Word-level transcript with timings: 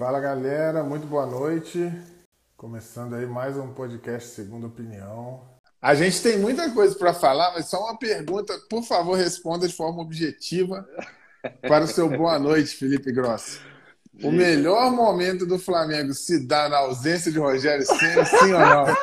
Fala 0.00 0.18
galera, 0.18 0.82
muito 0.82 1.06
boa 1.06 1.26
noite. 1.26 1.92
Começando 2.56 3.16
aí 3.16 3.26
mais 3.26 3.58
um 3.58 3.74
podcast 3.74 4.30
Segunda 4.30 4.66
Opinião. 4.66 5.42
A 5.78 5.94
gente 5.94 6.22
tem 6.22 6.38
muita 6.38 6.70
coisa 6.70 6.94
para 6.94 7.12
falar, 7.12 7.52
mas 7.52 7.66
só 7.66 7.78
uma 7.84 7.98
pergunta, 7.98 8.58
por 8.70 8.82
favor, 8.82 9.18
responda 9.18 9.68
de 9.68 9.74
forma 9.74 10.00
objetiva 10.00 10.88
para 11.68 11.84
o 11.84 11.86
seu 11.86 12.08
boa 12.08 12.38
noite, 12.38 12.76
Felipe 12.76 13.12
Gross. 13.12 13.60
O 14.22 14.32
melhor 14.32 14.90
momento 14.90 15.44
do 15.44 15.58
Flamengo 15.58 16.14
se 16.14 16.46
dá 16.46 16.66
na 16.66 16.78
ausência 16.78 17.30
de 17.30 17.38
Rogério 17.38 17.84
Ceni, 17.84 18.24
sim 18.24 18.54
ou 18.54 18.58
não? 18.58 18.86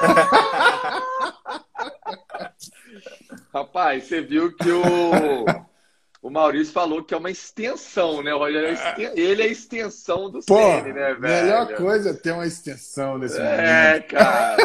Rapaz, 3.54 4.06
você 4.06 4.20
viu 4.20 4.52
que 4.52 4.72
o, 4.72 4.82
o 6.28 6.30
Maurício 6.30 6.74
falou 6.74 7.02
que 7.02 7.14
é 7.14 7.18
uma 7.18 7.32
extensão, 7.32 8.22
né? 8.22 8.32
É 8.32 8.72
exten... 8.74 9.12
ele 9.16 9.42
é 9.42 9.46
a 9.46 9.48
extensão 9.48 10.30
do 10.30 10.42
Pô, 10.42 10.58
Ceni, 10.58 10.92
né, 10.92 11.14
velho? 11.14 11.20
melhor 11.22 11.74
coisa 11.76 12.10
é 12.10 12.14
ter 12.14 12.34
uma 12.34 12.46
extensão 12.46 13.18
nesse 13.18 13.40
momento. 13.40 13.60
É, 13.62 14.00
cara. 14.02 14.58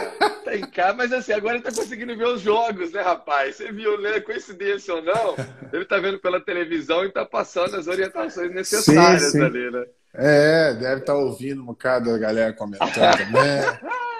Tem 0.44 0.60
cara, 0.62 0.92
mas 0.92 1.12
assim, 1.12 1.32
agora 1.32 1.54
ele 1.54 1.62
tá 1.62 1.70
conseguindo 1.70 2.16
ver 2.16 2.26
os 2.26 2.40
jogos, 2.40 2.90
né, 2.90 3.00
rapaz? 3.00 3.54
Você 3.54 3.70
viu, 3.70 3.96
né? 4.00 4.18
Coincidência 4.18 4.92
ou 4.92 5.02
não, 5.02 5.36
ele 5.72 5.84
tá 5.84 5.98
vendo 5.98 6.18
pela 6.18 6.40
televisão 6.40 7.04
e 7.04 7.12
tá 7.12 7.24
passando 7.24 7.76
as 7.76 7.86
orientações 7.86 8.52
necessárias 8.52 9.22
Sim, 9.22 9.38
sim. 9.38 9.44
ali, 9.44 9.70
né? 9.70 9.84
É, 10.14 10.74
deve 10.74 11.02
estar 11.02 11.14
ouvindo 11.14 11.62
um 11.62 11.66
bocado 11.66 12.10
da 12.10 12.18
galera 12.18 12.52
comentando 12.52 13.16
também. 13.16 13.62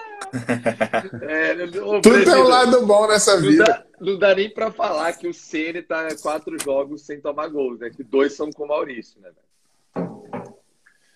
É, 1.21 1.53
ô, 1.53 1.67
Tudo 1.67 2.01
tem 2.01 2.11
um 2.11 2.23
presidente, 2.23 2.47
lado 2.47 2.85
bom 2.85 3.07
nessa 3.07 3.35
Não 3.35 3.41
vida. 3.41 3.63
dá, 3.65 3.83
não 4.01 4.19
dá 4.19 4.35
nem 4.35 4.49
pra 4.49 4.71
falar 4.71 5.13
que 5.13 5.27
o 5.27 5.33
Ceni 5.33 5.81
tá 5.81 6.07
quatro 6.21 6.57
jogos 6.63 7.05
sem 7.05 7.21
tomar 7.21 7.47
gols, 7.49 7.79
né? 7.79 7.89
Que 7.89 8.03
dois 8.03 8.33
são 8.33 8.51
com 8.51 8.63
o 8.63 8.67
Maurício, 8.67 9.19
né? 9.21 9.29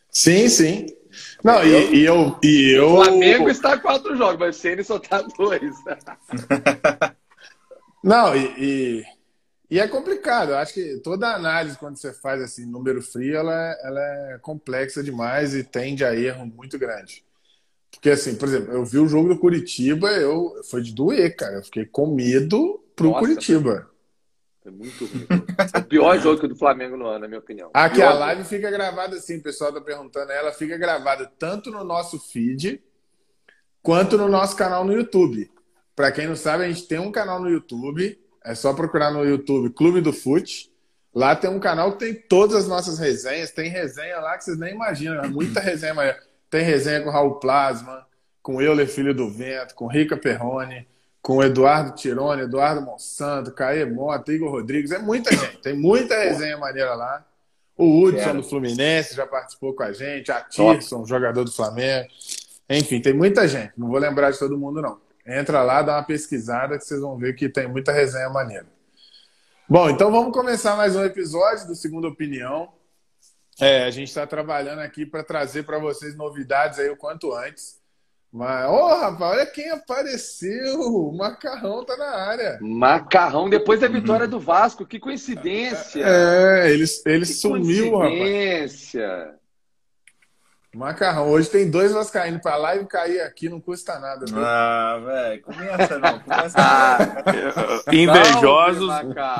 Sim, 0.10 0.48
sim. 0.50 0.86
Não, 1.44 1.64
e, 1.64 1.96
e 1.96 2.06
eu. 2.06 2.38
E 2.44 2.76
eu... 2.78 2.94
O 2.94 3.04
Flamengo 3.04 3.50
está 3.50 3.78
quatro 3.80 4.16
jogos, 4.16 4.40
mas 4.40 4.56
o 4.56 4.59
Ceni 4.59 4.84
só 4.84 5.00
tá 5.00 5.22
dois. 5.22 5.62
Não, 8.04 8.36
e, 8.36 8.46
e, 8.58 9.06
e 9.72 9.80
é 9.80 9.88
complicado. 9.88 10.52
Eu 10.52 10.58
acho 10.58 10.74
que 10.74 10.98
toda 11.04 11.36
análise, 11.36 11.78
quando 11.78 11.98
você 11.98 12.14
faz 12.14 12.42
assim, 12.42 12.66
número 12.66 13.02
frio, 13.02 13.36
ela, 13.36 13.54
é- 13.54 13.88
ela 13.88 14.00
é 14.00 14.40
complexa 14.42 15.04
demais 15.04 15.54
e 15.54 15.64
tende 15.64 16.06
a 16.06 16.16
erro 16.16 16.46
muito 16.46 16.80
grande. 16.80 17.24
Porque, 17.92 18.10
assim, 18.10 18.36
por 18.36 18.48
exemplo, 18.48 18.74
eu 18.74 18.86
vi 18.86 19.00
o 19.00 19.08
jogo 19.08 19.30
do 19.30 19.40
Curitiba, 19.40 20.10
eu 20.12 20.62
foi 20.70 20.82
de 20.82 20.94
doer, 20.94 21.36
cara. 21.36 21.56
Eu 21.56 21.64
fiquei 21.64 21.86
com 21.86 22.14
medo 22.14 22.84
pro 22.96 23.10
Nossa, 23.10 23.20
Curitiba. 23.20 23.90
É 24.66 24.70
muito 24.70 25.06
ruim. 25.06 25.28
É 25.74 25.80
o 25.80 25.84
pior 25.86 26.20
jogo 26.20 26.48
do 26.48 26.56
Flamengo 26.56 26.98
no 26.98 27.08
ano, 27.08 27.20
na 27.20 27.28
minha 27.28 27.40
opinião. 27.40 27.70
Aqui 27.74 27.96
Pior 27.96 28.08
a 28.08 28.12
jogo. 28.12 28.20
live 28.20 28.44
fica 28.44 28.70
gravada 28.70 29.16
assim, 29.16 29.38
o 29.38 29.44
pessoal 29.44 29.74
tá 29.74 29.80
perguntando, 29.80 30.32
ela 30.32 30.52
fica 30.52 30.78
gravada 30.78 31.26
tanto 31.40 31.72
no 31.72 31.84
nosso 31.84 32.20
feed 32.20 32.84
quanto 33.82 34.18
no 34.18 34.28
nosso 34.28 34.56
canal 34.56 34.84
no 34.84 34.92
YouTube. 34.92 35.50
Para 35.96 36.12
quem 36.12 36.28
não 36.28 36.36
sabe, 36.36 36.66
a 36.66 36.68
gente 36.68 36.88
tem 36.88 37.00
um 37.00 37.12
canal 37.12 37.40
no 37.42 37.50
YouTube, 37.50 38.20
é 38.44 38.54
só 38.54 38.74
procurar 38.74 39.10
no 39.12 39.26
YouTube 39.26 39.70
Clube 39.72 40.02
do 40.02 40.12
Fute. 40.12 40.72
Lá 41.16 41.36
tem 41.36 41.50
um 41.50 41.60
canal 41.60 41.94
que 41.94 42.00
tem 42.00 42.14
todas 42.14 42.56
as 42.56 42.68
nossas 42.68 43.00
resenhas, 43.00 43.52
tem 43.52 43.70
resenha 43.70 44.20
lá 44.20 44.38
que 44.38 44.44
vocês 44.44 44.60
nem 44.60 44.76
imaginam, 44.76 45.24
é 45.24 45.28
muita 45.28 45.60
resenha, 45.60 45.94
mas 45.94 46.16
tem 46.50 46.64
resenha 46.64 47.02
com 47.02 47.09
o 47.09 47.12
Raul 47.12 47.36
Plasma, 47.36 48.06
com 48.42 48.62
Euler 48.62 48.88
Filho 48.88 49.14
do 49.14 49.30
Vento, 49.30 49.76
com 49.76 49.88
Rica 49.88 50.16
Perrone, 50.16 50.88
com 51.22 51.44
Eduardo 51.44 51.94
Tirone, 51.95 52.44
Eduardo 52.44 52.81
Monsanto, 52.81 53.52
Caê 53.52 53.86
Mota, 53.86 54.31
Igor 54.31 54.50
Rodrigues, 54.50 54.92
é 54.92 55.00
muita 55.00 55.36
gente, 55.36 55.58
tem 55.58 55.75
muita 55.75 56.18
resenha 56.18 56.58
maneira 56.58 56.94
lá. 56.95 57.25
O 57.78 58.02
Hudson 58.02 58.23
Quero. 58.23 58.42
do 58.42 58.44
Fluminense 58.44 59.14
já 59.14 59.28
participou 59.28 59.73
com 59.73 59.84
a 59.84 59.92
gente, 59.92 60.31
a. 60.31 60.42
Tirson, 60.42 61.06
jogador 61.06 61.44
do 61.44 61.52
Flamengo. 61.52 62.08
Enfim, 62.70 63.02
tem 63.02 63.14
muita 63.14 63.48
gente, 63.48 63.73
não 63.78 63.90
vou 63.90 64.00
lembrar 64.00 64.31
de 64.31 64.40
todo 64.40 64.58
mundo 64.58 64.81
não. 64.81 65.00
Entra 65.25 65.62
lá, 65.62 65.81
dá 65.81 65.98
uma 65.98 66.03
pesquisada 66.03 66.78
que 66.78 66.86
vocês 66.86 67.02
vão 67.02 67.18
ver 67.18 67.36
que 67.36 67.50
tem 67.50 67.68
muita 67.68 67.92
resenha 67.92 68.30
maneira. 68.30 68.66
Bom, 69.69 69.90
então 69.90 70.09
vamos 70.09 70.31
começar 70.31 70.78
mais 70.78 70.96
um 70.96 71.03
episódio 71.03 71.68
do 71.68 71.75
Segunda 71.75 72.08
Opinião. 72.08 72.69
É, 73.59 73.84
a 73.85 73.90
gente 73.90 74.07
está 74.09 74.28
trabalhando 74.28 74.79
aqui 74.79 75.06
para 75.06 75.23
trazer 75.23 75.63
para 75.63 75.79
vocês 75.79 76.16
novidades 76.16 76.78
aí 76.79 76.90
o 76.90 76.97
quanto 76.97 77.34
antes. 77.34 77.78
Mas, 78.31 78.69
ô, 78.69 78.88
rapaz, 78.88 79.31
olha 79.31 79.45
quem 79.45 79.72
apareceu! 79.72 80.79
O 80.81 81.16
Macarrão 81.18 81.84
tá 81.84 81.96
na 81.97 82.09
área. 82.09 82.59
Macarrão 82.62 83.50
depois 83.50 83.79
da 83.79 83.88
vitória 83.88 84.28
do 84.28 84.40
Vasco. 84.40 84.85
Que 84.85 85.00
coincidência! 85.00 86.03
É, 86.06 86.72
ele, 86.72 86.85
ele 87.06 87.25
que 87.25 87.34
sumiu, 87.34 87.97
rapaz. 87.97 88.17
coincidência! 88.17 89.38
Macarrão, 90.75 91.29
hoje 91.31 91.50
tem 91.50 91.72
dois 91.72 91.91
vascaínos 91.91 92.40
para 92.40 92.56
lá 92.56 92.75
e 92.75 92.85
cair 92.85 93.22
aqui 93.22 93.50
não 93.50 93.59
custa 93.59 93.97
nada. 94.00 94.25
viu? 94.28 94.38
Ah, 94.38 95.01
velho, 95.03 95.41
começa 95.41 95.97
não, 95.97 96.19
começa 96.19 96.56
Ah, 96.59 96.97
Invejosos, 97.91 98.94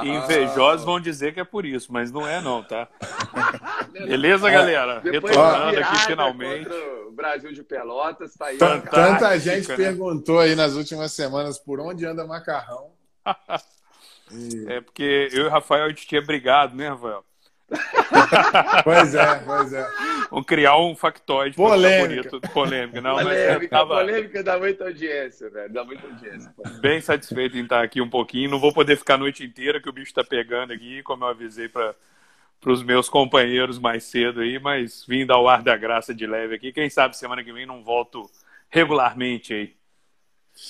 invejosos 0.04 0.84
vão 0.84 1.00
dizer 1.00 1.36
que 1.36 1.40
é 1.40 1.44
por 1.44 1.64
isso, 1.64 1.94
mas 1.94 2.12
não 2.12 2.28
é 2.28 2.42
não, 2.42 2.64
tá? 2.64 2.88
Beleza, 3.92 4.50
galera? 4.50 5.00
Retornando 5.00 5.80
aqui 5.80 6.06
finalmente. 6.06 6.70
Brasil 7.12 7.52
de 7.52 7.64
Pelotas, 7.64 8.36
tá 8.36 8.46
aí. 8.48 8.58
Tanta 8.58 9.38
gente 9.40 9.70
né? 9.70 9.76
perguntou 9.76 10.40
aí 10.40 10.56
nas 10.56 10.74
últimas 10.76 11.12
semanas 11.12 11.58
por 11.58 11.80
onde 11.80 12.06
anda 12.06 12.26
Macarrão. 12.26 12.92
E- 14.30 14.66
É 14.68 14.82
porque 14.82 15.30
eu 15.32 15.46
e 15.46 15.48
o 15.48 15.50
Rafael 15.50 15.86
a 15.86 15.90
gente 15.90 16.06
tinha 16.06 16.22
brigado, 16.22 16.76
né, 16.76 16.90
Rafael? 16.90 17.24
Pois 18.84 19.16
é, 19.16 19.36
pois 19.46 19.74
é. 19.74 19.88
Vamos 20.30 20.46
criar 20.46 20.78
um 20.78 20.96
factoide 20.96 21.56
Polêmica. 21.56 22.30
bonito. 22.30 22.54
Polêmica. 22.54 23.02
Não, 23.02 23.16
mas 23.16 23.26
eu 23.26 23.34
Polêmica, 23.46 23.70
tava 23.70 23.96
polêmica 23.96 24.44
dá 24.44 24.58
muita 24.60 24.84
audiência, 24.86 25.50
velho. 25.50 25.72
Dá 25.74 25.84
muita 25.84 26.08
audiência. 26.08 26.54
bem 26.82 27.00
satisfeito 27.02 27.58
em 27.58 27.64
estar 27.64 27.82
aqui 27.84 28.02
um 28.02 28.10
pouquinho. 28.10 28.50
Não 28.52 28.60
vou 28.60 28.74
poder 28.74 28.98
ficar 28.98 29.14
a 29.16 29.18
noite 29.18 29.44
inteira, 29.46 29.82
que 29.82 29.90
o 29.90 29.94
bicho 29.94 30.14
tá 30.14 30.24
pegando 30.24 30.74
aqui, 30.74 31.02
como 31.04 31.24
eu 31.24 31.30
avisei 31.30 31.70
para 31.70 31.96
os 32.66 32.84
meus 32.84 33.08
companheiros 33.08 33.80
mais 33.80 34.04
cedo 34.06 34.42
aí, 34.42 34.60
mas 34.60 35.06
vim 35.08 35.26
dar 35.26 35.40
o 35.40 35.48
ar 35.48 35.62
da 35.64 35.78
graça 35.78 36.14
de 36.14 36.26
leve 36.26 36.56
aqui. 36.56 36.72
Quem 36.74 36.90
sabe 36.90 37.16
semana 37.18 37.44
que 37.44 37.54
vem 37.54 37.66
não 37.66 37.84
volto 37.84 38.30
regularmente 38.70 39.54
aí. 39.54 39.76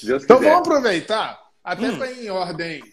Deus 0.04 0.24
Então 0.24 0.38
quiser. 0.38 0.52
vamos 0.52 0.68
aproveitar, 0.68 1.40
até 1.64 1.90
Hum. 1.90 1.98
para 1.98 2.12
ir 2.12 2.26
em 2.26 2.30
ordem. 2.30 2.84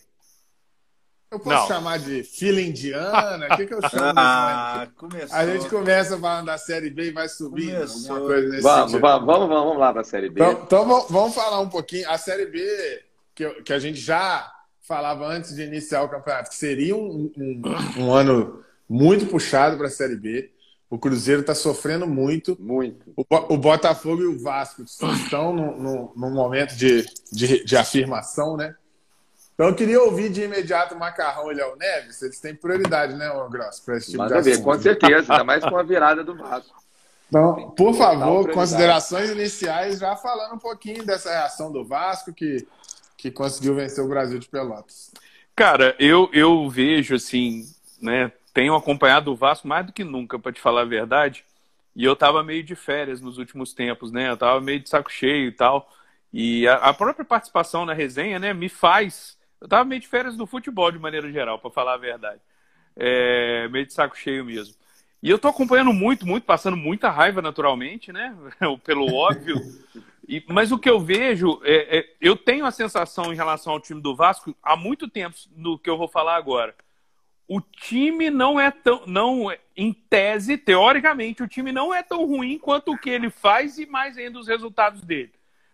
Eu 1.31 1.41
posso 1.41 1.57
Não. 1.63 1.67
chamar 1.67 1.99
de 1.99 2.23
fila 2.23 2.61
indiana? 2.61 3.49
O 3.53 3.57
que, 3.57 3.67
que 3.67 3.75
eu 3.75 3.81
chamo 3.89 4.13
Ah, 4.17 4.87
começou. 4.97 5.37
A 5.37 5.45
gente 5.47 5.69
começa 5.69 6.17
falando 6.17 6.47
da 6.47 6.57
Série 6.57 6.91
B 6.91 7.07
e 7.09 7.11
vai 7.11 7.29
subindo, 7.29 7.75
Começou. 7.75 8.13
alguma 8.15 8.31
coisa 8.31 8.49
nesse 8.51 8.63
Vamos, 8.63 8.91
sentido. 8.93 9.01
vamos, 9.01 9.27
vamos, 9.27 9.49
vamos 9.49 9.79
lá 9.79 9.93
pra 9.93 10.05
Série 10.05 10.31
B. 10.31 10.41
Então, 10.41 10.63
então 10.65 10.87
vamos- 10.87 11.11
vamos 11.11 11.35
falar 11.35 11.59
um 11.61 11.69
pouquinho. 11.69 12.09
A 12.09 12.17
Série 12.17 12.47
B, 12.47 13.05
que, 13.35 13.45
eu- 13.45 13.63
que 13.65 13.73
a 13.73 13.79
gente 13.81 13.99
já 13.99 14.49
falava 14.81 15.27
antes 15.27 15.57
de 15.57 15.63
iniciar 15.65 16.03
o 16.03 16.09
campeonato, 16.09 16.51
que 16.51 16.57
seria 16.57 16.95
um, 16.95 17.33
um- 17.37 17.63
um 18.05 18.13
ano 18.13 18.64
muito 18.89 19.27
puxado 19.27 19.77
para 19.77 19.87
a 19.87 19.91
Série 19.91 20.17
B. 20.17 20.51
O 20.91 20.99
Cruzeiro 20.99 21.41
está 21.41 21.55
sofrendo 21.55 22.07
muito. 22.07 22.57
Muito. 22.61 23.13
O, 23.17 23.25
o 23.55 23.59
Botafogo 23.59 24.23
e 24.23 24.27
o 24.27 24.39
Vasco 24.39 24.83
estão 24.83 25.53
num, 25.53 25.77
num- 25.77 26.13
num 26.15 26.31
momento 26.31 26.77
de, 26.77 27.05
de, 27.33 27.65
de 27.65 27.77
afirmação, 27.77 28.57
né? 28.57 28.75
Então 29.55 29.69
eu 29.69 29.75
queria 29.75 30.01
ouvir 30.03 30.31
de 30.31 30.43
imediato 30.43 30.95
o 30.95 30.99
Macarrão 30.99 31.51
e 31.51 31.55
Léo 31.55 31.77
Neves. 31.77 32.21
Eles 32.23 32.41
têm 32.41 32.55
prioridade, 32.55 33.15
né, 33.15 33.31
ô 33.31 33.49
Grosso, 33.49 33.85
para 33.85 33.97
esse 33.97 34.07
tipo 34.11 34.19
Manda 34.19 34.37
de 34.37 34.43
ver, 34.43 34.53
assunto. 34.53 34.65
com 34.65 34.81
certeza. 34.81 35.33
Ainda 35.33 35.45
mais 35.45 35.65
com 35.65 35.77
a 35.77 35.83
virada 35.83 36.25
do 36.25 36.37
Vasco. 36.37 36.75
Então, 37.29 37.71
por 37.71 37.95
favor, 37.95 38.51
considerações 38.53 39.31
iniciais, 39.31 39.99
já 39.99 40.15
falando 40.17 40.55
um 40.55 40.59
pouquinho 40.59 41.05
dessa 41.05 41.31
reação 41.31 41.73
do 41.73 41.85
Vasco 41.85 42.33
que, 42.33 42.67
que 43.17 43.31
conseguiu 43.31 43.75
vencer 43.75 44.05
o 44.05 44.09
Brasil 44.09 44.39
de 44.39 44.49
Pelotas. 44.49 45.11
Cara, 45.57 45.97
eu, 45.99 46.29
eu 46.33 46.69
vejo 46.69 47.15
assim, 47.15 47.65
né? 48.01 48.31
Tenho 48.55 48.75
acompanhado 48.77 49.33
o 49.33 49.37
Vasco 49.37 49.69
mais 49.69 49.85
do 49.87 49.93
que 49.93 50.05
nunca, 50.05 50.39
pra 50.39 50.53
te 50.53 50.61
falar 50.61 50.83
a 50.83 50.87
verdade. 50.87 51.45
E 51.95 52.05
eu 52.05 52.17
tava 52.17 52.43
meio 52.43 52.63
de 52.63 52.75
férias 52.77 53.21
nos 53.21 53.39
últimos 53.39 53.75
tempos, 53.75 54.13
né? 54.13 54.31
Eu 54.31 54.37
tava 54.37 54.61
meio 54.61 54.81
de 54.81 54.89
saco 54.89 55.11
cheio 55.13 55.49
e 55.49 55.53
tal. 55.53 55.91
E 56.33 56.67
a, 56.69 56.77
a 56.77 56.95
própria 56.95 57.25
participação 57.25 57.85
na 57.85 57.93
resenha, 57.93 58.39
né, 58.39 58.55
me 58.55 58.69
faz. 58.69 59.37
Eu 59.61 59.69
tava 59.69 59.85
meio 59.85 60.01
de 60.01 60.09
férias 60.09 60.37
do 60.37 60.47
futebol 60.47 60.91
de 60.93 60.99
maneira 60.99 61.31
geral, 61.33 61.59
pra 61.59 61.71
falar 61.71 61.95
a 61.95 61.99
verdade. 61.99 62.41
É, 62.97 63.69
meio 63.69 63.87
de 63.87 63.93
saco 63.93 64.17
cheio 64.17 64.45
mesmo. 64.45 64.75
E 65.23 65.31
eu 65.31 65.39
tô 65.39 65.49
acompanhando 65.49 65.93
muito, 65.93 66.27
muito, 66.27 66.45
passando 66.45 66.77
muita 66.77 67.11
raiva 67.11 67.43
naturalmente, 67.43 68.13
né? 68.13 68.37
Pelo 68.85 69.13
óbvio. 69.15 69.57
E- 70.29 70.45
mas 70.49 70.73
o 70.73 70.79
que 70.79 70.89
eu 70.89 71.01
vejo, 71.01 71.61
é, 71.65 71.99
é- 71.99 72.15
eu 72.21 72.37
tenho 72.37 72.67
a 72.67 72.71
sensação 72.71 73.33
em 73.33 73.37
relação 73.37 73.73
ao 73.73 73.81
time 73.81 74.01
do 74.01 74.15
Vasco 74.15 74.55
há 74.63 74.77
muito 74.77 75.09
tempo 75.09 75.37
no 75.57 75.79
que 75.79 75.91
eu 75.91 75.99
vou 75.99 76.09
falar 76.09 76.37
agora. 76.37 76.75
O 77.47 77.61
time 77.61 78.31
não 78.31 78.59
é 78.59 78.71
tão, 78.71 79.07
não, 79.07 79.47
em 79.77 79.93
tese, 79.93 80.57
teoricamente, 80.57 81.43
o 81.43 81.49
time 81.49 81.73
não 81.73 81.95
é 81.95 82.03
tão 82.03 82.25
ruim 82.25 82.59
quanto 82.59 82.93
o 82.93 82.99
que 82.99 83.11
ele 83.11 83.29
faz 83.29 83.79
e 83.79 83.87
mais 83.87 84.17
ainda 84.17 84.39
os 84.39 84.49
resultados 84.49 85.03
dele. 85.03 85.33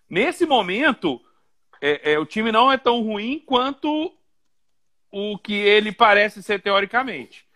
Nesse 0.09 0.45
momento, 0.45 1.21
é, 1.81 2.13
é, 2.13 2.19
o 2.19 2.27
time 2.27 2.51
não 2.51 2.71
é 2.71 2.77
tão 2.77 3.01
ruim 3.03 3.43
quanto 3.47 4.13
o 5.13 5.39
que 5.39 5.55
ele 5.55 5.93
parece 5.93 6.43
ser 6.43 6.61
teoricamente. 6.61 7.47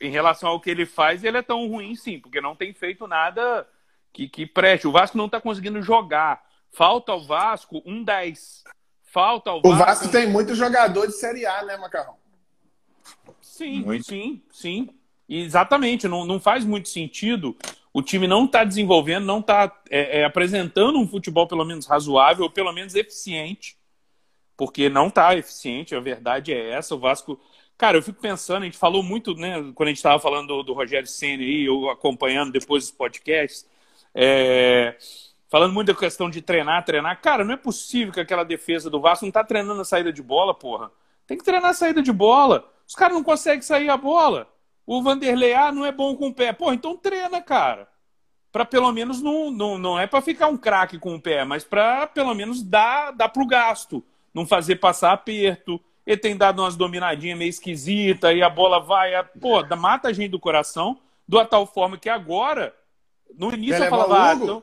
Em 0.00 0.10
relação 0.10 0.50
ao 0.50 0.60
que 0.60 0.70
ele 0.70 0.84
faz, 0.84 1.22
ele 1.22 1.38
é 1.38 1.42
tão 1.42 1.68
ruim 1.68 1.94
sim, 1.94 2.18
porque 2.18 2.40
não 2.40 2.56
tem 2.56 2.72
feito 2.72 3.06
nada 3.06 3.66
que, 4.12 4.28
que 4.28 4.44
preste. 4.44 4.88
O 4.88 4.92
Vasco 4.92 5.16
não 5.16 5.26
está 5.26 5.40
conseguindo 5.40 5.80
jogar. 5.80 6.44
Falta 6.72 7.12
ao 7.12 7.24
Vasco 7.24 7.82
um 7.86 8.02
10. 8.02 8.64
Falta 9.02 9.50
ao 9.50 9.58
O 9.58 9.62
Vasco. 9.62 9.84
Vasco 9.84 10.08
tem 10.08 10.26
muito 10.28 10.54
jogador 10.54 11.06
de 11.06 11.12
Série 11.12 11.46
A, 11.46 11.62
né, 11.64 11.76
Macarrão? 11.76 12.21
Sim, 13.62 13.84
Muito. 13.84 14.04
sim, 14.04 14.42
sim. 14.50 14.88
Exatamente. 15.28 16.08
Não, 16.08 16.24
não 16.24 16.40
faz 16.40 16.64
muito 16.64 16.88
sentido. 16.88 17.56
O 17.92 18.02
time 18.02 18.26
não 18.26 18.46
está 18.46 18.64
desenvolvendo, 18.64 19.24
não 19.24 19.38
está 19.38 19.72
apresentando 20.26 20.98
um 20.98 21.06
futebol 21.06 21.46
pelo 21.46 21.64
menos 21.64 21.86
razoável, 21.86 22.44
ou 22.44 22.50
pelo 22.50 22.72
menos 22.72 22.94
eficiente. 22.94 23.76
Porque 24.56 24.88
não 24.88 25.06
está 25.08 25.36
eficiente, 25.36 25.94
a 25.94 26.00
verdade 26.00 26.52
é 26.52 26.70
essa. 26.70 26.94
O 26.94 26.98
Vasco. 26.98 27.40
Cara, 27.78 27.96
eu 27.96 28.02
fico 28.02 28.20
pensando, 28.20 28.62
a 28.62 28.64
gente 28.64 28.76
falou 28.76 29.02
muito, 29.02 29.34
né, 29.34 29.54
quando 29.74 29.88
a 29.88 29.90
gente 29.90 29.96
estava 29.96 30.18
falando 30.20 30.48
do, 30.48 30.62
do 30.62 30.72
Rogério 30.72 31.08
Senna 31.08 31.42
aí, 31.42 31.64
eu 31.64 31.88
acompanhando 31.90 32.52
depois 32.52 32.84
os 32.84 32.90
podcasts, 32.92 33.66
é, 34.14 34.96
falando 35.48 35.72
muito 35.72 35.88
da 35.88 35.98
questão 35.98 36.30
de 36.30 36.40
treinar, 36.42 36.84
treinar. 36.84 37.20
Cara, 37.20 37.44
não 37.44 37.54
é 37.54 37.56
possível 37.56 38.12
que 38.12 38.20
aquela 38.20 38.44
defesa 38.44 38.88
do 38.88 39.00
Vasco 39.00 39.24
não 39.24 39.32
tá 39.32 39.42
treinando 39.42 39.80
a 39.80 39.84
saída 39.84 40.12
de 40.12 40.22
bola, 40.22 40.54
porra. 40.54 40.90
Tem 41.26 41.36
que 41.36 41.44
treinar 41.44 41.70
a 41.70 41.74
saída 41.74 42.02
de 42.02 42.12
bola. 42.12 42.71
Os 42.92 42.94
caras 42.94 43.14
não 43.14 43.24
conseguem 43.24 43.62
sair 43.62 43.88
a 43.88 43.96
bola. 43.96 44.46
O 44.86 45.02
Vanderlei, 45.02 45.54
ah, 45.54 45.72
não 45.72 45.86
é 45.86 45.90
bom 45.90 46.14
com 46.14 46.28
o 46.28 46.34
pé. 46.34 46.52
Pô, 46.52 46.70
então 46.74 46.94
treina, 46.94 47.40
cara. 47.40 47.88
Pra 48.52 48.66
pelo 48.66 48.92
menos 48.92 49.22
não, 49.22 49.50
não, 49.50 49.78
não 49.78 49.98
é 49.98 50.06
pra 50.06 50.20
ficar 50.20 50.48
um 50.48 50.58
craque 50.58 50.98
com 50.98 51.14
o 51.14 51.20
pé, 51.20 51.42
mas 51.42 51.64
pra 51.64 52.06
pelo 52.06 52.34
menos 52.34 52.62
dar, 52.62 53.10
dar 53.12 53.30
pro 53.30 53.46
gasto. 53.46 54.04
Não 54.34 54.46
fazer 54.46 54.76
passar 54.76 55.12
aperto. 55.12 55.80
Ele 56.06 56.18
tem 56.18 56.36
dado 56.36 56.60
umas 56.60 56.76
dominadinhas 56.76 57.38
meio 57.38 57.48
esquisitas 57.48 58.36
e 58.36 58.42
a 58.42 58.50
bola 58.50 58.78
vai. 58.78 59.14
A, 59.14 59.24
pô, 59.24 59.64
mata 59.74 60.08
a 60.08 60.12
gente 60.12 60.32
do 60.32 60.38
coração. 60.38 60.98
De 61.26 61.34
uma 61.34 61.46
tal 61.46 61.66
forma 61.66 61.96
que 61.96 62.10
agora, 62.10 62.76
no 63.34 63.54
início 63.54 63.78
Quer 63.78 63.86
eu 63.86 63.90
falava, 63.90 64.32
ah, 64.32 64.34
então, 64.34 64.62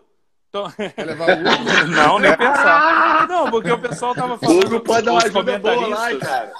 então- 0.50 0.66
não, 1.96 2.20
nem 2.20 2.36
pensar. 2.36 3.28
Não, 3.28 3.50
porque 3.52 3.72
o 3.72 3.80
pessoal 3.80 4.14
tava 4.16 4.38
falando. 4.38 4.66
Hugo 4.66 4.80
pode 4.82 5.06
dar 5.06 5.12
uma 5.12 5.20
os 5.20 5.26
ajuda 5.26 5.60
boa 5.60 5.76
lá, 5.88 6.10
comentaristas- 6.10 6.28
cara. 6.28 6.54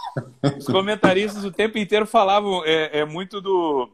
os 0.58 0.66
comentaristas 0.66 1.44
o 1.44 1.52
tempo 1.52 1.78
inteiro 1.78 2.06
falavam 2.06 2.64
é, 2.66 3.00
é 3.00 3.06
muito 3.06 3.42
do. 3.42 3.90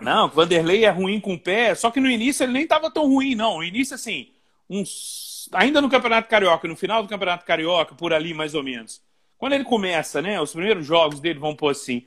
Não, 0.00 0.26
o 0.26 0.28
Vanderlei 0.28 0.84
é 0.84 0.90
ruim 0.90 1.18
com 1.18 1.34
o 1.34 1.38
pé, 1.38 1.74
só 1.74 1.90
que 1.90 1.98
no 1.98 2.08
início 2.08 2.44
ele 2.44 2.52
nem 2.52 2.62
estava 2.62 2.88
tão 2.90 3.06
ruim, 3.08 3.34
não. 3.34 3.56
No 3.56 3.64
início, 3.64 3.96
assim, 3.96 4.28
uns... 4.70 5.48
ainda 5.52 5.80
no 5.80 5.90
Campeonato 5.90 6.28
Carioca, 6.28 6.68
no 6.68 6.76
final 6.76 7.02
do 7.02 7.08
Campeonato 7.08 7.44
Carioca, 7.44 7.96
por 7.96 8.12
ali 8.12 8.32
mais 8.32 8.54
ou 8.54 8.62
menos. 8.62 9.02
Quando 9.36 9.54
ele 9.54 9.64
começa, 9.64 10.22
né? 10.22 10.40
Os 10.40 10.52
primeiros 10.52 10.86
jogos 10.86 11.18
dele, 11.18 11.40
vão 11.40 11.54
pôr 11.56 11.70
assim, 11.70 12.04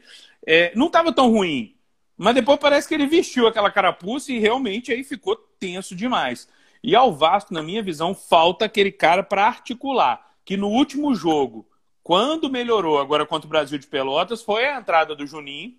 é, 0.48 0.72
não 0.75 0.88
estava 0.88 1.12
tão 1.12 1.30
ruim. 1.30 1.75
Mas 2.18 2.36
depois 2.36 2.60
parece 2.60 2.88
que 2.88 2.94
ele 2.94 3.08
vestiu 3.08 3.48
aquela 3.48 3.69
carapuça 3.72 4.31
e 4.31 4.40
realmente 4.40 4.92
aí 4.92 5.04
ficou 5.04 5.36
tenso 5.60 5.94
demais. 5.96 6.48
E 6.83 6.95
ao 6.95 7.13
Vasco, 7.13 7.54
na 7.54 7.62
minha 7.62 7.83
visão, 7.83 8.16
falta 8.16 8.66
aquele 8.66 8.92
cara 8.92 9.24
para 9.24 9.45
articular. 9.45 10.31
Que 10.44 10.57
no 10.57 10.68
último 10.68 11.13
jogo, 11.13 11.68
quando 12.04 12.50
melhorou 12.50 13.00
agora 13.00 13.25
contra 13.25 13.45
o 13.45 13.50
Brasil 13.50 13.78
de 13.78 13.88
Pelotas, 13.88 14.42
foi 14.42 14.66
a 14.66 14.80
entrada 14.80 15.16
do 15.16 15.28
Juninho, 15.28 15.75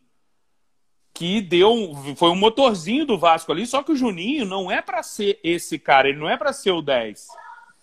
que 1.14 1.40
deu 1.40 1.94
foi 2.16 2.30
um 2.30 2.36
motorzinho 2.36 3.04
do 3.04 3.18
Vasco 3.18 3.52
ali, 3.52 3.66
só 3.66 3.82
que 3.82 3.92
o 3.92 3.96
Juninho 3.96 4.46
não 4.46 4.70
é 4.70 4.80
para 4.80 5.02
ser 5.02 5.38
esse 5.44 5.78
cara, 5.78 6.08
ele 6.08 6.18
não 6.18 6.28
é 6.28 6.36
para 6.36 6.52
ser 6.52 6.70
o 6.70 6.80
10. 6.80 7.26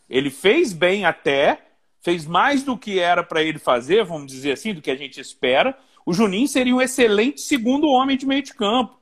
Ele 0.09 0.29
fez 0.29 0.73
bem 0.73 1.05
até, 1.05 1.67
fez 2.01 2.25
mais 2.25 2.63
do 2.63 2.77
que 2.77 2.99
era 2.99 3.23
para 3.23 3.43
ele 3.43 3.59
fazer, 3.59 4.03
vamos 4.03 4.31
dizer 4.31 4.53
assim, 4.53 4.73
do 4.73 4.81
que 4.81 4.89
a 4.89 4.95
gente 4.95 5.19
espera. 5.19 5.77
O 6.05 6.13
Juninho 6.13 6.47
seria 6.47 6.73
um 6.73 6.81
excelente 6.81 7.41
segundo 7.41 7.87
homem 7.87 8.17
de 8.17 8.25
meio 8.25 8.41
de 8.41 8.53
campo. 8.53 8.98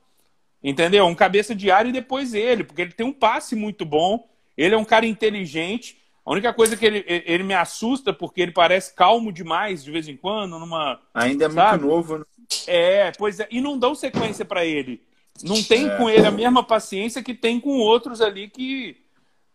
Entendeu? 0.63 1.05
Um 1.05 1.15
cabeça 1.15 1.55
de 1.55 1.69
área 1.69 1.89
e 1.89 1.93
depois 1.93 2.33
ele, 2.33 2.63
porque 2.63 2.81
ele 2.81 2.91
tem 2.91 3.05
um 3.05 3.13
passe 3.13 3.55
muito 3.55 3.85
bom, 3.85 4.27
ele 4.55 4.73
é 4.75 4.77
um 4.77 4.85
cara 4.85 5.05
inteligente. 5.05 6.01
A 6.25 6.31
única 6.31 6.53
coisa 6.53 6.75
que 6.75 6.85
ele, 6.85 7.05
ele 7.07 7.43
me 7.43 7.53
assusta, 7.53 8.11
porque 8.11 8.41
ele 8.41 8.51
parece 8.51 8.93
calmo 8.93 9.31
demais 9.31 9.83
de 9.83 9.91
vez 9.91 10.07
em 10.07 10.17
quando, 10.17 10.59
numa. 10.59 10.99
Ainda 11.13 11.45
é 11.45 11.49
Sabe? 11.49 11.83
muito 11.83 11.95
novo, 11.95 12.17
né? 12.17 12.25
É, 12.65 13.11
pois 13.11 13.39
é, 13.39 13.47
e 13.51 13.61
não 13.61 13.77
dão 13.77 13.93
sequência 13.93 14.43
para 14.43 14.65
ele. 14.65 15.01
Não 15.43 15.61
tem 15.61 15.95
com 15.97 16.09
ele 16.09 16.25
a 16.25 16.31
mesma 16.31 16.63
paciência 16.63 17.21
que 17.21 17.33
tem 17.33 17.59
com 17.59 17.77
outros 17.77 18.21
ali 18.21 18.49
que. 18.49 18.97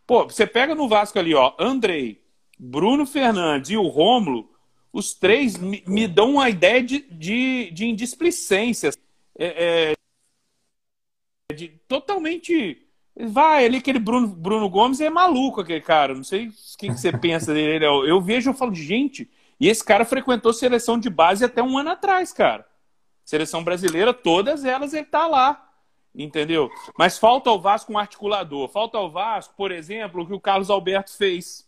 Pô, 0.07 0.25
você 0.25 0.47
pega 0.47 0.75
no 0.75 0.89
Vasco 0.89 1.19
ali, 1.19 1.35
ó, 1.35 1.55
Andrei, 1.59 2.23
Bruno 2.59 3.07
Fernandes 3.07 3.71
e 3.71 3.77
o 3.77 3.87
Rômulo, 3.87 4.51
os 4.93 5.15
três 5.15 5.57
me, 5.57 5.83
me 5.87 6.07
dão 6.07 6.33
uma 6.33 6.49
ideia 6.49 6.83
de, 6.83 7.01
de, 7.11 7.71
de 7.73 7.87
indisplicência. 7.87 8.91
É, 9.39 9.91
é, 9.91 9.95
de 11.53 11.69
totalmente. 11.89 12.87
Vai, 13.15 13.67
ali 13.67 13.79
aquele 13.79 13.99
Bruno, 13.99 14.27
Bruno 14.27 14.69
Gomes 14.71 15.01
é 15.01 15.11
maluco, 15.11 15.61
aquele 15.61 15.81
cara. 15.81 16.15
Não 16.15 16.25
sei 16.25 16.49
o 16.49 16.53
que, 16.79 16.91
você 16.91 17.13
pensa 17.17 17.53
dele. 17.53 17.85
Eu, 17.85 18.07
eu 18.07 18.21
vejo 18.21 18.51
e 18.51 18.55
falo, 18.55 18.75
gente, 18.75 19.31
e 19.61 19.69
esse 19.69 19.85
cara 19.85 20.05
frequentou 20.05 20.53
seleção 20.53 20.99
de 20.99 21.11
base 21.11 21.45
até 21.45 21.63
um 21.63 21.77
ano 21.77 21.91
atrás, 21.91 22.33
cara. 22.33 22.67
Seleção 23.25 23.63
brasileira, 23.63 24.13
todas 24.13 24.65
elas 24.65 24.95
ele 24.95 25.07
tá 25.07 25.27
lá. 25.27 25.69
Entendeu? 26.15 26.71
Mas 26.99 27.19
falta 27.19 27.49
ao 27.49 27.61
Vasco 27.61 27.93
um 27.93 27.99
articulador. 27.99 28.69
Falta 28.69 28.99
ao 28.99 29.11
Vasco, 29.11 29.55
por 29.57 29.71
exemplo, 29.71 30.23
o 30.23 30.27
que 30.27 30.35
o 30.35 30.41
Carlos 30.41 30.69
Alberto 30.69 31.17
fez 31.17 31.67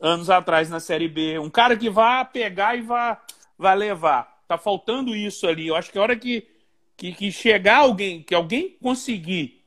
anos 0.00 0.28
atrás 0.28 0.68
na 0.68 0.80
Série 0.80 1.08
B. 1.08 1.38
Um 1.38 1.50
cara 1.50 1.76
que 1.76 1.88
vá 1.88 2.24
pegar 2.24 2.76
e 2.76 2.82
vá, 2.82 3.20
vá 3.56 3.72
levar. 3.72 4.42
Tá 4.46 4.58
faltando 4.58 5.14
isso 5.14 5.46
ali. 5.46 5.66
Eu 5.66 5.76
acho 5.76 5.90
que 5.90 5.98
a 5.98 6.02
hora 6.02 6.16
que, 6.16 6.46
que, 6.96 7.12
que 7.12 7.30
chegar 7.30 7.78
alguém, 7.78 8.22
que 8.22 8.34
alguém 8.34 8.76
conseguir 8.82 9.62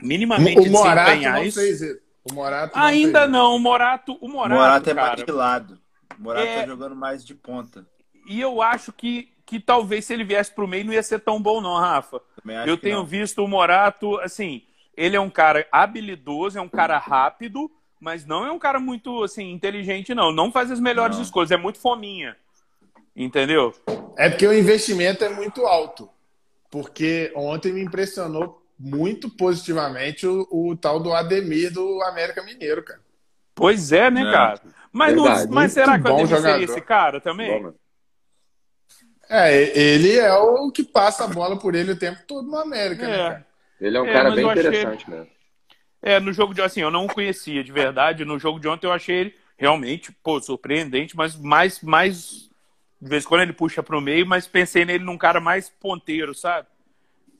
minimamente 0.00 0.68
O 0.68 0.70
Morato 0.72 1.06
desempenhar 1.10 1.34
não 1.36 1.44
isso. 1.44 1.60
fez 1.60 1.80
isso. 1.80 2.00
O 2.24 2.32
Morato 2.34 2.76
não 2.76 2.84
Ainda 2.84 3.20
fez 3.20 3.30
não, 3.30 3.56
o 3.56 3.58
Morato, 3.58 4.12
o 4.20 4.26
O 4.26 4.28
Morato, 4.28 4.54
Morato 4.60 4.90
é 4.90 4.94
cara, 4.94 5.06
mais 5.08 5.24
de 5.24 5.32
lado. 5.32 5.80
O 6.18 6.22
Morato 6.22 6.46
É- 6.46 6.60
tá 6.62 6.66
jogando 6.66 6.96
mais 6.96 7.24
de 7.24 7.34
ponta. 7.34 7.86
E 8.26 8.40
eu 8.40 8.62
acho 8.62 8.92
que, 8.92 9.32
que 9.44 9.58
talvez 9.58 10.04
se 10.04 10.12
ele 10.14 10.24
viesse 10.24 10.54
pro 10.54 10.68
meio 10.68 10.84
não 10.84 10.92
ia 10.92 11.02
ser 11.02 11.18
tão 11.20 11.42
bom, 11.42 11.60
não, 11.60 11.76
Rafa. 11.78 12.20
Eu 12.66 12.76
tenho 12.76 12.98
não. 12.98 13.04
visto 13.04 13.44
o 13.44 13.48
Morato, 13.48 14.18
assim, 14.20 14.62
ele 14.96 15.16
é 15.16 15.20
um 15.20 15.30
cara 15.30 15.66
habilidoso, 15.72 16.56
é 16.58 16.62
um 16.62 16.68
cara 16.68 16.98
rápido, 16.98 17.68
mas 18.00 18.24
não 18.24 18.46
é 18.46 18.52
um 18.52 18.58
cara 18.58 18.78
muito, 18.78 19.22
assim, 19.24 19.50
inteligente, 19.50 20.14
não. 20.14 20.30
Não 20.32 20.52
faz 20.52 20.70
as 20.70 20.78
melhores 20.80 21.16
Não. 21.16 21.22
escolhas, 21.24 21.50
é 21.50 21.56
muito 21.56 21.80
fominha. 21.80 22.36
Entendeu? 23.14 23.74
É 24.16 24.28
porque 24.30 24.46
o 24.46 24.52
investimento 24.52 25.24
é 25.24 25.28
muito 25.28 25.66
alto. 25.66 26.08
Porque 26.72 27.30
ontem 27.36 27.70
me 27.70 27.82
impressionou 27.82 28.62
muito 28.78 29.28
positivamente 29.28 30.26
o, 30.26 30.48
o 30.50 30.74
tal 30.74 30.98
do 30.98 31.12
Ademir 31.12 31.70
do 31.70 32.02
América 32.04 32.42
Mineiro, 32.42 32.82
cara. 32.82 32.98
Pois 33.54 33.92
é, 33.92 34.10
né, 34.10 34.22
É. 34.22 34.32
cara? 34.32 34.60
Mas, 34.90 35.14
não- 35.14 35.46
mas 35.50 35.72
será 35.72 35.94
que 35.98 36.00
o 36.00 36.04
bom 36.04 36.14
Ademir 36.14 36.28
seria 36.28 36.40
jogador. 36.40 36.64
esse 36.64 36.80
cara 36.80 37.18
Bom, 37.18 37.24
também? 37.24 37.62
mano. 37.62 37.76
É, 39.28 39.78
ele 39.78 40.16
é 40.18 40.32
o 40.32 40.70
que 40.70 40.82
passa 40.82 41.24
a 41.24 41.28
bola 41.28 41.58
por 41.58 41.74
ele 41.74 41.92
o 41.92 41.98
tempo 41.98 42.20
todo 42.26 42.48
no 42.48 42.56
América, 42.58 43.06
né, 43.06 43.14
É. 43.14 43.18
cara? 43.28 43.46
Ele 43.80 43.96
é 43.96 44.00
um 44.00 44.06
É, 44.06 44.12
cara 44.12 44.30
bem 44.30 44.44
eu 44.44 44.50
achei- 44.50 44.68
interessante 44.68 45.10
mesmo. 45.10 45.28
É, 46.00 46.18
no 46.20 46.32
jogo 46.32 46.54
de 46.54 46.62
assim, 46.62 46.80
eu 46.80 46.90
não 46.90 47.04
o 47.04 47.12
conhecia 47.12 47.62
de 47.62 47.70
verdade. 47.70 48.24
No 48.24 48.38
jogo 48.38 48.58
de 48.58 48.66
ontem 48.66 48.86
eu 48.86 48.92
achei 48.92 49.16
ele 49.16 49.34
realmente, 49.58 50.10
pô, 50.22 50.40
surpreendente, 50.40 51.14
mas 51.16 51.36
mais, 51.36 51.80
mais 51.82 52.50
de 53.02 53.08
vez 53.08 53.24
em 53.24 53.28
quando 53.28 53.40
ele 53.42 53.52
puxa 53.52 53.82
pro 53.82 54.00
meio, 54.00 54.24
mas 54.26 54.46
pensei 54.46 54.84
nele 54.84 55.02
num 55.04 55.18
cara 55.18 55.40
mais 55.40 55.68
ponteiro, 55.68 56.34
sabe? 56.34 56.68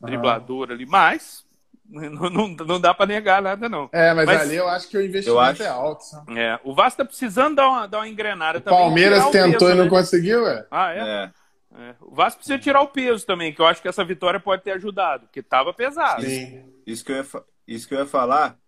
Driblador 0.01 0.73
ali, 0.73 0.85
mas 0.85 1.47
não, 1.89 2.29
não, 2.29 2.49
não 2.49 2.81
dá 2.81 2.93
pra 2.93 3.07
negar 3.07 3.41
nada, 3.41 3.69
não. 3.69 3.89
É, 3.93 4.13
mas, 4.13 4.27
Mas- 4.27 4.41
ali 4.41 4.57
eu 4.57 4.69
acho 4.69 4.89
que 4.89 4.97
o 4.97 5.03
investimento 5.03 5.41
acho- 5.41 5.63
é 5.63 5.69
alto. 5.69 6.03
sabe? 6.05 6.39
É, 6.39 6.59
o 6.65 6.75
Vasco 6.75 6.99
tá 6.99 7.05
precisando 7.05 7.55
dar 7.57 7.69
uma, 7.69 7.87
dar 7.87 7.99
uma 7.99 8.09
engrenada 8.09 8.59
O 8.59 8.61
também. 8.63 8.79
Palmeiras 8.81 9.25
o 9.25 9.31
tentou 9.31 9.59
peso, 9.61 9.71
e 9.73 9.75
não 9.77 9.85
né? 9.85 9.91
conseguiu, 9.91 10.47
é? 10.49 10.67
Ah, 10.71 10.93
é? 10.93 10.99
É. 10.99 11.31
É. 11.75 11.95
O 12.01 12.15
Vasco 12.15 12.39
precisa 12.41 12.59
tirar 12.59 12.81
o 12.83 12.89
peso 12.89 13.25
também, 13.25 13.53
que 13.55 13.61
eu 13.63 13.67
acho 13.67 13.81
que 13.81 13.89
essa 13.89 14.05
vitória 14.05 14.41
pode 14.41 14.63
ter 14.63 14.73
ajudado, 14.73 15.27
porque 15.27 15.43
tava 15.43 15.73
pesado. 15.73 16.23
Sim. 16.23 16.65
Isso 16.87 17.05
que 17.05 17.13
eu 17.13 17.17
ia, 17.17 17.25
fa- 17.25 17.45
isso 17.67 17.89
que 17.89 17.95
eu 17.95 18.01
ia 18.01 18.07
falar, 18.07 18.59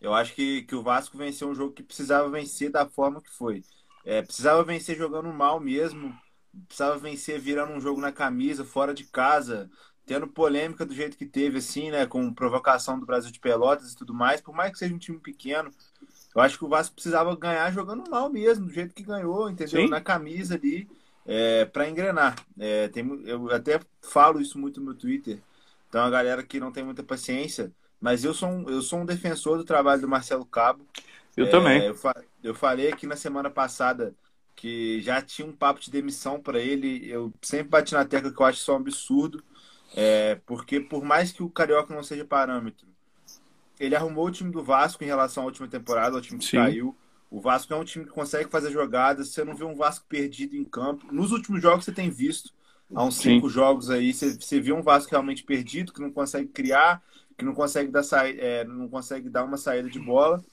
eu 0.00 0.12
acho 0.14 0.34
que, 0.34 0.62
que 0.62 0.74
o 0.74 0.82
Vasco 0.82 1.16
venceu 1.18 1.48
um 1.48 1.54
jogo 1.54 1.72
que 1.72 1.82
precisava 1.82 2.28
vencer 2.28 2.70
da 2.70 2.86
forma 2.86 3.20
que 3.22 3.30
foi. 3.30 3.62
É, 4.04 4.20
precisava 4.22 4.62
vencer 4.62 4.96
jogando 4.96 5.32
mal 5.32 5.58
mesmo, 5.58 6.14
precisava 6.68 6.98
vencer 6.98 7.40
virando 7.40 7.72
um 7.72 7.80
jogo 7.80 8.00
na 8.00 8.12
camisa, 8.12 8.64
fora 8.64 8.94
de 8.94 9.04
casa, 9.04 9.70
tendo 10.06 10.28
polêmica 10.28 10.84
do 10.86 10.94
jeito 10.94 11.16
que 11.16 11.26
teve, 11.26 11.58
assim, 11.58 11.90
né, 11.90 12.06
com 12.06 12.32
provocação 12.34 12.98
do 12.98 13.06
Brasil 13.06 13.30
de 13.32 13.40
Pelotas 13.40 13.92
e 13.92 13.96
tudo 13.96 14.14
mais, 14.14 14.40
por 14.40 14.54
mais 14.54 14.72
que 14.72 14.78
seja 14.78 14.94
um 14.94 14.98
time 14.98 15.18
pequeno, 15.18 15.70
eu 16.34 16.40
acho 16.42 16.58
que 16.58 16.64
o 16.64 16.68
Vasco 16.68 16.94
precisava 16.94 17.36
ganhar 17.36 17.70
jogando 17.72 18.08
mal 18.10 18.30
mesmo, 18.30 18.66
do 18.66 18.72
jeito 18.72 18.94
que 18.94 19.02
ganhou, 19.04 19.48
entendeu? 19.50 19.86
Sim. 19.86 19.88
Na 19.88 20.00
camisa 20.00 20.54
ali, 20.56 20.90
é, 21.24 21.64
para 21.66 21.88
engrenar. 21.88 22.36
É, 22.58 22.88
tem, 22.88 23.04
eu 23.26 23.50
até 23.50 23.80
falo 24.02 24.40
isso 24.40 24.58
muito 24.58 24.80
no 24.80 24.86
meu 24.86 24.94
Twitter, 24.96 25.42
então 25.88 26.02
a 26.04 26.10
galera 26.10 26.42
que 26.44 26.60
não 26.60 26.72
tem 26.72 26.84
muita 26.84 27.02
paciência, 27.04 27.72
mas 28.00 28.24
eu 28.24 28.34
sou 28.34 28.48
um, 28.48 28.68
eu 28.68 28.82
sou 28.82 29.00
um 29.00 29.06
defensor 29.06 29.56
do 29.58 29.64
trabalho 29.64 30.00
do 30.02 30.08
Marcelo 30.08 30.44
Cabo. 30.46 30.86
Eu 31.36 31.46
É, 31.46 31.48
também. 31.48 31.88
Eu, 31.88 31.96
eu 32.42 32.54
falei 32.54 32.88
aqui 32.90 33.06
na 33.06 33.16
semana 33.16 33.50
passada 33.50 34.14
que 34.54 35.00
já 35.00 35.20
tinha 35.20 35.46
um 35.46 35.52
papo 35.52 35.80
de 35.80 35.90
demissão 35.90 36.40
para 36.40 36.58
ele. 36.58 37.08
Eu 37.08 37.32
sempre 37.42 37.68
bati 37.68 37.94
na 37.94 38.04
tecla 38.04 38.32
que 38.32 38.40
eu 38.40 38.46
acho 38.46 38.60
isso 38.60 38.72
um 38.72 38.76
absurdo. 38.76 39.42
É, 39.96 40.40
porque 40.46 40.80
por 40.80 41.04
mais 41.04 41.32
que 41.32 41.42
o 41.42 41.48
Carioca 41.48 41.94
não 41.94 42.02
seja 42.02 42.24
parâmetro, 42.24 42.86
ele 43.78 43.94
arrumou 43.94 44.26
o 44.26 44.30
time 44.30 44.50
do 44.50 44.62
Vasco 44.62 45.04
em 45.04 45.06
relação 45.06 45.44
à 45.44 45.46
última 45.46 45.68
temporada, 45.68 46.16
ao 46.16 46.22
time 46.22 46.38
que 46.38 46.46
Sim. 46.46 46.56
caiu. 46.56 46.96
O 47.30 47.40
Vasco 47.40 47.72
é 47.72 47.76
um 47.76 47.84
time 47.84 48.04
que 48.04 48.10
consegue 48.10 48.50
fazer 48.50 48.70
jogadas. 48.70 49.28
Você 49.28 49.44
não 49.44 49.54
vê 49.54 49.64
um 49.64 49.74
Vasco 49.74 50.06
perdido 50.08 50.56
em 50.56 50.64
campo. 50.64 51.12
Nos 51.12 51.32
últimos 51.32 51.60
jogos 51.60 51.84
você 51.84 51.92
tem 51.92 52.10
visto. 52.10 52.52
Há 52.94 53.04
uns 53.04 53.16
Sim. 53.16 53.34
cinco 53.34 53.48
jogos 53.48 53.90
aí, 53.90 54.12
você, 54.12 54.34
você 54.34 54.60
viu 54.60 54.76
um 54.76 54.82
Vasco 54.82 55.10
realmente 55.10 55.42
perdido, 55.42 55.92
que 55.92 56.00
não 56.00 56.12
consegue 56.12 56.48
criar, 56.48 57.02
que 57.36 57.44
não 57.44 57.54
consegue 57.54 57.90
dar, 57.90 58.02
sa... 58.04 58.28
É, 58.28 58.64
não 58.64 58.88
consegue 58.88 59.28
dar 59.28 59.44
uma 59.44 59.56
saída 59.56 59.88
de 59.90 59.98
bola. 59.98 60.44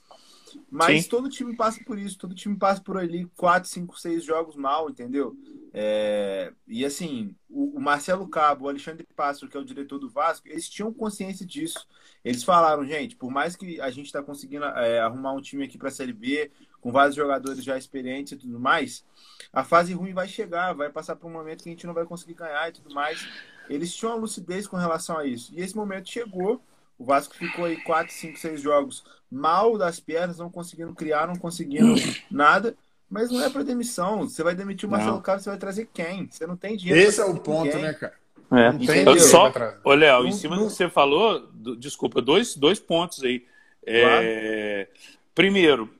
Mas 0.70 1.04
Sim. 1.04 1.10
todo 1.10 1.28
time 1.28 1.56
passa 1.56 1.82
por 1.84 1.98
isso, 1.98 2.18
todo 2.18 2.34
time 2.34 2.56
passa 2.56 2.80
por 2.80 2.96
ali 2.96 3.26
quatro, 3.36 3.68
cinco, 3.68 3.98
seis 3.98 4.24
jogos 4.24 4.56
mal, 4.56 4.90
entendeu? 4.90 5.36
É... 5.72 6.52
E 6.66 6.84
assim, 6.84 7.34
o, 7.48 7.80
Marcelo 7.80 8.28
Cabo, 8.28 8.64
o 8.64 8.68
Alexandre 8.68 9.06
Pássaro, 9.16 9.50
que 9.50 9.56
é 9.56 9.60
o 9.60 9.64
diretor 9.64 9.98
do 9.98 10.08
Vasco, 10.08 10.48
eles 10.48 10.68
tinham 10.68 10.92
consciência 10.92 11.44
disso. 11.44 11.86
Eles 12.24 12.44
falaram, 12.44 12.84
gente, 12.84 13.16
por 13.16 13.30
mais 13.30 13.56
que 13.56 13.80
a 13.80 13.90
gente 13.90 14.06
está 14.06 14.22
conseguindo 14.22 14.64
é, 14.64 15.00
arrumar 15.00 15.32
um 15.32 15.40
time 15.40 15.64
aqui 15.64 15.76
para 15.76 15.88
a 15.88 15.92
Série 15.92 16.12
B, 16.12 16.50
com 16.80 16.90
vários 16.90 17.14
jogadores 17.14 17.62
já 17.62 17.76
experientes 17.78 18.32
e 18.32 18.36
tudo 18.36 18.58
mais, 18.58 19.04
a 19.52 19.64
fase 19.64 19.92
ruim 19.92 20.12
vai 20.12 20.28
chegar, 20.28 20.72
vai 20.72 20.90
passar 20.90 21.16
por 21.16 21.28
um 21.28 21.32
momento 21.32 21.62
que 21.62 21.68
a 21.68 21.72
gente 21.72 21.86
não 21.86 21.94
vai 21.94 22.04
conseguir 22.04 22.34
ganhar 22.34 22.68
e 22.68 22.72
tudo 22.72 22.94
mais. 22.94 23.26
Eles 23.68 23.94
tinham 23.94 24.12
uma 24.12 24.20
lucidez 24.20 24.66
com 24.66 24.76
relação 24.76 25.16
a 25.16 25.26
isso. 25.26 25.52
E 25.54 25.60
esse 25.60 25.76
momento 25.76 26.10
chegou, 26.10 26.60
o 26.98 27.04
Vasco 27.04 27.34
ficou 27.34 27.64
aí 27.64 27.76
4, 27.82 28.12
5, 28.12 28.38
6 28.38 28.60
jogos 28.60 29.04
mal 29.30 29.78
das 29.78 29.98
pernas, 29.98 30.38
não 30.38 30.50
conseguindo 30.50 30.94
criar, 30.94 31.26
não 31.26 31.36
conseguindo 31.36 31.94
nada. 32.30 32.76
Mas 33.08 33.30
não 33.30 33.42
é 33.42 33.50
para 33.50 33.62
demissão. 33.62 34.28
Você 34.28 34.42
vai 34.42 34.54
demitir 34.54 34.88
o 34.88 34.92
Marcelo 34.92 35.20
Carlos, 35.20 35.44
você 35.44 35.50
vai 35.50 35.58
trazer 35.58 35.88
quem? 35.92 36.28
Você 36.30 36.46
não 36.46 36.56
tem 36.56 36.76
dinheiro. 36.76 36.98
Esse 36.98 37.20
é 37.20 37.24
o 37.24 37.38
ponto, 37.38 37.66
ninguém. 37.66 37.82
né, 37.82 37.92
cara? 37.92 38.14
É. 38.50 38.72
Não 38.72 38.78
tem 38.78 39.18
Só, 39.18 39.52
ô, 39.84 39.92
Léo, 39.92 40.26
em 40.26 40.32
cima 40.32 40.56
do 40.56 40.66
que 40.66 40.72
você 40.72 40.88
falou, 40.88 41.40
do, 41.52 41.76
desculpa, 41.76 42.22
dois, 42.22 42.54
dois 42.54 42.78
pontos 42.78 43.22
aí. 43.22 43.44
É, 43.84 44.88
Primeiro, 45.34 45.92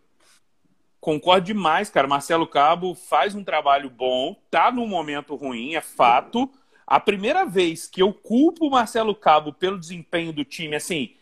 concordo 1.00 1.46
demais, 1.46 1.90
cara. 1.90 2.06
Marcelo 2.06 2.46
Cabo 2.46 2.94
faz 2.94 3.34
um 3.34 3.42
trabalho 3.42 3.88
bom, 3.88 4.36
tá 4.50 4.70
num 4.70 4.86
momento 4.86 5.34
ruim, 5.34 5.74
é 5.74 5.80
fato. 5.80 6.50
A 6.92 7.00
primeira 7.00 7.46
vez 7.46 7.86
que 7.86 8.02
eu 8.02 8.12
culpo 8.12 8.66
o 8.66 8.70
Marcelo 8.70 9.14
Cabo 9.14 9.50
pelo 9.50 9.78
desempenho 9.78 10.30
do 10.30 10.44
time, 10.44 10.76
assim, 10.76 11.12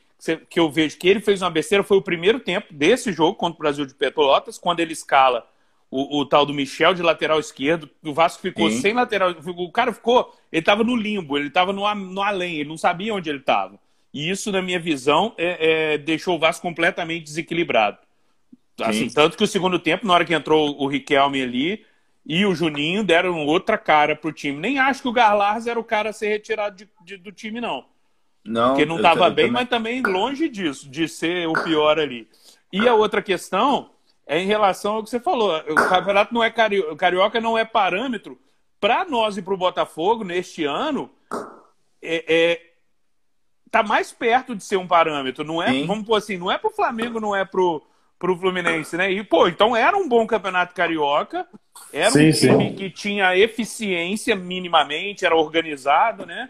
que 0.48 0.58
eu 0.58 0.68
vejo 0.68 0.98
que 0.98 1.08
ele 1.08 1.20
fez 1.20 1.40
uma 1.42 1.48
besteira, 1.48 1.84
foi 1.84 1.96
o 1.96 2.02
primeiro 2.02 2.40
tempo 2.40 2.74
desse 2.74 3.12
jogo 3.12 3.36
contra 3.36 3.54
o 3.54 3.60
Brasil 3.60 3.86
de 3.86 3.94
Pelotas, 3.94 4.58
quando 4.58 4.80
ele 4.80 4.92
escala 4.92 5.48
o, 5.88 6.18
o, 6.18 6.26
tal 6.26 6.44
do 6.44 6.52
Michel 6.52 6.92
de 6.92 7.02
lateral 7.02 7.38
esquerdo. 7.38 7.88
O 8.02 8.12
Vasco 8.12 8.42
ficou 8.42 8.68
Sim. 8.68 8.80
sem 8.80 8.94
lateral. 8.94 9.30
O 9.30 9.70
cara 9.70 9.92
ficou. 9.92 10.36
Ele 10.50 10.58
estava 10.58 10.82
no 10.82 10.96
limbo, 10.96 11.38
ele 11.38 11.46
estava 11.46 11.72
no, 11.72 11.94
no 11.94 12.20
além, 12.20 12.56
ele 12.56 12.68
não 12.68 12.76
sabia 12.76 13.14
onde 13.14 13.30
ele 13.30 13.38
estava. 13.38 13.78
E 14.12 14.28
isso, 14.28 14.50
na 14.50 14.60
minha 14.60 14.80
visão, 14.80 15.32
é, 15.38 15.92
é, 15.92 15.98
deixou 15.98 16.34
o 16.34 16.40
Vasco 16.40 16.66
completamente 16.66 17.22
desequilibrado. 17.22 17.98
Assim, 18.80 19.08
tanto 19.08 19.36
que 19.36 19.44
o 19.44 19.46
segundo 19.46 19.78
tempo, 19.78 20.04
na 20.04 20.14
hora 20.14 20.24
que 20.24 20.34
entrou 20.34 20.76
o 20.82 20.88
Riquelme 20.88 21.40
ali 21.40 21.84
e 22.32 22.46
o 22.46 22.54
Juninho, 22.54 23.02
deram 23.02 23.44
outra 23.44 23.76
cara 23.76 24.14
pro 24.14 24.32
time. 24.32 24.56
Nem 24.56 24.78
acho 24.78 25.02
que 25.02 25.08
o 25.08 25.12
Garlars 25.12 25.66
era 25.66 25.80
o 25.80 25.82
cara 25.82 26.10
a 26.10 26.12
ser 26.12 26.28
retirado 26.28 26.76
de, 26.76 26.88
de, 27.04 27.16
do 27.16 27.32
time, 27.32 27.60
não. 27.60 27.84
Não. 28.44 28.68
Porque 28.68 28.86
não 28.86 28.98
estava 28.98 29.28
bem, 29.28 29.46
também... 29.46 29.50
mas 29.50 29.68
também 29.68 30.00
longe 30.00 30.48
disso, 30.48 30.88
de 30.88 31.08
ser 31.08 31.48
o 31.48 31.54
pior 31.64 31.98
ali. 31.98 32.28
E 32.72 32.86
a 32.86 32.94
outra 32.94 33.20
questão 33.20 33.90
é 34.24 34.38
em 34.38 34.46
relação 34.46 34.94
ao 34.94 35.02
que 35.02 35.10
você 35.10 35.18
falou. 35.18 35.58
O 35.58 35.74
campeonato 35.74 36.32
não 36.32 36.44
é 36.44 36.52
carioca, 36.52 36.92
o 36.92 36.96
carioca 36.96 37.40
não 37.40 37.58
é 37.58 37.64
parâmetro 37.64 38.38
para 38.80 39.04
nós 39.04 39.36
e 39.36 39.42
para 39.42 39.54
o 39.54 39.58
Botafogo 39.58 40.22
neste 40.22 40.64
ano. 40.64 41.10
É, 42.00 42.24
é, 42.28 42.60
tá 43.72 43.82
mais 43.82 44.12
perto 44.12 44.54
de 44.54 44.62
ser 44.62 44.76
um 44.76 44.86
parâmetro, 44.86 45.42
não 45.42 45.60
é? 45.60 45.72
Sim. 45.72 45.84
Vamos 45.84 46.06
pôr 46.06 46.14
assim, 46.14 46.38
não 46.38 46.48
é 46.48 46.56
para 46.56 46.70
o 46.70 46.72
Flamengo, 46.72 47.18
não 47.18 47.34
é 47.34 47.44
para 47.44 47.60
o 47.60 47.82
Fluminense, 48.38 48.96
né? 48.96 49.10
E 49.10 49.24
pô, 49.24 49.48
então 49.48 49.74
era 49.74 49.96
um 49.96 50.08
bom 50.08 50.24
campeonato 50.28 50.76
carioca, 50.76 51.44
era 51.92 52.10
sim, 52.10 52.28
um 52.28 52.32
time 52.32 52.68
sim. 52.68 52.74
que 52.74 52.90
tinha 52.90 53.36
eficiência 53.36 54.36
minimamente, 54.36 55.24
era 55.24 55.34
organizado, 55.34 56.24
né? 56.24 56.48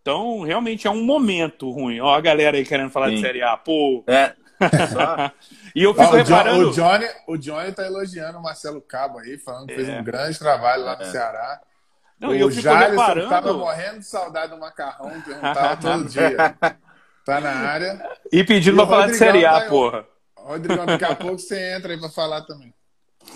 Então, 0.00 0.42
realmente 0.42 0.86
é 0.86 0.90
um 0.90 1.04
momento 1.04 1.70
ruim. 1.70 2.00
Ó, 2.00 2.14
a 2.14 2.20
galera 2.20 2.56
aí 2.56 2.64
querendo 2.64 2.90
falar 2.90 3.08
sim. 3.08 3.16
de 3.16 3.20
Série 3.20 3.42
A, 3.42 3.56
pô. 3.56 4.04
É. 4.06 4.32
E 5.74 5.82
eu 5.84 5.94
fico 5.94 6.12
o 6.12 6.16
reparando. 6.16 6.70
o, 6.70 6.72
Johnny, 6.72 7.06
o 7.28 7.36
Johnny 7.36 7.70
tá 7.70 7.84
elogiando 7.84 8.38
o 8.38 8.42
Marcelo 8.42 8.80
Cabo 8.80 9.18
aí, 9.18 9.38
falando 9.38 9.66
que 9.66 9.74
é. 9.74 9.76
fez 9.76 9.88
um 9.88 10.02
grande 10.02 10.36
trabalho 10.36 10.82
lá 10.82 10.96
no 10.96 11.02
é. 11.02 11.04
Ceará. 11.04 11.60
Não, 12.18 12.30
o 12.30 12.34
eu 12.34 12.50
fico 12.50 12.62
Jalisson 12.62 12.90
reparando... 12.90 13.28
tava 13.28 13.52
morrendo 13.52 13.98
de 14.00 14.06
saudade 14.06 14.50
do 14.50 14.58
macarrão, 14.58 15.20
perguntava 15.20 15.76
todo 15.80 16.04
dia. 16.06 16.36
Tá 17.24 17.40
na 17.40 17.50
área. 17.50 18.10
E 18.32 18.42
pedindo 18.42 18.76
pra 18.76 18.86
falar 18.86 19.06
de 19.06 19.14
Série 19.14 19.46
A, 19.46 19.60
tá 19.60 19.68
porra. 19.68 20.04
Rodrigão, 20.36 20.86
daqui 20.86 21.04
a 21.04 21.14
pouco 21.14 21.38
você 21.38 21.76
entra 21.76 21.92
aí 21.92 22.00
pra 22.00 22.08
falar 22.08 22.40
também. 22.42 22.74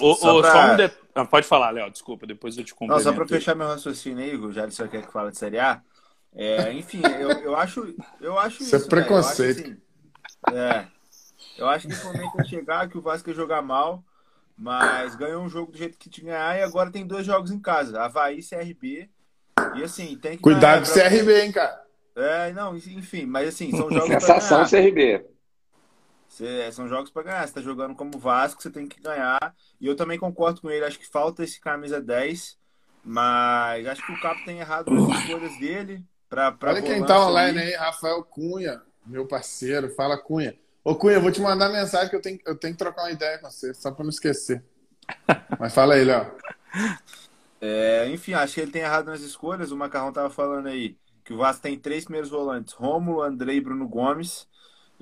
O, 0.01 0.15
só, 0.15 0.41
pra... 0.41 0.51
só 0.51 0.73
um 0.73 0.77
de... 0.77 0.91
ah, 1.15 1.25
pode 1.25 1.47
falar, 1.47 1.71
Léo, 1.71 1.91
desculpa, 1.91 2.27
depois 2.27 2.57
eu 2.57 2.65
te 2.65 2.75
complemento. 2.75 3.05
Não, 3.05 3.13
só 3.13 3.17
pra 3.17 3.27
fechar 3.27 3.55
meu 3.55 3.67
raciocínio 3.67 4.25
aí, 4.25 4.37
o 4.37 4.53
Jalisson 4.53 4.89
quer 4.89 5.03
que 5.03 5.13
fala 5.13 5.31
de 5.31 5.39
Série 5.39 5.59
A. 5.59 5.83
É, 6.35 6.73
enfim, 6.73 7.03
eu, 7.21 7.31
eu 7.31 7.57
acho, 7.57 7.95
eu 8.21 8.39
acho 8.39 8.63
isso. 8.63 8.75
Isso 8.75 8.87
é 8.87 8.89
preconceito. 8.89 9.61
Acho, 9.61 9.71
assim, 10.49 10.59
é, 10.59 10.87
eu 11.59 11.69
acho 11.69 11.87
que 11.87 11.93
esse 11.93 12.05
momento 12.05 12.33
vai 12.35 12.47
chegar 12.47 12.89
que 12.89 12.97
o 12.97 13.03
Vasco 13.03 13.29
ia 13.29 13.35
jogar 13.35 13.61
mal, 13.61 14.03
mas 14.57 15.15
ganhou 15.15 15.43
um 15.43 15.49
jogo 15.49 15.71
do 15.71 15.79
jeito 15.79 15.99
que 15.99 16.09
tinha 16.09 16.25
que 16.25 16.31
ganhar 16.31 16.59
e 16.59 16.63
agora 16.63 16.91
tem 16.91 17.07
dois 17.07 17.27
jogos 17.27 17.51
em 17.51 17.61
casa, 17.61 18.01
Havaí 18.01 18.39
e 18.39 18.43
CRB. 18.43 19.11
E 19.77 19.83
assim, 19.83 20.17
tem 20.17 20.37
que. 20.37 20.43
Cuidado 20.43 20.87
com 20.87 20.91
o 20.91 20.95
CRB, 20.95 21.43
hein, 21.43 21.53
cara. 21.53 21.83
É, 22.17 22.53
não, 22.53 22.77
enfim, 22.77 23.27
mas 23.27 23.49
assim, 23.49 23.71
são 23.71 23.91
jogos. 23.91 24.07
Sensação 24.07 24.65
CRB. 24.65 25.25
São 26.73 26.89
jogos 26.89 27.11
para 27.11 27.23
ganhar. 27.23 27.47
Você 27.47 27.55
tá 27.55 27.61
jogando 27.61 27.95
como 27.95 28.19
Vasco, 28.19 28.63
você 28.63 28.71
tem 28.71 28.87
que 28.87 29.01
ganhar. 29.01 29.55
E 29.81 29.87
eu 29.87 29.95
também 29.95 30.19
concordo 30.19 30.61
com 30.61 30.71
ele, 30.71 30.85
acho 30.85 30.99
que 30.99 31.09
falta 31.09 31.45
esse 31.45 31.61
camisa 31.61 32.01
10. 32.01 32.59
Mas 33.05 33.87
acho 33.87 34.05
que 34.07 34.13
o 34.13 34.21
Capo 34.21 34.45
tem 34.45 34.61
errado 34.61 34.91
nas 34.91 35.19
escolhas 35.21 35.59
dele. 35.59 36.05
Pra, 36.29 36.53
pra 36.53 36.71
Olha 36.71 36.83
quem 36.83 37.05
tá 37.05 37.27
online 37.27 37.59
aí, 37.59 37.75
Rafael 37.75 38.23
Cunha, 38.23 38.81
meu 39.05 39.27
parceiro. 39.27 39.91
Fala, 39.91 40.17
Cunha. 40.17 40.57
Ô, 40.85 40.95
Cunha, 40.95 41.17
eu 41.17 41.21
vou 41.21 41.31
te 41.31 41.41
mandar 41.41 41.69
mensagem 41.69 42.09
que 42.09 42.17
eu 42.17 42.23
tenho, 42.23 42.39
eu 42.47 42.57
tenho 42.57 42.73
que 42.73 42.79
trocar 42.79 43.03
uma 43.03 43.11
ideia 43.11 43.39
com 43.39 43.51
você, 43.51 43.75
só 43.75 43.91
para 43.91 44.05
não 44.05 44.11
esquecer. 44.11 44.65
Mas 45.59 45.75
fala 45.75 45.95
aí, 45.95 46.05
Léo. 46.05 46.33
É, 47.61 48.09
enfim, 48.09 48.35
acho 48.35 48.55
que 48.55 48.61
ele 48.61 48.73
tem 48.73 48.83
errado 48.83 49.07
nas 49.07 49.21
escolhas. 49.21 49.71
O 49.71 49.77
Macarrão 49.77 50.13
tava 50.13 50.31
falando 50.31 50.69
aí 50.69 50.97
que 51.25 51.33
o 51.33 51.37
Vasco 51.37 51.63
tem 51.63 51.79
três 51.79 52.05
primeiros 52.05 52.31
volantes: 52.31 52.73
Rômulo, 52.73 53.23
Andrei 53.23 53.59
e 53.59 53.61
Bruno 53.61 53.87
Gomes. 53.87 54.49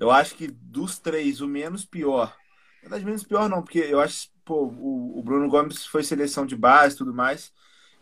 Eu 0.01 0.11
acho 0.11 0.35
que 0.35 0.49
dos 0.49 0.99
três, 0.99 1.43
o 1.43 1.47
menos 1.47 1.85
pior. 1.85 2.35
Na 2.77 2.89
verdade, 2.89 3.05
menos 3.05 3.23
pior 3.23 3.49
não, 3.51 3.63
porque 3.63 3.81
eu 3.81 4.01
acho 4.01 4.31
pô, 4.51 4.65
o, 4.65 5.19
o 5.19 5.23
Bruno 5.23 5.49
Gomes 5.49 5.87
foi 5.87 6.03
seleção 6.03 6.47
de 6.47 6.57
base 6.57 6.95
e 6.95 6.99
tudo 6.99 7.13
mais. 7.13 7.53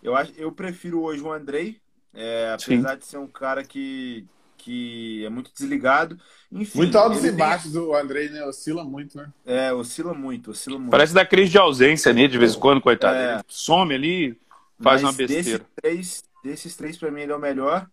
Eu, 0.02 0.14
acho, 0.16 0.32
eu 0.36 0.52
prefiro 0.52 1.02
hoje 1.02 1.20
o 1.20 1.32
Andrei, 1.32 1.80
é, 2.14 2.52
apesar 2.54 2.92
Sim. 2.92 2.98
de 2.98 3.04
ser 3.04 3.18
um 3.18 3.26
cara 3.26 3.64
que, 3.64 4.24
que 4.56 5.24
é 5.24 5.28
muito 5.28 5.50
desligado. 5.52 6.16
Enfim, 6.50 6.78
muito 6.78 6.96
altos 6.96 7.24
e 7.24 7.32
baixos, 7.32 7.74
o 7.74 7.94
Andrei, 7.94 8.28
né? 8.30 8.44
Oscila 8.44 8.84
muito, 8.84 9.18
né? 9.18 9.30
É, 9.44 9.72
oscila 9.72 10.14
muito, 10.14 10.52
oscila 10.52 10.78
muito. 10.78 10.90
Parece 10.90 11.12
da 11.12 11.26
crise 11.26 11.50
de 11.50 11.58
ausência, 11.58 12.12
né? 12.12 12.28
De 12.28 12.38
vez 12.38 12.54
em 12.54 12.60
quando, 12.60 12.80
coitado. 12.80 13.16
É... 13.16 13.34
Ele 13.34 13.44
some 13.48 13.92
ali, 13.92 14.40
faz 14.80 15.02
Mas 15.02 15.10
uma 15.10 15.12
besteira. 15.12 15.42
Desses 15.42 15.66
três, 15.74 16.24
desses 16.44 16.76
três, 16.76 16.96
pra 16.96 17.10
mim, 17.10 17.22
ele 17.22 17.32
é 17.32 17.36
o 17.36 17.40
melhor. 17.40 17.88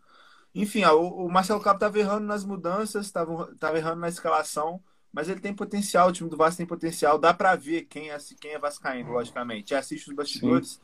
Enfim, 0.56 0.86
o, 0.86 1.26
o 1.26 1.30
Marcelo 1.30 1.60
Cabo 1.60 1.78
tava 1.78 2.00
errando 2.00 2.26
nas 2.26 2.46
mudanças, 2.46 3.12
tava, 3.12 3.54
tava 3.60 3.78
errando 3.78 4.00
na 4.00 4.08
escalação, 4.08 4.82
mas 5.12 5.28
ele 5.28 5.42
tem 5.42 5.54
potencial, 5.54 6.08
o 6.08 6.12
time 6.14 6.30
do 6.30 6.38
Vasco 6.38 6.58
tem 6.58 6.66
potencial. 6.66 7.20
Dá 7.20 7.34
pra 7.34 7.56
ver 7.56 7.84
quem 7.84 8.10
é, 8.10 8.18
quem 8.40 8.52
é 8.52 8.60
vascaíno, 8.60 9.12
logicamente. 9.12 9.76
Assiste 9.76 10.10
os 10.10 10.16
bastidores. 10.16 10.70
Sim. 10.70 10.80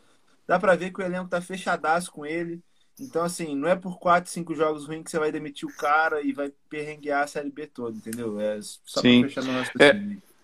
Dá 0.46 0.60
pra 0.60 0.76
ver 0.76 0.92
que 0.92 1.02
o 1.02 1.04
elenco 1.04 1.30
tá 1.30 1.42
fechadaço 1.42 2.12
com 2.12 2.26
ele. 2.26 2.62
Então, 3.00 3.24
assim, 3.24 3.56
não 3.56 3.70
é 3.70 3.76
por 3.76 3.98
4, 3.98 4.30
5 4.30 4.54
jogos 4.54 4.86
ruins 4.86 5.04
que 5.04 5.12
você 5.12 5.18
vai 5.18 5.32
demitir 5.32 5.68
o 5.68 5.76
cara 5.76 6.22
e 6.22 6.34
vai 6.34 6.52
perrenguear 6.70 7.24
a 7.24 7.28
Série 7.28 7.50
B 7.50 7.66
toda, 7.66 7.96
entendeu? 7.98 8.40
É 8.40 8.60
só 8.62 9.00
Sim. 9.00 9.22
pra 9.22 9.30
fechar 9.30 9.44
no 9.44 9.54
nosso 9.54 9.72
é, 9.80 9.94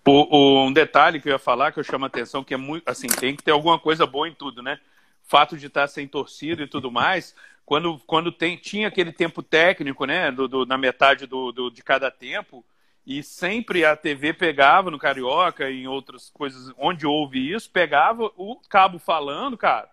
o, 0.06 0.66
Um 0.66 0.72
detalhe 0.72 1.20
que 1.20 1.28
eu 1.28 1.32
ia 1.32 1.38
falar, 1.38 1.70
que 1.70 1.78
eu 1.78 1.84
chamo 1.84 2.04
a 2.04 2.08
atenção, 2.08 2.42
que 2.42 2.54
é 2.54 2.56
muito, 2.56 2.88
assim, 2.88 3.06
tem 3.06 3.36
que 3.36 3.42
ter 3.42 3.50
alguma 3.50 3.78
coisa 3.78 4.06
boa 4.06 4.26
em 4.28 4.34
tudo, 4.34 4.62
né? 4.62 4.80
Fato 5.22 5.56
de 5.56 5.66
estar 5.66 5.86
sem 5.86 6.08
torcida 6.08 6.62
e 6.62 6.66
tudo 6.66 6.90
mais, 6.90 7.34
quando, 7.68 7.98
quando 8.06 8.32
tem, 8.32 8.56
tinha 8.56 8.88
aquele 8.88 9.12
tempo 9.12 9.42
técnico, 9.42 10.06
né, 10.06 10.32
do, 10.32 10.48
do 10.48 10.64
na 10.64 10.78
metade 10.78 11.26
do, 11.26 11.52
do, 11.52 11.70
de 11.70 11.82
cada 11.82 12.10
tempo, 12.10 12.64
e 13.06 13.22
sempre 13.22 13.84
a 13.84 13.94
TV 13.94 14.32
pegava 14.32 14.90
no 14.90 14.98
Carioca 14.98 15.70
em 15.70 15.86
outras 15.86 16.30
coisas 16.30 16.72
onde 16.78 17.06
houve 17.06 17.52
isso, 17.52 17.70
pegava 17.70 18.32
o 18.36 18.56
cabo 18.68 18.98
falando, 18.98 19.56
cara, 19.56 19.88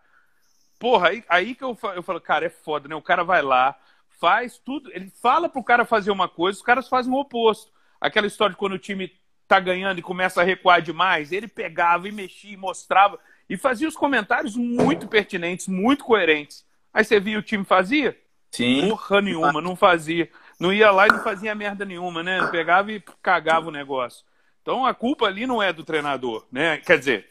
Porra, 0.79 1.09
aí, 1.09 1.23
aí 1.27 1.55
que 1.55 1.63
eu, 1.63 1.77
eu 1.95 2.03
falo, 2.03 2.21
cara, 2.21 2.45
é 2.45 2.49
foda, 2.49 2.87
né? 2.87 2.95
O 2.95 3.01
cara 3.01 3.23
vai 3.23 3.41
lá, 3.41 3.77
faz 4.19 4.57
tudo, 4.57 4.91
ele 4.93 5.09
fala 5.21 5.49
pro 5.49 5.63
cara 5.63 5.85
fazer 5.85 6.11
uma 6.11 6.27
coisa, 6.27 6.57
os 6.57 6.63
caras 6.63 6.87
fazem 6.87 7.11
o 7.11 7.17
oposto. 7.17 7.71
Aquela 7.99 8.27
história 8.27 8.53
de 8.53 8.59
quando 8.59 8.73
o 8.73 8.79
time 8.79 9.11
tá 9.47 9.59
ganhando 9.59 9.99
e 9.99 10.03
começa 10.03 10.41
a 10.41 10.43
recuar 10.43 10.81
demais, 10.81 11.31
ele 11.31 11.47
pegava 11.47 12.07
e 12.07 12.11
mexia 12.11 12.53
e 12.53 12.57
mostrava 12.57 13.19
e 13.49 13.55
fazia 13.57 13.87
os 13.87 13.95
comentários 13.95 14.55
muito 14.55 15.07
pertinentes, 15.07 15.67
muito 15.67 16.03
coerentes. 16.03 16.64
Aí 16.95 17.03
você 17.03 17.19
via 17.19 17.37
o 17.37 17.41
time 17.41 17.65
fazia? 17.65 18.17
Sim. 18.49 18.87
Porra 18.87 19.21
nenhuma, 19.21 19.59
não 19.59 19.75
fazia. 19.75 20.29
não 20.57 20.71
ia 20.71 20.89
lá 20.91 21.07
e 21.07 21.11
não 21.11 21.21
fazia 21.21 21.53
merda 21.53 21.83
nenhuma, 21.83 22.23
né? 22.23 22.47
Pegava 22.49 22.89
e 22.89 23.03
cagava 23.21 23.67
o 23.67 23.71
negócio. 23.71 24.23
Então 24.61 24.85
a 24.85 24.93
culpa 24.93 25.25
ali 25.25 25.45
não 25.45 25.61
é 25.61 25.73
do 25.73 25.83
treinador, 25.83 26.47
né? 26.49 26.77
Quer 26.77 26.97
dizer, 26.97 27.27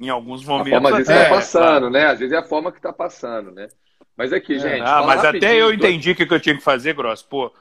em 0.00 0.08
alguns 0.08 0.44
momentos. 0.44 0.72
Forma 0.72 0.96
que 0.96 1.02
até, 1.02 1.22
está 1.22 1.34
passando, 1.36 1.88
né? 1.88 2.06
Às 2.06 2.18
vezes 2.18 2.34
é 2.34 2.38
a 2.38 2.42
forma 2.42 2.72
que 2.72 2.78
está 2.78 2.92
passando, 2.92 3.52
né? 3.52 3.68
Mas 4.16 4.32
aqui, 4.32 4.56
é, 4.56 4.58
gente. 4.58 4.82
Ah, 4.82 5.04
mas 5.06 5.24
até 5.24 5.54
eu 5.54 5.72
entendi 5.72 6.10
o 6.10 6.16
que 6.16 6.24
eu 6.24 6.40
tinha 6.40 6.56
que 6.56 6.62
fazer, 6.62 6.92
Gross. 6.92 7.22
Pô. 7.22 7.54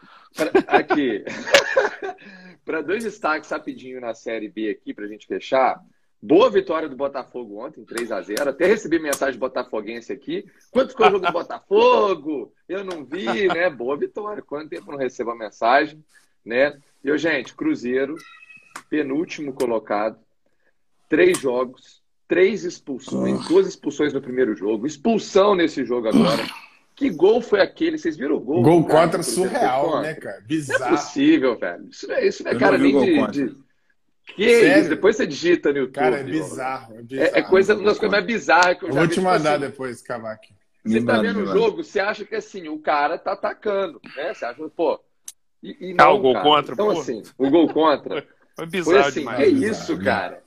Aqui. 0.67 1.23
para 2.65 2.81
dois 2.81 3.03
destaques 3.03 3.51
rapidinho 3.51 4.01
na 4.01 4.15
Série 4.15 4.49
B 4.49 4.71
aqui, 4.71 4.91
para 4.91 5.05
a 5.05 5.07
gente 5.07 5.27
fechar. 5.27 5.79
Boa 6.25 6.49
vitória 6.49 6.89
do 6.89 6.95
Botafogo 6.95 7.63
ontem, 7.63 7.85
3 7.85 8.11
a 8.11 8.19
0 8.19 8.49
Até 8.49 8.65
recebi 8.65 8.97
mensagem 8.97 9.39
botafoguense 9.39 10.11
aqui. 10.11 10.43
Quanto 10.71 10.89
ficou 10.89 11.05
o 11.05 11.11
jogo 11.11 11.25
do 11.27 11.31
Botafogo? 11.31 12.51
Eu 12.67 12.83
não 12.83 13.05
vi, 13.05 13.47
né? 13.47 13.69
Boa 13.69 13.95
vitória. 13.95 14.41
Quanto 14.41 14.69
tempo 14.69 14.91
não 14.91 14.97
recebo 14.97 15.29
a 15.29 15.35
mensagem, 15.35 16.03
né? 16.43 16.79
E 17.03 17.09
eu, 17.09 17.17
gente, 17.17 17.53
Cruzeiro, 17.53 18.15
penúltimo 18.89 19.53
colocado, 19.53 20.17
três 21.07 21.37
jogos, 21.37 22.01
três 22.27 22.63
expulsões, 22.63 23.47
duas 23.47 23.67
expulsões 23.67 24.11
no 24.11 24.19
primeiro 24.19 24.55
jogo, 24.55 24.87
expulsão 24.87 25.53
nesse 25.53 25.85
jogo 25.85 26.07
agora. 26.07 26.43
Que 26.95 27.11
gol 27.11 27.39
foi 27.39 27.61
aquele? 27.61 27.99
Vocês 27.99 28.17
viram 28.17 28.37
o 28.37 28.39
gol? 28.39 28.63
Gol 28.63 28.83
cara, 28.85 29.05
contra 29.05 29.21
surreal, 29.21 30.01
né, 30.01 30.15
cara? 30.15 30.41
Bizarro. 30.41 30.79
Não 30.79 30.87
é 30.87 30.91
possível, 30.91 31.59
velho. 31.59 31.87
Isso 31.89 32.07
não 32.07 32.15
é, 32.15 32.27
isso 32.27 32.43
não 32.43 32.51
é 32.51 32.57
cara 32.57 32.77
nem 32.79 33.27
de, 33.29 33.55
Que 34.25 34.49
Sério? 34.49 34.79
isso? 34.81 34.89
Depois 34.89 35.15
você 35.15 35.27
digita 35.27 35.71
no 35.71 35.79
YouTube. 35.79 35.93
Cara, 35.93 36.19
é 36.19 36.23
bizarro. 36.23 36.95
É, 36.97 37.01
bizarro, 37.01 37.35
é, 37.35 37.39
é 37.39 37.41
coisa, 37.43 37.75
uma 37.75 37.85
das 37.85 37.99
coisas 37.99 38.11
mais 38.11 38.25
bizarras 38.25 38.77
que 38.77 38.85
eu, 38.85 38.89
eu 38.89 38.93
já 38.93 38.99
vou 38.99 39.07
vi, 39.07 39.13
te 39.13 39.19
tipo 39.19 39.25
mandar 39.25 39.51
assim, 39.51 39.61
depois, 39.61 40.01
Cavaque. 40.01 40.53
Você 40.83 41.03
tá 41.03 41.21
vendo 41.21 41.41
o 41.41 41.45
jogo, 41.47 41.83
você 41.83 41.99
acha 41.99 42.25
que 42.25 42.35
assim, 42.35 42.67
o 42.67 42.79
cara 42.79 43.17
tá 43.17 43.31
atacando, 43.33 43.99
né? 44.15 44.33
Você 44.33 44.45
acha, 44.45 44.69
pô. 44.69 44.99
E, 45.63 45.89
e 45.89 45.93
não, 45.93 46.05
ah, 46.05 46.13
o 46.13 46.19
gol 46.19 46.33
cara. 46.33 46.45
contra, 46.45 46.73
Então, 46.73 46.93
pô. 46.93 46.99
assim, 46.99 47.23
o 47.37 47.49
gol 47.49 47.67
contra. 47.69 48.27
Foi 48.55 48.65
bizarro 48.67 48.99
foi 48.99 49.09
assim, 49.09 49.19
demais. 49.19 49.39
é 49.39 49.45
bizarro, 49.51 49.71
isso, 49.71 49.99
cara. 50.03 50.43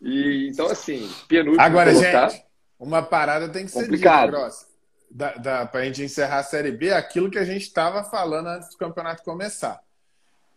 E, 0.00 0.48
então, 0.52 0.66
assim, 0.66 1.10
penúltimo. 1.26 1.60
Agora, 1.60 1.90
colocar, 1.92 2.28
gente, 2.28 2.44
uma 2.78 3.02
parada 3.02 3.48
tem 3.48 3.66
que 3.66 3.72
Complicado. 3.72 4.20
ser 4.20 4.26
dita, 4.26 4.38
Grossa. 4.38 4.66
Da, 5.10 5.34
da, 5.34 5.66
pra 5.66 5.84
gente 5.84 6.02
encerrar 6.02 6.38
a 6.38 6.42
Série 6.44 6.70
B, 6.70 6.92
aquilo 6.92 7.30
que 7.30 7.38
a 7.38 7.44
gente 7.44 7.62
estava 7.62 8.04
falando 8.04 8.46
antes 8.46 8.70
do 8.70 8.76
campeonato 8.76 9.22
começar. 9.24 9.80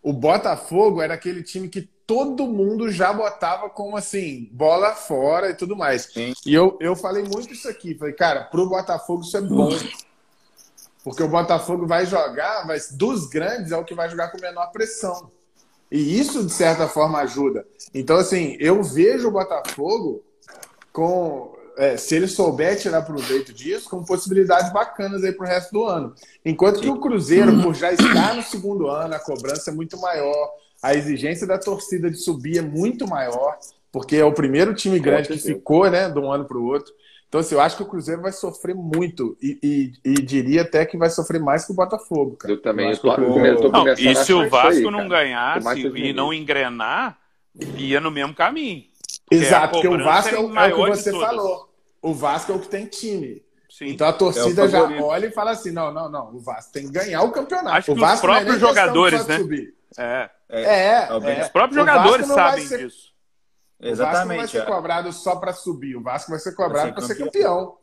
O 0.02 0.14
Botafogo 0.14 1.02
era 1.02 1.14
aquele 1.16 1.42
time 1.42 1.68
que 1.68 1.90
todo 2.08 2.48
mundo 2.48 2.92
já 2.92 3.12
botava 3.12 3.70
como 3.70 3.98
assim, 3.98 4.48
bola 4.52 4.94
fora 4.94 5.50
e 5.50 5.56
tudo 5.56 5.76
mais. 5.76 6.04
Sim. 6.04 6.34
E 6.46 6.54
eu, 6.54 6.78
eu 6.80 6.96
falei 6.96 7.24
muito 7.24 7.54
isso 7.54 7.68
aqui. 7.68 7.96
Falei, 7.96 8.14
cara, 8.14 8.44
pro 8.44 8.70
Botafogo 8.70 9.24
isso 9.24 9.36
é 9.38 9.42
bom. 9.42 9.70
Porque 11.04 11.22
o 11.22 11.28
Botafogo 11.28 11.86
vai 11.86 12.06
jogar, 12.06 12.66
mas 12.66 12.92
dos 12.92 13.28
grandes 13.28 13.72
é 13.72 13.78
o 13.78 13.86
que 13.86 13.94
vai 13.94 14.10
jogar 14.10 14.30
com 14.30 14.42
menor 14.42 14.72
pressão. 14.72 15.32
E 15.92 16.20
isso, 16.20 16.44
de 16.44 16.52
certa 16.52 16.88
forma, 16.88 17.20
ajuda. 17.20 17.66
Então, 17.94 18.18
assim, 18.18 18.58
eu 18.60 18.82
vejo 18.84 19.28
o 19.28 19.32
Botafogo 19.32 20.24
com. 20.92 21.56
é, 21.78 21.96
se 21.96 22.16
ele 22.16 22.28
souber 22.28 22.80
tirar 22.80 23.04
proveito 23.04 23.54
disso, 23.54 23.90
com 23.90 24.04
possibilidades 24.04 24.74
bacanas 24.74 25.24
aí 25.24 25.32
pro 25.32 25.46
resto 25.46 25.72
do 25.72 25.86
ano. 25.86 26.16
Enquanto 26.44 26.82
que 26.82 26.90
o 26.90 27.00
Cruzeiro, 27.00 27.62
por 27.62 27.76
já 27.76 27.92
estar 27.92 28.34
no 28.36 28.42
segundo 28.42 28.88
ano, 28.88 29.14
a 29.14 29.20
cobrança 29.20 29.70
é 29.70 29.74
muito 29.74 30.00
maior, 30.00 30.52
a 30.86 30.94
exigência 30.94 31.48
da 31.48 31.58
torcida 31.58 32.12
de 32.12 32.18
subir 32.18 32.60
é 32.60 32.62
muito 32.62 33.08
maior, 33.08 33.58
porque 33.92 34.16
é 34.18 34.24
o 34.24 34.32
primeiro 34.32 34.72
time 34.76 35.00
grande 35.00 35.30
que 35.30 35.38
ficou, 35.40 35.90
né, 35.90 36.08
de 36.10 36.20
um 36.20 36.32
ano 36.32 36.46
para 36.46 36.58
o 36.60 36.64
outro. 36.66 36.94
Então, 37.28 37.42
assim, 37.42 37.56
eu 37.56 37.62
acho 37.62 37.76
que 37.76 37.82
o 37.82 37.88
Cruzeiro 37.88 38.22
vai 38.22 38.32
sofrer 38.32 38.76
muito 38.76 39.36
e, 39.42 39.58
e- 39.64 40.12
e 40.12 40.14
diria 40.14 40.62
até 40.62 40.86
que 40.86 40.96
vai 40.96 41.10
sofrer 41.10 41.42
mais 41.42 41.66
que 41.66 41.72
o 41.72 41.76
Botafogo, 41.76 42.36
cara. 42.38 42.54
Eu 42.54 42.62
também. 42.62 42.86
Eu 42.86 42.90
Eu 42.90 42.94
acho 42.94 43.02
tô, 43.02 43.16
que 43.16 43.22
o- 43.22 43.46
eu 43.46 43.72
Não, 43.72 43.88
e 43.94 44.16
se 44.16 44.32
o 44.32 44.48
Vasco 44.48 44.68
aí, 44.68 44.92
não 44.92 45.08
ganhasse 45.10 45.80
e 45.96 46.14
não 46.14 46.32
engrenar, 46.32 47.18
ia 47.78 48.00
no 48.00 48.12
mesmo 48.12 48.36
caminho. 48.36 48.84
Porque 49.28 49.44
Exato, 49.44 49.66
a 49.66 49.68
porque 49.70 49.88
o 49.88 50.04
Vasco 50.04 50.36
é 50.36 50.38
é 50.38 50.40
o, 50.40 50.44
é 50.44 50.46
o 50.46 50.50
maior 50.50 50.92
que 50.92 50.98
você 50.98 51.12
falou. 51.12 51.70
O 52.00 52.14
Vasco 52.14 52.52
é 52.52 52.56
o 52.56 52.60
que 52.60 52.68
tem 52.68 52.86
time. 52.86 53.42
Sim. 53.70 53.88
Então 53.90 54.08
a 54.08 54.14
torcida 54.14 54.62
É 54.62 54.66
o 54.66 54.70
já 54.70 54.84
olha 54.84 55.26
e 55.26 55.32
fala 55.32 55.52
assim: 55.52 55.72
não, 55.72 55.92
não, 55.92 56.10
não. 56.10 56.36
O 56.36 56.40
Vasco 56.40 56.72
tem 56.72 56.86
que 56.86 56.92
ganhar 56.92 57.24
o 57.24 57.32
campeonato. 57.32 57.76
Acho 57.76 57.86
que 57.86 57.92
o 57.92 57.96
os 57.96 58.00
Vasco 58.00 58.28
não 58.28 58.36
é 58.36 58.38
próprios 58.38 58.62
jogadores, 58.62 59.28
né? 59.28 59.38
subir. 59.40 59.75
É. 59.98 60.30
É, 60.50 61.06
É 61.08 61.14
o 61.14 61.20
bem- 61.20 61.40
é. 61.40 61.44
Os 61.44 61.50
próprios 61.50 61.78
O 61.78 61.80
jogadores 61.88 62.28
sabem 62.28 62.68
ser- 62.68 62.78
disso. 62.80 63.14
O 63.78 63.84
Vasco 63.84 63.98
não 63.98 64.06
vai 64.06 64.12
Exatamente. 64.12 64.52
ser 64.52 64.58
é. 64.60 64.66
cobrado 64.66 65.12
só 65.14 65.36
para 65.36 65.54
subir. 65.54 65.96
O 65.96 66.02
Vasco 66.02 66.32
vai 66.32 66.40
ser 66.40 66.54
cobrado 66.56 66.94
para 66.94 67.02
ser 67.04 67.16
campeão. 67.16 67.78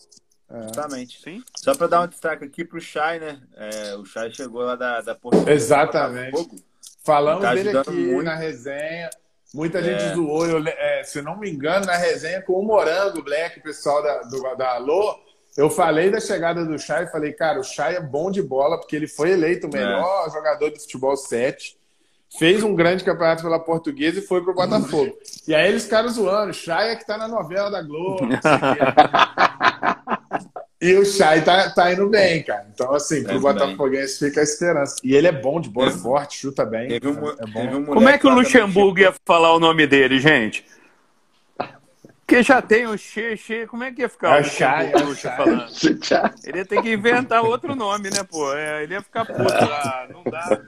Exatamente. 0.50 1.20
Sim. 1.22 1.42
Só 1.56 1.74
para 1.74 1.86
dar 1.86 2.00
um 2.02 2.06
destaque 2.06 2.44
aqui 2.44 2.64
pro 2.64 2.80
Chay, 2.80 3.18
né? 3.18 3.40
É, 3.56 3.96
o 3.96 4.04
Chay 4.04 4.30
chegou 4.32 4.62
lá 4.62 4.74
da, 4.76 5.00
da 5.00 5.14
Portuguesa. 5.14 5.50
Exatamente. 5.50 6.64
Falamos 7.04 7.42
Tá 7.42 7.54
dele 7.54 7.76
aqui 7.76 7.90
muito. 7.90 8.22
na 8.24 8.34
resenha. 8.34 9.08
Muita 9.54 9.78
É. 9.80 9.82
gente 9.82 10.14
zoou, 10.14 10.46
eu, 10.46 10.62
é, 10.66 11.02
se 11.04 11.20
não 11.20 11.38
me 11.38 11.50
engano, 11.50 11.84
na 11.86 11.96
resenha 11.96 12.40
com 12.42 12.54
o 12.54 12.62
Morango 12.62 13.22
Black, 13.22 13.58
o 13.58 13.62
pessoal 13.62 14.02
da, 14.02 14.22
do, 14.22 14.54
da 14.56 14.74
Alô. 14.74 15.18
Eu 15.56 15.68
falei 15.68 16.10
da 16.10 16.18
chegada 16.20 16.64
do 16.64 16.78
Chay, 16.78 17.06
falei, 17.08 17.32
cara, 17.34 17.60
o 17.60 17.64
Chay 17.64 17.96
é 17.96 18.00
bom 18.00 18.30
de 18.30 18.40
bola, 18.40 18.78
porque 18.78 18.96
ele 18.96 19.06
foi 19.06 19.30
eleito 19.32 19.66
o 19.66 19.70
melhor 19.70 20.30
jogador 20.30 20.70
de 20.70 20.80
futebol 20.80 21.14
7, 21.16 21.76
fez 22.38 22.62
um 22.62 22.74
grande 22.74 23.04
campeonato 23.04 23.42
pela 23.42 23.58
Portuguesa 23.58 24.18
e 24.18 24.22
foi 24.22 24.42
pro 24.42 24.54
Botafogo. 24.54 25.16
E 25.46 25.54
aí 25.56 25.68
eles 25.68 25.84
ficaram 25.84 26.08
zoando, 26.08 26.50
o 26.52 26.54
Chay 26.54 26.90
é 26.90 26.96
que 26.96 27.04
tá 27.04 27.18
na 27.18 27.26
novela 27.26 27.68
da 27.68 27.82
Globo, 27.82 28.24
não 28.26 28.40
sei 28.40 28.52
o 28.52 28.58
quê. 28.74 30.52
E 30.80 30.94
o 30.96 31.04
Chay 31.04 31.42
tá, 31.42 31.70
tá 31.70 31.92
indo 31.92 32.08
bem, 32.08 32.42
cara. 32.42 32.66
Então, 32.74 32.92
assim, 32.92 33.22
pro 33.22 33.36
É, 33.36 33.38
Botafoguense 33.38 34.18
fica 34.18 34.40
a 34.40 34.42
esperança. 34.42 34.96
E 35.04 35.14
ele 35.14 35.28
é 35.28 35.32
bom 35.32 35.60
de 35.60 35.68
bola, 35.68 35.90
é 35.90 35.92
forte, 35.92 36.38
chuta 36.38 36.64
bem. 36.66 36.88
Teve 36.88 37.06
um, 37.06 37.12
é 37.12 37.46
bom. 37.46 37.52
teve 37.52 37.76
um 37.76 37.84
Como 37.84 38.08
é 38.08 38.18
que 38.18 38.26
o 38.26 38.34
Luxemburgo 38.34 38.98
ia 38.98 39.14
falar 39.24 39.54
o 39.54 39.60
nome 39.60 39.86
dele, 39.86 40.18
gente? 40.18 40.64
Porque 42.26 42.42
já 42.42 42.60
tem 42.60 42.86
o 42.88 42.96
Che, 42.98 43.36
Che, 43.36 43.66
como 43.68 43.84
é 43.84 43.92
que 43.92 44.00
ia 44.02 44.08
ficar 44.08 44.38
É 44.38 44.38
o 44.38 44.40
o 44.40 44.44
Chay, 44.44 44.92
Luxemburgo 44.92 44.98
é 44.98 45.02
o 45.02 45.08
Luxa 45.08 45.28
Chay. 45.28 45.36
falando? 45.36 46.34
Ele 46.44 46.58
ia 46.58 46.64
ter 46.64 46.82
que 46.82 46.92
inventar 46.92 47.42
outro 47.44 47.76
nome, 47.76 48.10
né, 48.10 48.24
pô? 48.28 48.52
É, 48.52 48.82
ele 48.82 48.94
ia 48.94 49.02
ficar 49.02 49.24
puto 49.24 49.42
lá, 49.42 50.08
não 50.10 50.24
dá. 50.24 50.60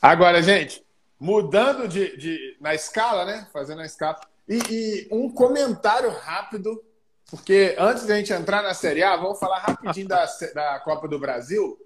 Agora, 0.00 0.42
gente, 0.42 0.82
mudando 1.18 1.86
de, 1.86 2.16
de- 2.16 2.56
na 2.60 2.74
escala, 2.74 3.24
né? 3.24 3.46
Fazendo 3.52 3.80
a 3.80 3.86
escala. 3.86 4.18
E, 4.48 4.58
e 4.58 5.08
um 5.12 5.30
comentário 5.30 6.10
rápido, 6.10 6.82
porque 7.30 7.74
antes 7.78 8.04
da 8.06 8.16
gente 8.16 8.32
entrar 8.32 8.62
na 8.62 8.74
Série 8.74 9.02
A, 9.02 9.16
vamos 9.16 9.38
falar 9.38 9.58
rapidinho 9.60 10.08
da, 10.08 10.26
da 10.54 10.80
Copa 10.80 11.06
do 11.06 11.18
Brasil, 11.18 11.78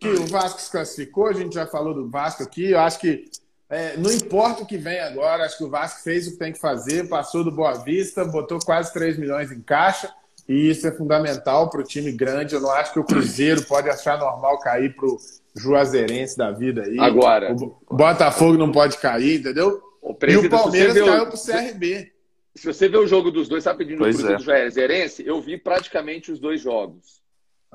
que 0.00 0.08
o 0.08 0.26
Vasco 0.26 0.60
se 0.60 0.70
classificou, 0.70 1.26
a 1.26 1.32
gente 1.32 1.54
já 1.54 1.66
falou 1.66 1.92
do 1.92 2.08
Vasco 2.08 2.42
aqui, 2.42 2.70
eu 2.70 2.80
acho 2.80 2.98
que 2.98 3.30
é, 3.68 3.96
não 3.98 4.10
importa 4.10 4.62
o 4.62 4.66
que 4.66 4.78
vem 4.78 4.98
agora, 5.00 5.44
acho 5.44 5.58
que 5.58 5.64
o 5.64 5.68
Vasco 5.70 6.02
fez 6.02 6.26
o 6.26 6.32
que 6.32 6.36
tem 6.38 6.52
que 6.52 6.58
fazer, 6.58 7.08
passou 7.08 7.44
do 7.44 7.52
Boa 7.52 7.74
Vista, 7.74 8.24
botou 8.24 8.58
quase 8.64 8.92
3 8.92 9.18
milhões 9.18 9.52
em 9.52 9.60
caixa, 9.60 10.10
e 10.48 10.70
isso 10.70 10.86
é 10.86 10.92
fundamental 10.92 11.68
para 11.68 11.80
o 11.80 11.84
time 11.84 12.10
grande. 12.10 12.54
Eu 12.54 12.62
não 12.62 12.70
acho 12.70 12.92
que 12.94 12.98
o 12.98 13.04
Cruzeiro 13.04 13.62
pode 13.66 13.90
achar 13.90 14.18
normal 14.18 14.58
cair 14.60 14.96
para 14.96 15.06
Juazeirense 15.58 16.36
da 16.36 16.50
vida 16.50 16.82
aí. 16.82 16.98
Agora. 16.98 17.52
O 17.52 17.96
Botafogo 17.96 18.56
não 18.56 18.70
pode 18.72 18.98
cair, 18.98 19.40
entendeu? 19.40 19.82
O 20.00 20.16
E 20.26 20.36
o 20.36 20.48
Palmeiras 20.50 20.94
vê 20.94 21.04
caiu 21.04 21.24
o- 21.24 21.26
pro 21.26 21.36
CRB. 21.38 22.12
Se 22.54 22.66
você 22.66 22.88
vê 22.88 22.96
o 22.96 23.06
jogo 23.06 23.30
dos 23.30 23.48
dois, 23.48 23.62
sabe 23.64 23.78
pedindo 23.78 23.98
Pois 23.98 24.16
Cruzeiro 24.16 24.34
é. 24.34 24.38
do 24.38 24.44
Juazeirense, 24.44 25.24
eu 25.26 25.40
vi 25.40 25.56
praticamente 25.58 26.32
os 26.32 26.40
dois 26.40 26.60
jogos. 26.60 27.22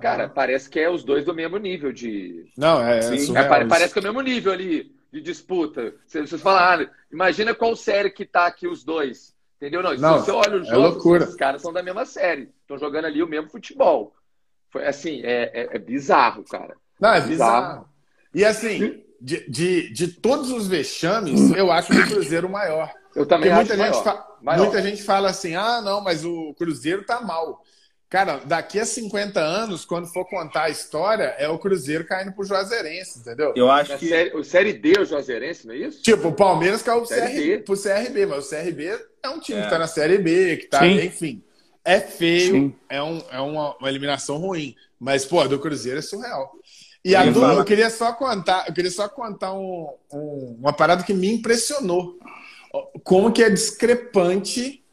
Cara, 0.02 0.28
parece 0.28 0.70
que 0.70 0.80
é 0.80 0.90
os 0.90 1.04
dois 1.04 1.24
do 1.24 1.34
mesmo 1.36 1.58
nível 1.58 1.92
de. 1.94 2.46
Não, 2.58 2.82
é, 2.84 2.98
é 2.98 3.02
Sim. 3.04 3.18
surreal 3.20 3.54
É, 3.54 3.60
isso. 3.60 3.70
parece 3.70 3.94
que 3.94 4.00
é 4.00 4.02
o 4.02 4.06
mesmo 4.06 4.22
nível 4.22 4.52
ali 4.52 4.92
de 5.12 5.22
disputa. 5.22 5.94
Você, 6.08 6.22
você 6.22 6.38
fala, 6.38 6.76
ah, 6.82 6.90
imagina 7.12 7.54
qual 7.54 7.76
série 7.76 8.10
que 8.10 8.26
tá 8.26 8.48
aqui 8.48 8.68
os 8.68 8.84
dois. 8.84 9.34
Entendeu? 9.58 9.82
Não, 9.84 9.94
Não, 9.96 10.20
se 10.20 10.26
você 10.26 10.32
olha 10.32 10.58
os 10.60 10.68
é 10.68 10.72
jogos, 10.72 10.94
loucura. 10.96 11.24
os 11.26 11.36
caras 11.36 11.62
são 11.62 11.72
da 11.72 11.84
mesma 11.84 12.04
série. 12.06 12.50
Estão 12.62 12.78
jogando 12.78 13.06
ali 13.06 13.22
o 13.24 13.28
mesmo 13.28 13.50
futebol. 13.50 14.14
Foi 14.72 14.86
assim, 14.86 15.22
é, 15.24 15.52
é- 15.54 15.70
é 15.76 15.80
bizarro, 15.80 16.44
cara. 16.44 16.76
Não, 17.04 17.14
é 17.14 17.22
Bizarro. 17.22 17.62
bizarro. 17.62 17.90
E 18.34 18.46
assim, 18.46 19.04
de, 19.20 19.50
de, 19.50 19.94
de 19.94 20.08
todos 20.08 20.52
os 20.52 20.68
vexames, 20.68 21.52
eu 21.52 21.72
acho 21.72 21.92
o 21.94 22.08
Cruzeiro 22.08 22.50
maior. 22.50 22.92
Eu 23.16 23.26
também 23.26 23.50
Porque 23.52 23.74
acho 23.74 23.78
muita 23.78 23.78
gente, 23.78 24.04
maior. 24.04 24.04
fa- 24.04 24.28
Maior. 24.42 24.64
muita 24.64 24.82
gente 24.82 25.04
fala 25.04 25.30
assim: 25.30 25.56
ah, 25.56 25.82
não, 25.82 26.02
mas 26.02 26.26
o 26.26 26.54
Cruzeiro 26.58 27.04
tá 27.06 27.22
mal. 27.22 27.62
Cara, 28.10 28.42
daqui 28.46 28.80
a 28.80 28.86
50 28.86 29.40
anos, 29.40 29.86
quando 29.86 30.08
for 30.08 30.24
contar 30.30 30.64
a 30.64 30.70
história, 30.70 31.34
é 31.40 31.48
o 31.50 31.58
Cruzeiro 31.58 32.06
caindo 32.06 32.32
pro 32.34 32.46
Juazeirense, 32.46 33.20
entendeu? 33.20 33.54
Eu 33.56 33.70
acho 33.72 33.92
Na 33.92 33.98
que. 33.98 34.08
série, 34.08 34.36
o 34.38 34.44
série 34.44 34.74
D, 34.74 35.00
o 35.00 35.06
Juazeirense, 35.06 35.66
não 35.68 35.74
é 35.74 35.78
isso? 35.78 36.02
Tipo, 36.02 36.28
o 36.30 36.34
Palmeiras 36.34 36.82
caiu 36.84 37.02
pro 37.02 37.10
CRB, 37.10 37.58
pro 37.60 37.76
CRB, 37.82 38.26
mas 38.28 38.46
o 38.46 38.50
CRB 38.50 39.00
é 39.24 39.30
um 39.30 39.40
time 39.40 39.60
É. 39.60 39.64
que 39.64 39.70
tá 39.70 39.80
na 39.80 39.88
Série 39.88 40.18
B, 40.20 40.58
que 40.58 40.68
tá, 40.68 40.80
Sim. 40.82 41.02
enfim. 41.06 41.44
É 41.84 42.00
feio, 42.00 42.52
Sim. 42.54 42.76
é, 42.88 43.02
um, 43.04 43.22
é 43.32 43.40
uma, 43.42 43.76
uma 43.78 43.90
eliminação 43.90 44.38
ruim. 44.38 44.76
Mas, 45.00 45.26
pô, 45.26 45.46
do 45.48 45.60
Cruzeiro 45.60 46.00
é 46.00 46.02
surreal. 46.02 46.52
E 47.06 47.14
Eu 47.14 47.20
a 47.20 47.34
falar- 47.34 47.54
eu 47.56 47.66
queria 47.66 47.90
só 47.90 48.14
contar, 48.14 48.66
eu 48.68 48.74
queria 48.74 48.92
só 48.92 49.10
contar 49.10 49.54
um- 49.54 49.94
um- 50.12 50.56
uma 50.60 50.72
parada 50.74 51.04
que 51.04 51.14
me 51.14 51.28
impressionou. 51.34 52.18
Como 53.04 53.32
que 53.32 53.44
é 53.44 53.50
discrepante 53.50 54.84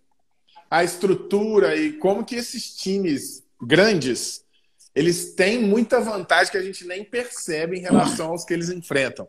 a 0.71 0.83
estrutura 0.85 1.77
e 1.77 1.93
como 1.95 2.25
que 2.25 2.35
esses 2.37 2.75
times 2.77 3.45
grandes 3.63 4.45
eles 4.93 5.35
têm 5.35 5.63
muita 5.63 6.01
vantagem 6.01 6.51
que 6.51 6.59
a 6.59 6.63
gente 6.63 6.85
nem 6.85 7.05
percebe 7.05 7.79
em 7.79 7.81
relação 7.81 8.31
aos 8.31 8.45
que 8.45 8.53
eles 8.53 8.69
enfrentam. 8.71 9.29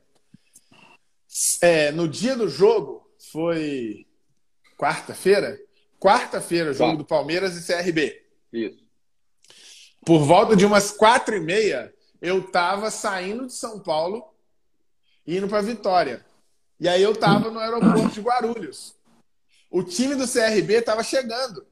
É, 1.62 1.92
no 1.92 2.08
dia 2.08 2.36
do 2.36 2.50
jogo, 2.50 3.08
foi 3.32 4.06
quarta-feira? 4.78 5.60
Quarta-feira, 6.00 6.74
jogo 6.74 6.98
do 6.98 7.06
Palmeiras 7.06 7.56
e 7.56 7.62
CRB. 7.62 8.22
Isso. 8.52 8.84
Por 10.04 10.20
volta 10.26 10.56
de 10.56 10.66
umas 10.66 10.90
quatro 10.92 11.36
e 11.36 11.40
meia, 11.40 11.94
eu 12.22 12.44
tava 12.52 12.92
saindo 12.92 13.48
de 13.48 13.54
São 13.54 13.80
Paulo, 13.80 14.24
indo 15.26 15.48
para 15.48 15.62
Vitória. 15.62 16.24
E 16.80 16.88
aí 16.88 17.02
eu 17.02 17.16
tava 17.16 17.50
no 17.50 17.60
aeroporto 17.60 18.10
de 18.10 18.22
Guarulhos. 18.22 18.96
O 19.70 19.84
time 19.84 20.16
do 20.16 20.28
CRB 20.28 20.82
tava 20.82 21.04
chegando. 21.04 21.66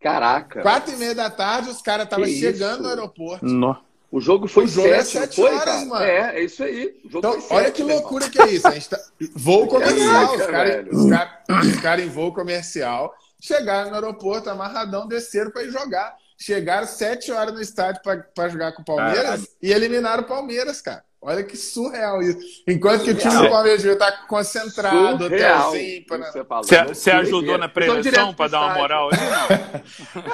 Caraca. 0.00 0.62
Quatro 0.62 0.94
e 0.94 0.96
meia 0.96 1.14
da 1.14 1.30
tarde, 1.30 1.70
os 1.70 1.80
caras 1.80 2.04
estavam 2.04 2.26
chegando 2.26 2.74
isso? 2.74 2.82
no 2.82 2.88
aeroporto. 2.88 3.44
No. 3.44 3.76
O 4.10 4.20
jogo 4.20 4.46
foi 4.46 4.64
O 4.64 4.68
jogo 4.68 4.88
é 4.88 5.02
sete, 5.02 5.14
não 5.14 5.22
sete 5.22 5.36
foi, 5.36 5.50
horas, 5.54 5.64
cara? 5.64 5.84
mano. 5.86 6.04
É, 6.04 6.36
é 6.36 6.44
isso 6.44 6.62
aí. 6.62 7.00
O 7.04 7.10
jogo 7.10 7.18
Então, 7.26 7.40
foi 7.40 7.56
olha 7.56 7.66
sete, 7.66 7.76
que 7.76 7.82
loucura 7.82 8.28
que 8.28 8.42
é 8.42 8.50
isso. 8.50 8.68
A 8.68 8.72
gente 8.72 8.90
tá... 8.90 9.00
Voo 9.34 9.66
comercial. 9.66 10.36
Caraca, 10.38 10.94
Os 10.94 11.10
caras 11.10 11.46
cara, 11.46 11.80
cara 11.80 12.02
em 12.02 12.08
voo 12.08 12.32
comercial 12.34 13.14
chegaram 13.40 13.88
no 13.90 13.96
aeroporto 13.96 14.50
amarradão, 14.50 15.08
desceram 15.08 15.50
para 15.50 15.64
ir 15.64 15.70
jogar. 15.70 16.14
Chegaram 16.42 16.86
sete 16.88 17.30
horas 17.30 17.54
no 17.54 17.60
estádio 17.60 18.00
para 18.34 18.48
jogar 18.48 18.72
com 18.72 18.82
o 18.82 18.84
Palmeiras 18.84 19.22
Caralho. 19.22 19.46
e 19.62 19.72
eliminaram 19.72 20.24
o 20.24 20.26
Palmeiras, 20.26 20.80
cara. 20.80 21.04
Olha 21.24 21.44
que 21.44 21.56
surreal 21.56 22.20
isso. 22.20 22.40
Enquanto 22.66 23.04
que 23.04 23.10
o 23.12 23.14
time 23.14 23.30
Surreal. 23.30 23.44
do 23.44 23.50
Palmeiras 23.50 23.80
devia 23.80 23.92
estar 23.92 24.26
concentrado, 24.26 25.22
Surreal, 25.22 25.68
hotelzinho. 25.68 26.04
pra- 26.06 26.18
você 26.32 26.44
falou. 26.44 26.64
Você 26.64 27.10
ajudou 27.12 27.40
Doideira. 27.42 27.58
na 27.58 27.68
prevenção 27.68 28.00
direto 28.02 28.34
para 28.34 28.50
dar 28.50 28.60
uma 28.66 28.74
moral 28.74 29.10
aí? 29.12 29.18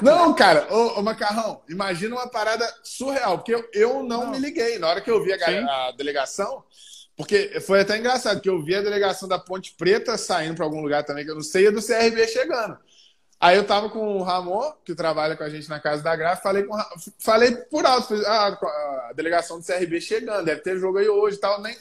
Não. 0.02 0.18
Não, 0.28 0.34
cara, 0.34 0.66
ô, 0.70 0.98
ô, 0.98 1.02
Macarrão, 1.02 1.60
imagina 1.68 2.14
uma 2.16 2.26
parada 2.30 2.66
surreal, 2.82 3.36
porque 3.36 3.54
eu, 3.54 3.68
eu 3.74 4.02
não, 4.02 4.30
me 4.30 4.38
liguei. 4.38 4.78
Na 4.78 4.88
hora 4.88 5.02
que 5.02 5.10
eu 5.10 5.22
vi 5.22 5.30
a, 5.34 5.88
a 5.88 5.92
delegação, 5.92 6.64
porque 7.18 7.60
foi 7.60 7.80
até 7.80 7.98
engraçado, 7.98 8.40
que 8.40 8.48
eu 8.48 8.62
vi 8.64 8.74
a 8.74 8.80
delegação 8.80 9.28
da 9.28 9.38
Ponte 9.38 9.74
Preta 9.76 10.16
saindo 10.16 10.54
para 10.54 10.64
algum 10.64 10.80
lugar 10.80 11.02
também, 11.04 11.22
que 11.22 11.30
eu 11.30 11.34
não 11.34 11.42
sei, 11.42 11.64
e 11.64 11.66
a 11.68 11.70
do 11.70 11.82
CRB 11.86 12.26
chegando. 12.28 12.78
Aí 13.40 13.56
eu 13.56 13.64
tava 13.64 13.88
com 13.88 14.16
o 14.18 14.22
Ramon, 14.22 14.72
que 14.84 14.94
trabalha 14.94 15.36
com 15.36 15.44
a 15.44 15.48
gente 15.48 15.68
na 15.68 15.78
Casa 15.78 16.02
da 16.02 16.16
Graça, 16.16 16.42
falei, 16.42 16.64
com, 16.64 16.76
falei 17.20 17.52
por 17.52 17.86
alto, 17.86 18.14
ah, 18.26 19.08
a 19.08 19.12
delegação 19.14 19.60
do 19.60 19.64
CRB 19.64 20.00
chegando, 20.00 20.44
deve 20.44 20.60
ter 20.60 20.76
jogo 20.78 20.98
aí 20.98 21.08
hoje 21.08 21.36
e 21.36 21.40
tal. 21.40 21.60
Nem... 21.62 21.76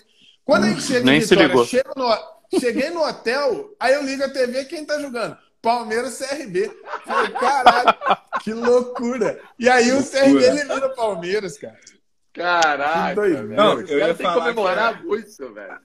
Quando 0.45 0.65
a 0.65 0.69
gente 0.69 0.83
chega 0.83 1.05
Nem 1.05 1.17
em 1.17 1.21
se 1.21 1.29
Vitória, 1.29 1.47
ligou. 1.47 1.65
chego 1.65 1.91
no- 1.95 2.59
cheguei 2.59 2.89
no 2.91 3.03
hotel, 3.03 3.73
aí 3.79 3.93
eu 3.95 4.03
ligo 4.03 4.23
a 4.23 4.29
TV, 4.29 4.65
quem 4.65 4.85
tá 4.85 4.99
jogando? 4.99 5.35
Palmeiras 5.61 6.19
CRB. 6.19 6.71
Falei, 7.05 7.31
caralho, 7.31 7.97
que 8.43 8.53
loucura. 8.53 9.39
E 9.59 9.67
aí 9.67 9.91
o 9.91 10.03
CRB 10.03 10.43
elimina 10.45 10.85
o 10.85 10.95
Palmeiras, 10.95 11.57
cara. 11.57 11.75
Caraca, 12.33 13.19
Que. 13.21 13.29
Não, 13.55 13.81
eu 13.81 13.97
ia 13.97 14.13
têm 14.13 14.27
que 14.27 14.33
comemorar 14.33 15.03
muito, 15.03 15.53
velho. 15.53 15.79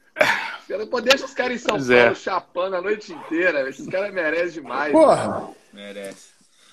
Os 0.61 0.66
caras- 0.68 0.88
Pô, 0.90 1.00
deixa 1.00 1.24
os 1.24 1.32
caras 1.35 1.54
em 1.54 1.58
São 1.58 1.76
Pois 1.76 1.88
Paulo 1.88 2.00
é. 2.02 2.14
chapando 2.14 2.76
a 2.76 2.82
noite 2.82 3.12
inteira. 3.12 3.52
velho. 3.58 3.70
Esses 3.70 3.88
caras 3.88 4.12
merecem 4.12 4.62
demais. 4.62 4.92
Porra, 4.92 5.48
Merece. 5.72 6.28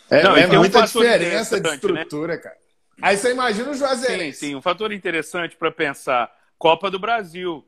é, 0.10 0.24
Não, 0.24 0.36
é 0.36 0.48
tem 0.48 0.58
um 0.58 0.62
muita 0.62 0.82
diferença 0.86 1.60
de 1.60 1.70
né? 1.70 1.76
estrutura, 1.76 2.38
cara. 2.38 2.58
Aí 3.02 3.16
você 3.18 3.32
imagina 3.32 3.70
o 3.70 3.74
Sim, 3.74 3.80
Juazeirense. 3.80 4.40
sim. 4.40 4.56
Um 4.56 4.62
fator 4.62 4.92
interessante 4.92 5.56
para 5.56 5.72
pensar: 5.72 6.32
Copa 6.58 6.92
do 6.92 7.00
Brasil. 7.00 7.66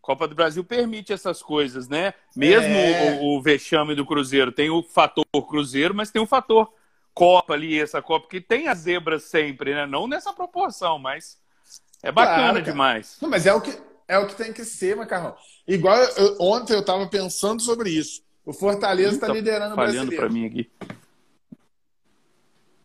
Copa 0.00 0.28
do 0.28 0.36
Brasil 0.36 0.62
permite 0.62 1.12
essas 1.12 1.42
coisas, 1.42 1.88
né? 1.88 2.14
Mesmo 2.36 2.76
É. 2.76 3.20
o, 3.20 3.36
o 3.38 3.42
vexame 3.42 3.94
do 3.94 4.06
Cruzeiro 4.06 4.52
tem 4.52 4.70
o 4.70 4.80
fator 4.82 5.24
Cruzeiro, 5.48 5.92
mas 5.94 6.10
tem 6.12 6.22
o 6.22 6.26
fator 6.26 6.72
Copa 7.12 7.54
ali, 7.54 7.80
essa 7.80 8.00
Copa, 8.02 8.28
que 8.28 8.40
tem 8.40 8.68
as 8.68 8.78
zebras 8.78 9.24
sempre, 9.24 9.74
né? 9.74 9.84
Não 9.86 10.06
nessa 10.06 10.32
proporção, 10.32 10.98
mas 10.98 11.38
é 12.02 12.12
bacana 12.12 12.50
Claro, 12.52 12.62
demais. 12.62 13.16
Não, 13.20 13.28
mas 13.28 13.46
é 13.46 13.52
o 13.54 13.60
que, 13.60 13.76
é 14.06 14.16
o 14.18 14.26
que 14.28 14.34
tem 14.36 14.52
que 14.52 14.64
ser, 14.64 14.94
Macarrão. 14.94 15.34
Igual 15.66 15.96
eu- 15.98 16.36
ontem 16.40 16.74
eu 16.74 16.84
tava 16.84 17.08
pensando 17.08 17.60
sobre 17.62 17.90
isso. 17.90 18.22
O 18.46 18.52
Fortaleza 18.52 19.14
está 19.16 19.26
Tá 19.26 19.32
liderando 19.32 19.72
o 19.72 19.74
falhando 19.76 19.92
brasileiro. 20.10 20.22
para 20.22 20.32
mim 20.32 20.46
aqui. 20.46 20.70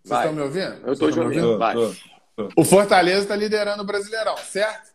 Vocês 0.04 0.10
Vai. 0.10 0.20
estão 0.22 0.34
me 0.34 0.42
ouvindo? 0.42 0.88
Eu 0.88 1.14
me 1.16 1.20
ouvindo. 1.24 1.58
Vai. 1.60 1.74
Tô, 1.76 1.94
tô. 2.36 2.50
O 2.58 2.66
Fortaleza 2.66 3.22
está 3.22 3.36
liderando 3.36 3.84
o 3.84 3.86
Brasileirão, 3.86 4.36
certo? 4.38 4.92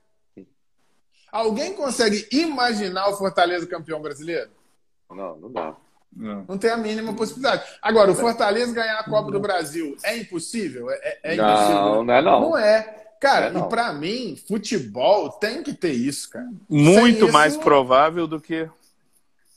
Alguém 1.30 1.74
consegue 1.74 2.26
imaginar 2.32 3.08
o 3.08 3.16
Fortaleza 3.16 3.66
campeão 3.66 4.00
brasileiro? 4.02 4.50
Não, 5.08 5.36
não 5.36 5.52
dá. 5.52 5.76
Não. 6.12 6.44
Não 6.48 6.58
tem 6.58 6.70
a 6.70 6.76
mínima 6.76 7.14
possibilidade. 7.14 7.62
Agora, 7.80 8.10
o 8.10 8.14
Fortaleza 8.14 8.72
ganhar 8.72 8.98
a 8.98 9.04
Copa 9.04 9.30
do 9.30 9.38
Brasil 9.38 9.96
é 10.02 10.16
impossível? 10.16 10.90
É, 10.90 10.94
é- 10.96 11.20
é 11.22 11.34
impossível? 11.34 11.74
não, 11.74 12.04
não 12.04 12.14
é 12.14 12.22
não. 12.22 12.40
Não 12.40 12.58
é. 12.58 13.02
Cara, 13.20 13.50
Não 13.50 13.58
é 13.58 13.60
não. 13.60 13.66
e 13.66 13.70
pra 13.70 13.92
mim, 13.92 14.36
futebol 14.48 15.30
tem 15.30 15.62
que 15.62 15.72
ter 15.72 15.92
isso, 15.92 16.28
cara. 16.30 16.48
Muito 16.68 17.24
Sem 17.26 17.32
mais 17.32 17.52
isso, 17.52 17.62
provável 17.62 18.26
do 18.26 18.40
que. 18.40 18.68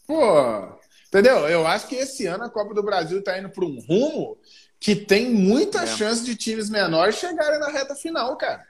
Pô, 0.05 0.78
entendeu? 1.09 1.47
Eu 1.49 1.67
acho 1.67 1.87
que 1.87 1.95
esse 1.95 2.25
ano 2.25 2.45
a 2.45 2.49
Copa 2.49 2.73
do 2.73 2.81
Brasil 2.81 3.21
tá 3.23 3.37
indo 3.37 3.49
para 3.49 3.65
um 3.65 3.79
rumo 3.81 4.37
que 4.79 4.95
tem 4.95 5.29
muita 5.29 5.81
É. 5.83 5.87
chance 5.87 6.23
de 6.23 6.35
times 6.35 6.69
menores 6.69 7.15
chegarem 7.15 7.59
na 7.59 7.67
reta 7.69 7.93
final, 7.95 8.37
cara. 8.37 8.65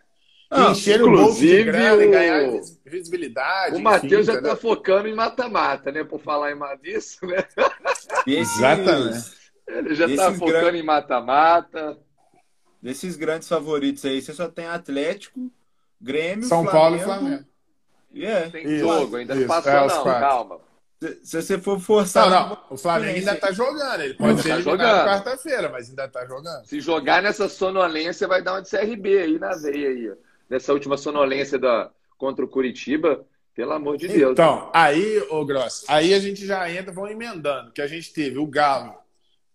Ah, 0.51 0.71
Encher 0.71 1.03
o 1.03 1.11
bolso 1.11 1.39
de 1.41 1.63
grana 1.63 2.03
e 2.03 2.07
ganhar 2.09 2.49
vis- 2.49 2.79
visibilidade. 2.83 3.75
O 3.75 3.79
Matheus 3.79 4.25
já 4.25 4.33
tá 4.33 4.39
entendeu? 4.39 4.57
focando 4.57 5.07
em 5.07 5.13
mata-mata, 5.13 5.91
né? 5.91 6.03
Por 6.03 6.19
falar 6.19 6.51
em 6.51 6.57
disso, 6.81 7.23
né? 7.27 7.45
Exatamente. 8.25 9.29
Ele 9.67 9.93
já 9.93 10.07
tá 10.07 10.13
Esses 10.13 10.39
focando 10.39 10.65
gran- 10.71 10.77
em 10.77 10.81
mata-mata. 10.83 11.99
desses 12.81 13.15
grandes 13.15 13.47
favoritos 13.47 14.03
aí, 14.05 14.19
você 14.19 14.33
só 14.33 14.47
tem 14.47 14.65
Atlético, 14.65 15.51
Grêmio, 16.01 16.45
São 16.47 16.63
Flamengo. 16.63 16.71
Paulo 16.71 16.95
e 16.95 16.99
Flamengo. 16.99 17.45
E 18.11 18.25
é. 18.25 18.49
Tem 18.49 18.65
Isso, 18.65 18.79
jogo, 18.79 19.17
ainda 19.17 19.35
não 19.35 19.41
isso, 19.41 19.47
passou, 19.47 19.71
é, 19.71 19.75
não. 19.87 19.87
quatro. 20.03 20.19
Calma. 20.21 20.59
Se, 21.23 21.41
você 21.41 21.57
for 21.57 21.79
forçar. 21.79 22.29
Não, 22.29 22.49
não. 22.49 22.57
O 22.69 22.77
Flamengo 22.77 23.17
ainda 23.17 23.35
tá 23.35 23.51
jogando. 23.51 24.01
Ele 24.01 24.13
pode 24.15 24.41
ser 24.41 24.49
tá 24.49 24.61
jogando. 24.61 25.05
quarta-feira, 25.05 25.69
mas 25.69 25.89
ainda 25.89 26.07
tá 26.09 26.25
jogando. 26.25 26.65
Se 26.65 26.81
jogar 26.81 27.21
nessa 27.21 27.47
sonolência, 27.47 28.27
vai 28.27 28.41
dar 28.41 28.53
uma 28.53 28.61
de 28.61 28.69
CRB 28.69 29.19
aí 29.19 29.39
na 29.39 29.55
veia 29.55 29.89
aí. 29.89 30.11
Nessa 30.49 30.73
última 30.73 30.97
sonolência 30.97 31.57
da, 31.57 31.89
contra 32.17 32.43
o 32.43 32.47
Curitiba, 32.47 33.25
pelo 33.55 33.71
amor 33.71 33.97
de 33.97 34.07
Deus. 34.07 34.33
Então, 34.33 34.69
aí, 34.73 35.23
ô 35.29 35.45
Gross, 35.45 35.85
aí 35.87 36.13
a 36.13 36.19
gente 36.19 36.45
já 36.45 36.69
entra, 36.69 36.91
vamos 36.91 37.11
emendando, 37.11 37.71
que 37.71 37.81
a 37.81 37.87
gente 37.87 38.11
teve 38.11 38.37
o 38.37 38.45
Galo, 38.45 38.93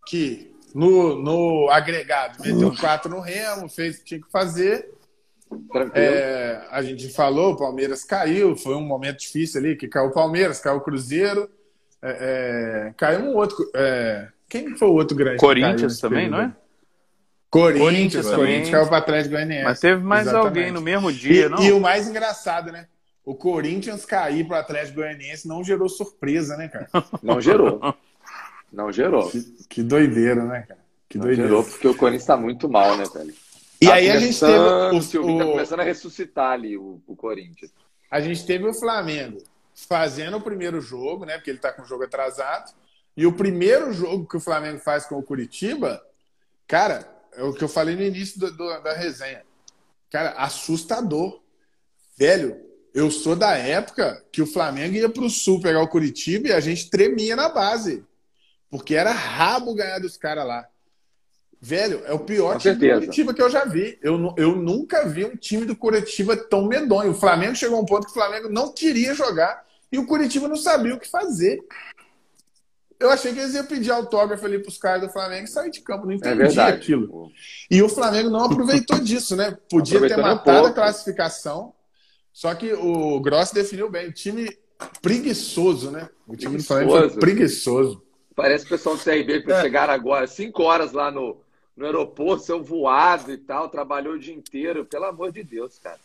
que 0.06 0.54
no, 0.74 1.16
no 1.16 1.68
agregado 1.70 2.42
meteu 2.42 2.74
quatro 2.76 3.10
no 3.10 3.20
Remo, 3.20 3.68
fez 3.68 3.96
o 3.96 3.98
que 3.98 4.04
tinha 4.04 4.20
que 4.20 4.30
fazer. 4.30 4.90
É, 5.94 6.60
a 6.70 6.82
gente 6.82 7.08
falou, 7.08 7.52
o 7.52 7.56
Palmeiras 7.56 8.04
caiu, 8.04 8.56
foi 8.56 8.74
um 8.74 8.82
momento 8.84 9.18
difícil 9.20 9.60
ali, 9.60 9.76
que 9.76 9.88
caiu 9.88 10.08
o 10.08 10.12
Palmeiras, 10.12 10.60
caiu 10.60 10.76
o 10.76 10.80
Cruzeiro, 10.80 11.48
é, 12.02 12.88
é, 12.88 12.94
caiu 12.96 13.20
um 13.20 13.34
outro. 13.36 13.56
é, 13.74 14.28
quem 14.48 14.76
foi 14.76 14.88
o 14.88 14.92
outro 14.94 15.16
grande? 15.16 15.36
que 15.38 15.46
Corinthians 15.46 15.98
também, 16.00 16.30
período? 16.30 16.36
não 16.36 16.44
é? 16.48 16.56
Corinthians, 17.50 17.82
Corinthians 17.84 18.26
Corinthians, 18.26 18.58
também. 18.58 18.72
caiu 18.72 18.88
para 18.88 18.98
Atlético 18.98 19.34
Goianiense. 19.34 19.64
Mas 19.64 19.80
teve 19.80 20.02
mais 20.02 20.26
Exatamente. 20.26 20.46
alguém 20.48 20.72
no 20.72 20.80
mesmo 20.80 21.12
dia, 21.12 21.46
E, 21.46 21.48
não? 21.48 21.62
e 21.62 21.72
o 21.72 21.80
mais 21.80 22.08
engraçado, 22.08 22.72
né? 22.72 22.86
O 23.24 23.34
Corinthians 23.34 24.04
cair 24.04 24.46
para 24.46 24.56
o 24.56 24.60
Atlético 24.60 24.96
Goianiense 24.96 25.46
não 25.48 25.62
gerou 25.64 25.88
surpresa, 25.88 26.56
né, 26.56 26.68
cara? 26.68 26.88
Não 27.22 27.40
gerou. 27.40 27.80
Não 28.72 28.92
gerou. 28.92 29.30
Que 29.68 29.82
doideira, 29.82 30.44
né, 30.44 30.64
cara? 30.68 30.80
Que 31.08 31.16
Não 31.16 31.26
doideira. 31.26 31.48
gerou, 31.48 31.64
porque 31.64 31.86
o 31.88 31.94
Corinthians 31.94 32.26
tá 32.26 32.36
muito 32.36 32.68
mal, 32.68 32.96
né, 32.96 33.04
velho? 33.14 33.32
E 33.84 33.86
Tá 33.88 33.94
aí 33.94 34.10
a 34.10 34.18
gente 34.18 34.38
teve 34.40 34.96
o 34.96 35.02
Silvinho 35.02 35.38
tá 35.38 35.44
o, 35.44 35.48
o- 35.48 35.52
começando 35.52 35.80
a 35.80 35.84
ressuscitar 35.84 36.52
ali 36.52 36.76
o, 36.76 37.00
o 37.06 37.14
Corinthians. 37.16 37.72
a 38.10 38.20
gente 38.20 38.44
teve 38.46 38.66
o 38.66 38.74
Flamengo 38.74 39.42
fazendo 39.88 40.36
o 40.36 40.40
primeiro 40.40 40.80
jogo, 40.80 41.24
né? 41.24 41.36
Porque 41.36 41.50
ele 41.50 41.58
tá 41.58 41.72
com 41.72 41.82
o 41.82 41.86
jogo 41.86 42.04
atrasado. 42.04 42.72
E 43.16 43.26
o 43.26 43.32
primeiro 43.32 43.92
jogo 43.92 44.26
que 44.26 44.36
o 44.36 44.40
Flamengo 44.40 44.78
faz 44.78 45.06
com 45.06 45.16
o 45.18 45.22
Curitiba, 45.22 46.00
cara, 46.66 47.06
é 47.32 47.42
o 47.42 47.52
que 47.52 47.62
eu 47.62 47.68
falei 47.68 47.94
no 47.96 48.02
início 48.02 48.38
do- 48.40 48.52
do- 48.52 48.80
da 48.80 48.92
resenha. 48.94 49.42
Cara, 50.10 50.30
assustador. 50.32 51.40
Velho, 52.16 52.60
eu 52.94 53.10
sou 53.10 53.34
da 53.34 53.56
época 53.56 54.24
que 54.30 54.40
o 54.40 54.46
Flamengo 54.46 54.94
ia 54.94 55.08
pro 55.08 55.28
Sul 55.28 55.60
pegar 55.60 55.82
o 55.82 55.88
Curitiba 55.88 56.48
e 56.48 56.52
a 56.52 56.60
gente 56.60 56.88
tremia 56.88 57.34
na 57.34 57.48
base. 57.48 58.04
Porque 58.70 58.94
era 58.94 59.10
rabo 59.12 59.74
ganhar 59.74 59.98
dos 59.98 60.16
caras 60.16 60.46
lá. 60.46 60.66
Velho, 61.66 62.02
é 62.04 62.12
o 62.12 62.18
pior 62.18 62.52
Com 62.52 62.58
time 62.58 62.74
do. 62.74 62.88
Curitiba 63.00 63.32
que 63.32 63.40
eu 63.40 63.48
já 63.48 63.64
vi. 63.64 63.98
Eu, 64.02 64.34
eu 64.36 64.54
nunca 64.54 65.08
vi 65.08 65.24
um 65.24 65.34
time 65.34 65.64
do 65.64 65.74
Curitiba 65.74 66.36
tão 66.36 66.66
medonho. 66.66 67.12
O 67.12 67.14
Flamengo 67.14 67.56
chegou 67.56 67.78
a 67.78 67.80
um 67.80 67.86
ponto 67.86 68.04
que 68.04 68.10
o 68.10 68.14
Flamengo 68.14 68.50
não 68.50 68.70
queria 68.70 69.14
jogar 69.14 69.64
e 69.90 69.96
o 69.98 70.04
Curitiba 70.04 70.46
não 70.46 70.56
sabia 70.56 70.94
o 70.94 71.00
que 71.00 71.08
fazer. 71.08 71.64
Eu 73.00 73.08
achei 73.10 73.32
que 73.32 73.40
eles 73.40 73.54
iam 73.54 73.64
pedir 73.64 73.90
autógrafo 73.90 74.44
ali 74.44 74.58
pros 74.58 74.76
caras 74.76 75.06
do 75.06 75.10
Flamengo 75.12 75.44
e 75.44 75.48
sair 75.48 75.70
de 75.70 75.80
campo. 75.80 76.04
Não 76.04 76.12
É 76.12 76.16
entendi 76.16 76.36
verdade. 76.36 76.76
aquilo. 76.76 77.30
E 77.70 77.82
o 77.82 77.88
Flamengo 77.88 78.28
não 78.28 78.44
aproveitou 78.44 78.98
disso, 79.00 79.34
né? 79.34 79.56
Podia 79.70 80.00
ter 80.06 80.18
um 80.18 80.22
matado 80.22 80.66
a 80.66 80.72
classificação. 80.72 81.72
Só 82.30 82.54
que 82.54 82.74
o 82.74 83.18
Gross 83.20 83.52
definiu 83.52 83.88
bem. 83.90 84.08
O 84.08 84.12
time 84.12 84.54
preguiçoso, 85.00 85.90
né? 85.90 86.10
O 86.26 86.36
time 86.36 86.58
do 86.58 86.62
Flamengo 86.62 86.90
foi 86.90 87.00
Preguiçoso. 87.00 87.20
preguiçoso. 87.20 88.02
Parece 88.36 88.66
o 88.66 88.68
pessoal 88.68 88.96
do 88.96 89.02
CRB 89.02 89.42
que 89.42 89.52
É. 89.52 89.60
chegaram 89.62 89.94
agora, 89.94 90.26
5 90.26 90.62
horas 90.62 90.92
lá 90.92 91.10
no, 91.10 91.40
no 91.76 91.86
aeroporto, 91.86 92.44
seu 92.44 92.62
voado 92.62 93.32
e 93.32 93.36
tal, 93.38 93.68
trabalhou 93.68 94.14
o 94.14 94.18
dia 94.18 94.34
inteiro. 94.34 94.84
Pelo 94.84 95.04
amor 95.06 95.32
de 95.32 95.42
Deus, 95.42 95.78
cara. 95.78 95.98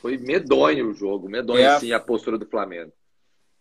Foi 0.00 0.16
medonho 0.18 0.90
o 0.90 0.94
jogo, 0.94 1.28
medonho, 1.28 1.60
É. 1.64 1.78
sim, 1.78 1.92
a 1.92 2.00
postura 2.00 2.36
do 2.36 2.46
Flamengo. 2.46 2.92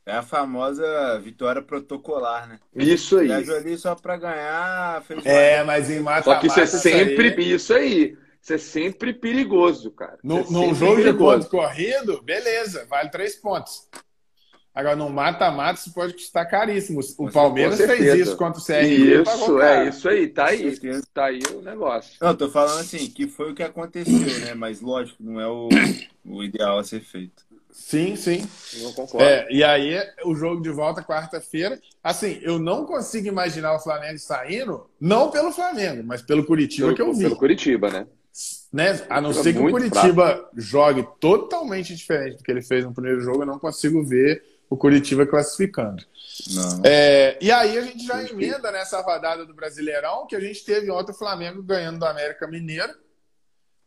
É 0.06 0.13
a 0.13 0.24
famosa 0.24 1.19
vitória 1.19 1.62
protocolar, 1.62 2.48
né? 2.48 2.60
Isso 2.76 3.19
aí. 3.19 3.28
Viajou 3.28 3.56
ali 3.56 3.78
só 3.78 3.93
pra 3.93 4.17
ganhar, 4.17 5.04
fez 5.04 5.24
É, 5.26 5.63
mas 5.63 5.89
em 5.89 6.00
mata 6.00 6.24
Só 6.24 6.39
que 6.39 6.48
isso 6.48 6.60
é 6.60 6.65
sempre 6.65 7.30
isso 7.43 7.74
aí. 7.74 8.17
Isso 8.41 8.54
é 8.54 8.58
sempre 8.58 9.13
perigoso, 9.13 9.91
cara. 9.91 10.17
No, 10.24 10.39
é 10.39 10.43
num 10.50 10.69
sempre 10.69 10.76
jogo 10.76 10.95
de 10.95 11.04
perigoso. 11.04 11.38
ponto 11.38 11.50
corrido, 11.52 12.22
beleza, 12.24 12.88
vale 12.89 13.10
três 13.10 13.36
pontos. 13.36 13.88
Agora, 14.74 14.96
no 14.96 15.10
mata-mata, 15.10 15.80
isso 15.80 15.94
pode 15.94 16.14
custar 16.14 16.48
caríssimo. 16.50 17.02
O 17.02 17.16
Com 17.16 17.32
Palmeiras 17.32 17.78
fez 17.80 18.28
isso 18.28 18.38
contra 18.38 18.62
o 18.62 18.66
CRB. 18.66 19.22
Isso, 19.22 19.62
é 19.62 19.90
isso 19.90 20.10
aí, 20.10 20.28
tá 20.28 20.46
aí. 20.46 20.80
Tá 21.14 21.26
aí 21.26 21.40
o 21.54 21.62
negócio. 21.62 22.14
Não, 22.22 22.36
tô 22.36 22.50
falando 22.50 22.80
assim, 22.80 23.10
que 23.10 23.28
foi 23.28 23.52
o 23.52 23.56
que 23.56 23.64
aconteceu, 23.64 24.40
né? 24.46 24.54
Mas 24.54 24.80
lógico, 24.80 25.22
não 25.22 25.40
é 25.40 25.48
o, 25.48 25.70
o 26.26 26.44
ideal 26.44 26.78
a 26.80 26.84
ser 26.84 27.02
feito. 27.02 27.50
Sim, 27.72 28.16
sim. 28.16 28.48
Não 28.82 28.94
concordo. 28.94 29.26
É, 29.26 29.48
e 29.52 29.64
aí, 29.64 29.98
o 30.26 30.36
jogo 30.36 30.62
de 30.62 30.70
volta 30.70 31.04
quarta-feira. 31.04 31.80
Assim, 32.04 32.40
eu 32.42 32.60
não 32.60 32.86
consigo 32.86 33.28
imaginar 33.28 33.74
o 33.74 33.80
Flamengo 33.80 34.18
saindo, 34.20 34.90
não 35.00 35.32
pelo 35.32 35.52
Flamengo, 35.52 36.04
mas 36.06 36.22
pelo 36.22 36.46
Curitiba 36.46 36.88
pelo, 36.88 36.96
que 36.96 37.02
eu 37.02 37.14
vi. 37.14 37.24
pelo 37.24 37.36
Curitiba, 37.36 37.90
né? 37.90 38.08
Né? 38.72 39.02
A 39.10 39.20
não 39.20 39.34
ser 39.34 39.54
que 39.54 39.60
o 39.60 39.70
Curitiba 39.70 40.50
jogue 40.56 41.08
totalmente 41.20 41.96
diferente 41.96 42.38
do 42.38 42.44
que 42.44 42.52
ele 42.52 42.62
fez 42.62 42.86
no 42.86 42.94
primeiro 42.94 43.22
jogo, 43.22 43.42
eu 43.42 43.48
não 43.48 43.60
consigo 43.60 44.04
ver 44.04 44.44
o 44.70 44.78
Curitiba 44.78 45.26
classificando. 45.26 46.04
É, 46.86 47.38
e 47.42 47.52
aí 47.52 47.78
a 47.78 47.82
gente 47.82 48.06
já 48.06 48.24
emenda 48.24 48.72
nessa 48.72 49.02
rodada 49.02 49.46
do 49.46 49.54
Brasileirão, 49.54 50.28
que 50.28 50.36
a 50.36 50.40
gente 50.40 50.64
teve 50.64 50.90
ontem 50.92 51.12
o 51.12 51.16
Flamengo 51.16 51.62
ganhando 51.64 52.00
do 52.00 52.06
América 52.06 52.48
Mineiro. 52.48 52.94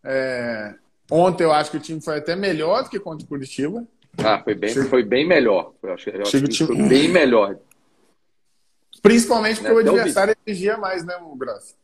É, 0.05 0.75
ontem 1.11 1.45
eu 1.45 1.53
acho 1.53 1.71
que 1.71 1.77
o 1.77 1.81
time 1.81 2.01
foi 2.01 2.19
até 2.19 2.35
melhor 2.35 2.83
do 2.85 2.91
que 2.91 2.99
contra 2.99 3.25
o 3.25 3.29
Curitiba. 3.29 3.87
Ah, 4.19 4.43
foi 4.43 4.55
bem, 4.55 4.71
Chega- 4.75 4.89
foi 4.91 5.03
bem 5.03 5.27
melhor. 5.27 5.73
Eu 5.83 5.95
acho, 5.95 6.11
eu 6.11 6.23
acho 6.23 6.31
que 6.43 6.49
time- 6.49 6.67
foi 6.77 6.89
bem 6.89 7.09
melhor. 7.09 7.57
Principalmente 9.01 9.57
porque 9.61 9.69
Né, 9.73 9.75
o 9.75 9.79
adversário 9.95 10.37
exigia 10.47 10.77
mais, 10.77 11.05
né, 11.05 11.15
Grosso? 11.37 11.75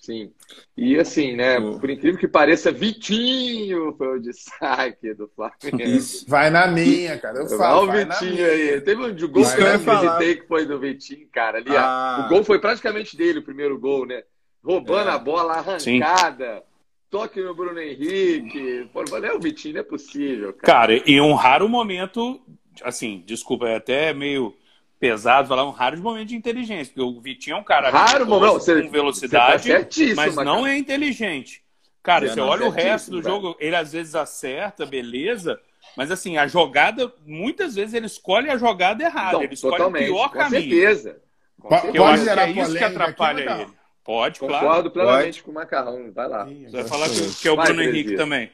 Sim. 0.00 0.32
E 0.74 0.98
assim, 0.98 1.36
né? 1.36 1.58
O- 1.58 1.78
Por 1.78 1.90
incrível 1.90 2.18
que 2.18 2.26
pareça, 2.26 2.72
Vitinho 2.72 3.94
foi 3.98 4.16
o 4.16 4.20
destaque 4.20 5.12
do 5.12 5.28
Flamengo. 5.36 5.82
Isso. 5.90 6.24
Vai 6.26 6.48
na 6.48 6.66
minha, 6.68 7.18
cara. 7.18 7.38
Eu 7.40 7.44
Olha 7.46 7.58
falo. 7.58 7.82
o 7.82 7.86
vai 7.86 8.04
na 8.06 8.14
Vitinho 8.14 8.46
aí. 8.46 8.80
Teve 8.80 9.02
um 9.04 9.14
de 9.14 9.26
gol 9.26 9.44
que 9.44 9.60
eu 9.60 9.74
acreditei 9.74 10.36
que 10.36 10.46
foi 10.48 10.64
do 10.64 10.78
Vitinho, 10.80 11.28
cara. 11.30 11.58
Ali, 11.58 11.70
ó. 11.70 11.78
Ah. 11.78 12.24
O 12.26 12.28
gol 12.30 12.42
foi 12.42 12.58
praticamente 12.58 13.14
dele, 13.14 13.40
o 13.40 13.44
primeiro 13.44 13.78
gol, 13.78 14.06
né? 14.06 14.22
Roubando 14.64 15.10
É. 15.10 15.12
a 15.12 15.18
bola, 15.18 15.54
arrancada. 15.54 16.62
Toque 17.10 17.42
no 17.42 17.54
Bruno 17.54 17.78
Henrique. 17.78 18.88
Pô, 18.94 19.02
é 19.22 19.32
o 19.34 19.40
Vitinho, 19.40 19.74
não 19.74 19.80
é 19.80 19.84
possível, 19.84 20.52
cara. 20.54 20.72
Cara, 20.94 21.02
e 21.10 21.20
um 21.20 21.34
raro 21.34 21.68
momento, 21.68 22.40
assim, 22.82 23.22
desculpa, 23.26 23.68
é 23.68 23.76
até 23.76 24.14
meio 24.14 24.54
pesado 25.00 25.48
falar 25.48 25.66
um 25.66 25.70
raro 25.70 25.98
momento 25.98 26.28
de 26.28 26.36
inteligência, 26.36 26.92
porque 26.94 27.00
o 27.00 27.20
Vitinho 27.20 27.56
é 27.56 27.58
um 27.58 27.64
cara 27.64 27.90
Raro 27.90 28.26
momento. 28.26 28.52
Você, 28.52 28.82
com 28.82 28.90
velocidade, 28.90 29.62
você 29.62 30.10
tá 30.10 30.14
mas 30.14 30.36
não 30.36 30.62
cara. 30.62 30.74
é 30.74 30.76
inteligente. 30.76 31.64
Cara, 32.02 32.28
você 32.28 32.36
não, 32.36 32.46
olha 32.46 32.66
o 32.66 32.70
resto 32.70 33.10
do 33.10 33.22
velho. 33.22 33.34
jogo, 33.34 33.56
ele 33.58 33.74
às 33.74 33.92
vezes 33.92 34.14
acerta, 34.14 34.86
beleza, 34.86 35.60
mas 35.96 36.10
assim, 36.10 36.36
a 36.36 36.46
jogada, 36.46 37.12
muitas 37.26 37.74
vezes 37.74 37.94
ele 37.94 38.06
escolhe 38.06 38.50
a 38.50 38.56
jogada 38.56 39.02
errada, 39.02 39.32
Não, 39.38 39.42
ele 39.42 39.54
escolhe 39.54 39.82
o 39.82 39.92
pior 39.92 40.28
com 40.28 40.38
caminho. 40.38 40.62
certeza. 40.62 41.20
Com 41.58 41.68
certeza. 41.70 41.96
Eu 41.96 42.02
Pode 42.02 42.14
acho 42.20 42.34
que 42.34 42.40
é 42.40 42.62
isso 42.62 42.78
que 42.78 42.84
atrapalha 42.84 43.50
aqui, 43.52 43.62
ele. 43.62 43.72
Pode, 44.04 44.38
claro. 44.38 44.66
Concordo 44.66 44.90
plenamente 44.90 45.42
com 45.42 45.50
o 45.50 45.54
Macarrão. 45.54 46.12
Vai 46.12 46.28
lá. 46.28 46.46
Sim, 46.46 46.64
Você 46.64 46.76
vai 46.76 46.84
falar 46.84 47.08
que, 47.08 47.34
que 47.34 47.48
é 47.48 47.52
o 47.52 47.56
Vai, 47.56 47.66
Bruno. 47.66 47.82
Henrique 47.82 48.16
também. 48.16 48.50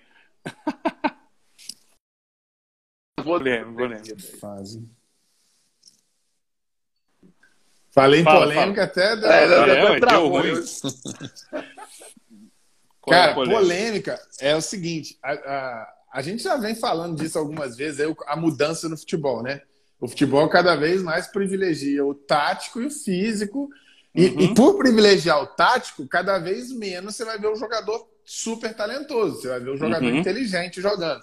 Vou 3.20 3.38
Polêmico, 3.38 3.74
polêmico. 3.74 4.22
Fase. 4.40 4.88
Falei 7.96 8.20
em 8.20 8.24
Fala, 8.24 8.40
polêmica 8.42 8.84
até. 8.84 9.16
da- 9.16 9.34
É, 9.34 9.48
não, 9.48 9.56
É, 9.56 9.84
ué, 9.92 10.00
travou, 10.00 10.42
deu 10.42 10.54
ruim. 10.54 10.64
Qual 13.00 13.16
é 13.16 13.20
Cara, 13.20 13.34
polêmica? 13.34 13.60
polêmica 13.62 14.20
é 14.38 14.54
o 14.54 14.60
seguinte: 14.60 15.18
a, 15.22 15.32
a, 15.32 15.94
a 16.12 16.20
gente 16.22 16.42
já 16.42 16.56
vem 16.58 16.74
falando 16.74 17.16
disso 17.16 17.38
algumas 17.38 17.74
vezes, 17.74 18.00
aí, 18.00 18.14
a 18.26 18.36
mudança 18.36 18.86
no 18.86 18.98
futebol, 18.98 19.42
né? 19.42 19.62
O 19.98 20.06
futebol 20.06 20.46
cada 20.50 20.76
vez 20.76 21.02
mais 21.02 21.26
privilegia 21.26 22.04
o 22.04 22.14
tático 22.14 22.82
e 22.82 22.86
o 22.86 22.90
físico. 22.90 23.70
E, 24.14 24.28
Uhum. 24.28 24.40
e 24.40 24.54
por 24.54 24.76
privilegiar 24.78 25.42
o 25.42 25.46
tático, 25.46 26.06
cada 26.08 26.38
vez 26.38 26.70
menos 26.72 27.14
você 27.16 27.24
vai 27.24 27.38
ver 27.38 27.48
o 27.48 27.56
jogador 27.56 28.06
super 28.24 28.74
talentoso, 28.74 29.40
você 29.42 29.48
vai 29.48 29.60
ver 29.60 29.70
o 29.70 29.76
jogador 29.76 30.06
Uhum. 30.10 30.16
inteligente 30.18 30.80
jogando. 30.82 31.22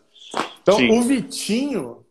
Então, 0.61 0.77
Sim. 0.77 0.89
o 0.91 1.01
Vitinho, 1.01 2.05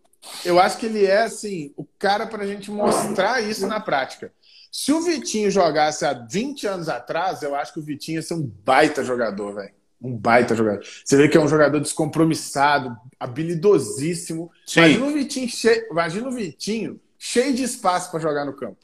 eu 0.45 0.59
acho 0.59 0.79
que 0.79 0.87
ele 0.87 1.05
é 1.05 1.23
assim, 1.23 1.73
o 1.77 1.85
cara 1.99 2.27
para 2.27 2.43
a 2.43 2.47
gente 2.47 2.69
mostrar 2.71 3.41
isso 3.41 3.67
na 3.69 3.79
prática. 3.81 4.33
Se 4.73 4.91
o 4.91 5.03
Vitinho 5.03 5.51
jogasse 5.51 6.03
há 6.07 6.15
20 6.15 6.67
anos 6.67 6.89
atrás, 6.89 7.43
eu 7.43 7.55
acho 7.55 7.75
que 7.75 7.79
o 7.79 7.83
Vitinho 7.83 8.17
ia 8.17 8.23
ser 8.23 8.33
um 8.33 8.41
baita 8.65 9.05
jogador, 9.05 9.55
velho. 9.55 9.71
Um 10.01 10.17
baita 10.17 10.55
jogador. 10.57 10.83
Você 11.05 11.15
vê 11.15 11.29
que 11.29 11.37
é 11.37 11.41
um 11.41 11.47
jogador 11.47 11.79
descompromissado, 11.79 12.97
habilidosíssimo. 13.21 14.51
Sim. 14.67 14.81
Imagina 14.81 15.07
o 15.07 15.13
Vitinho 15.13 15.49
cheio, 15.49 15.87
imagina 15.91 16.27
o 16.29 16.33
Vitinho 16.33 16.99
cheio 17.19 17.55
de 17.55 17.63
espaço 17.63 18.11
para 18.11 18.19
jogar 18.19 18.47
no 18.47 18.55
campo. 18.55 18.79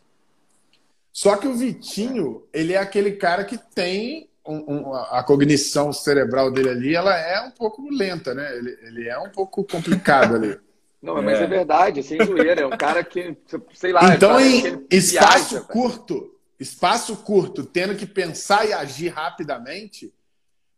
Só 1.11 1.37
que 1.37 1.49
o 1.49 1.55
Vitinho, 1.55 2.45
ele 2.53 2.75
é 2.75 2.79
aquele 2.79 3.13
cara 3.13 3.43
que 3.45 3.57
tem 3.75 4.29
um- 4.47 4.91
um- 4.91 4.95
a 4.95 5.23
cognição 5.25 5.91
cerebral 5.93 6.51
dele 6.51 6.69
ali, 6.69 6.95
ela 6.95 7.17
é 7.19 7.41
um 7.41 7.51
pouco 7.51 7.89
lenta, 7.91 8.35
né? 8.35 8.57
Ele, 8.57 8.79
ele 8.83 9.09
é 9.09 9.19
um 9.19 9.31
pouco 9.31 9.65
complicado 9.65 10.37
ali. 10.37 10.59
Não, 11.01 11.23
mas 11.23 11.39
É. 11.39 11.45
é 11.45 11.47
verdade, 11.47 12.03
sem 12.03 12.19
zoeira. 12.25 12.63
É 12.63 12.67
um 12.67 12.71
cara 12.77 13.05
que, 13.05 13.37
sei 13.75 13.93
lá. 13.93 14.15
Então, 14.15 14.39
em 14.41 14.85
espaço 14.91 15.11
viaja, 15.51 15.61
velho. 15.61 15.65
curto, 15.67 16.35
espaço 16.59 17.17
curto, 17.19 17.65
tendo 17.65 17.95
que 17.95 18.05
pensar 18.07 18.67
e 18.69 18.73
agir 18.73 19.09
rapidamente, 19.09 20.13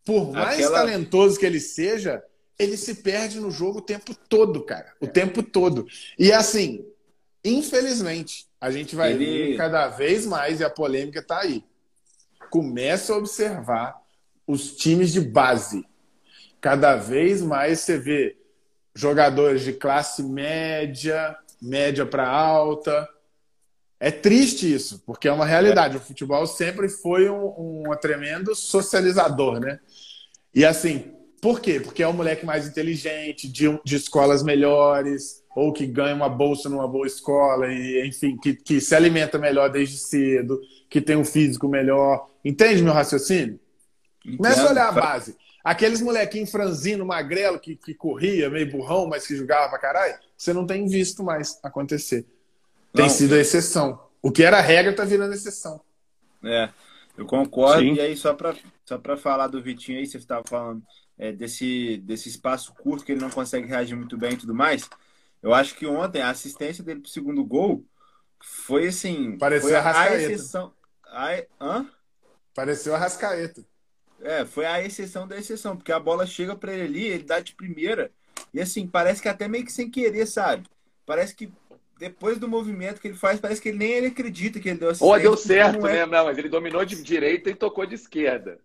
por 0.04 0.30
mais 0.32 0.54
Aquela- 0.58 0.78
talentoso 0.80 1.38
que 1.38 1.46
ele 1.46 1.60
seja, 1.60 2.22
ele 2.58 2.76
se 2.76 2.96
perde 2.96 3.40
no 3.40 3.50
jogo 3.50 3.78
o 3.78 3.82
tempo 3.82 4.14
todo, 4.28 4.62
cara. 4.62 4.92
O 5.00 5.06
tempo 5.06 5.42
todo. 5.42 5.86
E 6.18 6.30
assim, 6.30 6.84
infelizmente, 7.42 8.46
a 8.60 8.70
gente 8.70 8.94
vai 8.94 9.12
Ele- 9.12 9.52
ver 9.52 9.56
cada 9.56 9.88
vez 9.88 10.26
mais, 10.26 10.60
e 10.60 10.64
a 10.64 10.68
polêmica 10.70 11.22
tá 11.22 11.40
aí. 11.40 11.64
Começa 12.50 13.14
a 13.14 13.16
observar 13.16 13.96
os 14.46 14.76
times 14.76 15.12
de 15.12 15.20
base. 15.20 15.86
Cada 16.60 16.96
vez 16.96 17.40
mais 17.40 17.80
você 17.80 17.96
vê 17.98 18.36
jogadores 18.94 19.62
de 19.62 19.72
classe 19.72 20.22
média, 20.22 21.36
média 21.60 22.04
para 22.06 22.28
alta. 22.28 23.08
É 23.98 24.10
triste 24.10 24.72
isso, 24.72 25.02
porque 25.04 25.28
é 25.28 25.32
uma 25.32 25.44
realidade. 25.44 25.96
O 25.96 26.00
futebol 26.00 26.46
sempre 26.46 26.88
foi 26.88 27.28
um, 27.28 27.84
um 27.88 27.96
tremendo 28.00 28.54
socializador, 28.54 29.60
né? 29.60 29.78
E 30.54 30.64
assim, 30.64 31.12
por 31.40 31.60
quê? 31.60 31.78
Porque 31.80 32.02
é 32.02 32.08
o 32.08 32.12
moleque 32.12 32.44
mais 32.44 32.66
inteligente, 32.66 33.46
de, 33.48 33.68
um- 33.68 33.78
de 33.84 33.96
escolas 33.96 34.42
melhores, 34.42 35.42
ou 35.54 35.72
que 35.72 35.86
ganha 35.86 36.14
uma 36.14 36.28
bolsa 36.28 36.68
numa 36.68 36.88
boa 36.88 37.06
escola, 37.06 37.66
e 37.72 38.06
enfim, 38.06 38.36
que, 38.38 38.54
que 38.54 38.80
se 38.80 38.94
alimenta 38.94 39.38
melhor 39.38 39.70
desde 39.70 39.98
cedo, 39.98 40.60
que 40.88 41.00
tem 41.00 41.16
um 41.16 41.24
físico 41.24 41.68
melhor. 41.68 42.26
Entende 42.44 42.82
meu 42.82 42.92
raciocínio? 42.92 43.60
Começa 44.36 44.66
a 44.66 44.70
olhar 44.70 44.88
a 44.88 44.92
base. 44.92 45.36
Aqueles 45.62 46.00
molequinhos 46.00 46.50
franzino, 46.50 47.04
magrelo, 47.04 47.58
que, 47.58 47.76
que 47.76 47.94
corria, 47.94 48.48
meio 48.48 48.70
burrão, 48.70 49.06
mas 49.06 49.26
que 49.26 49.36
jogava 49.36 49.68
pra 49.68 49.78
caralho, 49.78 50.18
você 50.36 50.52
não 50.52 50.66
tem 50.66 50.86
visto 50.86 51.22
mais 51.22 51.58
acontecer. 51.62 52.26
Tem 52.92 53.06
Não. 53.06 53.10
sido 53.10 53.34
a 53.34 53.38
exceção. 53.38 54.00
O 54.22 54.30
que 54.32 54.42
era 54.42 54.60
regra 54.60 54.94
tá 54.94 55.04
virando 55.04 55.34
exceção. 55.34 55.80
É, 56.44 56.70
eu 57.16 57.26
concordo. 57.26 57.82
Sim. 57.82 57.94
E 57.94 58.00
aí, 58.00 58.16
só 58.16 58.34
para 58.34 58.54
só 58.84 58.98
pra 58.98 59.16
falar 59.16 59.46
do 59.48 59.62
Vitinho 59.62 59.98
aí, 59.98 60.06
você 60.06 60.16
estava 60.18 60.42
falando 60.48 60.82
é, 61.18 61.30
desse, 61.32 61.98
desse 61.98 62.28
espaço 62.28 62.74
curto 62.74 63.04
que 63.04 63.12
ele 63.12 63.20
não 63.20 63.30
consegue 63.30 63.66
reagir 63.68 63.94
muito 63.94 64.16
bem 64.16 64.32
e 64.32 64.36
tudo 64.36 64.54
mais. 64.54 64.88
Eu 65.42 65.54
acho 65.54 65.74
que 65.76 65.86
ontem 65.86 66.20
a 66.22 66.30
assistência 66.30 66.82
dele 66.82 67.00
pro 67.00 67.10
segundo 67.10 67.44
gol 67.44 67.84
foi 68.42 68.88
assim. 68.88 69.36
Parecia 69.38 69.68
foi 69.68 69.76
a 69.76 69.80
Arrascaeta. 69.80 70.32
exceção. 70.32 70.72
A, 71.06 71.44
hã? 71.60 71.90
Pareceu 72.54 72.94
a 72.94 72.98
Rascaeta. 72.98 73.64
É, 74.22 74.44
foi 74.44 74.66
a 74.66 74.82
exceção 74.84 75.26
da 75.26 75.38
exceção, 75.38 75.76
porque 75.76 75.92
a 75.92 75.98
bola 75.98 76.26
chega 76.26 76.54
pra 76.54 76.72
ele 76.72 76.82
ali, 76.82 77.04
ele 77.06 77.22
dá 77.24 77.40
de 77.40 77.54
primeira. 77.54 78.10
E 78.52 78.60
assim, 78.60 78.86
parece 78.86 79.22
que 79.22 79.28
até 79.28 79.48
meio 79.48 79.64
que 79.64 79.72
sem 79.72 79.90
querer, 79.90 80.26
sabe? 80.26 80.64
Parece 81.06 81.34
que 81.34 81.50
depois 81.98 82.38
do 82.38 82.48
movimento 82.48 83.00
que 83.00 83.08
ele 83.08 83.16
faz, 83.16 83.38
parece 83.40 83.60
que 83.60 83.68
ele 83.70 83.78
nem 83.78 83.92
ele 83.92 84.06
acredita 84.08 84.58
que 84.60 84.68
ele 84.68 84.78
deu 84.78 84.90
assistência. 84.90 85.14
Ou 85.14 85.20
deu 85.20 85.36
certo, 85.36 85.80
não 85.80 85.88
é- 85.88 85.92
né? 85.94 86.06
Não, 86.06 86.24
mas 86.26 86.38
ele 86.38 86.48
dominou 86.48 86.84
de 86.84 87.02
direita 87.02 87.50
e 87.50 87.54
tocou 87.54 87.84
de 87.86 87.94
esquerda. 87.94 88.58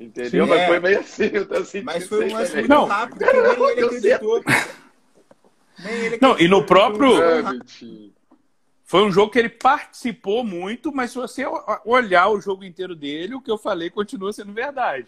Entendeu? 0.00 0.44
Sim, 0.46 0.50
mas 0.50 0.60
é. 0.60 0.66
foi 0.66 0.80
meio 0.80 1.00
assim, 1.00 1.30
eu 1.32 1.46
tô 1.46 1.64
sentindo 1.64 1.84
Mas 1.86 2.06
foi 2.08 2.24
um 2.28 2.32
lance 2.32 2.54
muito 2.54 2.68
Não. 2.68 2.84
rápido 2.86 3.18
que 3.18 3.32
nem 3.32 3.70
ele 3.70 3.84
acreditou. 3.84 4.42
Nem 5.78 5.94
ele 5.94 6.18
Não, 6.20 6.38
e 6.38 6.48
no 6.48 6.58
acreditou. 6.58 6.64
próprio- 6.66 7.22
Ah. 7.22 7.52
Foi 8.92 9.02
um 9.04 9.10
jogo 9.10 9.32
que 9.32 9.38
ele 9.38 9.48
participou 9.48 10.44
muito, 10.44 10.92
mas 10.92 11.12
se 11.12 11.16
você 11.16 11.46
olhar 11.82 12.28
o 12.28 12.38
jogo 12.38 12.62
inteiro 12.62 12.94
dele, 12.94 13.34
o 13.34 13.40
que 13.40 13.50
eu 13.50 13.56
falei 13.56 13.88
continua 13.88 14.34
sendo 14.34 14.52
verdade. 14.52 15.06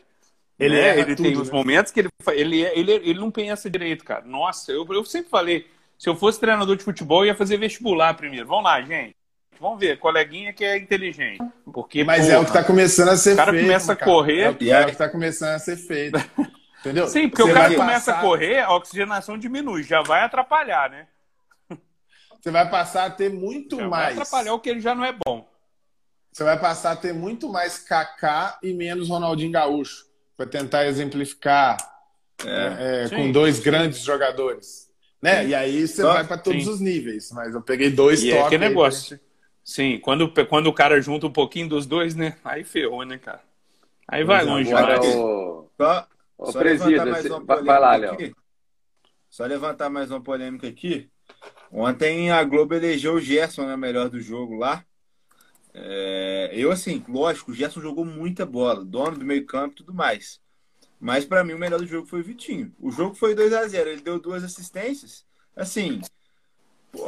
Ele, 0.58 0.74
né? 0.74 0.98
ele 1.00 1.14
tudo, 1.14 1.28
tem 1.28 1.36
os 1.36 1.48
né? 1.48 1.54
momentos 1.54 1.92
que 1.92 2.00
ele, 2.00 2.08
ele, 2.28 2.62
ele, 2.62 2.92
ele 2.92 3.20
não 3.20 3.30
pensa 3.30 3.68
direito, 3.68 4.02
cara. 4.02 4.24
Nossa, 4.24 4.72
eu, 4.72 4.86
eu 4.88 5.04
sempre 5.04 5.28
falei, 5.28 5.66
se 5.98 6.08
eu 6.08 6.16
fosse 6.16 6.40
treinador 6.40 6.76
de 6.76 6.82
futebol, 6.82 7.24
eu 7.24 7.26
ia 7.26 7.34
fazer 7.34 7.58
vestibular 7.58 8.14
primeiro. 8.14 8.46
Vamos 8.46 8.64
lá, 8.64 8.80
gente. 8.80 9.14
Vamos 9.60 9.78
ver, 9.78 9.98
coleguinha 9.98 10.54
que 10.54 10.64
é 10.64 10.78
inteligente. 10.78 11.42
Porque, 11.70 12.04
Mas 12.04 12.26
é 12.26 12.38
o 12.38 12.40
que 12.42 12.48
está 12.48 12.64
começando 12.64 13.10
a 13.10 13.18
ser 13.18 13.34
feito. 13.34 13.34
O 13.34 13.44
cara 13.44 13.52
feito, 13.52 13.66
começa 13.66 13.96
cara. 13.96 14.10
a 14.10 14.14
correr. 14.14 14.40
É 14.40 14.48
o 14.48 14.54
que 14.54 14.72
é 14.72 14.88
está 14.88 15.08
começando 15.10 15.56
a 15.56 15.58
ser 15.58 15.76
feito. 15.76 16.18
Entendeu? 16.80 17.06
Sim, 17.06 17.28
porque 17.28 17.42
Você 17.42 17.50
o 17.50 17.54
cara 17.54 17.74
começa 17.74 18.12
passar... 18.12 18.18
a 18.18 18.22
correr, 18.22 18.60
a 18.60 18.74
oxigenação 18.74 19.36
diminui, 19.36 19.82
já 19.82 20.00
vai 20.00 20.22
atrapalhar, 20.22 20.88
né? 20.88 21.06
Você 22.44 22.50
vai 22.50 22.68
passar 22.68 23.06
a 23.06 23.10
ter 23.10 23.30
muito 23.30 23.78
já 23.78 23.88
mais. 23.88 24.14
Vai 24.16 24.22
atrapalhar 24.22 24.52
o 24.52 24.60
que 24.60 24.68
ele 24.68 24.80
já 24.80 24.94
não 24.94 25.02
é 25.02 25.16
bom. 25.24 25.48
Você 26.30 26.44
vai 26.44 26.60
passar 26.60 26.92
a 26.92 26.96
ter 26.96 27.14
muito 27.14 27.48
mais 27.48 27.78
Kaká 27.78 28.58
e 28.62 28.74
menos 28.74 29.08
Ronaldinho 29.08 29.50
Gaúcho. 29.50 30.04
Para 30.36 30.44
tentar 30.44 30.84
exemplificar 30.84 31.78
é. 32.44 33.06
É, 33.06 33.08
com 33.08 33.32
dois 33.32 33.60
grandes 33.60 34.00
jogadores. 34.00 34.92
Né? 35.22 35.46
E 35.46 35.54
aí 35.54 35.88
você 35.88 36.02
vai 36.02 36.22
para 36.26 36.36
todos 36.36 36.64
sim. 36.64 36.70
os 36.70 36.80
níveis. 36.80 37.32
Mas 37.32 37.54
eu 37.54 37.62
peguei 37.62 37.88
dois 37.88 38.22
e 38.22 38.28
toques. 38.28 38.44
É 38.44 38.48
que 38.50 38.58
negócio. 38.58 39.18
Sim, 39.64 39.98
quando, 39.98 40.30
quando 40.46 40.66
o 40.66 40.74
cara 40.74 41.00
junta 41.00 41.26
um 41.26 41.32
pouquinho 41.32 41.70
dos 41.70 41.86
dois, 41.86 42.14
né? 42.14 42.36
Aí 42.44 42.62
ferrou, 42.62 43.06
né, 43.06 43.16
cara? 43.16 43.40
Aí 44.06 44.22
vai 44.22 44.44
longe. 44.44 44.70
Agora, 44.70 45.00
o... 45.00 45.70
Só, 45.80 46.06
Ô, 46.36 46.52
só 46.52 46.60
levantar 46.60 47.06
mais 47.06 47.24
uma 47.24 47.40
polêmica 47.40 47.72
vai 47.72 47.80
lá, 47.80 47.96
Léo. 47.96 48.36
Só 49.30 49.46
levantar 49.46 49.88
mais 49.88 50.10
uma 50.10 50.20
polêmica 50.20 50.68
aqui. 50.68 51.10
Ontem 51.76 52.30
a 52.30 52.44
Globo 52.44 52.72
elegeu 52.72 53.14
o 53.14 53.20
Gerson 53.20 53.66
na 53.66 53.76
melhor 53.76 54.08
do 54.08 54.20
jogo 54.20 54.54
lá. 54.54 54.86
É, 55.74 56.52
eu, 56.52 56.70
assim, 56.70 57.04
lógico, 57.08 57.50
o 57.50 57.54
Gerson 57.54 57.80
jogou 57.80 58.04
muita 58.04 58.46
bola, 58.46 58.84
dono 58.84 59.18
do 59.18 59.24
meio 59.24 59.44
campo 59.44 59.72
e 59.72 59.76
tudo 59.78 59.92
mais. 59.92 60.40
Mas 61.00 61.24
para 61.24 61.42
mim 61.42 61.52
o 61.52 61.58
melhor 61.58 61.80
do 61.80 61.86
jogo 61.86 62.06
foi 62.06 62.20
o 62.20 62.24
Vitinho. 62.24 62.72
O 62.78 62.92
jogo 62.92 63.16
foi 63.16 63.34
2 63.34 63.52
a 63.52 63.66
0 63.66 63.90
ele 63.90 64.02
deu 64.02 64.20
duas 64.20 64.44
assistências. 64.44 65.26
Assim, 65.56 66.00
pô, 66.92 67.06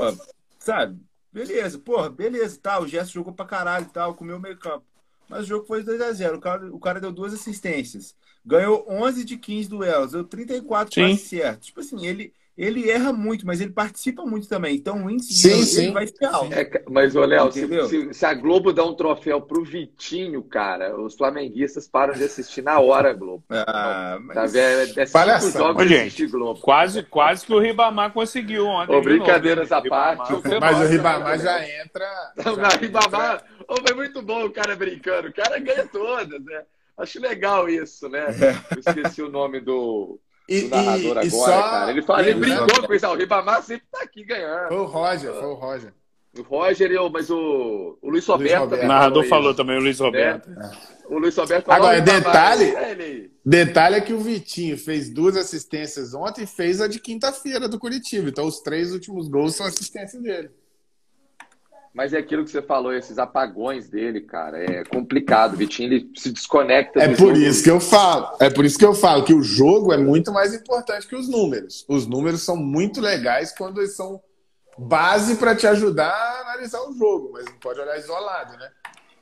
sabe? 0.58 1.00
Beleza, 1.32 1.78
porra, 1.78 2.10
beleza, 2.10 2.58
tá, 2.60 2.80
o 2.80 2.88
Gerson 2.88 3.12
jogou 3.12 3.32
pra 3.32 3.46
caralho 3.46 3.86
e 3.86 3.92
tal, 3.92 4.16
comeu 4.16 4.36
o 4.36 4.40
meio 4.40 4.58
campo. 4.58 4.84
Mas 5.28 5.44
o 5.44 5.46
jogo 5.46 5.64
foi 5.64 5.84
2 5.84 6.00
a 6.00 6.12
0 6.12 6.38
o 6.38 6.40
cara, 6.40 6.74
o 6.74 6.80
cara 6.80 7.00
deu 7.00 7.12
duas 7.12 7.32
assistências. 7.32 8.16
Ganhou 8.44 8.84
11 8.88 9.24
de 9.24 9.36
15 9.36 9.68
duelos, 9.68 10.10
deu 10.10 10.24
34 10.24 10.92
passes 10.92 11.28
certos. 11.28 11.66
Tipo 11.68 11.80
assim, 11.80 12.04
ele, 12.04 12.34
ele 12.56 12.90
erra 12.90 13.12
muito, 13.12 13.46
mas 13.46 13.60
ele 13.60 13.70
participa 13.70 14.24
muito 14.24 14.48
também. 14.48 14.76
Então 14.76 15.04
o 15.04 15.10
índice 15.10 15.34
sim, 15.34 15.62
sim. 15.62 15.76
dele 15.76 15.92
vai 15.92 16.06
ser 16.06 16.24
alto. 16.24 16.54
É, 16.54 16.82
mas, 16.88 17.14
ô 17.14 17.24
Léo, 17.24 17.52
se, 17.52 17.66
se, 17.88 18.14
se, 18.14 18.24
a 18.24 18.32
Globo 18.32 18.72
dá 18.72 18.82
um 18.82 18.94
troféu 18.94 19.42
pro 19.42 19.62
Vitinho, 19.62 20.42
cara, 20.42 20.98
os 20.98 21.14
flamenguistas 21.14 21.86
param 21.86 22.14
de 22.14 22.24
assistir 22.24 22.62
na 22.62 22.80
hora, 22.80 23.12
Globo. 23.12 23.44
Ah, 23.50 24.18
mas... 24.22 24.34
tá 24.34 24.46
vendo? 24.46 24.98
É, 24.98 25.02
é 25.02 25.06
Palhaçada. 25.06 25.74
Ô, 25.74 25.86
gente, 25.86 26.26
Globo. 26.26 26.58
Quase, 26.60 27.02
quase 27.02 27.44
que 27.44 27.52
o 27.52 27.58
Ribamar 27.58 28.12
conseguiu 28.12 28.66
ontem. 28.66 28.96
Ô, 28.96 29.02
brincadeiras 29.02 29.70
à 29.70 29.82
parte. 29.82 30.32
Mas 30.58 30.80
o 30.80 30.86
Ribamar 30.86 31.38
já 31.38 31.62
entra. 31.82 32.06
Não, 32.42 32.56
já 32.56 32.68
Ribamar. 32.68 33.44
Ô, 33.68 33.76
foi 33.86 33.94
muito 33.94 34.22
bom 34.22 34.46
o 34.46 34.50
cara 34.50 34.74
brincando. 34.74 35.28
O 35.28 35.32
cara 35.32 35.58
ganha 35.58 35.86
todas, 35.86 36.42
né? 36.42 36.62
Acho 36.96 37.20
legal 37.20 37.68
isso, 37.68 38.08
né? 38.08 38.28
Eu 38.72 38.78
esqueci 38.78 39.20
o 39.20 39.28
nome 39.28 39.60
do 39.60 40.18
e, 40.48 40.64
o 40.64 40.68
narrador 40.68 41.00
e, 41.00 41.10
agora, 41.10 41.30
só... 41.30 41.62
cara. 41.62 41.90
Ele, 41.90 42.02
fala, 42.02 42.22
ele 42.22 42.40
brincou 42.40 42.86
com 42.86 42.94
isso. 42.94 43.06
O 43.06 43.14
Ribamar 43.14 43.62
sempre 43.62 43.86
tá 43.90 44.02
aqui 44.02 44.24
ganhando. 44.24 44.68
Foi 44.68 44.76
o 44.76 44.84
Roger, 44.84 45.32
foi 45.32 45.48
o 45.48 45.54
Roger. 45.54 45.92
O 46.38 46.42
Roger, 46.42 46.90
eu, 46.90 47.08
mas 47.08 47.30
o, 47.30 47.98
o 48.00 48.10
Luiz 48.10 48.26
Roberto, 48.26 48.50
Luiz 48.50 48.60
Roberto. 48.60 48.70
também. 48.70 48.84
O 48.84 48.88
narrador 48.88 49.24
falou, 49.24 49.42
falou 49.42 49.54
também, 49.54 49.76
o 49.78 49.80
Luiz 49.80 49.98
Roberto. 49.98 50.50
Né? 50.50 50.70
O 51.08 51.18
Luiz 51.18 51.36
Roberto 51.36 51.66
falou. 51.66 51.88
Agora, 51.88 52.00
detalhe, 52.00 52.64
é 52.64 53.28
detalhe 53.44 53.96
é 53.96 54.00
que 54.00 54.12
o 54.12 54.18
Vitinho 54.18 54.76
fez 54.76 55.08
duas 55.08 55.36
assistências 55.36 56.14
ontem 56.14 56.44
e 56.44 56.46
fez 56.46 56.80
a 56.80 56.86
de 56.86 57.00
quinta-feira 57.00 57.68
do 57.68 57.78
Curitiba. 57.78 58.28
Então, 58.28 58.46
os 58.46 58.60
três 58.60 58.92
últimos 58.92 59.28
gols 59.28 59.56
são 59.56 59.66
assistência 59.66 60.20
dele. 60.20 60.50
Mas 61.96 62.12
é 62.12 62.18
aquilo 62.18 62.44
que 62.44 62.50
você 62.50 62.60
falou, 62.60 62.92
esses 62.92 63.18
apagões 63.18 63.88
dele, 63.88 64.20
cara, 64.20 64.62
é 64.62 64.84
complicado. 64.84 65.54
O 65.54 65.56
Vitinho 65.56 65.94
ele 65.94 66.10
se 66.14 66.30
desconecta. 66.30 67.00
É 67.00 67.16
por 67.16 67.34
isso 67.34 67.64
que 67.64 67.70
eu 67.70 67.80
falo. 67.80 68.36
É 68.38 68.50
por 68.50 68.66
isso 68.66 68.78
que 68.78 68.84
eu 68.84 68.92
falo 68.92 69.24
que 69.24 69.32
o 69.32 69.42
jogo 69.42 69.94
é 69.94 69.96
muito 69.96 70.30
mais 70.30 70.52
importante 70.52 71.06
que 71.06 71.16
os 71.16 71.26
números. 71.26 71.86
Os 71.88 72.06
números 72.06 72.42
são 72.42 72.54
muito 72.54 73.00
legais 73.00 73.50
quando 73.56 73.80
eles 73.80 73.96
são 73.96 74.20
base 74.76 75.36
para 75.36 75.56
te 75.56 75.66
ajudar 75.66 76.12
a 76.12 76.40
analisar 76.42 76.82
o 76.82 76.92
jogo, 76.92 77.30
mas 77.32 77.46
não 77.46 77.54
pode 77.54 77.80
olhar 77.80 77.98
isolado, 77.98 78.58
né? 78.58 78.68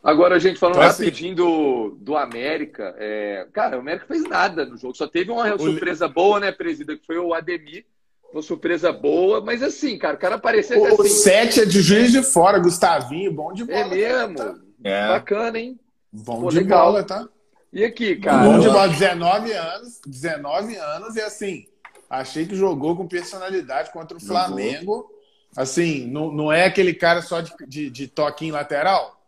Agora, 0.03 0.35
a 0.35 0.39
gente 0.41 0.59
falando 0.59 0.79
então, 0.79 0.89
assim, 0.89 1.05
rapidinho 1.05 1.37
do, 1.37 1.91
do 2.01 2.17
América, 2.17 2.93
é... 2.99 3.47
cara, 3.53 3.77
o 3.77 3.81
América 3.81 4.07
fez 4.07 4.25
nada 4.25 4.67
no 4.67 4.77
jogo, 4.77 4.97
só 4.97 5.07
teve 5.07 5.31
uma 5.31 5.57
surpresa 5.57 6.09
boa, 6.09 6.41
né, 6.41 6.51
presida, 6.51 6.97
que 6.97 7.07
foi 7.07 7.19
o 7.19 7.33
Ademir, 7.33 7.87
uma 8.33 8.43
surpresa 8.43 8.93
boa, 8.93 9.41
mas 9.41 9.63
assim, 9.63 9.97
cara, 9.97 10.17
o 10.17 10.19
cara 10.19 10.35
apareceu 10.37 10.81
o 10.81 10.87
assim. 10.87 11.03
O 11.03 11.05
7 11.05 11.61
é 11.61 11.65
de 11.65 11.81
juiz 11.81 12.11
de 12.11 12.23
fora, 12.23 12.59
Gustavinho, 12.59 13.33
bom 13.33 13.53
de 13.53 13.65
bola. 13.65 13.79
É 13.79 13.85
mesmo? 13.89 14.35
Tá? 14.37 14.55
É. 14.83 15.09
Bacana, 15.09 15.59
hein? 15.59 15.79
Bom 16.13 16.43
Pô, 16.43 16.51
de 16.51 16.59
legal. 16.59 16.87
bola, 16.87 17.05
tá? 17.05 17.29
E 17.73 17.85
aqui, 17.85 18.17
cara? 18.17 18.45
Bom 18.45 18.59
de 18.59 18.69
bola, 18.69 18.89
19 18.89 19.53
anos, 19.53 20.01
19 20.07 20.77
anos 20.77 21.17
e 21.17 21.21
assim, 21.21 21.67
achei 22.09 22.47
que 22.47 22.55
jogou 22.55 22.97
com 22.97 23.07
personalidade 23.07 23.93
contra 23.93 24.17
o 24.17 24.21
Flamengo. 24.21 25.11
Assim, 25.57 26.07
não, 26.07 26.33
não 26.33 26.53
é 26.53 26.65
aquele 26.65 26.93
cara 26.93 27.23
só 27.23 27.41
de, 27.41 27.53
de, 27.67 27.91
de 27.91 28.09
toquinho 28.09 28.55
lateral. 28.55 29.21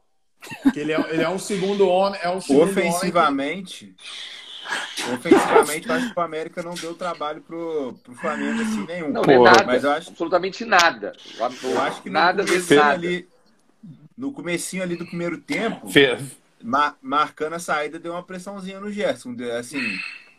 Que 0.72 0.80
ele, 0.80 0.92
é, 0.92 1.00
ele 1.10 1.22
é 1.22 1.28
um 1.28 1.38
segundo 1.38 1.88
homem. 1.88 2.18
É 2.22 2.28
um 2.28 2.40
segundo 2.40 2.70
Ofensivamente. 2.70 3.84
Homem 3.84 3.96
que 3.96 4.35
Ofensivamente, 5.14 5.88
eu 5.88 5.94
acho 5.94 6.12
que 6.12 6.18
o 6.18 6.22
América 6.22 6.62
não 6.62 6.74
deu 6.74 6.94
trabalho 6.94 7.40
pro, 7.40 7.94
pro 8.02 8.14
Flamengo 8.14 8.62
assim 8.62 8.84
nenhum. 8.86 9.10
Não, 9.10 9.22
é 9.22 9.38
nada, 9.38 9.64
mas 9.64 9.84
eu 9.84 9.90
acho 9.92 10.10
absolutamente 10.10 10.64
nada. 10.64 11.12
Eu 11.38 11.80
acho 11.80 12.02
que 12.02 12.10
nada 12.10 12.44
nada. 12.44 12.90
Ali, 12.90 13.28
no 14.16 14.32
comecinho 14.32 14.82
ali 14.82 14.96
do 14.96 15.06
primeiro 15.06 15.38
tempo, 15.38 15.88
mar, 16.62 16.96
marcando 17.00 17.54
a 17.54 17.58
saída, 17.58 17.98
deu 17.98 18.12
uma 18.12 18.22
pressãozinha 18.22 18.80
no 18.80 18.90
Gerson. 18.90 19.36
Assim, 19.58 19.80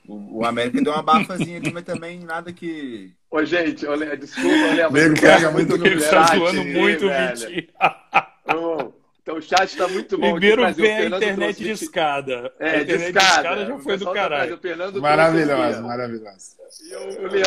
o, 0.07 0.39
o 0.39 0.45
América 0.45 0.81
deu 0.81 0.93
uma 0.93 1.03
bafazinha 1.03 1.57
ali, 1.57 1.71
mas 1.71 1.83
também 1.83 2.19
nada 2.19 2.51
que. 2.51 3.13
Ô, 3.29 3.43
gente, 3.43 3.85
olha, 3.85 4.15
desculpa, 4.17 4.49
olha, 4.71 4.89
Nego 4.89 5.19
pega 5.19 5.51
muito 5.51 5.77
no 5.77 5.85
chat. 5.99 6.09
Tá 6.09 6.35
zoando 6.35 6.63
muito, 6.63 7.05
Vitinho. 7.07 7.67
Então 9.27 9.39
o 9.39 9.41
chat 9.41 9.67
está 9.67 9.89
muito 9.89 10.17
bom. 10.17 10.31
Primeiro 10.31 10.73
vem 10.73 10.95
a 10.95 11.05
internet 11.05 11.61
de 11.61 11.71
escada. 11.71 12.49
É, 12.57 12.69
a 12.69 12.81
internet 12.81 13.11
de 13.11 13.19
escada. 13.19 13.65
já 13.65 13.77
foi 13.79 13.97
do 13.97 14.05
tá 14.05 14.13
caralho. 14.13 14.59
Maravilhosa, 15.01 15.81
maravilhosa. 15.81 16.55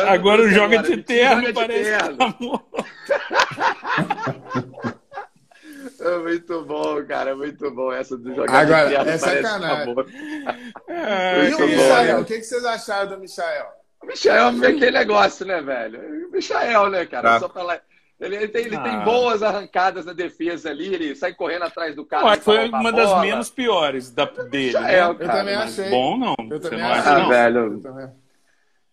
Agora 0.07 0.43
o 0.43 0.49
joga 0.49 0.83
de 0.83 0.97
terno, 0.97 1.51
parece. 1.51 1.89
É 5.99 6.17
muito 6.17 6.65
bom, 6.65 7.03
cara, 7.05 7.35
muito 7.35 7.69
bom 7.71 7.91
essa 7.91 8.17
do 8.17 8.33
jogar 8.33 8.61
Agora, 8.61 8.89
de 8.89 8.95
terno. 8.95 9.11
É 9.11 9.17
sacanagem. 9.17 9.95
É, 10.87 11.45
e 11.49 11.53
o 11.53 11.67
Michael, 11.67 12.21
o 12.21 12.25
que 12.25 12.41
vocês 12.41 12.65
acharam 12.65 13.11
do 13.11 13.19
Michael? 13.19 13.67
O 14.01 14.07
Michael 14.07 14.63
é 14.63 14.67
aquele 14.67 14.91
negócio, 14.91 15.45
né, 15.45 15.61
velho? 15.61 16.27
O 16.27 16.31
Michael, 16.31 16.89
né, 16.89 17.05
cara? 17.05 17.29
Tá. 17.29 17.39
Só 17.39 17.49
pra 17.49 17.63
lá. 17.63 17.79
Ele, 18.21 18.35
ele, 18.35 18.47
tem, 18.49 18.65
ele 18.65 18.75
ah. 18.75 18.83
tem, 18.83 18.99
boas 18.99 19.41
arrancadas 19.41 20.05
na 20.05 20.13
defesa 20.13 20.69
ali, 20.69 20.93
ele 20.93 21.15
sai 21.15 21.33
correndo 21.33 21.63
atrás 21.63 21.95
do 21.95 22.05
cara. 22.05 22.39
foi 22.39 22.69
uma 22.69 22.91
das 22.91 23.09
bola. 23.09 23.21
menos 23.21 23.49
piores 23.49 24.11
da, 24.11 24.25
dele. 24.25 24.79
Né? 24.79 24.99
É, 24.99 25.03
eu 25.03 25.15
também 25.17 25.55
achei. 25.55 25.89
Bom, 25.89 26.17
não. 26.17 26.35
Eu 26.51 26.59
também 26.59 26.79
não 26.79 26.91
achei. 26.91 27.11
Ah, 27.11 27.27
velho. 27.27 27.81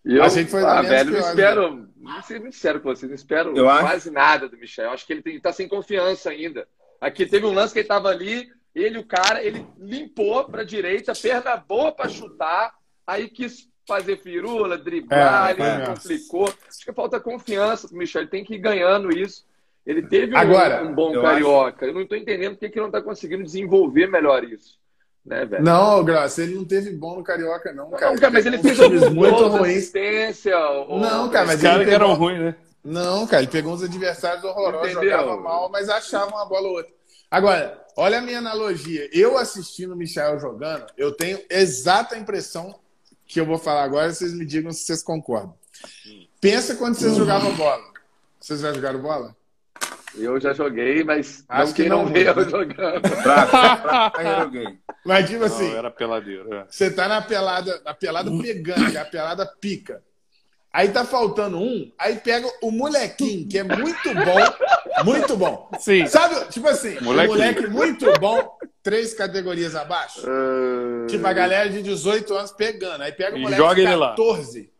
Eu, 0.03 0.15
eu 0.15 0.23
achei 0.23 0.45
que 0.45 0.49
foi 0.49 0.63
ah, 0.63 0.81
velho, 0.81 1.11
não 1.11 1.19
espero. 1.19 1.75
Né? 1.75 1.85
Não 1.97 2.23
ser 2.23 2.39
muito 2.39 2.55
sério 2.55 2.81
com 2.81 2.89
vocês, 2.89 3.07
não 3.07 3.15
espero 3.15 3.55
eu 3.55 3.65
quase 3.65 4.09
acho... 4.09 4.11
nada 4.11 4.49
do 4.49 4.57
Michel. 4.57 4.85
Eu 4.85 4.91
acho 4.91 5.05
que 5.05 5.13
ele 5.13 5.21
tem, 5.21 5.39
tá 5.39 5.53
sem 5.53 5.67
confiança 5.67 6.31
ainda. 6.31 6.67
Aqui 6.99 7.25
teve 7.27 7.45
um 7.45 7.53
lance 7.53 7.71
que 7.71 7.81
ele 7.81 7.87
tava 7.87 8.09
ali, 8.09 8.49
ele, 8.73 8.97
o 8.97 9.05
cara, 9.05 9.43
ele 9.43 9.63
limpou 9.77 10.43
pra 10.45 10.63
direita, 10.63 11.13
perna 11.13 11.55
boa 11.55 11.91
pra 11.91 12.09
chutar, 12.09 12.73
aí 13.05 13.29
quis 13.29 13.68
fazer 13.89 14.17
firula, 14.17 14.77
driblar, 14.77 15.49
é, 15.49 15.51
ele 15.51 15.85
complicou. 15.87 16.45
Acho 16.45 16.85
que 16.85 16.93
falta 16.93 17.19
confiança 17.19 17.87
pro 17.87 17.97
Michel. 17.97 18.21
Ele 18.21 18.29
tem 18.29 18.45
que 18.45 18.53
ir 18.53 18.59
ganhando 18.59 19.09
isso. 19.09 19.43
Ele 19.85 20.03
teve 20.03 20.35
Agora, 20.35 20.83
um, 20.83 20.89
um 20.89 20.93
bom 20.93 21.13
eu 21.13 21.21
carioca. 21.23 21.77
Acho... 21.77 21.85
Eu 21.85 21.93
não 21.95 22.01
estou 22.01 22.17
entendendo 22.17 22.51
porque 22.51 22.69
que 22.69 22.79
não 22.79 22.85
está 22.85 23.01
conseguindo 23.01 23.43
desenvolver 23.43 24.07
melhor 24.07 24.43
isso. 24.43 24.77
Né, 25.25 25.45
velho? 25.45 25.63
Não, 25.63 26.03
Graça, 26.03 26.43
ele 26.43 26.55
não 26.55 26.63
teve 26.63 26.91
bom 26.91 27.17
no 27.17 27.23
Carioca, 27.23 27.73
não, 27.73 27.91
cara. 27.91 28.11
Não, 28.11 28.19
cara 28.19 28.33
mas 28.33 28.45
ele 28.45 28.57
fez 28.57 28.79
uns 28.79 29.09
muito 29.09 29.45
assistência. 29.45 30.57
Ou... 30.57 30.97
Não, 30.99 31.29
cara, 31.29 31.45
mas 31.45 31.61
cara 31.61 31.83
que 31.83 31.91
eram 31.91 32.13
ruins, 32.13 32.39
né? 32.39 32.55
Não, 32.83 33.27
cara, 33.27 33.43
ele 33.43 33.51
pegou 33.51 33.73
uns 33.73 33.83
adversários 33.83 34.43
horrorosos, 34.43 34.91
Entendeu? 34.91 35.11
jogava 35.11 35.37
mal, 35.37 35.69
mas 35.69 35.89
achava 35.89 36.31
uma 36.31 36.45
bola 36.45 36.67
ou 36.69 36.75
outra. 36.75 36.91
Agora, 37.29 37.85
olha 37.95 38.17
a 38.17 38.21
minha 38.21 38.39
analogia. 38.39 39.07
Eu 39.11 39.37
assistindo 39.37 39.93
o 39.93 39.95
Michel 39.95 40.39
jogando, 40.39 40.85
eu 40.97 41.11
tenho 41.11 41.39
exata 41.49 42.17
impressão 42.17 42.79
que 43.29 43.39
eu 43.39 43.45
vou 43.45 43.59
falar 43.59 43.83
agora, 43.83 44.11
vocês 44.11 44.33
me 44.33 44.43
digam 44.43 44.71
se 44.71 44.83
vocês 44.83 45.03
concordam. 45.03 45.53
Pensa 46.41 46.75
quando 46.75 46.95
vocês 46.95 47.15
jogavam 47.15 47.53
bola. 47.55 47.83
Vocês 48.39 48.59
já 48.61 48.73
jogaram 48.73 48.99
bola? 48.99 49.35
Eu 50.17 50.39
já 50.41 50.51
joguei, 50.53 51.03
mas 51.03 51.43
Acho 51.47 51.67
não 51.67 51.73
que 51.73 51.87
não 51.89 52.05
ver 52.07 52.27
eu 52.27 52.35
muito, 52.35 52.49
jogando. 52.49 53.07
Fraco, 53.21 53.51
fraco, 53.51 54.21
eu 54.21 54.39
joguei. 54.39 54.79
Mas, 55.05 55.27
tipo 55.29 55.39
Não, 55.41 55.45
assim, 55.45 55.71
era 55.71 55.91
peladeiro. 55.91 56.51
é. 56.53 56.65
você 56.67 56.89
tá 56.89 57.07
na 57.07 57.21
pelada, 57.21 57.79
na 57.85 57.93
pelada 57.93 58.31
pegando, 58.41 58.89
que 58.89 58.97
é 58.97 59.01
a 59.01 59.05
pelada 59.05 59.45
pica. 59.45 60.03
Aí 60.73 60.89
tá 60.89 61.05
faltando 61.05 61.57
um, 61.59 61.91
aí 61.97 62.15
pega 62.17 62.47
o 62.61 62.71
molequinho, 62.71 63.47
que 63.47 63.57
é 63.59 63.63
muito 63.63 64.13
bom, 64.13 65.03
muito 65.05 65.37
bom. 65.37 65.69
Sim. 65.79 66.05
Sabe, 66.07 66.45
tipo 66.49 66.67
assim, 66.67 66.97
um 66.99 67.03
Molequinho. 67.05 67.37
moleque 67.37 67.67
muito 67.67 68.05
bom, 68.19 68.57
três 68.89 69.13
categorias 69.13 69.75
abaixo. 69.75 70.21
Ah, 70.27 71.05
Tipo, 71.07 71.25
a 71.27 71.33
galera 71.33 71.69
de 71.69 71.81
18 71.81 72.33
anos 72.35 72.51
pegando. 72.51 73.01
Aí 73.01 73.11
pega 73.11 73.35
o 73.35 73.39
E 73.39 73.41
moleque 73.41 73.61
joga 73.61 73.75
de 73.75 73.81
ele 73.81 73.95
lá. 73.95 74.09
14 74.09 74.71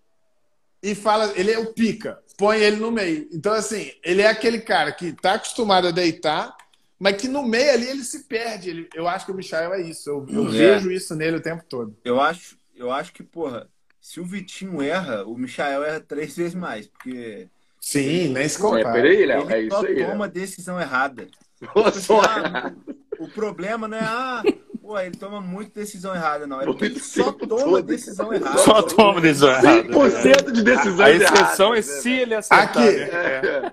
e 0.82 0.96
fala, 0.96 1.32
ele 1.36 1.52
é 1.52 1.60
o 1.60 1.74
pica, 1.74 2.20
põe 2.38 2.58
ele 2.60 2.78
no 2.78 2.90
meio. 2.92 3.28
Então, 3.32 3.54
assim, 3.54 3.92
ele 4.04 4.22
é 4.22 4.28
aquele 4.28 4.60
cara 4.62 4.92
que 4.92 5.12
tá 5.12 5.34
acostumado 5.34 5.88
a 5.88 5.92
deitar, 5.92 6.56
mas 6.98 7.18
que 7.22 7.28
no 7.28 7.44
meio 7.44 7.72
ali 7.74 7.88
ele 7.88 8.04
se 8.04 8.24
perde. 8.28 8.70
Ele- 8.70 8.90
eu 8.96 9.08
acho 9.08 9.26
que 9.26 9.32
o 9.32 9.36
Michael 9.36 9.74
é 9.74 9.82
isso. 9.82 10.10
Eu, 10.10 10.26
eu 10.30 10.48
É. 10.48 10.52
vejo 10.52 10.92
isso 10.92 11.16
nele 11.16 11.38
o 11.38 11.42
tempo 11.42 11.64
todo. 11.68 11.96
Eu 12.04 12.20
acho, 12.22 12.58
eu 12.76 12.92
acho 12.92 13.12
que, 13.14 13.22
porra, 13.24 13.68
se 14.02 14.20
o 14.20 14.26
Vitinho 14.26 14.82
erra, 14.82 15.24
o 15.26 15.38
Michael 15.38 15.84
erra 15.84 16.00
três 16.00 16.36
vezes 16.36 16.56
mais, 16.56 16.88
porque 16.88 17.48
Sim, 17.82 18.30
nem 18.30 18.48
se 18.48 18.58
É, 18.58 18.62
compara. 18.62 18.92
peraí, 18.94 19.26
Léo, 19.26 19.42
ele 19.44 19.54
é 19.54 19.62
isso 19.62 19.76
só 19.80 19.86
aí. 19.86 19.96
toma 19.98 20.26
Léo. 20.26 20.34
decisão 20.34 20.80
errada. 20.80 21.28
Ah, 21.76 22.74
o 23.20 23.28
problema 23.30 23.88
não 23.88 23.98
é, 23.98 24.02
ah, 24.02 24.44
pô, 24.82 25.00
ele 25.00 25.16
toma 25.18 25.40
muito 25.42 25.74
decisão 25.74 26.16
errada, 26.16 26.48
não. 26.48 26.62
É 26.62 26.66
porque 26.66 26.86
ele 26.86 27.00
só 27.00 27.32
toma 27.32 27.82
decisão 27.82 28.34
errada. 28.34 28.58
Só 28.60 28.82
toma 28.82 29.22
decisão 29.22 29.50
errada. 29.50 29.84
100% 29.84 30.52
de 30.52 30.64
decisões 30.64 31.00
A 31.00 31.12
exceção 31.12 31.74
é 31.74 31.78
erradas, 31.78 31.86
se 32.02 32.10
né, 32.10 32.22
ele 32.22 32.36
acertar. 32.36 32.70
Aqui. 32.70 32.80
né? 32.80 33.10
É. 33.12 33.72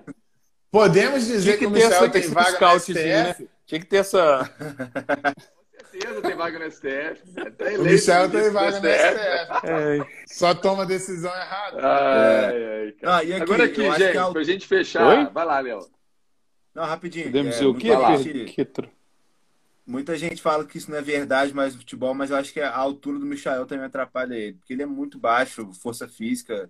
Podemos 0.69 1.25
dizer 1.25 1.53
que, 1.53 1.59
que 1.59 1.65
o 1.65 1.69
Michel 1.71 2.09
tem 2.11 2.21
vaga 2.29 2.49
no 2.51 2.55
scoutzinho, 2.55 2.97
né? 2.99 3.33
STF. 3.33 3.49
Tinha 3.65 3.79
que 3.79 3.87
ter 3.87 3.97
essa. 3.97 4.49
Com 4.57 5.91
certeza 5.91 6.21
tem 6.21 6.35
vaga 6.35 6.59
no 6.59 6.71
STF. 6.71 7.21
O 7.79 7.83
Michel 7.83 8.29
tem 8.29 8.49
vaga 8.51 8.71
no 8.71 8.75
STF. 8.77 9.67
É, 9.67 10.05
Só 10.27 10.53
toma 10.53 10.85
decisão 10.85 11.31
errada. 11.33 11.77
Ai, 11.81 12.63
ai, 12.85 12.91
cara. 12.91 13.13
Ah, 13.13 13.17
aqui, 13.19 13.33
Agora 13.33 13.63
aqui, 13.63 13.87
acho 13.87 13.99
gente, 13.99 14.11
que 14.11 14.17
a- 14.17 14.29
pra 14.29 14.43
gente 14.43 14.67
fechar. 14.67 15.07
Oi? 15.07 15.25
Vai 15.33 15.45
lá, 15.45 15.59
Léo. 15.61 15.79
Não, 16.75 16.83
rapidinho. 16.83 17.25
podemos 17.25 17.47
é, 17.47 17.57
dizer 17.57 17.65
o 17.65 17.73
muita 17.73 18.23
quê? 18.23 18.53
Petro? 18.55 18.89
Muita 19.87 20.17
gente 20.17 20.41
fala 20.41 20.65
que 20.65 20.77
isso 20.77 20.91
não 20.91 20.97
é 20.97 21.01
verdade 21.01 21.53
mais 21.53 21.73
no 21.73 21.79
futebol, 21.79 22.13
mas 22.13 22.29
eu 22.29 22.35
acho 22.35 22.51
que 22.51 22.59
a 22.59 22.75
altura 22.75 23.17
do 23.19 23.25
Michael 23.25 23.65
também 23.65 23.85
atrapalha 23.85 24.35
ele. 24.35 24.53
Porque 24.55 24.73
ele 24.73 24.83
é 24.83 24.85
muito 24.85 25.17
baixo, 25.17 25.71
força 25.81 26.07
física. 26.09 26.69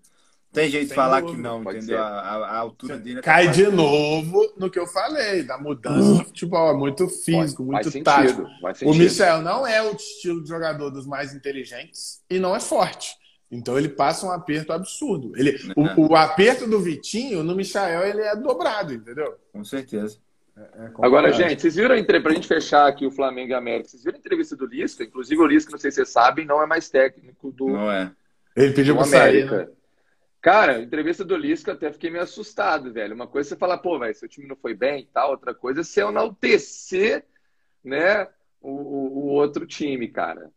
Tem 0.53 0.69
jeito 0.69 0.89
de 0.89 0.93
falar 0.93 1.21
dúvida, 1.21 1.35
que 1.37 1.43
não, 1.43 1.61
entendeu? 1.61 1.99
A, 2.01 2.07
a- 2.09 2.57
altura 2.57 2.97
dele 2.97 3.21
Cai 3.21 3.49
de 3.51 3.67
novo 3.67 4.53
no 4.57 4.69
que 4.69 4.79
eu 4.79 4.87
falei, 4.87 5.43
da 5.43 5.57
mudança 5.57 6.19
do 6.19 6.25
futebol. 6.25 6.69
É 6.69 6.73
muito 6.77 7.07
físico, 7.09 7.65
Faz 7.71 7.85
muito 7.87 8.03
tático. 8.03 8.43
faz 8.61 8.81
O. 8.83 8.93
Michel 8.93 9.41
não 9.41 9.67
é 9.67 9.81
o 9.81 9.95
estilo 9.95 10.41
de 10.43 10.49
jogador 10.49 10.89
dos 10.89 11.05
mais 11.05 11.33
inteligentes 11.33 12.21
e 12.29 12.39
não 12.39 12.55
é 12.55 12.59
forte. 12.59 13.15
Então 13.51 13.77
ele 13.77 13.89
passa 13.89 14.25
um 14.25 14.31
aperto 14.31 14.71
absurdo. 14.73 15.31
Ele, 15.35 15.51
É. 15.51 15.73
o, 15.99 16.09
o 16.11 16.15
aperto 16.15 16.67
do 16.67 16.79
Vitinho 16.79 17.43
no 17.43 17.55
Michael 17.55 18.03
ele 18.07 18.21
é 18.21 18.35
dobrado, 18.35 18.93
entendeu? 18.93 19.35
Com 19.51 19.63
certeza. 19.63 20.17
É 20.57 20.85
Agora, 21.01 21.27
complicado. 21.29 21.33
gente, 21.49 21.61
vocês 21.61 21.75
viram 21.75 21.93
a 21.93 21.99
entre... 21.99 22.19
pra 22.19 22.33
gente 22.33 22.47
fechar 22.47 22.87
aqui 22.87 23.05
o 23.05 23.11
Flamengo 23.11 23.51
e 23.51 23.53
a 23.53 23.59
América, 23.59 23.89
vocês 23.89 24.03
viram 24.03 24.17
a 24.17 24.19
entrevista 24.19 24.55
do 24.55 24.65
Lisca? 24.65 25.03
Inclusive 25.03 25.39
o 25.41 25.45
Lisca, 25.45 25.71
não 25.71 25.77
sei 25.77 25.91
se 25.91 25.95
vocês 25.95 26.09
sabem, 26.09 26.45
não 26.45 26.61
é 26.61 26.65
mais 26.65 26.89
técnico 26.89 27.51
do, 27.51 27.67
Não 27.67 27.91
é. 27.91 28.11
ele 28.55 28.73
pediu 28.73 28.95
pra 28.95 29.05
sair. 29.05 29.43
América. 29.43 29.57
Né? 29.57 29.67
Cara, 30.41 30.81
entrevista 30.81 31.23
do 31.25 31.35
Lisca, 31.35 31.73
até 31.73 31.91
fiquei 31.91 32.09
meio 32.09 32.23
assustado, 32.23 32.91
velho. 32.91 33.13
Uma 33.13 33.27
coisa 33.27 33.47
é 33.47 33.49
você 33.49 33.55
falar, 33.55 33.77
pô, 33.79 33.99
velho, 33.99 34.15
seu 34.15 34.27
time 34.29 34.47
não 34.47 34.55
foi 34.55 34.73
bem 34.73 35.01
e 35.01 35.05
tal, 35.05 35.31
outra 35.31 35.53
coisa 35.53 35.81
é 35.81 35.83
você 35.83 36.01
enaltecer, 36.01 37.23
né, 37.83 38.27
o, 38.61 38.71
o, 38.71 39.17
o 39.17 39.25
outro 39.33 39.65
time, 39.67 40.07
cara. 40.07 40.49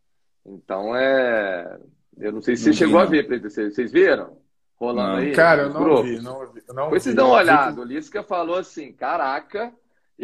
Então 0.46 0.96
é. 0.96 1.78
Eu 2.18 2.32
não 2.32 2.40
sei 2.40 2.56
se 2.56 2.62
você 2.62 2.68
Não 2.70 2.72
vi, 2.74 2.78
chegou 2.78 3.00
a 3.00 3.04
ver, 3.04 3.26
Pedro. 3.28 3.50
Vocês 3.50 3.74
vocês 3.74 3.92
viram? 3.92 4.38
Rolando 4.76 5.08
Não. 5.12 5.16
aí? 5.16 5.32
Cara, 5.32 5.62
eu 5.64 5.70
não 5.70 5.82
grupos? 5.82 6.10
vi, 6.10 6.20
não 6.22 6.38
vi. 6.52 6.62
Não 6.68 6.84
Depois 6.84 7.02
vocês 7.02 7.14
vi. 7.14 7.16
dão 7.16 7.28
uma 7.28 7.36
olhada. 7.38 7.80
O 7.80 7.84
Lisca 7.84 8.22
falou 8.22 8.56
assim: 8.56 8.92
caraca, 8.92 9.72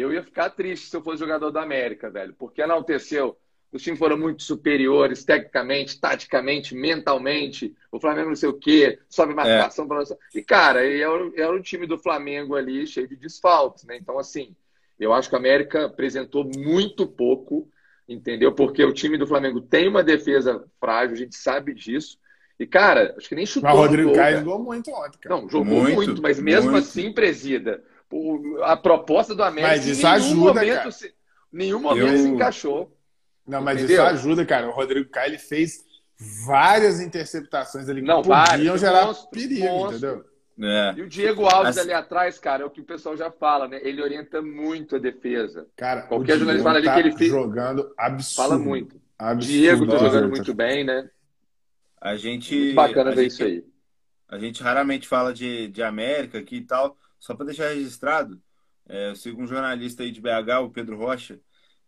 eu 0.01 0.13
ia 0.13 0.23
ficar 0.23 0.49
triste 0.51 0.89
se 0.89 0.95
eu 0.95 1.01
fosse 1.01 1.19
jogador 1.19 1.51
da 1.51 1.61
América, 1.61 2.09
velho. 2.09 2.33
Porque 2.37 2.61
enalteceu. 2.61 3.37
Os 3.71 3.81
times 3.83 3.99
foram 3.99 4.17
muito 4.17 4.43
superiores, 4.43 5.25
tecnicamente, 5.25 5.99
taticamente, 5.99 6.73
mentalmente. 6.73 7.75
O 7.91 7.99
Flamengo 7.99 8.29
não 8.29 8.35
sei 8.35 8.47
o 8.49 8.53
quê, 8.57 8.99
sobe 9.09 9.33
marcação. 9.33 9.87
pra 9.87 9.97
nossa- 9.97 10.17
E, 10.33 10.41
cara, 10.41 10.85
e 10.85 11.01
era, 11.01 11.25
o- 11.25 11.33
era 11.35 11.53
o 11.53 11.61
time 11.61 11.85
do 11.85 11.97
Flamengo 11.97 12.55
ali 12.55 12.87
cheio 12.87 13.07
de 13.07 13.15
desfalques, 13.17 13.83
né? 13.83 13.97
Então, 13.97 14.17
assim, 14.17 14.55
eu 14.99 15.13
acho 15.13 15.27
que 15.29 15.35
o 15.35 15.37
América 15.37 15.85
apresentou 15.85 16.45
muito 16.45 17.05
pouco, 17.05 17.69
entendeu? 18.07 18.53
Porque 18.53 18.83
o 18.83 18.93
time 18.93 19.17
do 19.17 19.27
Flamengo 19.27 19.59
tem 19.61 19.87
uma 19.87 20.03
defesa 20.03 20.65
frágil, 20.79 21.13
a 21.15 21.17
gente 21.19 21.35
sabe 21.35 21.73
disso. 21.73 22.17
E, 22.59 22.65
cara, 22.65 23.13
acho 23.17 23.27
que 23.29 23.35
nem 23.35 23.45
chutou. 23.45 23.69
Mas 23.69 23.77
o 23.77 23.81
Rodrigo 23.81 24.09
gol, 24.09 24.15
Caio 24.17 24.37
jogou 24.39 24.59
muito 24.63 24.91
ontem, 24.91 25.17
cara. 25.19 25.35
Não, 25.35 25.49
jogou 25.49 25.65
Muito, 25.65 25.93
muito, 25.95 26.21
mas 26.21 26.39
mesmo 26.39 26.71
muito. 26.71 26.83
assim, 26.83 27.11
presida. 27.11 27.83
O- 28.11 28.61
a 28.63 28.77
proposta 28.77 29.35
do 29.35 29.43
América 29.43 29.75
Mas 29.75 29.85
isso 29.85 29.99
em 30.01 30.03
nenhum 30.03 30.15
ajuda, 30.15 30.53
momento, 30.61 30.75
cara. 30.77 30.91
se, 30.91 31.13
nenhum 31.51 31.79
momento 31.79 32.07
Eu- 32.07 32.17
se 32.17 32.27
encaixou. 32.27 32.97
Não, 33.45 33.61
mas 33.61 33.77
Entendeu? 33.81 34.03
isso 34.03 34.13
ajuda, 34.13 34.45
cara. 34.45 34.67
O 34.67 34.71
Rodrigo 34.71 35.09
Caio 35.09 35.29
ele 35.31 35.37
fez 35.37 35.85
várias 36.45 36.99
interceptações 36.99 37.87
ali 37.89 38.01
que 38.01 38.07
Não, 38.07 38.21
podiam 38.21 38.35
várias. 38.45 38.81
gerar 38.81 39.05
Monstro, 39.07 39.29
perigo, 39.29 39.65
monstro. 39.65 39.97
entendeu? 39.97 40.25
É. 40.59 40.93
E 40.97 41.01
o 41.03 41.07
Diego 41.09 41.45
Alves 41.45 41.77
Assim- 41.77 41.81
ali 41.81 41.93
atrás, 41.93 42.39
cara, 42.39 42.63
é 42.63 42.65
o 42.65 42.69
que 42.69 42.81
o 42.81 42.83
pessoal 42.83 43.15
já 43.15 43.29
fala, 43.29 43.67
né? 43.67 43.79
Ele 43.83 44.01
orienta 44.01 44.41
muito 44.41 44.95
a 44.95 44.99
defesa. 44.99 45.67
Cara, 45.75 46.01
Qualquer 46.03 46.35
o 46.35 46.39
jornalista 46.39 46.63
fala 46.63 46.77
ali 46.79 46.87
tá 46.87 46.93
que 46.95 46.99
ele 47.01 47.11
fez- 47.15 47.29
jogando 47.29 47.93
absurdo. 47.97 48.49
Fala 48.49 48.57
muito. 48.59 48.99
Absurdo, 49.19 49.45
Diego 49.53 49.85
tá 49.87 49.97
jogando 49.97 50.29
muito 50.29 50.53
bem, 50.55 50.83
né? 50.83 51.09
A 52.01 52.15
gente. 52.15 52.55
Muito 52.55 52.75
bacana 52.75 53.11
a 53.11 53.13
ver 53.13 53.23
gente- 53.23 53.31
isso 53.33 53.43
aí. 53.43 53.63
A 54.29 54.37
gente 54.39 54.61
raramente 54.63 55.07
fala 55.07 55.31
de, 55.33 55.67
de 55.69 55.81
América 55.83 56.39
aqui 56.39 56.57
e 56.57 56.61
tal, 56.61 56.97
só 57.19 57.33
para 57.35 57.47
deixar 57.47 57.69
registrado. 57.69 58.41
É, 58.87 59.09
eu 59.09 59.15
sigo 59.15 59.41
um 59.41 59.47
jornalista 59.47 60.03
aí 60.03 60.11
de 60.11 60.21
BH, 60.21 60.61
o 60.63 60.69
Pedro 60.69 60.97
Rocha, 60.97 61.39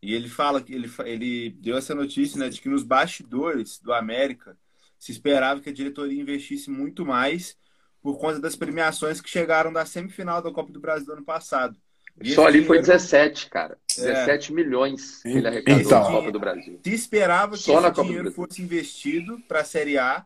e 0.02 0.14
ele 0.14 0.28
fala 0.30 0.62
que 0.62 0.74
ele, 0.74 0.92
ele 1.06 1.50
deu 1.52 1.78
essa 1.78 1.96
notícia 1.96 2.38
né, 2.40 2.50
de 2.50 2.60
que 2.62 2.70
nos 2.70 2.84
bastidores 2.84 3.80
do 3.80 3.94
América 3.94 4.58
se 4.98 5.12
esperava 5.12 5.62
que 5.62 5.70
a 5.70 5.74
diretoria 5.74 6.22
investisse 6.22 6.70
muito 6.70 7.06
mais 7.06 7.58
por 8.02 8.18
conta 8.18 8.40
das 8.40 8.56
premiações 8.56 9.20
que 9.22 9.30
chegaram 9.30 9.72
da 9.74 9.86
semifinal 9.86 10.42
da 10.42 10.52
Copa 10.52 10.72
do 10.72 10.80
Brasil 10.80 11.06
do 11.06 11.14
ano 11.14 11.24
passado. 11.26 11.78
E 12.22 12.34
Só 12.34 12.48
ali 12.48 12.60
foi 12.66 12.80
dinheiro- 12.80 12.98
17, 13.00 13.50
cara. 13.50 13.78
É. 13.98 14.02
17 14.26 14.52
milhões 14.54 15.22
que 15.22 15.30
ele 15.30 15.48
arrecadou 15.48 15.82
Então. 15.82 16.04
na 16.04 16.10
Copa 16.10 16.32
do 16.34 16.40
Brasil. 16.40 16.80
Se 16.84 16.94
esperava 16.94 17.54
que 17.56 17.64
Só 17.64 17.80
esse 17.80 18.02
dinheiro 18.04 18.32
fosse 18.32 18.62
investido 18.62 19.40
para 19.48 19.62
a 19.62 19.64
Série 19.66 19.98
A, 19.98 20.26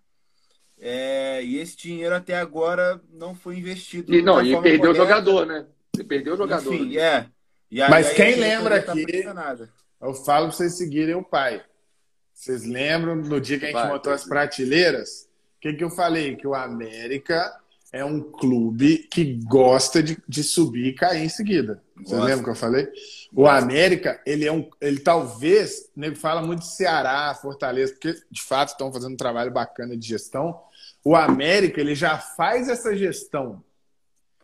é, 0.86 1.42
e 1.42 1.58
esse 1.60 1.78
dinheiro 1.78 2.14
até 2.14 2.38
agora 2.38 3.00
não 3.14 3.34
foi 3.34 3.58
investido. 3.58 4.14
E, 4.14 4.22
não, 4.22 4.42
e 4.46 4.62
perdeu 4.62 4.92
o 4.92 4.96
jogador, 4.96 5.46
né? 5.46 5.66
Ele 5.96 6.04
perdeu 6.04 6.34
o 6.34 6.38
jogador. 6.38 6.74
Enfim, 6.74 6.96
né? 6.96 7.02
é. 7.02 7.26
E 7.72 7.82
aí- 7.82 7.90
Mas 7.90 8.08
aí 8.10 8.16
quem 8.16 8.36
lembra 8.36 8.82
tá 8.84 8.92
aqui- 8.92 9.06
pressionada. 9.06 9.70
Eu 10.02 10.14
falo 10.14 10.48
pra 10.48 10.56
vocês 10.58 10.78
seguirem 10.78 11.16
o 11.16 11.24
pai. 11.24 11.64
Vocês 12.34 12.66
lembram 12.66 13.16
no 13.16 13.40
dia 13.40 13.58
que 13.58 13.64
a 13.66 13.68
gente 13.70 13.78
Vai, 13.78 13.88
montou 13.88 14.12
as 14.12 14.26
prateleiras? 14.26 15.30
O 15.58 15.62
que, 15.62 15.74
que 15.74 15.84
eu 15.84 15.90
falei? 15.90 16.36
Que 16.36 16.46
o 16.46 16.54
América 16.54 17.58
é 17.94 18.04
um 18.04 18.20
clube 18.20 19.08
que 19.10 19.40
gosta 19.46 20.04
de, 20.04 20.18
de 20.28 20.44
subir 20.44 20.88
e 20.88 20.94
cair 20.94 21.24
em 21.24 21.30
seguida. 21.30 21.82
Vocês 21.96 22.10
Gosta. 22.10 22.26
lembram 22.26 22.44
que 22.44 22.50
eu 22.50 22.56
falei? 22.56 22.90
O 23.32 23.48
América, 23.48 24.20
ele 24.26 24.46
é 24.46 24.52
um. 24.52 24.70
Ele 24.82 25.00
talvez, 25.00 25.90
o 25.96 26.00
nego 26.00 26.18
fala 26.18 26.42
muito 26.42 26.62
de 26.62 26.68
Ceará, 26.76 27.34
Fortaleza, 27.36 27.94
porque 27.94 28.14
de 28.30 28.42
fato 28.42 28.70
estão 28.70 28.92
fazendo 28.92 29.14
um 29.14 29.18
trabalho 29.18 29.52
bacana 29.52 29.96
de 29.96 30.06
gestão. 30.06 30.60
O 31.04 31.16
América, 31.16 31.82
ele 31.82 31.96
já 31.96 32.18
faz 32.18 32.70
essa 32.70 32.96
gestão 32.96 33.64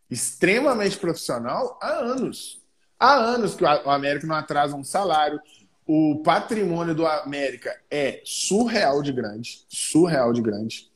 extremamente 0.10 0.97
profissional 0.97 1.78
há 1.82 1.91
anos. 1.91 2.62
Há 2.99 3.14
anos 3.14 3.55
que 3.55 3.64
o 3.64 3.89
América 3.89 4.28
não 4.28 4.36
atrasa 4.36 4.76
um 4.76 4.84
salário. 4.84 5.39
O 5.86 6.22
patrimônio 6.24 6.93
do 6.93 7.07
América 7.07 7.80
é 7.89 8.22
surreal 8.26 9.01
de 9.01 9.14
grande. 9.14 9.66
Surreal 9.70 10.34
de 10.34 10.41
grande. 10.41 10.91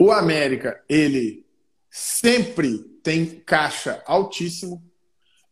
O 0.00 0.10
América, 0.10 0.82
ele 0.88 1.44
sempre 1.90 2.78
tem 3.02 3.26
caixa 3.40 4.02
altíssimo. 4.06 4.82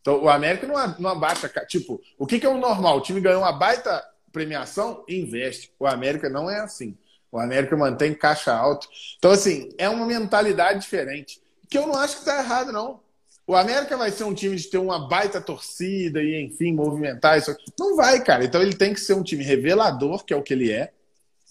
Então, 0.01 0.23
o 0.23 0.29
América 0.29 0.67
não, 0.67 0.75
não 0.99 1.09
abaixa. 1.11 1.49
Tipo, 1.67 2.01
o 2.17 2.25
que, 2.25 2.39
que 2.39 2.45
é 2.45 2.49
o 2.49 2.57
normal? 2.57 2.97
O 2.97 3.01
time 3.01 3.21
ganhou 3.21 3.41
uma 3.41 3.51
baita 3.51 4.03
premiação, 4.31 5.03
investe. 5.07 5.71
O 5.79 5.87
América 5.87 6.29
não 6.29 6.49
é 6.49 6.59
assim. 6.59 6.97
O 7.35 7.39
América 7.39 7.75
mantém 7.75 8.13
caixa 8.13 8.53
alto. 8.53 8.87
Então, 9.17 9.29
assim, 9.29 9.67
é 9.77 9.89
uma 9.89 10.05
mentalidade 10.05 10.79
diferente. 10.79 11.41
Que 11.69 11.77
eu 11.77 11.85
não 11.85 11.95
acho 11.97 12.13
que 12.13 12.19
está 12.21 12.39
errado, 12.39 12.71
não. 12.71 13.01
O 13.45 13.53
América 13.53 13.97
vai 13.97 14.09
ser 14.09 14.23
um 14.23 14.33
time 14.33 14.55
de 14.55 14.69
ter 14.69 14.77
uma 14.77 15.09
baita 15.09 15.41
torcida 15.41 16.23
e, 16.23 16.41
enfim, 16.41 16.71
movimentar 16.71 17.37
isso. 17.37 17.53
Não 17.77 17.97
vai, 17.97 18.23
cara. 18.23 18.45
Então 18.45 18.61
ele 18.61 18.73
tem 18.73 18.93
que 18.93 19.01
ser 19.01 19.15
um 19.15 19.21
time 19.21 19.43
revelador, 19.43 20.23
que 20.23 20.33
é 20.33 20.37
o 20.37 20.41
que 20.41 20.53
ele 20.53 20.71
é, 20.71 20.93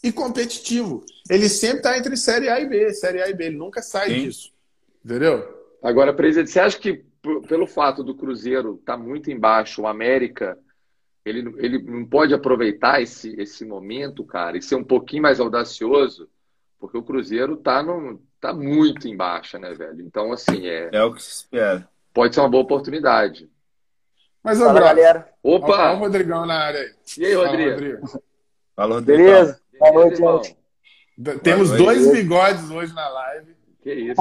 e 0.03 0.11
competitivo. 0.11 1.05
Ele 1.29 1.51
sempre 1.51 1.79
está 1.79 1.99
entre 1.99 2.17
Série 2.17 2.49
A 2.49 2.59
e 2.59 2.67
B, 2.67 2.95
Série 2.95 3.21
A 3.21 3.29
e 3.29 3.35
B. 3.35 3.45
Ele 3.45 3.59
nunca 3.59 3.83
sai 3.83 4.09
Sim. 4.09 4.25
disso. 4.25 4.53
Entendeu? 5.05 5.47
Agora, 5.83 6.15
presidente, 6.15 6.51
você 6.51 6.61
acha 6.61 6.79
que 6.79 7.05
pelo 7.47 7.67
fato 7.67 8.03
do 8.03 8.15
Cruzeiro 8.15 8.77
estar 8.81 8.97
tá 8.97 8.99
muito 8.99 9.31
embaixo, 9.31 9.83
o 9.83 9.87
América, 9.87 10.59
ele, 11.25 11.55
ele 11.59 11.83
não 11.83 12.05
pode 12.05 12.35
aproveitar 12.35 13.01
esse, 13.01 13.35
esse 13.41 13.65
momento, 13.65 14.25
cara, 14.25 14.59
e 14.59 14.63
ser 14.63 14.75
um 14.75 14.85
pouquinho 14.85 15.23
mais 15.23 15.41
audacioso, 15.41 16.29
porque 16.79 16.99
o 16.99 17.03
Cruzeiro 17.03 17.57
tá, 17.57 17.83
no, 17.83 18.21
tá 18.41 18.53
muito 18.53 19.09
embaixo, 19.09 19.59
né, 19.59 19.73
velho? 19.73 20.03
Então, 20.03 20.33
assim, 20.33 20.67
é. 20.67 20.91
É 20.93 21.03
o 21.03 21.15
que 21.15 21.23
se 21.23 21.31
espera. 21.31 21.89
Pode 22.13 22.35
ser 22.35 22.41
uma 22.41 22.51
boa 22.51 22.63
oportunidade. 22.63 23.49
Mas, 24.43 24.59
Fala, 24.59 24.79
galera. 24.79 25.29
Opa! 25.43 25.73
Olha 25.73 25.97
o 25.97 25.99
Rodrigão 26.01 26.45
na 26.45 26.59
área 26.59 26.81
aí. 26.81 26.93
E 27.17 27.25
aí, 27.25 27.35
Rodrigo? 27.35 27.79
Fala, 27.79 28.17
Rodrigo. 28.17 28.29
Fala, 28.77 28.95
Rodrigo. 28.95 29.23
Beleza? 29.23 29.61
Boa 29.79 29.93
noite, 29.93 30.17
gente. 30.17 30.57
Temos 31.43 31.69
Boa 31.69 31.79
dois 31.79 32.13
bigodes 32.13 32.71
hoje 32.71 32.95
na 32.95 33.09
live. 33.09 33.55
Que 33.83 33.93
isso, 33.93 34.21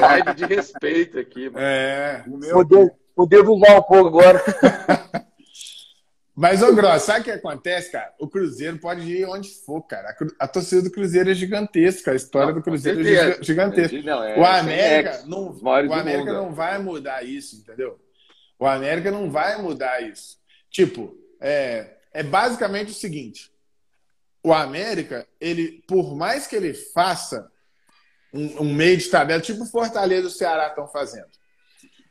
live 0.00 0.34
de 0.34 0.44
respeito 0.44 1.18
aqui. 1.18 1.48
Mano. 1.48 1.64
É. 1.64 2.24
O 2.26 2.36
meu... 2.36 2.92
Poder, 3.14 3.42
voar 3.42 3.78
um 3.78 3.82
pouco 3.82 4.08
agora. 4.08 4.42
Mas, 6.34 6.62
ô 6.62 6.74
Gross, 6.74 7.02
sabe 7.02 7.20
o 7.20 7.24
que 7.24 7.30
acontece, 7.30 7.92
cara? 7.92 8.14
O 8.18 8.26
Cruzeiro 8.26 8.78
pode 8.78 9.02
ir 9.02 9.26
onde 9.26 9.50
for, 9.50 9.82
cara. 9.82 10.16
A, 10.38 10.48
torcida 10.48 10.80
do 10.80 10.90
Cruzeiro 10.90 11.30
é 11.30 11.34
gigantesca, 11.34 12.12
a 12.12 12.14
história 12.14 12.48
não, 12.48 12.54
do 12.54 12.62
Cruzeiro 12.62 13.06
é 13.06 13.42
gigantesca. 13.42 14.00
Não, 14.02 14.24
é, 14.24 14.38
o 14.38 14.44
América, 14.44 15.22
não, 15.26 15.50
o 15.52 15.92
América 15.92 16.32
não 16.32 16.52
vai 16.52 16.78
mudar 16.78 17.22
isso, 17.22 17.56
entendeu? 17.56 18.00
O 18.58 18.66
América 18.66 19.10
não 19.10 19.30
vai 19.30 19.60
mudar 19.60 20.00
isso. 20.00 20.38
Tipo, 20.70 21.14
é, 21.38 21.96
é 22.14 22.22
basicamente 22.22 22.92
o 22.92 22.94
seguinte: 22.94 23.52
o 24.42 24.54
América, 24.54 25.26
ele, 25.38 25.84
por 25.86 26.16
mais 26.16 26.46
que 26.46 26.56
ele 26.56 26.72
faça 26.72 27.50
um, 28.32 28.62
um 28.62 28.74
meio 28.74 28.96
de 28.96 29.10
tabela, 29.10 29.42
tipo 29.42 29.64
o 29.64 29.66
Fortaleza 29.66 30.22
e 30.22 30.28
o 30.28 30.30
Ceará 30.30 30.68
estão 30.68 30.86
fazendo. 30.86 31.28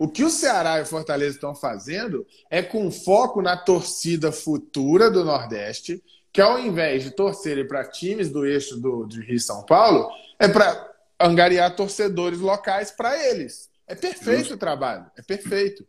O 0.01 0.07
que 0.07 0.23
o 0.23 0.31
Ceará 0.31 0.79
e 0.79 0.81
o 0.81 0.85
Fortaleza 0.87 1.35
estão 1.35 1.53
fazendo 1.53 2.25
é 2.49 2.63
com 2.63 2.89
foco 2.89 3.39
na 3.39 3.55
torcida 3.55 4.31
futura 4.31 5.11
do 5.11 5.23
Nordeste, 5.23 6.03
que 6.33 6.41
ao 6.41 6.57
invés 6.57 7.03
de 7.03 7.11
torcerem 7.11 7.67
para 7.67 7.87
times 7.87 8.27
do 8.27 8.43
eixo 8.43 8.77
do, 8.77 9.05
de 9.05 9.21
Rio 9.21 9.35
e 9.35 9.39
São 9.39 9.63
Paulo, 9.63 10.09
é 10.39 10.47
para 10.47 10.91
angariar 11.19 11.75
torcedores 11.75 12.39
locais 12.39 12.89
para 12.89 13.15
eles. 13.29 13.69
É 13.85 13.93
perfeito 13.93 14.39
Justo. 14.39 14.55
o 14.55 14.57
trabalho, 14.57 15.05
é 15.15 15.21
perfeito. 15.21 15.87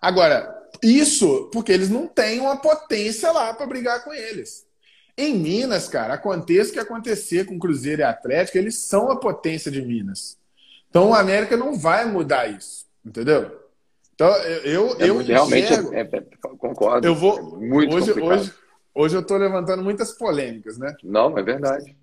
Agora, 0.00 0.50
isso 0.82 1.50
porque 1.52 1.70
eles 1.70 1.90
não 1.90 2.06
têm 2.06 2.40
uma 2.40 2.56
potência 2.56 3.30
lá 3.30 3.52
para 3.52 3.66
brigar 3.66 4.04
com 4.04 4.14
eles. 4.14 4.66
Em 5.18 5.34
Minas, 5.34 5.86
cara, 5.86 6.14
aconteça 6.14 6.70
o 6.70 6.72
que 6.72 6.80
acontecer 6.80 7.44
com 7.44 7.58
Cruzeiro 7.58 8.00
e 8.00 8.04
Atlético, 8.04 8.56
eles 8.56 8.78
são 8.78 9.10
a 9.10 9.20
potência 9.20 9.70
de 9.70 9.82
Minas. 9.82 10.38
Então 10.88 11.10
o 11.10 11.14
América 11.14 11.58
não 11.58 11.78
vai 11.78 12.06
mudar 12.06 12.46
isso, 12.46 12.87
entendeu? 13.04 13.68
Então 14.14 14.28
eu 14.36 14.98
eu, 14.98 15.00
eu 15.00 15.18
realmente 15.18 15.72
é, 15.72 16.00
é, 16.00 16.06
concordo. 16.58 17.06
Eu 17.06 17.14
vou 17.14 17.38
é 17.38 17.42
muito 17.42 17.94
hoje 17.94 18.12
hoje 18.12 18.54
hoje 18.94 19.16
eu 19.16 19.20
estou 19.20 19.36
levantando 19.36 19.82
muitas 19.82 20.12
polêmicas, 20.12 20.78
né? 20.78 20.94
Não, 21.02 21.36
é 21.38 21.42
verdade. 21.42 21.96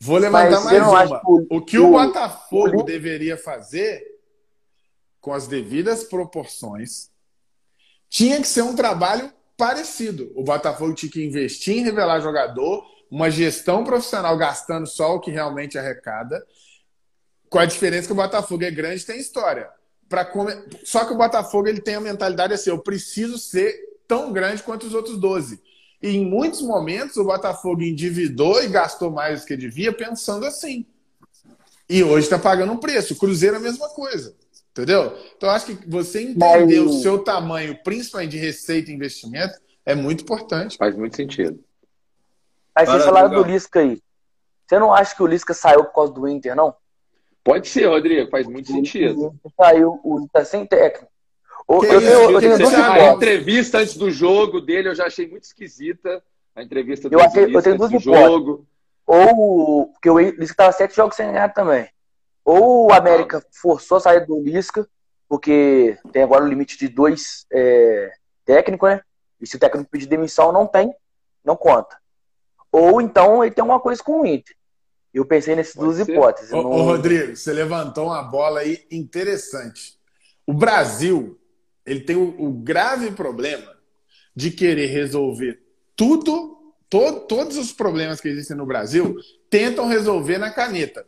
Vou 0.00 0.18
levantar 0.18 0.62
Mas 0.62 0.64
mais 0.64 1.10
uma. 1.10 1.20
O 1.24 1.60
que 1.60 1.78
o, 1.78 1.88
o 1.88 1.90
Botafogo 1.92 2.80
o... 2.80 2.82
deveria 2.82 3.36
fazer 3.36 4.02
com 5.20 5.32
as 5.32 5.46
devidas 5.46 6.04
proporções 6.04 7.10
tinha 8.10 8.40
que 8.40 8.46
ser 8.46 8.62
um 8.62 8.76
trabalho 8.76 9.32
parecido. 9.56 10.30
O 10.36 10.44
Botafogo 10.44 10.94
tinha 10.94 11.10
que 11.10 11.24
investir 11.24 11.78
em 11.78 11.82
revelar 11.82 12.20
jogador, 12.20 12.84
uma 13.10 13.30
gestão 13.30 13.82
profissional 13.84 14.36
gastando 14.36 14.86
só 14.86 15.14
o 15.14 15.20
que 15.20 15.30
realmente 15.30 15.78
arrecada. 15.78 16.44
Com 17.48 17.58
a 17.58 17.64
diferença 17.64 18.06
que 18.06 18.12
o 18.12 18.16
Botafogo 18.16 18.64
é 18.64 18.70
grande 18.70 19.02
e 19.02 19.06
tem 19.06 19.18
história. 19.18 19.70
Pra 20.08 20.24
come... 20.24 20.52
Só 20.84 21.04
que 21.04 21.12
o 21.12 21.16
Botafogo 21.16 21.68
ele 21.68 21.80
tem 21.80 21.94
a 21.94 22.00
mentalidade 22.00 22.52
assim: 22.52 22.70
eu 22.70 22.78
preciso 22.78 23.38
ser 23.38 23.74
tão 24.06 24.32
grande 24.32 24.62
quanto 24.62 24.86
os 24.86 24.94
outros 24.94 25.18
12. 25.18 25.62
E 26.02 26.16
em 26.16 26.26
muitos 26.26 26.60
momentos 26.60 27.16
o 27.16 27.24
Botafogo 27.24 27.82
endividou 27.82 28.62
e 28.62 28.68
gastou 28.68 29.10
mais 29.10 29.40
do 29.40 29.46
que 29.46 29.56
devia 29.56 29.92
pensando 29.92 30.44
assim. 30.44 30.86
E 31.88 32.02
hoje 32.02 32.26
está 32.26 32.38
pagando 32.38 32.72
um 32.72 32.76
preço. 32.76 33.14
O 33.14 33.16
Cruzeiro 33.16 33.56
é 33.56 33.58
a 33.58 33.62
mesma 33.62 33.88
coisa. 33.88 34.34
Entendeu? 34.70 35.16
Então, 35.36 35.48
acho 35.50 35.66
que 35.66 35.88
você 35.88 36.20
entender 36.20 36.80
Mas... 36.80 36.94
o 36.94 37.00
seu 37.00 37.20
tamanho, 37.20 37.78
principalmente 37.84 38.32
de 38.32 38.38
receita 38.38 38.90
e 38.90 38.94
investimento, 38.94 39.54
é 39.86 39.94
muito 39.94 40.24
importante. 40.24 40.76
Faz 40.76 40.96
muito 40.96 41.14
sentido. 41.14 41.62
Aí 42.74 42.84
vocês 42.84 43.04
falaram 43.04 43.30
do 43.30 43.42
Lisca 43.44 43.80
aí. 43.80 44.02
Você 44.66 44.78
não 44.78 44.92
acha 44.92 45.14
que 45.14 45.22
o 45.22 45.26
Lisca 45.26 45.54
saiu 45.54 45.84
por 45.84 45.94
causa 45.94 46.12
do 46.12 46.26
Inter, 46.26 46.56
não? 46.56 46.74
Pode 47.44 47.68
ser, 47.68 47.84
Rodrigo, 47.84 48.30
faz 48.30 48.46
muito 48.46 48.68
sentido. 48.68 49.38
Saiu, 49.54 50.00
o 50.02 50.20
Inter 50.20 50.46
sem 50.46 50.66
técnico. 50.66 51.12
eu, 51.68 51.84
eu, 51.84 52.00
eu, 52.00 52.40
eu 52.40 52.40
tenho 52.40 52.82
a 52.90 53.12
entrevista 53.12 53.78
antes 53.78 53.96
do 53.96 54.10
jogo 54.10 54.62
dele 54.62 54.88
eu 54.88 54.94
já 54.94 55.06
achei 55.06 55.28
muito 55.28 55.44
esquisita. 55.44 56.24
A 56.56 56.62
entrevista 56.62 57.08
do 57.08 57.14
eu, 57.14 57.20
achei, 57.20 57.54
eu 57.54 57.62
tenho 57.62 57.76
duas 57.76 57.90
do 57.90 57.98
jogo. 57.98 58.66
Ou 59.06 59.88
porque 59.88 60.08
o 60.08 60.18
Lisca 60.18 60.44
estava 60.44 60.72
sete 60.72 60.96
jogos 60.96 61.16
sem 61.16 61.26
ganhar 61.26 61.52
também. 61.52 61.86
Ou 62.42 62.86
o 62.86 62.92
América 62.92 63.44
forçou 63.60 63.98
a 63.98 64.00
saída 64.00 64.26
do 64.26 64.40
Lisca, 64.40 64.88
porque 65.28 65.98
tem 66.12 66.22
agora 66.22 66.44
o 66.44 66.48
limite 66.48 66.78
de 66.78 66.88
dois 66.88 67.46
é, 67.52 68.10
técnicos, 68.46 68.88
né? 68.88 69.02
E 69.40 69.46
se 69.46 69.56
o 69.56 69.58
técnico 69.58 69.90
pedir 69.90 70.06
demissão, 70.06 70.50
não 70.50 70.66
tem, 70.66 70.94
não 71.44 71.56
conta. 71.56 71.98
Ou 72.72 73.02
então 73.02 73.44
ele 73.44 73.54
tem 73.54 73.60
alguma 73.60 73.80
coisa 73.80 74.02
com 74.02 74.22
o 74.22 74.26
Inter. 74.26 74.54
Eu 75.14 75.24
pensei 75.24 75.54
nessas 75.54 75.74
Pode 75.74 75.86
duas 75.86 76.04
ser. 76.04 76.12
hipóteses. 76.12 76.52
Ô, 76.52 76.62
não... 76.62 76.70
ô, 76.70 76.82
Rodrigo, 76.82 77.36
você 77.36 77.52
levantou 77.52 78.06
uma 78.06 78.22
bola 78.22 78.60
aí 78.60 78.84
interessante. 78.90 79.96
O 80.44 80.52
Brasil 80.52 81.38
ele 81.86 82.00
tem 82.00 82.16
o, 82.16 82.34
o 82.40 82.52
grave 82.52 83.10
problema 83.12 83.74
de 84.34 84.50
querer 84.50 84.86
resolver 84.86 85.62
tudo, 85.94 86.74
to, 86.88 87.20
todos 87.28 87.56
os 87.56 87.72
problemas 87.72 88.20
que 88.20 88.28
existem 88.28 88.56
no 88.56 88.66
Brasil, 88.66 89.16
tentam 89.48 89.86
resolver 89.86 90.38
na 90.38 90.50
caneta. 90.50 91.06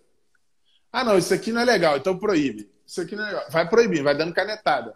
Ah, 0.92 1.02
não, 1.02 1.18
isso 1.18 1.34
aqui 1.34 1.50
não 1.50 1.60
é 1.60 1.64
legal, 1.64 1.96
então 1.96 2.18
proíbe. 2.18 2.70
Isso 2.86 3.00
aqui 3.00 3.16
não 3.16 3.24
é 3.24 3.26
legal. 3.26 3.46
Vai 3.50 3.68
proibir, 3.68 4.02
vai 4.02 4.16
dando 4.16 4.32
canetada. 4.32 4.94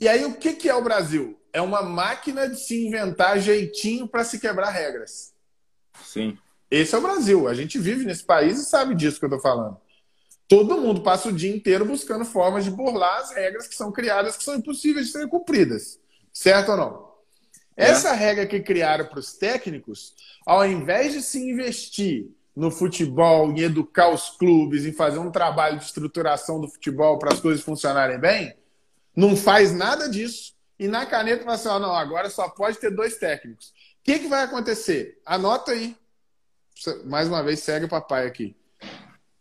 E 0.00 0.08
aí, 0.08 0.24
o 0.24 0.34
que, 0.34 0.54
que 0.54 0.68
é 0.68 0.74
o 0.74 0.82
Brasil? 0.82 1.38
É 1.52 1.60
uma 1.60 1.82
máquina 1.82 2.48
de 2.48 2.58
se 2.58 2.86
inventar 2.86 3.38
jeitinho 3.38 4.06
para 4.06 4.24
se 4.24 4.38
quebrar 4.38 4.70
regras. 4.70 5.34
Sim. 6.02 6.38
Esse 6.70 6.94
é 6.94 6.98
o 6.98 7.02
Brasil. 7.02 7.48
A 7.48 7.54
gente 7.54 7.78
vive 7.78 8.04
nesse 8.04 8.24
país 8.24 8.58
e 8.58 8.64
sabe 8.64 8.94
disso 8.94 9.18
que 9.18 9.24
eu 9.24 9.28
estou 9.28 9.40
falando. 9.40 9.76
Todo 10.48 10.80
mundo 10.80 11.02
passa 11.02 11.28
o 11.28 11.32
dia 11.32 11.54
inteiro 11.54 11.84
buscando 11.84 12.24
formas 12.24 12.64
de 12.64 12.70
burlar 12.70 13.18
as 13.18 13.34
regras 13.34 13.66
que 13.66 13.74
são 13.74 13.90
criadas, 13.90 14.36
que 14.36 14.44
são 14.44 14.54
impossíveis 14.54 15.06
de 15.06 15.12
serem 15.12 15.28
cumpridas. 15.28 15.98
Certo 16.32 16.70
ou 16.72 16.76
não? 16.76 17.06
É. 17.76 17.90
Essa 17.90 18.12
regra 18.12 18.46
que 18.46 18.60
criaram 18.60 19.06
para 19.06 19.18
os 19.18 19.32
técnicos, 19.34 20.14
ao 20.46 20.64
invés 20.66 21.12
de 21.12 21.22
se 21.22 21.38
investir 21.38 22.28
no 22.54 22.70
futebol, 22.70 23.50
em 23.52 23.60
educar 23.60 24.08
os 24.08 24.30
clubes, 24.30 24.86
em 24.86 24.92
fazer 24.92 25.18
um 25.18 25.30
trabalho 25.30 25.78
de 25.78 25.84
estruturação 25.84 26.60
do 26.60 26.68
futebol 26.68 27.18
para 27.18 27.34
as 27.34 27.40
coisas 27.40 27.62
funcionarem 27.62 28.18
bem, 28.18 28.56
não 29.14 29.36
faz 29.36 29.74
nada 29.74 30.08
disso. 30.08 30.54
E 30.78 30.88
na 30.88 31.04
caneta 31.04 31.44
vai 31.44 31.54
assim: 31.54 31.68
não, 31.68 31.94
agora 31.94 32.30
só 32.30 32.48
pode 32.48 32.78
ter 32.78 32.90
dois 32.90 33.16
técnicos. 33.16 33.68
O 33.68 33.72
que, 34.04 34.20
que 34.20 34.28
vai 34.28 34.44
acontecer? 34.44 35.20
Anota 35.26 35.72
aí. 35.72 35.96
Mais 37.04 37.28
uma 37.28 37.42
vez, 37.42 37.60
segue 37.60 37.86
o 37.86 37.88
papai 37.88 38.26
aqui. 38.26 38.56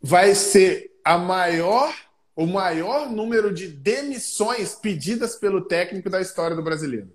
Vai 0.02 0.36
ser 0.36 0.92
a 1.04 1.18
maior, 1.18 1.94
o 2.36 2.46
maior 2.46 3.10
número 3.10 3.54
de 3.54 3.68
demissões 3.68 4.76
pedidas 4.76 5.36
pelo 5.36 5.62
técnico 5.62 6.10
da 6.10 6.22
história 6.22 6.56
do 6.56 6.64
brasileiro. 6.64 7.12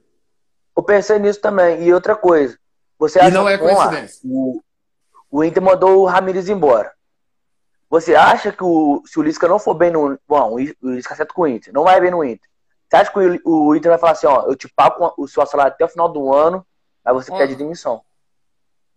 Eu 0.76 0.82
pensei 0.82 1.18
nisso 1.18 1.40
também. 1.40 1.82
E 1.84 1.92
outra 1.92 2.14
coisa. 2.14 2.58
Você 2.98 3.18
e 3.18 3.30
não 3.30 3.48
é 3.48 3.56
coincidência. 3.56 4.20
o, 4.24 4.62
o 5.30 5.42
Inter 5.42 5.62
mandou 5.62 6.00
o 6.00 6.06
Ramires 6.06 6.48
embora. 6.48 6.92
Você 7.88 8.14
acha 8.14 8.52
que 8.52 8.62
o, 8.62 9.02
se 9.06 9.18
o 9.18 9.22
Lisca 9.22 9.48
não 9.48 9.58
for 9.58 9.74
bem 9.74 9.90
no. 9.90 10.18
Bom, 10.28 10.54
o 10.54 10.58
Lisca 10.90 11.14
acerta 11.14 11.34
com 11.34 11.42
o 11.42 11.48
Inter, 11.48 11.72
não 11.72 11.84
vai 11.84 12.00
bem 12.00 12.10
no 12.10 12.22
Inter. 12.22 12.48
Você 12.88 12.96
acha 12.96 13.10
que 13.10 13.18
o, 13.18 13.66
o 13.68 13.74
Inter 13.74 13.90
vai 13.90 13.98
falar 13.98 14.12
assim: 14.12 14.26
ó, 14.26 14.46
eu 14.46 14.54
te 14.54 14.68
pago 14.68 15.12
o 15.16 15.26
seu 15.26 15.44
salário 15.46 15.72
até 15.72 15.84
o 15.84 15.88
final 15.88 16.08
do 16.08 16.32
ano, 16.32 16.64
aí 17.04 17.12
você 17.12 17.32
pede 17.32 17.56
demissão? 17.56 18.02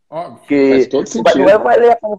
Óbvio. 0.09 0.39
Porque 0.39 0.69
Faz 0.71 0.87
todo 0.87 1.07
sentido. 1.07 1.39
Não 1.39 1.63
valer 1.63 1.91
a 1.91 1.95
pena 1.95 2.17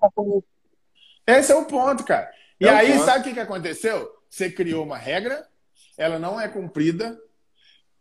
Esse 1.26 1.53
é 1.53 1.55
o 1.55 1.64
ponto, 1.64 2.05
cara. 2.05 2.30
E 2.61 2.66
é 2.66 2.70
aí, 2.70 2.93
ponto. 2.93 3.05
sabe 3.05 3.20
o 3.20 3.22
que, 3.22 3.35
que 3.35 3.41
aconteceu? 3.41 4.11
Você 4.28 4.51
criou 4.51 4.85
uma 4.85 4.99
regra, 4.99 5.47
ela 5.97 6.18
não 6.18 6.41
é 6.41 6.49
cumprida, 6.49 7.18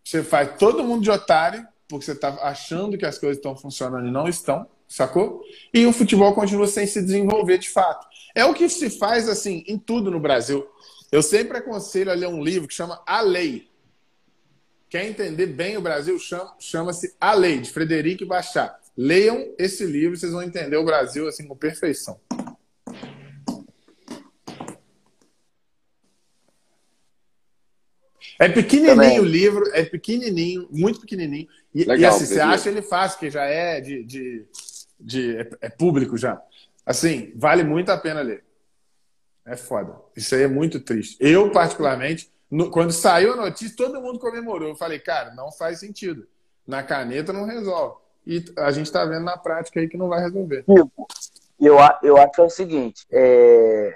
você 0.04 0.24
faz 0.24 0.58
todo 0.58 0.84
mundo 0.84 1.04
de 1.04 1.12
otário, 1.12 1.68
porque 1.88 2.06
você 2.06 2.14
está 2.14 2.30
achando 2.42 2.98
que 2.98 3.06
as 3.06 3.18
coisas 3.18 3.38
estão 3.38 3.56
funcionando 3.56 4.08
e 4.08 4.12
não 4.12 4.28
estão 4.28 4.68
sacou? 4.94 5.42
E 5.74 5.86
o 5.88 5.94
futebol 5.94 6.34
continua 6.34 6.68
sem 6.68 6.86
se 6.86 7.02
desenvolver 7.02 7.58
de 7.58 7.70
fato. 7.70 8.08
É 8.36 8.46
o 8.46 8.54
que 8.54 8.70
se 8.70 8.92
faz 8.92 9.28
assim 9.28 9.64
em 9.68 9.78
tudo 9.78 10.12
no 10.12 10.20
Brasil. 10.20 10.68
Eu 11.12 11.24
sempre 11.24 11.58
aconselho 11.58 12.12
a 12.12 12.14
ler 12.14 12.28
um 12.28 12.44
livro 12.44 12.68
que 12.68 12.74
chama 12.74 13.02
A 13.06 13.22
Lei. 13.22 13.68
Quer 14.90 15.08
entender 15.08 15.48
bem 15.48 15.78
o 15.78 15.82
Brasil? 15.82 16.18
Chama-se 16.60 17.16
A 17.20 17.34
Lei, 17.34 17.60
de 17.60 17.72
Frederico 17.72 18.26
Bachar. 18.26 18.80
Leiam 18.96 19.54
esse 19.58 19.86
livro, 19.86 20.16
vocês 20.16 20.32
vão 20.32 20.44
entender 20.44 20.78
o 20.78 20.86
Brasil 20.86 21.28
assim 21.28 21.48
com 21.48 21.56
perfeição. 21.56 22.20
É 28.40 28.50
pequenininho 28.50 28.96
Também. 28.96 29.20
o 29.20 29.24
livro, 29.24 29.64
é 29.74 29.84
pequenininho, 29.84 30.68
muito 30.72 31.00
pequenininho. 31.00 31.48
E, 31.74 31.86
Legal, 31.86 31.98
e 31.98 32.06
assim, 32.06 32.26
você 32.26 32.40
acha 32.40 32.70
ele 32.70 32.82
fácil, 32.82 33.20
que 33.20 33.30
já 33.30 33.44
é 33.46 33.80
de, 33.80 34.04
de, 34.04 34.46
de 35.00 35.38
é, 35.38 35.50
é, 35.62 35.70
público 35.70 36.18
já. 36.18 36.42
Assim, 36.86 37.32
vale 37.36 37.64
muito 37.64 37.92
a 37.92 37.98
pena 37.98 38.22
ler. 38.22 38.44
É 39.46 39.56
foda. 39.56 39.96
Isso 40.16 40.34
aí 40.36 40.44
é 40.44 40.48
muito 40.48 40.80
triste. 40.80 41.18
Eu, 41.20 41.52
particularmente, 41.52 42.32
no, 42.50 42.70
quando 42.70 42.92
saiu 42.92 43.34
a 43.34 43.36
notícia, 43.36 43.76
todo 43.76 44.02
mundo 44.02 44.20
comemorou. 44.20 44.70
Eu 44.70 44.76
falei, 44.76 45.00
cara, 45.00 45.34
não 45.34 45.52
faz 45.52 45.80
sentido. 45.80 46.28
Na 46.66 46.82
caneta 46.84 47.34
não 47.34 47.46
resolve. 47.46 48.03
E 48.26 48.44
a 48.58 48.72
gente 48.72 48.86
está 48.86 49.04
vendo 49.06 49.24
na 49.24 49.38
prática 49.38 49.80
aí 49.80 49.88
que 49.88 49.98
não 49.98 50.08
vai 50.08 50.22
resolver. 50.22 50.64
Eu, 51.60 51.78
eu 52.02 52.18
acho 52.18 52.32
que 52.32 52.42
é 52.42 52.44
o 52.44 52.50
seguinte: 52.50 53.06
é... 53.12 53.96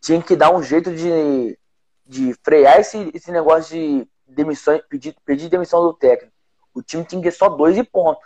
tinha 0.00 0.22
que 0.22 0.36
dar 0.36 0.54
um 0.54 0.62
jeito 0.62 0.94
de, 0.94 1.58
de 2.06 2.34
frear 2.42 2.80
esse, 2.80 3.10
esse 3.14 3.30
negócio 3.30 3.74
de 3.76 4.08
demissão, 4.26 4.80
pedir, 4.88 5.14
pedir 5.24 5.48
demissão 5.48 5.82
do 5.82 5.92
técnico. 5.92 6.32
O 6.74 6.82
time 6.82 7.04
tinha 7.04 7.20
que 7.20 7.30
ter 7.30 7.36
só 7.36 7.48
dois 7.48 7.76
e 7.76 7.84
ponto. 7.84 8.20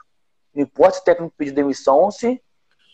Não 0.54 0.62
importa 0.62 0.96
se 0.96 1.00
o 1.00 1.04
técnico 1.04 1.34
pedir 1.36 1.52
demissão 1.52 1.96
ou 1.96 2.10
se, 2.10 2.40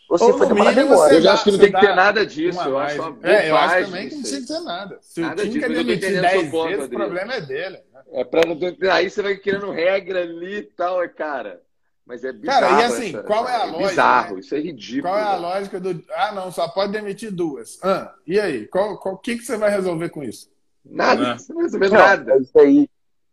ou 0.09 0.19
se 0.19 0.33
foi 0.33 0.47
demorado 0.47 0.81
embora. 0.81 1.15
Eu 1.15 1.31
acho 1.31 1.45
que 1.45 1.51
não 1.51 1.59
tem 1.59 1.73
que 1.73 1.81
ter 1.81 1.95
nada 1.95 2.25
disso. 2.25 2.61
Eu 2.61 2.79
acho, 2.79 3.17
é, 3.23 3.51
eu 3.51 3.57
acho 3.57 3.85
também 3.87 4.09
que 4.09 4.15
não 4.15 4.23
tinha 4.23 4.41
que 4.41 4.47
ter 4.47 4.61
nada. 4.61 4.99
Se 5.03 5.21
nada 5.21 5.43
o 5.43 5.47
time 5.47 5.61
quer 5.61 5.69
demitir 5.69 6.21
10 6.21 6.51
vezes, 6.51 6.85
o 6.87 6.89
problema 6.89 7.35
é 7.35 7.41
dele. 7.41 7.81
Né? 7.93 8.03
É 8.13 8.25
pra 8.25 8.43
não. 8.47 8.59
Aí 8.93 9.11
você 9.11 9.23
vai 9.23 9.37
querendo 9.37 9.71
regra 9.71 10.23
ali 10.23 10.57
e 10.57 10.63
tal, 10.63 11.03
é 11.03 11.09
cara. 11.09 11.61
Mas 12.07 12.25
é 12.25 12.33
bizarro. 12.33 12.61
Cara, 12.61 12.81
e 12.81 12.85
assim, 12.85 13.09
essa, 13.09 13.23
qual 13.23 13.49
é 13.49 13.55
a 13.55 13.61
é 13.61 13.65
lógica? 13.67 13.89
Bizarro, 13.89 14.35
né? 14.35 14.41
isso 14.41 14.55
é 14.55 14.61
ridículo. 14.61 15.03
Qual 15.03 15.19
é 15.19 15.23
a 15.23 15.37
lógica 15.37 15.81
do. 15.81 16.05
Ah, 16.11 16.33
não, 16.33 16.51
só 16.51 16.69
pode 16.69 16.93
demitir 16.93 17.31
duas. 17.31 17.79
Ah, 17.83 18.15
e 18.27 18.39
aí? 18.41 18.65
O 18.65 18.69
qual, 18.69 18.99
qual, 18.99 19.19
que, 19.19 19.37
que 19.37 19.45
você 19.45 19.57
vai 19.57 19.71
resolver 19.71 20.09
com 20.09 20.23
isso? 20.23 20.51
Nada, 20.85 21.39
você 21.39 21.53
não 21.53 21.61
vai 21.61 21.65
resolver 21.65 21.91
nada. 21.91 22.37
Isso 22.39 22.59
aí, 22.59 22.91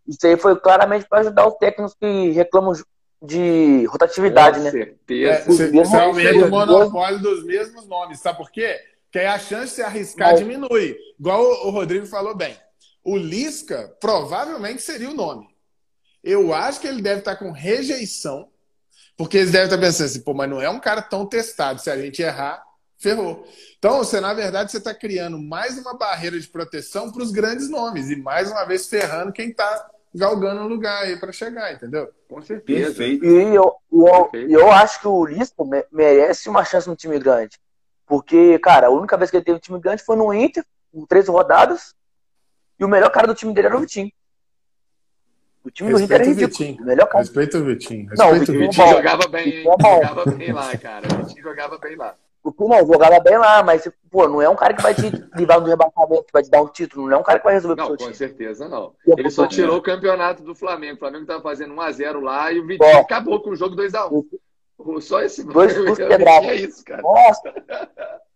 isso 0.08 0.28
aí 0.28 0.38
foi 0.38 0.60
claramente 0.60 1.08
para 1.08 1.20
ajudar 1.20 1.48
os 1.48 1.56
técnicos 1.56 1.96
que 2.00 2.32
reclamam 2.32 2.74
de 3.22 3.86
rotatividade, 3.86 4.58
com 4.58 4.64
né? 4.64 4.72
certeza. 4.72 5.32
É, 5.32 5.42
você, 5.42 5.72
você 5.72 5.98
aumenta 5.98 6.46
o 6.46 6.50
monopólio 6.50 7.20
dos 7.20 7.44
mesmos 7.46 7.88
nomes. 7.88 8.20
Sabe 8.20 8.38
por 8.38 8.52
quê? 8.52 8.80
Porque 9.06 9.20
aí 9.20 9.26
a 9.26 9.40
chance 9.40 9.70
de 9.70 9.76
se 9.76 9.82
arriscar 9.82 10.32
Mas... 10.32 10.40
diminui. 10.40 10.98
Igual 11.20 11.42
o 11.42 11.70
Rodrigo 11.72 12.06
falou 12.06 12.36
bem. 12.36 12.56
O 13.04 13.18
Lisca 13.18 13.96
provavelmente 14.00 14.82
seria 14.82 15.10
o 15.10 15.14
nome. 15.14 15.48
Eu 16.24 16.54
acho 16.54 16.82
que 16.82 16.88
ele 16.88 17.02
deve 17.02 17.20
estar 17.20 17.38
com 17.38 17.52
rejeição 17.52 18.50
porque 19.18 19.38
eles 19.38 19.52
devem 19.52 19.66
estar 19.66 19.80
pensando 19.80 20.06
assim, 20.06 20.22
pô, 20.22 20.34
mas 20.34 20.50
não 20.50 20.62
é 20.62 20.70
um 20.70 20.80
cara 20.80 21.02
tão 21.02 21.26
testado. 21.26 21.82
Se 21.82 21.90
a 21.90 21.98
gente 21.98 22.22
errar, 22.22 22.64
ferrou. 23.00 23.48
Então, 23.80 23.98
você, 23.98 24.22
na 24.22 24.34
verdade, 24.34 24.72
você 24.72 24.78
está 24.78 24.94
criando 24.94 25.40
mais 25.40 25.78
uma 25.78 25.98
barreira 25.98 26.40
de 26.40 26.48
proteção 26.48 27.12
para 27.12 27.24
os 27.24 27.32
grandes 27.32 27.68
nomes. 27.68 28.12
E 28.12 28.16
mais 28.16 28.52
uma 28.52 28.64
vez 28.64 28.88
ferrando 28.88 29.34
quem 29.34 29.50
está 29.50 29.90
galgando 30.14 30.62
o 30.62 30.68
lugar 30.68 31.04
aí 31.04 31.18
para 31.18 31.32
chegar, 31.32 31.74
entendeu? 31.74 32.10
Com 32.30 32.42
certeza. 32.42 32.86
Perfeito. 32.86 33.26
E 33.26 33.56
eu, 33.56 33.76
eu, 33.92 34.30
eu 34.34 34.72
acho 34.72 35.02
que 35.02 35.08
o 35.08 35.26
Lisco 35.26 35.68
merece 35.92 36.48
uma 36.48 36.64
chance 36.64 36.88
no 36.88 36.96
time 36.96 37.20
grande. 37.20 37.58
Porque, 38.06 38.58
cara, 38.60 38.88
a 38.88 38.92
única 38.92 39.18
vez 39.18 39.32
que 39.32 39.38
ele 39.38 39.46
teve 39.46 39.58
um 39.58 39.62
time 39.62 39.80
grande 39.80 40.04
foi 40.04 40.16
no 40.16 40.34
Inter, 40.34 40.64
com 40.94 41.06
três 41.06 41.28
rodadas, 41.28 41.94
e 42.80 42.86
o 42.86 42.88
melhor 42.88 43.10
cara 43.10 43.28
do 43.28 43.36
time 43.36 43.54
dele 43.54 43.68
era 43.68 43.78
o 43.78 43.82
Vitinho. 43.82 44.12
O 45.68 45.72
time 45.72 45.92
do 45.92 46.00
Inter 46.00 46.22
era 46.22 46.30
ridículo. 46.30 46.86
Melhor 46.86 47.08
cara. 47.08 47.20
Respeita 47.20 47.58
o 47.58 47.66
Vitinho. 47.66 48.08
Respeita 48.08 48.24
não, 48.24 48.32
o 48.32 48.40
Vitinho, 48.40 48.60
Vitinho 48.60 48.88
jogava 48.88 49.28
bem, 49.28 49.50
hein? 49.50 49.64
Jogava 49.64 50.26
bem 50.32 50.54
lá, 50.54 50.78
cara. 50.78 51.08
O 51.14 51.18
Vitinho 51.18 51.44
jogava 51.44 51.78
bem 51.78 51.96
lá. 51.98 52.16
O 52.42 52.70
não, 52.70 52.88
jogava 52.88 53.20
bem 53.20 53.38
lá, 53.38 53.62
mas, 53.62 53.92
pô, 54.10 54.30
não 54.30 54.42
é 54.42 54.48
um 54.48 54.56
cara 54.56 54.74
que 54.74 54.82
vai 54.82 54.96
te 54.96 55.02
livrar 55.36 55.60
do 55.60 55.68
rebaixamento, 55.68 56.24
que 56.24 56.32
vai 56.32 56.42
te 56.42 56.50
dar 56.50 56.62
um 56.62 56.70
título, 56.70 57.08
não 57.08 57.18
é 57.18 57.20
um 57.20 57.24
cara 57.24 57.40
que 57.40 57.44
vai 57.44 57.56
resolver 57.56 57.76
não, 57.76 57.88
pro 57.88 57.98
seu 57.98 58.08
com 58.08 58.14
time. 58.14 58.16
certeza 58.16 58.70
não. 58.70 58.94
Ele 59.06 59.30
só 59.30 59.46
tirou 59.46 59.76
o 59.76 59.82
campeonato 59.82 60.42
do 60.42 60.56
Flamengo. 60.56 60.96
O 60.96 61.00
Flamengo 61.00 61.26
tava 61.26 61.42
fazendo 61.42 61.76
1x0 61.76 62.22
lá 62.22 62.50
e 62.54 62.60
o 62.60 62.66
Vitinho 62.66 62.90
Bom, 62.90 63.00
acabou 63.00 63.42
com 63.42 63.50
o 63.50 63.56
jogo 63.58 63.76
2x1. 63.76 65.02
Só 65.02 65.22
esse 65.22 65.44
Dois 65.44 65.76
é 65.76 66.56
isso, 66.56 66.86
cara. 66.86 67.02
Nossa! 67.02 67.54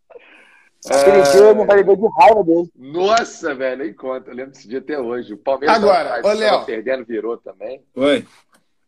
Aquele 0.90 1.18
é... 1.18 1.22
dia 1.22 1.40
eu 1.42 1.56
não 1.56 1.66
vai 1.66 1.84
de 1.84 1.92
raiva 2.20 2.44
dele. 2.44 2.72
Nossa, 2.76 3.54
velho, 3.54 3.84
nem 3.84 3.94
conta. 3.94 4.32
Eu 4.32 4.36
lembro 4.36 4.52
desse 4.52 4.68
dia 4.68 4.80
até 4.80 5.00
hoje. 5.00 5.34
O 5.34 5.38
Palmeiras 5.38 5.78
Agora, 5.78 6.22
ô, 6.24 6.34
Léo. 6.34 6.66
perdendo, 6.66 7.06
virou 7.06 7.38
também. 7.38 7.84
Oi. 7.96 8.26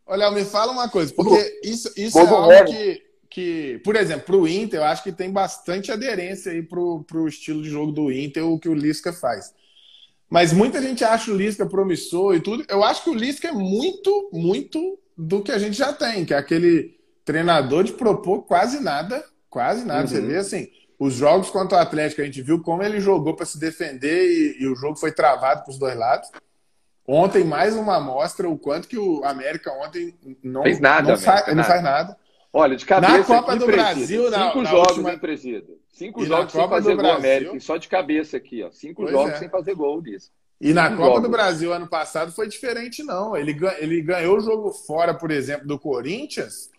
Ô, 0.05 0.15
Léo, 0.15 0.31
me 0.31 0.43
fala 0.43 0.71
uma 0.71 0.89
coisa, 0.89 1.13
porque 1.13 1.59
isso, 1.63 1.91
isso 1.95 2.17
é 2.17 2.21
algo 2.21 2.65
que, 2.65 3.01
que, 3.29 3.81
por 3.83 3.95
exemplo, 3.95 4.25
pro 4.25 4.47
Inter, 4.47 4.79
eu 4.79 4.83
acho 4.83 5.03
que 5.03 5.11
tem 5.11 5.31
bastante 5.31 5.91
aderência 5.91 6.51
aí 6.51 6.63
pro, 6.63 7.03
pro 7.03 7.27
estilo 7.27 7.61
de 7.61 7.69
jogo 7.69 7.91
do 7.91 8.11
Inter, 8.11 8.45
o 8.45 8.59
que 8.59 8.67
o 8.67 8.73
Lisca 8.73 9.13
faz. 9.13 9.53
Mas 10.29 10.51
muita 10.51 10.81
gente 10.81 11.03
acha 11.03 11.31
o 11.31 11.37
Lisca 11.37 11.63
promissor 11.63 12.35
e 12.35 12.41
tudo. 12.41 12.65
Eu 12.67 12.83
acho 12.83 13.03
que 13.03 13.09
o 13.11 13.13
Lisca 13.13 13.49
é 13.49 13.51
muito, 13.51 14.31
muito 14.33 14.99
do 15.15 15.43
que 15.43 15.51
a 15.51 15.59
gente 15.59 15.77
já 15.77 15.93
tem, 15.93 16.25
que 16.25 16.33
é 16.33 16.37
aquele 16.37 16.97
treinador 17.23 17.83
de 17.83 17.93
propor 17.93 18.41
quase 18.41 18.79
nada, 18.81 19.23
quase 19.47 19.85
nada. 19.85 20.01
Uhum. 20.01 20.07
Você 20.07 20.21
vê 20.21 20.37
assim, 20.37 20.67
os 21.03 21.15
jogos 21.15 21.49
contra 21.49 21.77
o 21.77 21.81
Atlético, 21.81 22.21
a 22.21 22.25
gente 22.25 22.41
viu 22.41 22.61
como 22.61 22.81
ele 22.81 23.01
jogou 23.01 23.35
para 23.35 23.45
se 23.45 23.59
defender 23.59 24.25
e, 24.25 24.63
e, 24.63 24.67
o 24.67 24.75
jogo 24.75 24.95
foi 24.95 25.11
travado 25.11 25.63
para 25.63 25.71
os 25.71 25.77
dois 25.77 25.97
lados. 25.97 26.29
Ontem, 27.05 27.43
mais 27.43 27.75
uma 27.75 27.97
amostra, 27.97 28.47
o 28.47 28.57
quanto 28.57 28.87
que 28.87 28.97
o 28.97 29.21
América 29.25 29.69
ontem 29.73 30.15
não 30.41 30.63
fez 30.63 30.79
nada. 30.79 31.11
Não, 31.11 31.17
faz, 31.17 31.41
nada. 31.41 31.55
não 31.55 31.63
faz 31.65 31.83
nada. 31.83 32.17
Olha, 32.53 32.77
de 32.77 32.85
cabeça. 32.85 33.17
Na 33.17 33.23
Copa 33.25 33.55
do 33.57 33.65
Brasil, 33.65 34.31
na, 34.31 34.45
cinco 34.45 34.61
na 34.61 34.69
jogos, 34.69 34.89
última... 34.91 35.11
hein, 35.11 35.19
presida? 35.19 35.67
Cinco 35.89 36.23
e 36.23 36.25
jogos 36.25 36.53
sem 36.53 36.69
fazer 36.69 36.95
gol, 36.95 37.11
América. 37.11 37.59
Só 37.59 37.75
de 37.75 37.89
cabeça 37.89 38.37
aqui, 38.37 38.63
ó. 38.63 38.71
Cinco 38.71 39.01
pois 39.01 39.11
jogos 39.11 39.33
é. 39.33 39.37
sem 39.39 39.49
fazer 39.49 39.75
gol 39.75 40.01
disso. 40.01 40.31
E 40.61 40.71
na 40.73 40.89
Copa 40.91 41.03
jogos. 41.03 41.23
do 41.23 41.29
Brasil 41.29 41.73
ano 41.73 41.87
passado 41.87 42.31
foi 42.31 42.47
diferente, 42.47 43.03
não. 43.03 43.35
Ele, 43.35 43.57
ele 43.79 44.01
ganhou 44.01 44.37
o 44.37 44.39
jogo 44.39 44.71
fora, 44.71 45.13
por 45.13 45.31
exemplo, 45.31 45.67
do 45.67 45.77
Corinthians 45.77 46.71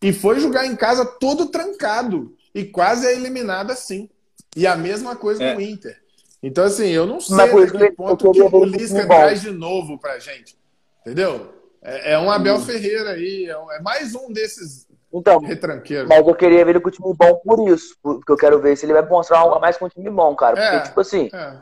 e 0.00 0.12
foi 0.12 0.40
jogar 0.40 0.66
em 0.66 0.76
casa 0.76 1.04
todo 1.04 1.46
trancado 1.46 2.34
e 2.56 2.64
quase 2.64 3.06
é 3.06 3.12
eliminado 3.12 3.70
assim. 3.70 4.08
E 4.56 4.66
a 4.66 4.74
mesma 4.74 5.14
coisa 5.14 5.44
é. 5.44 5.52
com 5.52 5.58
o 5.58 5.62
Inter. 5.62 6.00
Então, 6.42 6.64
assim, 6.64 6.88
eu 6.88 7.06
não 7.06 7.20
sei 7.20 7.38
até 7.38 7.90
que 7.90 7.92
ponto 7.92 8.32
que 8.32 8.40
o 8.40 8.64
Lisca 8.64 9.06
traz 9.06 9.42
de 9.42 9.50
novo 9.50 9.98
pra 9.98 10.18
gente. 10.18 10.56
Entendeu? 11.02 11.52
É, 11.82 12.14
é 12.14 12.18
um 12.18 12.30
Abel 12.30 12.56
hum. 12.56 12.62
Ferreira 12.62 13.10
aí, 13.10 13.44
é, 13.44 13.58
um, 13.58 13.70
é, 13.70 13.80
mais 13.80 14.14
um 14.14 14.32
desses 14.32 14.88
então, 15.12 15.38
retranqueiros. 15.38 16.08
Mas 16.08 16.26
eu 16.26 16.34
queria 16.34 16.64
ver 16.64 16.70
ele 16.70 16.80
com 16.80 16.88
o 16.88 16.92
time 16.92 17.14
bom 17.14 17.34
por 17.44 17.68
isso. 17.68 17.94
Porque 18.02 18.32
eu 18.32 18.36
quero 18.36 18.58
ver 18.58 18.74
se 18.74 18.86
ele 18.86 18.94
vai 18.94 19.06
mostrar 19.06 19.40
algo 19.40 19.56
a 19.56 19.60
mais 19.60 19.76
com 19.76 19.84
o 19.84 19.90
time 19.90 20.08
bom, 20.08 20.34
cara. 20.34 20.54
Porque, 20.56 20.76
é, 20.76 20.80
tipo 20.80 21.00
assim, 21.00 21.28
é. 21.34 21.58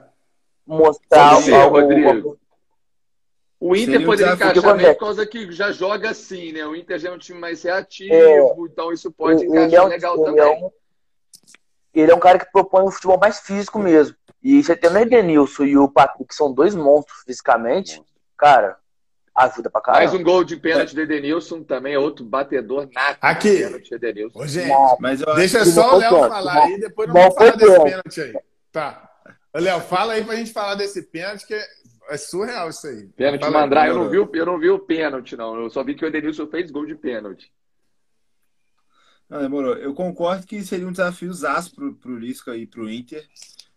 mostrar 0.64 1.42
Sim, 1.42 1.54
algo, 1.54 1.80
Rodrigo. 1.80 2.38
O 3.58 3.74
Inter 3.74 3.94
Seria 3.94 4.06
poderia 4.06 4.34
encaixar 4.34 4.76
bem 4.76 4.92
por 4.92 5.00
causa 5.00 5.26
que 5.26 5.50
já 5.50 5.72
joga 5.72 6.10
assim, 6.10 6.52
né? 6.52 6.64
O 6.64 6.76
Inter 6.76 6.98
já 7.00 7.08
é 7.08 7.12
um 7.12 7.18
time 7.18 7.40
mais 7.40 7.62
reativo, 7.64 8.14
é, 8.14 8.54
então 8.70 8.92
isso 8.92 9.10
pode 9.10 9.44
encaixar 9.44 9.86
legal 9.86 10.22
também 10.22 10.70
ele 12.00 12.12
é 12.12 12.14
um 12.14 12.20
cara 12.20 12.38
que 12.38 12.50
propõe 12.50 12.84
um 12.84 12.90
futebol 12.90 13.18
mais 13.18 13.40
físico 13.40 13.78
mesmo. 13.78 14.16
E 14.42 14.62
você 14.62 14.76
tem 14.76 14.90
o 14.90 14.98
Edenilson 14.98 15.64
e 15.64 15.76
o 15.78 15.88
Patrick, 15.88 16.28
que 16.28 16.34
são 16.34 16.52
dois 16.52 16.74
monstros 16.74 17.22
fisicamente, 17.24 18.02
cara, 18.36 18.76
ajuda 19.34 19.70
pra 19.70 19.80
caramba. 19.80 20.04
Mais 20.04 20.14
um 20.14 20.22
gol 20.22 20.44
de 20.44 20.56
pênalti 20.56 20.94
de 20.94 21.00
Edenilson, 21.00 21.62
também 21.62 21.94
é 21.94 21.98
outro 21.98 22.24
batedor 22.24 22.88
nato. 22.92 23.18
Aqui. 23.20 23.58
Pênalti 23.58 23.88
de 23.88 23.94
Edenilson. 23.94 24.38
Ô, 24.38 24.46
gente, 24.46 24.70
mas 25.00 25.20
eu 25.20 25.34
deixa 25.34 25.64
só 25.64 25.94
o 25.94 25.98
Léo 25.98 26.28
falar 26.28 26.64
aí, 26.64 26.78
depois 26.78 27.08
não 27.08 27.14
vamos 27.14 27.34
falar 27.34 27.56
desse 27.56 27.82
pênalti 27.82 28.20
aí. 28.20 28.34
Tá. 28.70 29.10
Léo, 29.54 29.80
fala 29.80 30.12
aí 30.14 30.24
pra 30.24 30.36
gente 30.36 30.52
falar 30.52 30.74
desse 30.74 31.02
pênalti, 31.02 31.46
que 31.46 31.54
é 31.54 32.16
surreal 32.16 32.68
isso 32.68 32.86
aí. 32.86 33.06
Pênalti 33.16 33.48
Mandrai, 33.48 33.88
eu 33.88 33.94
não, 33.94 34.10
vi, 34.10 34.16
eu 34.16 34.46
não 34.46 34.58
vi 34.58 34.68
o 34.68 34.78
pênalti, 34.78 35.36
não. 35.36 35.58
Eu 35.58 35.70
só 35.70 35.82
vi 35.82 35.94
que 35.94 36.04
o 36.04 36.08
Edenilson 36.08 36.46
fez 36.48 36.70
gol 36.70 36.84
de 36.84 36.94
pênalti. 36.94 37.50
Não, 39.34 39.42
demorou. 39.42 39.74
Eu 39.74 39.92
concordo 39.94 40.46
que 40.46 40.62
seria 40.62 40.86
um 40.86 40.92
desafio 40.92 41.32
zaço 41.32 41.74
pro, 41.74 41.92
pro 41.96 42.16
Lisca 42.16 42.56
e 42.56 42.68
pro 42.68 42.88
Inter. 42.88 43.26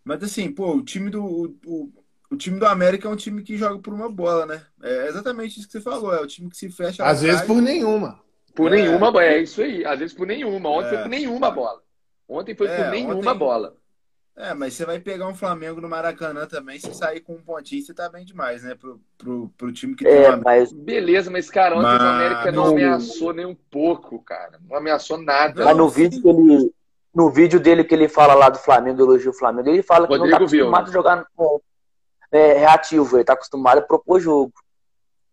Mas 0.03 0.21
assim, 0.21 0.51
pô, 0.51 0.75
o 0.75 0.83
time 0.83 1.09
do. 1.09 1.57
O, 1.65 1.91
o 2.29 2.37
time 2.37 2.59
do 2.59 2.67
América 2.67 3.07
é 3.07 3.11
um 3.11 3.15
time 3.15 3.41
que 3.41 3.57
joga 3.57 3.79
por 3.79 3.91
uma 3.91 4.07
bola, 4.07 4.45
né? 4.45 4.61
É 4.83 5.07
exatamente 5.07 5.57
isso 5.57 5.65
que 5.65 5.71
você 5.71 5.81
falou. 5.81 6.13
É 6.13 6.21
o 6.21 6.27
time 6.27 6.47
que 6.47 6.55
se 6.55 6.69
fecha. 6.69 7.03
Às 7.03 7.23
vezes 7.23 7.41
por 7.41 7.59
nenhuma. 7.59 8.19
Por 8.53 8.71
é. 8.71 8.75
nenhuma, 8.75 9.23
é 9.23 9.41
isso 9.41 9.63
aí. 9.63 9.83
Às 9.83 9.97
vezes 9.97 10.15
por 10.15 10.27
nenhuma. 10.27 10.69
Ontem 10.69 10.89
é. 10.89 10.89
foi 10.91 10.99
por 10.99 11.09
nenhuma 11.09 11.49
bola. 11.49 11.81
Ontem 12.29 12.53
foi 12.53 12.67
é, 12.67 12.83
por 12.83 12.91
nenhuma 12.91 13.15
ontem... 13.15 13.39
bola. 13.39 13.75
É, 14.38 14.53
mas 14.53 14.75
você 14.75 14.85
vai 14.85 14.99
pegar 14.99 15.27
um 15.27 15.33
Flamengo 15.33 15.81
no 15.81 15.89
Maracanã 15.89 16.45
também, 16.45 16.79
se 16.79 16.93
sair 16.93 17.21
com 17.21 17.33
um 17.33 17.41
pontinho, 17.41 17.81
você 17.81 17.91
tá 17.91 18.07
bem 18.07 18.23
demais, 18.23 18.61
né? 18.61 18.75
Pro, 18.75 19.01
pro, 19.17 19.51
pro 19.57 19.73
time 19.73 19.95
que 19.95 20.05
é, 20.05 20.31
tem 20.31 20.41
mas... 20.43 20.71
Beleza, 20.71 21.31
mas, 21.31 21.49
cara, 21.49 21.75
ontem 21.75 21.88
mas... 21.88 22.01
o 22.01 22.05
América 22.05 22.51
não 22.51 22.67
ameaçou 22.67 23.33
nem 23.33 23.47
um 23.47 23.55
pouco, 23.55 24.21
cara. 24.21 24.59
Não 24.69 24.77
ameaçou 24.77 25.17
nada. 25.17 25.65
Mas 25.65 25.75
no 25.75 25.89
vídeo 25.89 26.21
que 26.21 26.29
ele. 26.29 26.71
No 27.15 27.31
vídeo 27.31 27.59
dele 27.59 27.83
que 27.83 27.95
ele 27.95 28.07
fala 28.07 28.35
lá 28.35 28.47
do 28.47 28.59
Flamengo, 28.59 28.97
do 28.97 29.03
elogio 29.05 29.31
do 29.31 29.38
Flamengo, 29.38 29.69
ele 29.69 29.81
fala 29.81 30.05
que 30.05 30.13
Rodrigo 30.13 30.25
não 30.25 30.38
tá 30.38 30.45
acostumado 30.45 30.91
viu, 30.91 30.91
a 30.91 30.93
jogar 30.93 31.25
é, 32.31 32.53
reativo, 32.53 33.17
ele 33.17 33.23
tá 33.23 33.33
acostumado 33.33 33.79
a 33.79 33.81
propor 33.81 34.19
jogo. 34.19 34.53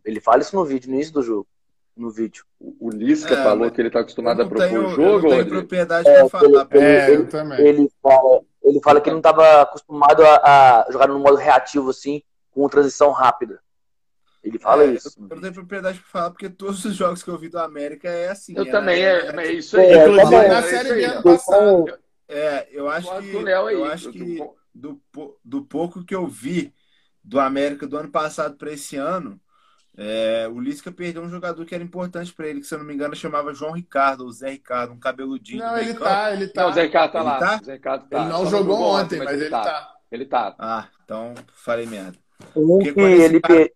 Ele 0.03 0.19
fala 0.19 0.41
isso 0.41 0.57
no 0.57 0.65
vídeo, 0.65 0.89
no 0.89 0.95
início 0.95 1.13
do 1.13 1.23
jogo. 1.23 1.47
No 1.95 2.11
vídeo. 2.11 2.45
O 2.59 2.89
Lisca 2.89 3.35
é, 3.35 3.43
falou 3.43 3.71
que 3.71 3.83
ele 3.83 3.91
tá 3.91 4.01
acostumado 4.01 4.41
a 4.41 4.47
propor 4.47 4.67
tenho, 4.67 4.89
jogo. 4.89 5.03
Eu 5.03 5.23
não 5.23 5.29
tenho 5.29 5.47
propriedade 5.47 6.09
é, 6.09 6.21
pra 6.21 6.29
falar. 6.29 6.69
Ele, 6.71 6.85
é, 6.85 7.11
ele, 7.11 7.17
eu 7.23 7.29
também. 7.29 7.61
Ele 7.61 7.91
fala, 8.03 8.41
ele 8.65 8.81
fala 8.83 9.01
que 9.01 9.09
ele 9.09 9.15
não 9.15 9.21
estava 9.21 9.63
acostumado 9.63 10.25
a, 10.25 10.81
a, 10.87 10.91
jogar 10.91 11.07
no 11.07 11.19
modo 11.19 11.37
reativo, 11.37 11.91
assim, 11.91 12.23
com 12.51 12.69
transição 12.69 13.11
rápida. 13.11 13.61
Ele 14.43 14.59
fala 14.59 14.85
É, 14.85 14.93
isso. 14.93 15.09
Eu 15.19 15.37
não 15.37 15.41
tenho 15.41 15.55
propriedade 15.55 15.99
pra 16.01 16.09
falar, 16.09 16.31
porque 16.31 16.51
todos 16.51 16.85
os 16.85 16.95
jogos 16.95 17.23
que 17.23 17.31
eu 17.31 17.39
vi 17.39 17.49
do 17.49 17.59
América 17.59 18.09
é 18.09 18.29
assim. 18.31 18.55
Eu 18.57 18.65
é- 18.65 18.71
também, 18.71 19.03
é- 19.03 19.27
é, 19.29 19.47
é 19.47 19.53
isso 19.53 19.77
aí. 19.79 19.87
É, 19.87 20.03
Inclusive 20.03 20.31
também. 20.31 20.49
na 20.49 20.59
É 20.59 20.63
Série 20.63 20.95
B 20.95 21.07
ó. 21.07 21.11
ano 21.13 21.23
passado. 21.23 21.99
É, 22.27 22.69
eu 22.71 22.89
acho 22.89 23.19
que, 23.21 23.37
eu 23.37 23.85
acho 23.85 24.11
que 24.11 24.39
do, 24.75 25.01
do 25.45 25.63
pouco 25.65 26.05
que 26.05 26.15
eu 26.15 26.27
vi 26.27 26.75
do 27.23 27.39
América 27.41 27.87
do 27.87 27.97
ano 27.97 28.11
passado 28.11 28.57
para 28.57 28.73
esse 28.73 28.97
ano, 28.97 29.41
é, 29.97 30.49
o 30.53 30.59
Lisca 30.61 30.91
perdeu 30.91 31.23
um 31.23 31.29
jogador 31.31 31.65
que 31.65 31.75
era 31.75 31.85
importante 31.85 32.33
para 32.35 32.49
ele, 32.49 32.61
que 32.61 32.67
se 32.67 32.75
eu 32.75 32.79
não 32.79 32.87
me 32.87 32.93
engano 32.95 33.15
chamava 33.15 33.55
João 33.55 33.73
Ricardo, 33.73 34.25
ou 34.25 34.31
Zé 34.33 34.51
Ricardo, 34.51 34.93
um 34.93 34.99
cabeludinho. 34.99 35.63
Não, 35.65 35.75
do 35.75 35.79
ele 35.81 35.93
campo. 35.95 36.05
tá, 36.05 36.33
ele 36.33 36.49
tá. 36.49 36.63
Não, 36.63 36.71
o 36.71 36.73
Zé 36.73 36.83
Ricardo 36.83 37.13
tá 37.13 37.19
Ele 37.21 37.29
lá. 37.29 37.39
tá? 37.39 37.59
O 37.61 37.65
Zé 37.65 37.73
Ricardo 37.75 38.09
tá. 38.09 38.19
Ele 38.21 38.29
não 38.29 38.45
Só 38.45 38.51
jogou 38.51 38.81
ontem, 38.83 39.19
mas 39.19 39.41
ele 39.41 39.51
tá. 39.51 39.95
Ele 40.11 40.27
tá. 40.27 40.55
Ah, 40.59 40.89
então 41.05 41.35
falei 41.53 41.87
merda. 41.87 42.19
Um 42.57 42.67
Porque 42.79 42.85
que 42.89 42.93
quando 42.95 43.09
esse 43.13 43.23
ele 43.25 43.41
cara- 43.41 43.55
per- 43.55 43.73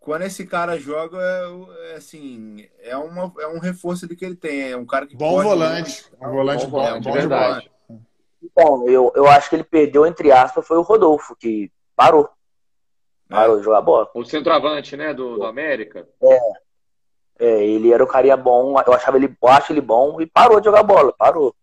Quando 0.00 0.22
esse 0.22 0.46
cara 0.46 0.78
joga, 0.78 1.18
é, 1.20 1.92
é 1.92 1.96
assim, 1.96 2.66
é, 2.80 2.96
uma, 2.96 3.32
é 3.40 3.46
um 3.48 3.58
reforço 3.58 4.04
ali 4.06 4.16
que 4.16 4.24
ele 4.24 4.36
tem. 4.36 4.70
É 4.70 4.76
um 4.76 4.86
cara 4.86 5.06
que 5.06 5.16
Bom 5.16 5.34
pode- 5.34 5.48
volante. 5.48 6.06
Um 6.20 6.30
volante 6.30 6.64
Bom 6.64 6.70
bom, 6.70 6.78
volante, 6.84 7.04
bom 7.04 7.10
de 7.12 7.18
verdade. 7.18 7.70
Então, 8.42 8.88
eu, 8.88 9.12
eu 9.14 9.26
acho 9.28 9.50
que 9.50 9.56
ele 9.56 9.64
perdeu, 9.64 10.06
entre 10.06 10.30
aspas, 10.32 10.66
foi 10.66 10.78
o 10.78 10.82
Rodolfo, 10.82 11.34
que 11.36 11.70
parou. 11.96 12.28
Parou 13.28 13.58
de 13.58 13.64
jogar 13.64 13.82
bola. 13.82 14.10
O 14.14 14.24
centroavante, 14.24 14.96
né, 14.96 15.12
do, 15.12 15.36
do 15.36 15.44
América. 15.46 16.08
É, 17.38 17.64
ele 17.64 17.92
era 17.92 18.02
o 18.02 18.06
carinha 18.06 18.36
bom, 18.36 18.74
eu 18.84 18.92
achava 18.92 19.16
ele, 19.16 19.36
eu 19.40 19.48
acho 19.48 19.72
ele 19.72 19.80
bom 19.80 20.20
e 20.20 20.26
parou 20.26 20.58
de 20.60 20.64
jogar 20.66 20.82
bola, 20.82 21.12
parou. 21.16 21.54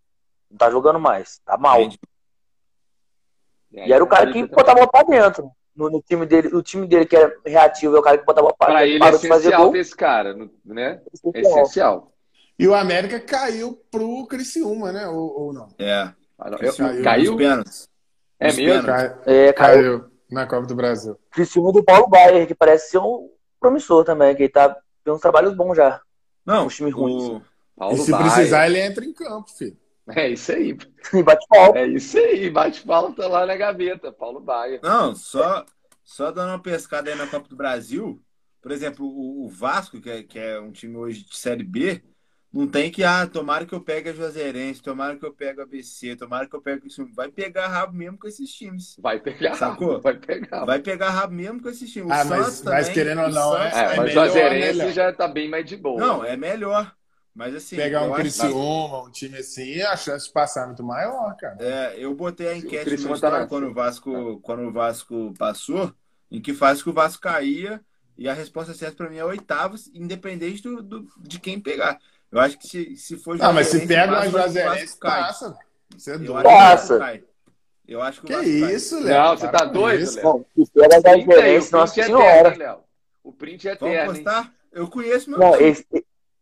Não 0.50 0.58
tá 0.58 0.70
jogando 0.70 1.00
mais, 1.00 1.40
tá 1.44 1.58
mal. 1.58 1.82
Entendi. 1.82 2.00
E 3.74 3.92
era 3.92 4.04
o 4.04 4.08
cara 4.08 4.32
que 4.32 4.46
botava 4.48 4.72
a 4.84 4.86
bola 4.86 4.88
pra 4.88 5.04
dentro. 5.04 5.52
No, 5.76 5.90
no 5.90 6.02
time 6.02 6.26
dele, 6.26 6.48
o 6.56 6.62
time 6.64 6.88
dele 6.88 7.06
que 7.06 7.18
era 7.18 7.36
reativo 7.46 7.94
é 7.98 8.00
o 8.00 8.02
cara 8.02 8.18
que 8.18 8.24
botava 8.26 8.48
a 8.48 8.52
bola 8.52 8.56
pra 8.58 8.68
Pra 8.68 8.80
dentro. 8.86 8.96
ele 8.96 9.04
é 9.04 9.10
essencial 9.10 9.64
gol. 9.64 9.72
ter 9.74 9.80
esse 9.80 9.96
cara, 9.96 10.34
né? 10.64 11.02
É 11.02 11.02
Essencial. 11.14 11.62
essencial. 11.64 12.12
E 12.58 12.66
o 12.70 12.74
América 12.74 13.20
caiu 13.20 13.78
pro 13.92 14.26
Criciúma, 14.28 14.94
né? 14.94 15.06
Ou, 15.10 15.42
ou 15.42 15.52
não? 15.54 15.68
É. 15.78 16.10
Eu- 16.62 16.74
caiu 16.78 17.04
Caiu? 17.04 17.32
Os 17.34 17.38
pênaltis. 17.38 17.90
É 18.40 18.46
mesmo? 18.54 18.66
pênaltis. 18.86 19.18
É, 19.28 19.52
caiu. 19.52 19.82
caiu 20.00 20.12
na 20.36 20.46
Copa 20.46 20.68
do 20.68 20.76
Brasil. 20.76 21.18
Criciúma 21.32 21.72
do 21.72 21.84
Paulo 21.84 22.08
Baier, 22.08 22.46
que 22.46 22.54
parece 22.54 22.92
ser 22.92 23.00
um 23.00 23.30
promissor 23.60 24.04
também, 24.04 24.36
que 24.36 24.44
ele 24.44 24.50
tá 24.50 24.70
tendo 25.04 25.16
uns 25.16 25.22
trabalhos 25.22 25.56
bons 25.56 25.76
já. 25.76 26.02
Não, 26.46 26.66
Um 26.66 26.68
time 26.68 26.92
ruim. 26.92 27.38
o, 27.38 27.42
Paulo 27.76 27.96
e 27.96 27.98
se 28.00 28.12
Baier. 28.12 28.26
precisar, 28.32 28.68
ele 28.68 28.80
entra 28.80 29.04
em 29.06 29.14
campo, 29.14 29.50
filho. 29.50 29.78
É 30.10 30.30
isso 30.30 30.52
aí. 30.52 30.78
E 31.14 31.24
bate 31.24 31.46
falta. 31.50 31.80
É 31.80 31.88
isso 31.88 32.18
aí. 32.18 32.50
Bate 32.52 32.82
falta 32.82 33.28
lá 33.28 33.44
na 33.46 33.56
gaveta. 33.56 34.12
Paulo 34.12 34.40
Baier. 34.40 34.80
Não, 34.84 35.16
só, 35.16 35.66
só 36.04 36.30
dando 36.32 36.50
uma 36.50 36.62
pescada 36.62 37.10
aí 37.10 37.16
na 37.18 37.26
Copa 37.26 37.48
do 37.50 37.56
Brasil, 37.56 38.22
por 38.62 38.72
exemplo, 38.72 39.06
o, 39.06 39.46
o 39.46 39.50
Vasco, 39.50 40.00
que 40.00 40.10
é, 40.10 40.22
que 40.24 40.38
é 40.38 40.60
um 40.60 40.72
time 40.72 40.96
hoje 40.98 41.24
de 41.24 41.36
Série 41.36 41.64
B, 41.64 42.04
não 42.56 42.68
tem 42.68 42.90
que, 42.90 43.04
ah, 43.04 43.28
tomara 43.28 43.66
que 43.66 43.74
eu 43.74 43.82
pegue 43.82 44.10
a 44.10 44.14
Juazeirense, 44.14 44.82
tomara 44.82 45.18
que 45.18 45.26
eu 45.26 45.34
pegue 45.34 45.60
a 45.60 45.64
ABC, 45.64 46.16
tomara 46.16 46.48
que 46.48 46.56
eu 46.56 46.62
pegue 46.62 46.88
isso. 46.88 47.06
Vai 47.14 47.30
pegar 47.30 47.68
rabo 47.68 47.94
mesmo 47.94 48.18
com 48.18 48.28
esses 48.28 48.50
times. 48.54 48.96
Vai 48.98 49.20
pegar. 49.20 49.56
Sacou? 49.56 50.00
Vai 50.00 50.16
pegar. 50.18 50.64
Vai 50.64 50.80
pegar 50.80 51.10
rabo 51.10 51.34
mesmo 51.34 51.62
com 51.62 51.70
esses 51.70 51.92
times. 51.92 52.10
O 52.10 52.14
Ah, 52.14 52.24
mas- 52.24 52.46
Santos 52.46 52.62
mas 52.64 52.88
também, 52.88 52.94
querendo 52.94 53.22
ou 53.22 53.28
o 53.28 53.32
não, 53.32 53.58
é- 53.58 53.68
É, 53.70 53.98
mas 53.98 54.10
o 54.10 54.14
Juazeirense 54.14 54.78
né, 54.78 54.84
Léo? 54.86 54.94
já 54.94 55.12
tá 55.14 55.28
bem 55.28 55.50
mais 55.50 55.66
de 55.66 55.76
boa. 55.76 56.00
Não, 56.00 56.24
é 56.24 56.38
melhor. 56.38 56.96
Mas 57.36 57.54
assim, 57.54 57.76
Pegar 57.76 58.04
um 58.04 58.14
acho- 58.14 58.22
Criciúma, 58.22 59.04
um 59.04 59.12
time 59.12 59.38
assim, 59.38 59.82
a 59.82 59.98
chance 59.98 60.28
de 60.28 60.32
passar 60.32 60.64
é 60.64 60.66
muito 60.68 60.82
maior, 60.84 61.36
cara. 61.36 61.58
É, 61.60 61.96
eu 61.98 62.16
botei 62.16 62.48
a 62.48 62.56
enquete 62.56 62.96
no 63.04 63.20
tá 63.20 63.46
quando 63.46 63.68
o 63.68 63.74
Vasco, 63.74 64.40
quando 64.40 64.62
o 64.64 64.72
Vasco 64.72 65.34
passou, 65.38 65.94
em 66.32 66.40
que 66.42 66.54
faz 66.54 66.82
que 66.82 66.90
o 66.90 66.94
Vasco 66.94 67.22
caía 67.22 67.82
e 68.18 68.30
a 68.30 68.34
resposta 68.34 68.74
certa 68.74 68.96
para 68.96 69.10
mim 69.10 69.18
é 69.18 69.26
oitavos, 69.26 69.92
independente 69.94 70.62
do, 70.64 70.82
do- 70.82 71.08
de 71.18 71.38
quem 71.38 71.60
pegar. 71.60 72.00
Eu 72.36 72.42
acho 72.42 72.60
que 72.60 72.68
se, 72.68 72.98
se 72.98 73.18
for 73.18 73.38
Não, 73.38 73.54
mas 73.54 73.68
se 73.68 73.88
pega 73.88 74.12
uma 74.12 74.16
Vasco, 74.16 74.28
o 74.28 74.32
Juazeirense, 74.32 75.00
passa. 75.00 75.58
Você 75.98 76.12
é 76.12 76.18
doido. 76.18 76.44
Passa. 76.44 77.22
Eu 77.88 78.02
acho 78.02 78.22
que 78.22 78.36
o 78.36 78.40
Que 78.42 78.46
isso, 78.46 79.02
Léo? 79.02 79.24
Não, 79.24 79.38
você 79.38 79.48
tá 79.48 79.64
doido. 79.64 80.16
Léo? 80.16 80.24
Não, 80.24 80.46
se 80.66 80.72
pega 80.74 81.00
o 81.00 81.02
Juazeirense, 81.02 81.70
print 81.70 81.72
nossa 81.72 82.02
é 82.02 82.04
senhora. 82.04 82.80
O 83.24 83.32
print 83.32 83.70
é 83.70 83.76
Vamos 83.76 83.96
eterno, 83.96 84.16
hein? 84.16 84.24
postar? 84.24 84.54
Eu 84.74 84.88
conheço 84.90 85.30
meu 85.30 85.40
Não, 85.40 85.56
esse, 85.62 85.88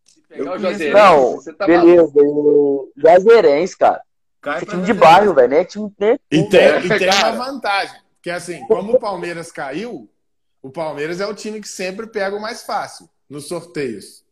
Se 0.04 0.22
pegar 0.28 0.44
Eu 0.44 0.54
o 0.54 0.58
Juazeirense, 0.58 1.04
não, 1.04 1.32
você 1.34 1.54
tá 1.54 1.68
beleza. 1.68 2.12
o 2.16 2.92
Juazeirense, 2.98 3.78
cara. 3.78 4.02
Cai 4.42 4.58
Esse 4.58 4.66
pra 4.66 4.74
time 4.74 4.86
de 4.88 4.94
bairro, 4.94 5.36
velho, 5.36 5.50
né? 5.50 5.64
Time 5.64 5.94
nem 6.00 6.20
E 6.32 6.50
tem, 6.50 6.60
É, 6.60 6.80
e 6.84 6.90
tem 6.90 7.08
uma 7.08 7.32
vantagem. 7.34 8.02
Que 8.20 8.32
assim, 8.32 8.66
como 8.66 8.94
o 8.94 9.00
Palmeiras 9.00 9.52
caiu, 9.52 10.10
o 10.60 10.72
Palmeiras 10.72 11.22
é 11.22 11.28
o 11.28 11.36
time 11.36 11.62
que 11.62 11.68
sempre 11.68 12.08
pega 12.08 12.36
o 12.36 12.42
mais 12.42 12.64
fácil 12.64 13.08
nos 13.30 13.48
sorteios. 13.48 14.23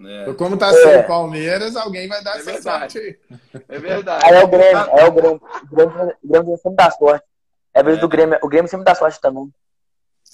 É. 0.00 0.22
Então, 0.22 0.34
como 0.34 0.56
tá 0.56 0.68
É. 0.68 0.72
sendo 0.72 1.00
o 1.00 1.06
Palmeiras, 1.06 1.74
alguém 1.76 2.06
vai 2.08 2.22
dar 2.22 2.36
É 2.36 2.38
essa 2.38 2.52
verdade. 2.52 2.92
sorte 2.92 2.98
aí. 2.98 3.18
É 3.68 3.78
verdade. 3.78 4.24
Aí 4.24 4.34
é 4.34 4.44
o 4.44 4.48
Grêmio, 4.48 4.76
é 4.76 5.04
o 5.06 5.12
Grêmio. 5.12 5.42
O 5.70 5.74
Grêmio, 5.74 6.16
o 6.22 6.28
Grêmio 6.28 6.56
sempre 6.56 6.76
dá 6.76 6.90
sorte. 6.90 7.24
É 7.74 7.80
a 7.80 7.82
vez 7.82 7.98
É. 7.98 8.00
do 8.00 8.08
Grêmio, 8.08 8.38
o 8.42 8.48
Grêmio 8.48 8.70
sempre 8.70 8.84
dá 8.84 8.94
sorte 8.94 9.20
também. 9.20 9.52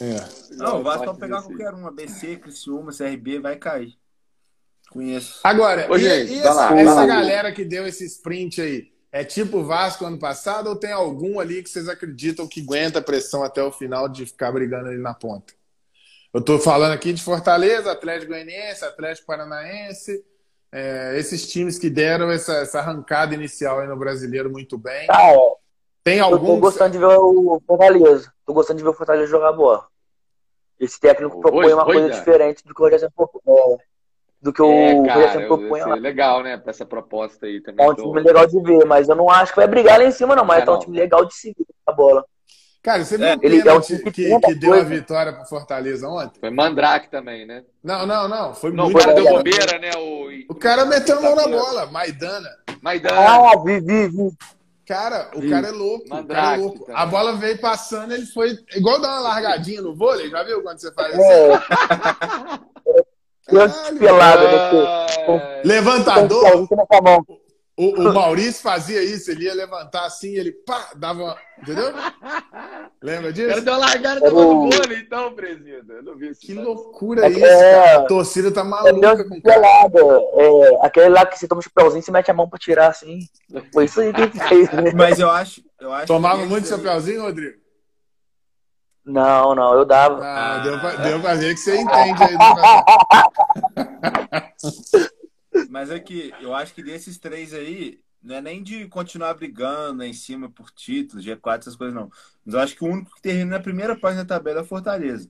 É. 0.00 0.54
Não, 0.56 0.80
o 0.80 0.82
Vasco 0.82 1.04
pode 1.04 1.18
pode 1.18 1.20
pegar 1.20 1.42
qualquer 1.42 1.72
um. 1.74 1.86
ABC, 1.86 2.36
Criciúma, 2.36 2.92
CRB, 2.92 3.38
vai 3.38 3.56
cair. 3.56 3.94
Conheço. 4.90 5.40
Agora, 5.42 5.90
Ô, 5.90 5.96
e, 5.96 6.00
gente, 6.00 6.32
e 6.32 6.40
vai 6.40 6.48
essa, 6.50 6.54
lá, 6.54 6.68
vai 6.68 6.82
essa 6.86 7.06
galera 7.06 7.52
que 7.52 7.64
deu 7.64 7.86
esse 7.86 8.04
sprint 8.04 8.60
aí, 8.60 8.92
é 9.10 9.24
tipo 9.24 9.58
o 9.58 9.64
Vasco 9.64 10.04
ano 10.04 10.18
passado 10.18 10.68
ou 10.68 10.76
tem 10.76 10.92
algum 10.92 11.40
ali 11.40 11.62
que 11.62 11.70
vocês 11.70 11.88
acreditam 11.88 12.46
que 12.46 12.60
aguenta 12.60 12.98
a 12.98 13.02
pressão 13.02 13.42
até 13.42 13.62
o 13.62 13.72
final 13.72 14.08
de 14.08 14.26
ficar 14.26 14.52
brigando 14.52 14.88
ali 14.88 14.98
na 14.98 15.14
ponta? 15.14 15.54
Eu 16.35 16.43
tô 16.43 16.59
falando 16.59 16.93
aqui 16.93 17.12
de 17.12 17.22
Fortaleza, 17.22 17.93
Atlético 17.93 18.32
Goianiense, 18.32 18.85
Atlético 18.85 19.26
Paranaense, 19.26 20.24
é, 20.72 21.16
esses 21.16 21.49
times 21.51 21.78
que 21.78 21.89
deram 21.89 22.28
essa, 22.30 22.55
essa 22.57 22.80
arrancada 22.80 23.35
inicial 23.35 23.78
aí 23.78 23.87
no 23.87 23.97
brasileiro 23.97 24.51
muito 24.51 24.76
bem. 24.76 25.07
Cara, 25.07 25.39
Tem 26.03 26.18
eu 26.18 26.30
tô 26.30 26.57
gostando 26.57 26.91
de 26.91 26.99
ver 26.99 27.07
o 27.07 27.62
Fortaleza. 27.64 28.32
Tô 28.45 28.53
gostando 28.53 28.78
de 28.78 28.82
ver 28.82 28.91
o 28.91 28.95
Fortaleza 28.95 29.30
jogar 29.30 29.53
bola. 29.53 29.87
Esse 30.80 30.99
técnico 30.99 31.35
Hoje- 31.37 31.43
propõe 31.43 31.72
uma 31.72 31.85
hoje, 31.87 31.93
coisa 32.01 32.11
diferente 32.11 32.64
do 32.64 32.74
que 32.74 32.82
o 32.82 32.85
Rogério 32.85 33.12
propõe. 33.14 33.41
É, 33.47 33.76
do 34.43 34.53
que 34.53 34.61
o 34.61 34.66
É, 34.66 34.93
Rogério 34.95 35.05
cara, 35.07 35.32
Senna 35.32 35.43
eu- 35.45 35.49
propõe 35.49 35.80
lá. 35.82 35.97
é 35.97 36.01
legal, 36.01 36.43
né? 36.43 36.57
Pra 36.59 36.70
essa 36.70 36.85
proposta 36.85 37.47
aí 37.47 37.61
também. 37.62 37.87
É 37.87 37.89
um 37.89 37.95
do- 37.95 38.03
time 38.03 38.20
legal 38.20 38.45
de 38.47 38.61
ver, 38.61 38.85
mas 38.85 39.09
eu 39.09 39.14
não 39.14 39.30
acho 39.30 39.53
que 39.53 39.61
vai 39.61 39.68
brigar 39.68 39.99
lá 40.01 40.05
em 40.05 40.11
cima, 40.11 40.35
não. 40.35 40.45
Mas 40.45 40.66
É, 40.66 40.68
é, 40.68 40.70
um 40.72 40.78
time 40.80 40.99
legal 40.99 41.24
de 41.24 41.32
seguir 41.35 41.64
a 41.87 41.93
bola. 41.93 42.24
Cara, 42.85 43.03
você 43.03 43.16
viu 43.16 43.26
É, 43.26 43.35
o 43.35 43.39
ele 43.43 43.66
é 43.66 43.72
um 43.72 43.80
que 43.80 43.99
que, 44.11 44.24
tenta 44.28 44.47
que 44.49 44.55
deu 44.55 44.74
a 44.74 44.82
vitória 44.82 45.32
pro 45.32 45.47
Fortaleza 45.47 46.07
ontem? 46.07 46.39
Foi 46.39 46.51
Mandrake 46.51 47.09
também, 47.11 47.47
né? 47.47 47.64
Não, 47.82 48.07
não, 48.07 48.28
não. 48.28 48.55
Foi 48.55 48.70
Não, 48.72 48.85
o 48.85 48.91
muito 48.91 48.99
cara 49.03 49.14
deu 49.14 49.24
bobeira, 49.24 49.78
né? 49.78 49.91
O, 49.97 50.53
O 50.53 50.55
cara 50.55 50.85
meteu 50.85 51.16
a 51.18 51.22
mão 51.22 51.35
na 51.35 51.49
bola, 51.49 51.87
Maidana. 51.87 52.51
Maidana. 52.82 53.18
Ah, 53.18 53.59
vi, 53.64 53.80
vi, 53.80 54.09
vi. 54.09 54.30
Cara, 54.87 55.30
o 55.35 55.49
cara 55.49 55.68
é 55.68 55.70
louco. 55.70 56.05
O 56.05 56.09
cara 56.11 56.18
é 56.18 56.22
Mandrake 56.22 56.61
louco. 56.61 56.78
também. 56.80 56.95
A 57.03 57.07
bola 57.07 57.32
veio 57.37 57.59
passando, 57.59 58.12
ele 58.12 58.26
foi. 58.26 58.59
Igual 58.76 59.01
dar 59.01 59.09
uma 59.12 59.20
largadinha 59.20 59.80
no 59.80 59.95
vôlei, 59.97 60.28
já 60.28 60.43
viu 60.43 60.62
quando 60.62 60.78
você 60.78 60.93
faz 60.93 61.18
É, 61.18 61.55
assim? 61.55 62.61
Caralho. 63.49 63.99
pelado, 63.99 64.43
né? 64.43 64.57
Ah, 65.26 65.61
Levantador, 65.64 66.68
Tem 66.68 66.76
na 66.78 67.01
mão. 67.01 67.24
O, 67.77 68.01
o 68.01 68.05
Maurício 68.14 68.62
fazia 68.62 69.03
isso, 69.03 69.31
ele 69.31 69.45
ia 69.47 69.55
levantar 69.55 70.05
assim, 70.07 70.35
ele 70.35 70.53
pá, 70.53 70.91
dava. 70.97 71.37
Entendeu? 71.61 71.93
Lembra 73.03 73.33
disso? 73.33 73.61
deu 73.61 73.72
uma 73.75 73.87
largada 73.87 74.20
Era 74.20 74.29
da 74.29 74.35
mão 74.35 74.64
o- 74.64 74.68
do 74.70 74.77
vôlei, 74.77 74.99
então, 74.99 75.33
presida. 75.35 75.95
Eu 75.95 76.03
não 76.03 76.16
vi 76.16 76.31
isso. 76.31 76.41
Que 76.41 76.53
não. 76.55 76.62
loucura 76.64 77.27
É, 77.27 77.31
isso, 77.31 77.41
cara. 77.41 77.99
A 77.99 78.03
torcida 78.07 78.53
tá 78.53 78.61
É 78.61 78.64
maluca 78.64 79.16
Deus 79.16 79.29
com 79.29 79.41
pelado. 79.41 79.99
É, 80.35 80.87
aquele 80.87 81.09
lá 81.11 81.25
que 81.27 81.39
você 81.39 81.47
toma 81.49 81.59
um 81.61 81.62
chapéuzinho 81.62 82.01
e 82.01 82.03
você 82.03 82.11
mete 82.12 82.31
a 82.31 82.35
mão 82.35 82.49
pra 82.49 82.59
tirar 82.59 82.89
assim. 82.89 83.20
Foi 83.72 83.85
isso 83.87 84.01
aí 84.01 84.12
que 84.12 84.20
ele 84.22 84.41
fez, 84.49 84.70
né? 84.72 84.93
Mas 84.95 85.18
eu 85.20 85.31
acho. 85.31 85.62
Eu 85.81 85.93
acho 85.93 86.07
Tomava 86.07 86.43
que 86.43 86.47
muito 86.49 86.64
aí- 86.64 86.70
chapéuzinho, 86.70 87.22
Rodrigo? 87.22 87.62
Não, 89.07 89.55
não, 89.55 89.75
eu 89.75 89.85
dava. 89.85 90.25
Ah, 90.25 90.55
Ah. 90.55 90.59
deu, 90.61 90.81
pra, 90.81 90.91
deu 90.97 91.20
pra 91.20 91.35
ver 91.35 91.53
que 91.55 91.61
você 91.61 91.77
entende 91.77 92.22
aí. 92.22 92.35
Mas 95.75 95.91
é 95.91 95.99
que 95.99 96.33
eu 96.41 96.55
acho 96.55 96.72
que 96.72 96.85
desses 96.85 97.18
três 97.18 97.53
aí, 97.53 97.99
não 98.22 98.37
é 98.37 98.41
nem 98.41 98.62
de 98.62 98.87
continuar 98.87 99.35
brigando 99.35 100.05
em 100.05 100.12
cima 100.12 100.49
por 100.49 100.70
títulos, 100.70 101.25
G4, 101.25 101.62
essas 101.62 101.75
coisas, 101.75 101.93
não. 101.93 102.09
Mas 102.47 102.55
eu 102.55 102.61
acho 102.61 102.77
que 102.77 102.85
o 102.85 102.87
único 102.87 103.12
que 103.12 103.20
termina 103.20 103.57
na 103.57 103.61
primeira 103.61 103.99
página 103.99 104.25
da 104.25 104.37
tabela 104.37 104.61
é 104.61 104.62
o 104.62 104.64
Fortaleza. 104.64 105.29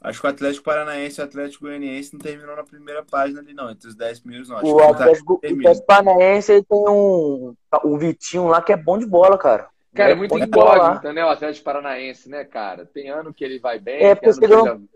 Acho 0.00 0.20
que 0.20 0.26
o 0.28 0.30
Atlético 0.30 0.64
Paranaense 0.64 1.20
e 1.20 1.22
o 1.22 1.24
Atlético 1.24 1.64
Goianiense 1.64 2.12
não 2.12 2.20
terminam 2.20 2.54
na 2.54 2.62
primeira 2.62 3.04
página 3.04 3.40
ali, 3.40 3.52
não. 3.52 3.70
Entre 3.70 3.88
os 3.88 3.96
10 3.96 4.20
primeiros, 4.20 4.48
não. 4.48 4.58
Acho 4.58 4.66
O 4.66 4.76
que 4.76 4.82
o 4.82 4.84
Fortaleza 4.84 5.20
Atlético. 5.20 5.40
Atlético 5.44 5.86
Paranaense 5.86 6.52
ele 6.52 6.62
tem 6.62 6.88
um. 6.88 7.56
O 7.82 7.98
Vitinho 7.98 8.46
lá 8.46 8.62
que 8.62 8.72
é 8.72 8.76
bom 8.76 8.96
de 8.96 9.06
bola, 9.06 9.36
cara. 9.36 9.68
Cara, 9.92 10.10
é 10.10 10.12
Ele 10.12 10.18
muito 10.20 10.38
incógnito, 10.38 11.12
né? 11.12 11.24
O 11.24 11.28
Atlético 11.28 11.64
Paranaense, 11.64 12.28
né, 12.28 12.44
cara? 12.44 12.86
Tem 12.86 13.10
ano 13.10 13.34
que 13.34 13.44
ele 13.44 13.58
vai 13.58 13.80
bem, 13.80 14.04
É, 14.04 14.14
tem 14.14 14.30
ano 14.30 14.38
que 14.38 14.46
porque 14.46 14.54
ele, 14.54 14.62
não- 14.62 14.88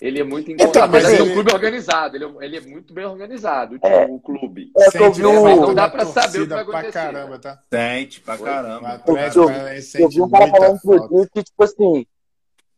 ele 0.00 0.20
é 0.20 0.24
muito 0.24 0.50
Então, 0.50 0.66
incógnito. 0.66 0.92
mas 0.92 1.02
mas 1.04 1.12
ele 1.12 1.20
é 1.20 1.24
um 1.24 1.34
clube 1.34 1.52
organizado, 1.52 2.16
ele 2.16 2.24
é, 2.24 2.28
ele 2.44 2.56
é 2.56 2.60
muito 2.60 2.92
bem 2.94 3.04
organizado, 3.04 3.78
o, 3.82 3.86
É. 3.86 4.06
o 4.06 4.18
clube. 4.20 4.70
É 4.76 4.86
eu 4.86 4.90
vi 4.90 4.98
Sente 4.98 5.26
um- 5.26 5.60
Não 5.60 5.74
dá 5.74 5.88
pra 5.88 6.04
saber 6.06 6.38
o 6.40 6.42
que 6.42 6.54
vai 6.54 6.64
pra 6.64 6.78
acontecer, 6.78 6.92
caramba, 6.92 7.38
tá? 7.38 7.58
Sente 7.72 8.20
pra 8.20 8.38
caramba. 8.38 9.02
Eu- 9.06 9.16
Eu 9.16 9.82
sente 9.82 10.14
vi 10.14 10.22
um 10.22 10.30
cara 10.30 10.46
falando 10.48 10.78
falta. 10.80 11.28
que, 11.32 11.42
tipo 11.42 11.64
assim, 11.64 12.06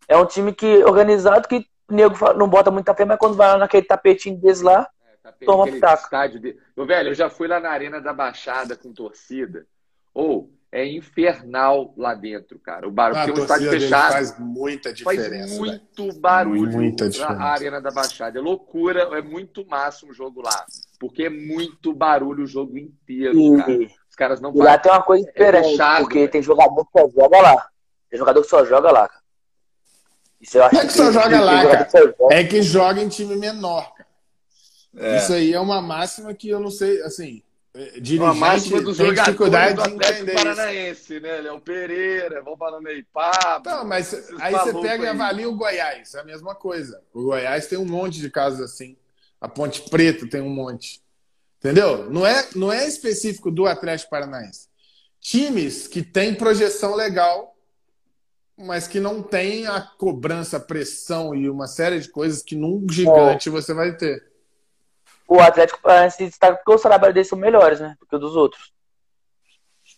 é 0.08 0.16
um 0.16 0.26
time 0.26 0.52
que 0.54 0.82
organizado 0.84 1.46
que 1.48 1.64
o 1.90 1.94
nego 1.94 2.14
não 2.34 2.48
bota 2.48 2.70
muita 2.70 2.94
fé, 2.94 3.04
mas 3.04 3.18
quando 3.18 3.34
vai 3.34 3.48
lá 3.48 3.58
naquele 3.58 3.84
tapetinho 3.86 4.36
deles 4.38 4.60
lá, 4.60 4.88
é, 5.04 5.16
tapete, 5.22 5.46
toma 5.46 5.64
pitaco. 5.66 6.04
Estádio 6.04 6.40
de... 6.40 6.56
Meu 6.76 6.86
velho, 6.86 7.10
eu 7.10 7.14
já 7.14 7.28
fui 7.28 7.46
lá 7.48 7.58
na 7.60 7.70
Arena 7.70 8.00
da 8.00 8.12
Baixada 8.12 8.76
com 8.76 8.92
torcida. 8.92 9.66
Ou 10.14 10.50
é 10.72 10.86
infernal 10.86 11.92
lá 11.96 12.14
dentro, 12.14 12.58
cara. 12.58 12.86
O 12.86 12.92
barulho, 12.92 13.20
ah, 13.20 13.24
porque 13.24 13.40
um 13.40 13.42
estádio 13.42 13.70
fechado 13.70 14.12
faz 14.12 14.38
muita 14.38 14.92
diferença. 14.92 15.48
Faz 15.48 15.58
muito 15.58 16.02
véio. 16.04 16.20
barulho 16.20 16.70
muita 16.70 17.08
na 17.08 17.44
Arena 17.44 17.80
da 17.80 17.90
Baixada. 17.90 18.38
É 18.38 18.42
loucura, 18.42 19.02
é 19.18 19.22
muito 19.22 19.66
massa 19.66 20.06
um 20.06 20.12
jogo 20.12 20.40
lá. 20.42 20.64
Porque 20.98 21.24
é 21.24 21.30
muito 21.30 21.92
barulho 21.92 22.44
o 22.44 22.46
jogo 22.46 22.78
inteiro, 22.78 23.36
e, 23.36 23.56
cara. 23.58 24.00
Os 24.08 24.16
caras 24.16 24.40
não 24.40 24.54
e 24.54 24.58
lá 24.58 24.78
tem 24.78 24.92
uma 24.92 25.02
coisa 25.02 25.28
é 25.28 25.32
diferente, 25.32 25.66
é 25.66 25.70
fechado, 25.70 26.00
porque 26.02 26.18
véio. 26.18 26.30
tem 26.30 26.42
jogador 26.42 26.84
que 26.84 27.00
só 27.00 27.08
joga 27.08 27.40
lá. 27.40 27.68
Tem 28.08 28.18
jogador 28.18 28.42
que 28.42 28.48
só 28.48 28.64
joga 28.64 28.92
lá, 28.92 29.08
cara. 29.08 29.20
Isso 30.40 30.56
eu 30.56 30.64
acho 30.64 30.74
não 30.74 30.80
é 30.80 30.86
que, 30.86 30.92
que 30.92 30.96
só 30.96 31.12
joga 31.12 31.40
lá, 31.40 31.66
cara. 31.66 31.84
Que 31.84 32.34
é 32.34 32.44
que 32.44 32.62
joga 32.62 33.02
em 33.02 33.08
time 33.08 33.34
menor, 33.36 33.92
cara. 33.94 34.08
É. 34.96 35.16
Isso 35.16 35.32
aí 35.32 35.52
é 35.52 35.60
uma 35.60 35.80
máxima 35.80 36.32
que 36.34 36.48
eu 36.48 36.60
não 36.60 36.70
sei, 36.70 37.02
assim, 37.02 37.42
dirigente 37.74 38.22
a 38.22 38.34
máxima 38.34 38.82
dos 38.82 38.96
tem 38.96 39.14
dificuldade 39.14 39.74
do 39.74 39.82
Atlético 39.82 40.32
Paranaense, 40.34 41.20
né? 41.20 41.40
Léo 41.40 41.60
Pereira, 41.60 42.42
vão 42.42 42.56
para 42.56 42.80
Neipá. 42.80 43.62
Não, 43.64 43.84
mas 43.84 44.12
aí 44.40 44.52
você 44.52 44.72
pega 44.80 45.04
e 45.04 45.08
avalia 45.08 45.48
o 45.48 45.54
Goiás, 45.54 46.14
é 46.14 46.20
a 46.20 46.24
mesma 46.24 46.54
coisa. 46.54 47.00
O 47.14 47.24
Goiás 47.24 47.68
tem 47.68 47.78
um 47.78 47.84
monte 47.84 48.20
de 48.20 48.28
casos 48.28 48.60
assim. 48.60 48.96
A 49.40 49.48
Ponte 49.48 49.88
Preta 49.88 50.28
tem 50.28 50.40
um 50.40 50.50
monte. 50.50 51.00
Entendeu? 51.58 52.10
Não 52.10 52.26
é, 52.26 52.48
não 52.56 52.72
é 52.72 52.86
específico 52.86 53.50
do 53.50 53.66
Atlético 53.66 54.10
Paranaense. 54.10 54.68
Times 55.20 55.86
que 55.86 56.02
têm 56.02 56.34
projeção 56.34 56.94
legal, 56.94 57.54
mas 58.56 58.88
que 58.88 58.98
não 58.98 59.22
tem 59.22 59.66
a 59.66 59.80
cobrança, 59.80 60.56
a 60.56 60.60
pressão 60.60 61.34
e 61.34 61.48
uma 61.48 61.66
série 61.66 62.00
de 62.00 62.08
coisas 62.08 62.42
que 62.42 62.56
num 62.56 62.86
gigante 62.90 63.48
é. 63.48 63.52
você 63.52 63.72
vai 63.72 63.96
ter 63.96 64.29
o 65.30 65.40
Atlético 65.40 65.80
Paranaense 65.80 66.16
se 66.16 66.26
destaca 66.26 66.56
porque 66.56 66.74
os 66.74 66.82
trabalhos 66.82 67.14
deles 67.14 67.28
são 67.28 67.38
melhores, 67.38 67.78
né? 67.78 67.96
Do 68.00 68.06
que 68.06 68.16
os 68.16 68.20
dos 68.20 68.34
outros. 68.34 68.72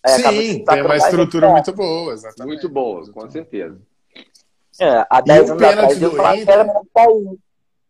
Sim, 0.07 0.63
tem 0.63 0.83
uma 0.83 0.97
estrutura 0.97 1.49
muito 1.49 1.73
boa, 1.73 2.13
exatamente. 2.13 2.53
Muito 2.53 2.69
boa, 2.69 3.11
com 3.11 3.31
certeza. 3.31 3.81
É, 4.79 5.07
há 5.09 5.21
10 5.23 5.51
anos 5.51 5.63
atrás 5.63 6.03
eu 6.03 6.15
falava 6.15 6.37
que 6.37 6.51
era 6.51 6.65
melhor 6.65 6.83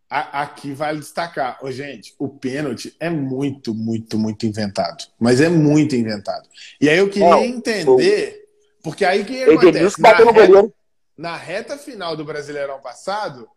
Aqui 0.09 0.73
vale 0.73 0.99
destacar, 0.99 1.57
oh, 1.63 1.71
gente, 1.71 2.13
o 2.19 2.29
pênalti 2.29 2.95
é 2.99 3.09
muito, 3.09 3.73
muito, 3.73 4.17
muito 4.17 4.45
inventado. 4.45 5.05
Mas 5.19 5.41
é 5.41 5.49
muito 5.49 5.95
inventado. 5.95 6.47
E 6.79 6.87
aí 6.87 6.99
eu 6.99 7.09
queria 7.09 7.39
é, 7.39 7.47
entender, 7.47 8.47
porque 8.83 9.03
aí 9.03 9.25
que 9.25 9.43
acontece? 9.43 9.99
Na 9.99 10.13
reta, 10.13 10.73
na 11.17 11.35
reta 11.35 11.77
final 11.79 12.15
do 12.15 12.23
Brasileirão 12.23 12.79
passado, 12.79 13.49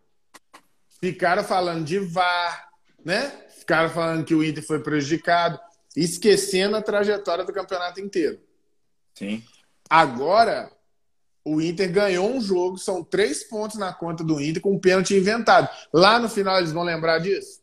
ficaram 0.99 1.45
falando 1.45 1.85
de 1.85 1.99
VAR, 1.99 2.71
né? 3.05 3.31
Ficaram 3.67 3.91
falando 3.91 4.25
que 4.25 4.33
o 4.33 4.45
Inter 4.45 4.65
foi 4.65 4.79
prejudicado, 4.79 5.59
esquecendo 5.97 6.77
a 6.77 6.83
trajetória 6.83 7.45
do 7.45 7.53
campeonato 7.53 8.01
inteiro. 8.01 8.39
Sim. 9.13 9.43
Agora, 9.91 10.71
o 11.45 11.61
Inter 11.61 11.91
ganhou 11.91 12.31
um 12.31 12.41
jogo, 12.41 12.79
são 12.79 13.03
três 13.03 13.43
pontos 13.43 13.77
na 13.77 13.93
conta 13.93 14.23
do 14.23 14.41
Inter 14.41 14.63
com 14.63 14.75
um 14.75 14.79
pênalti 14.79 15.17
inventado. 15.17 15.69
Lá 15.93 16.17
no 16.21 16.29
final 16.29 16.59
eles 16.59 16.71
vão 16.71 16.85
lembrar 16.85 17.19
disso? 17.19 17.61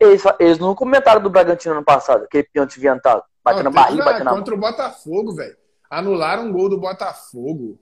Eles, 0.00 0.24
eles 0.40 0.58
não 0.58 0.74
comentaram 0.74 1.22
do 1.22 1.30
Bragantino 1.30 1.74
ano 1.74 1.84
passado, 1.84 2.24
aquele 2.24 2.42
pênalti 2.52 2.78
inventado. 2.78 3.22
Batendo 3.44 3.64
na 3.64 3.70
barriga, 3.70 4.04
batendo 4.04 4.24
na 4.24 4.30
Contra 4.32 4.52
o 4.52 4.58
Botafogo, 4.58 5.32
velho. 5.32 5.56
Anularam 5.88 6.46
um 6.46 6.52
gol 6.52 6.68
do 6.68 6.76
Botafogo. 6.76 7.78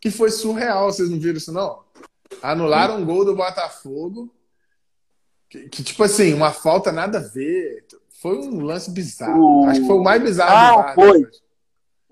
Que 0.00 0.10
foi 0.10 0.30
surreal, 0.30 0.90
vocês 0.90 1.10
não 1.10 1.20
viram 1.20 1.36
isso, 1.36 1.52
não? 1.52 1.84
Anularam 2.42 2.96
um 2.96 3.04
gol 3.04 3.22
do 3.22 3.36
Botafogo 3.36 4.34
que, 5.50 5.68
que, 5.68 5.82
tipo 5.82 6.04
assim, 6.04 6.32
uma 6.32 6.52
falta 6.52 6.92
nada 6.92 7.18
a 7.18 7.22
ver. 7.22 7.84
Foi 8.22 8.38
um 8.38 8.60
lance 8.60 8.90
bizarro. 8.90 9.66
Acho 9.66 9.80
que 9.80 9.86
foi 9.86 9.96
o 9.96 10.02
mais 10.02 10.22
bizarro. 10.22 10.80
Ah, 10.80 10.86
né? 10.86 10.94
foi. 10.94 11.26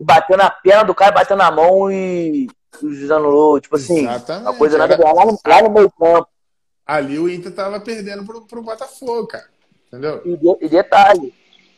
Bateu 0.01 0.37
na 0.37 0.51
perna 0.51 0.85
do 0.85 0.95
cara, 0.95 1.13
bateu 1.13 1.37
na 1.37 1.51
mão 1.51 1.91
e 1.91 2.49
o 2.83 2.93
juiz 2.93 3.11
anulou. 3.11 3.61
Tipo 3.61 3.77
assim, 3.77 4.01
Exatamente. 4.01 4.49
a 4.49 4.53
coisa 4.55 4.77
nada 4.77 4.95
a 4.95 4.97
ver. 4.97 5.05
Lá 5.05 5.25
no, 5.25 5.39
lá 5.47 5.63
no 5.63 5.71
meio 5.71 5.91
campo. 5.91 6.29
Ali 6.85 7.19
o 7.19 7.29
Inter 7.29 7.55
tava 7.55 7.79
perdendo 7.79 8.25
pro, 8.25 8.45
pro 8.47 8.63
Botafogo, 8.63 9.29
cara. 9.29 9.49
Entendeu? 9.87 10.23
E, 10.25 10.37
de, 10.37 10.67
e 10.67 10.69
detalhe, 10.69 11.35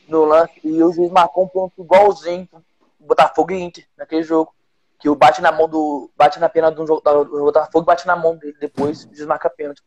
no 0.09 0.25
lance, 0.25 0.53
e 0.65 0.83
o 0.83 0.93
juiz 0.93 1.11
marcou 1.11 1.45
um 1.45 1.49
ponto 1.49 1.83
igualzinho 1.83 2.47
pro 2.47 2.63
Botafogo 3.01 3.53
e 3.53 3.61
Inter 3.61 3.85
naquele 3.99 4.23
jogo. 4.23 4.55
Que 4.99 5.09
o 5.09 5.17
bate 5.17 5.43
na 5.43 5.51
mão 5.53 5.69
do. 5.69 6.11
Bate 6.17 6.39
na 6.39 6.49
pena 6.49 6.71
do, 6.71 6.85
do, 6.85 7.01
do 7.01 7.45
Botafogo 7.45 7.85
bate 7.85 8.07
na 8.07 8.17
mão 8.17 8.37
dele 8.37 8.57
depois, 8.61 9.05
o 9.05 9.15
juiz 9.15 9.27
marca 9.27 9.51
pênalti. 9.51 9.83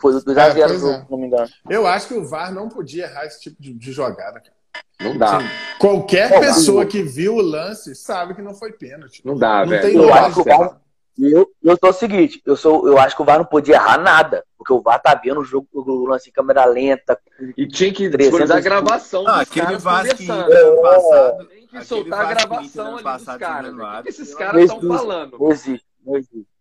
Foi 0.00 0.12
do 0.12 0.20
2x0 0.20 0.56
é, 0.56 0.60
é. 0.60 0.68
se 0.68 1.10
não 1.10 1.18
me 1.18 1.26
engano. 1.26 1.48
Eu 1.68 1.86
acho 1.86 2.08
que 2.08 2.14
o 2.14 2.24
VAR 2.24 2.52
não 2.52 2.68
podia 2.68 3.04
errar 3.04 3.26
esse 3.26 3.40
tipo 3.40 3.60
de, 3.60 3.72
de 3.72 3.92
jogada, 3.92 4.40
cara. 4.40 4.58
Não 5.00 5.16
dá. 5.16 5.36
Assim, 5.36 5.46
qualquer 5.78 6.30
não 6.30 6.40
pessoa 6.40 6.84
dá. 6.84 6.90
que 6.90 7.02
viu 7.02 7.36
o 7.36 7.42
lance 7.42 7.94
sabe 7.94 8.34
que 8.34 8.42
não 8.42 8.54
foi 8.54 8.72
pênalti. 8.72 9.22
Não 9.24 9.36
dá, 9.36 9.60
não 9.60 9.68
velho. 9.68 9.82
Tem 9.82 9.94
eu 9.96 10.12
acho 10.12 10.34
que 10.34 10.40
o 10.40 10.44
VAR, 10.44 10.80
eu, 11.18 11.50
eu 11.62 11.76
sou 11.78 11.90
o 11.90 11.92
seguinte, 11.92 12.42
eu, 12.44 12.56
sou, 12.56 12.86
eu 12.86 12.98
acho 12.98 13.16
que 13.16 13.22
o 13.22 13.24
VAR 13.24 13.38
não 13.38 13.44
podia 13.44 13.76
errar 13.76 13.98
nada. 13.98 14.44
Porque 14.56 14.72
o 14.72 14.80
VAR 14.80 15.00
tá 15.00 15.14
vendo 15.14 15.40
o 15.40 15.44
jogo, 15.44 15.68
o 15.72 16.06
lance 16.06 16.28
em 16.28 16.32
câmera 16.32 16.64
lenta. 16.64 17.18
E 17.56 17.66
tinha 17.66 17.92
que 17.92 18.08
disponibilizar 18.08 18.58
a 18.58 18.60
gravação. 18.60 19.22
Não, 19.22 19.34
aquele 19.34 19.76
VAR 19.76 20.14
que 20.16 20.28
ano 20.28 20.82
passado. 20.82 21.46
Tem 21.46 21.66
que 21.66 21.84
soltar 21.84 22.20
a 22.20 22.34
gravação 22.34 22.96
ali 22.96 23.04
dos 23.04 23.36
caras. 23.36 23.74
O 23.74 24.02
que 24.02 24.08
esses 24.08 24.34
caras 24.34 24.62
estão 24.62 24.80
falando? 24.80 25.38
Não 25.38 25.50
existe, 25.50 25.86
não 26.04 26.16
existe. 26.16 26.57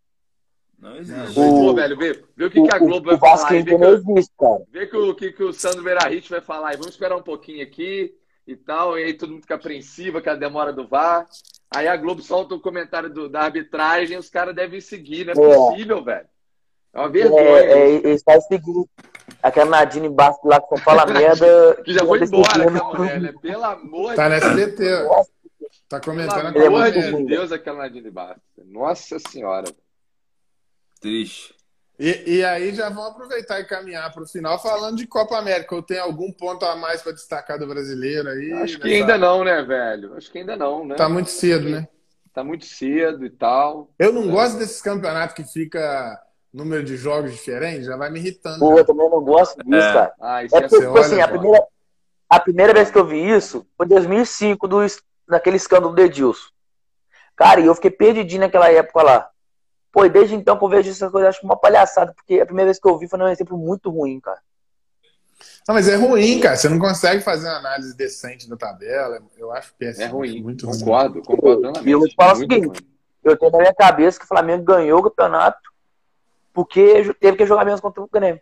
Não 0.87 0.95
existe. 0.95 1.39
O, 1.39 1.43
Pô, 1.43 1.73
velho, 1.73 1.97
vê, 1.97 2.23
vê 2.35 2.45
o 2.45 2.49
que, 2.49 2.59
o, 2.61 2.63
que 2.63 2.73
a 2.73 2.79
Globo 2.79 3.07
vai 3.07 3.17
falar. 3.17 3.49
Vê, 3.49 3.63
que, 3.63 3.77
não 3.77 3.89
existe, 3.89 4.33
cara. 4.39 4.63
vê 4.71 4.87
que 4.87 4.95
o 4.95 5.13
que, 5.13 5.31
que 5.33 5.43
o 5.43 5.51
Sandro 5.51 5.83
Verarrit 5.83 6.29
vai 6.29 6.39
falar. 6.39 6.73
E 6.73 6.77
vamos 6.77 6.91
esperar 6.91 7.17
um 7.17 7.21
pouquinho 7.21 7.61
aqui 7.61 8.15
e 8.47 8.55
tal. 8.55 8.97
E 8.97 9.03
aí 9.03 9.13
todo 9.13 9.31
mundo 9.31 9.41
fica 9.41 9.55
apreensivo 9.55 10.21
com 10.21 10.29
a 10.29 10.35
demora 10.35 10.71
do 10.71 10.87
VAR. 10.87 11.27
Aí 11.69 11.89
a 11.89 11.97
Globo 11.97 12.21
solta 12.21 12.55
o 12.55 12.61
comentário 12.61 13.09
do, 13.09 13.27
da 13.27 13.41
arbitragem 13.41 14.17
os 14.17 14.29
caras 14.29 14.55
devem 14.55 14.79
seguir. 14.79 15.25
Não 15.25 15.33
é, 15.33 15.51
é. 15.51 15.55
possível, 15.55 16.03
velho. 16.03 16.27
É 16.93 16.99
uma 16.99 17.09
vergonha. 17.09 17.41
É, 17.41 17.71
é, 17.71 17.89
eles 17.89 18.23
seguindo. 18.47 18.87
Aquela 19.43 19.69
Nadine 19.69 20.07
Bastos 20.07 20.49
lá 20.49 20.61
que 20.61 20.69
só 20.69 20.77
fala 20.77 21.05
merda. 21.11 21.81
que 21.83 21.93
já 21.93 22.05
foi 22.05 22.23
embora, 22.23 22.63
aquela 22.63 22.93
mulher, 22.93 23.21
né? 23.21 23.33
Pelo 23.41 23.63
amor 23.65 24.15
tá 24.15 24.29
de 24.29 24.39
Deus. 24.39 24.41
Tá 24.41 24.55
na 24.55 24.61
SBT. 24.61 25.27
Tá 25.89 25.99
comentando 25.99 26.53
Pelo 26.53 26.77
amor 26.77 26.91
de 26.91 27.25
Deus, 27.25 27.51
aquela 27.51 27.79
Nadine 27.79 28.09
Bastos. 28.09 28.41
Nossa 28.65 29.19
Senhora. 29.19 29.65
Triste. 30.99 31.55
E, 31.99 32.37
e 32.37 32.45
aí 32.45 32.73
já 32.75 32.89
vamos 32.89 33.11
aproveitar 33.11 33.59
e 33.59 33.65
caminhar 33.65 34.13
para 34.13 34.21
o 34.21 34.27
final 34.27 34.61
falando 34.61 34.97
de 34.97 35.07
Copa 35.07 35.37
América. 35.37 35.75
Ou 35.75 35.81
tem 35.81 35.97
algum 35.97 36.31
ponto 36.31 36.63
a 36.65 36.75
mais 36.75 37.01
para 37.01 37.11
destacar 37.11 37.57
do 37.57 37.67
brasileiro 37.67 38.29
aí? 38.29 38.53
Acho 38.53 38.79
que 38.79 38.93
ainda 38.93 39.17
não, 39.17 39.43
né, 39.43 39.63
velho? 39.63 40.15
Acho 40.15 40.31
que 40.31 40.37
ainda 40.37 40.55
não, 40.55 40.85
né? 40.85 40.95
Tá 40.95 41.09
muito 41.09 41.31
cedo, 41.31 41.69
né? 41.69 41.87
Tá 42.33 42.43
muito 42.43 42.65
cedo 42.65 43.25
e 43.25 43.29
tal. 43.31 43.89
Eu 43.97 44.13
não 44.13 44.23
é. 44.23 44.27
gosto 44.27 44.59
desses 44.59 44.79
campeonatos 44.81 45.35
que 45.35 45.43
fica 45.43 46.21
número 46.53 46.83
de 46.83 46.97
jogos 46.97 47.31
diferentes, 47.31 47.85
já 47.85 47.95
vai 47.95 48.09
me 48.09 48.19
irritando. 48.19 48.59
Pô, 48.59 48.77
eu 48.77 48.85
também 48.85 49.09
não 49.09 49.21
gosto 49.23 49.57
disso, 49.63 49.87
é. 49.87 49.93
cara. 49.93 50.13
Ah, 50.19 50.43
isso 50.43 50.55
é 50.55 50.61
porque, 50.61 50.79
tipo 50.79 50.97
assim, 50.97 51.21
a 51.21 51.27
primeira, 51.27 51.67
a 52.29 52.39
primeira 52.39 52.73
vez 52.73 52.89
que 52.89 52.97
eu 52.97 53.05
vi 53.05 53.29
isso 53.29 53.65
foi 53.75 53.85
em 53.85 53.89
2005, 53.89 54.67
do, 54.67 54.77
naquele 55.27 55.57
escândalo 55.57 55.93
do 55.93 56.01
Edilson. 56.01 56.49
Cara, 57.35 57.59
e 57.59 57.65
eu 57.65 57.75
fiquei 57.75 57.91
perdidinho 57.91 58.41
naquela 58.41 58.71
época 58.71 59.03
lá. 59.03 59.29
Pô, 59.97 60.07
desde 60.07 60.35
então 60.35 60.55
que 60.55 60.63
eu 60.63 60.69
vejo 60.69 60.91
essas 60.91 61.11
coisas, 61.11 61.29
acho 61.29 61.43
uma 61.43 61.57
palhaçada, 61.57 62.13
porque 62.13 62.39
a 62.39 62.45
primeira 62.45 62.67
vez 62.67 62.79
que 62.79 62.87
eu 62.87 62.99
vi 62.99 63.07
foi 63.07 63.19
um 63.19 63.27
exemplo 63.27 63.57
muito 63.57 63.89
ruim, 63.89 64.19
cara. 64.19 64.39
Não, 65.67 65.73
mas 65.73 65.87
é 65.87 65.95
ruim, 65.95 66.39
cara. 66.39 66.55
Você 66.55 66.69
não 66.69 66.77
consegue 66.77 67.23
fazer 67.23 67.47
uma 67.47 67.57
análise 67.57 67.97
decente 67.97 68.47
da 68.47 68.55
tabela. 68.55 69.19
Eu 69.35 69.51
acho 69.51 69.73
péssimo. 69.73 70.05
É 70.05 70.07
ruim. 70.07 70.43
Muito 70.43 70.67
concordo, 70.67 71.15
ruim. 71.15 71.23
concordo. 71.23 71.71
E 71.83 71.89
eu 71.89 71.97
vou 71.97 72.07
te 72.07 72.13
falar 72.13 72.33
o 72.33 72.35
seguinte: 72.35 72.67
ruim. 72.67 72.91
eu 73.23 73.35
tenho 73.35 73.51
na 73.51 73.57
minha 73.57 73.73
cabeça 73.73 74.19
que 74.19 74.25
o 74.25 74.27
Flamengo 74.27 74.63
ganhou 74.63 74.99
o 74.99 75.03
campeonato 75.03 75.73
porque 76.53 77.11
teve 77.15 77.35
que 77.35 77.47
jogar 77.47 77.65
menos 77.65 77.81
contra 77.81 78.03
o 78.03 78.07
Grêmio. 78.07 78.41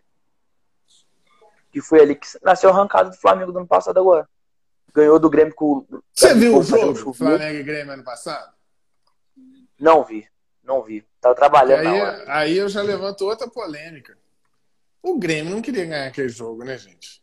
Que 1.72 1.80
foi 1.80 2.02
ali 2.02 2.16
que 2.16 2.26
nasceu 2.42 2.68
arrancado 2.68 3.08
do 3.08 3.16
Flamengo 3.16 3.50
do 3.50 3.60
ano 3.60 3.66
passado 3.66 3.98
agora. 3.98 4.28
Ganhou 4.92 5.18
do 5.18 5.30
Grêmio 5.30 5.54
com. 5.54 5.86
Você 6.12 6.34
viu 6.34 6.58
o 6.58 6.62
jogo 6.62 7.14
Flamengo 7.14 7.58
e 7.58 7.62
Grêmio 7.62 7.94
ano 7.94 8.04
passado? 8.04 8.52
Não 9.80 10.04
vi, 10.04 10.26
não 10.66 10.82
vi. 10.82 11.04
Tava 11.20 11.34
trabalhando 11.34 11.88
aí, 11.88 12.24
aí 12.26 12.56
eu 12.58 12.68
já 12.68 12.82
levanto 12.82 13.24
outra 13.24 13.48
polêmica. 13.48 14.16
O 15.02 15.18
Grêmio 15.18 15.54
não 15.54 15.62
queria 15.62 15.84
ganhar 15.84 16.06
aquele 16.06 16.28
jogo, 16.28 16.64
né, 16.64 16.76
gente? 16.76 17.22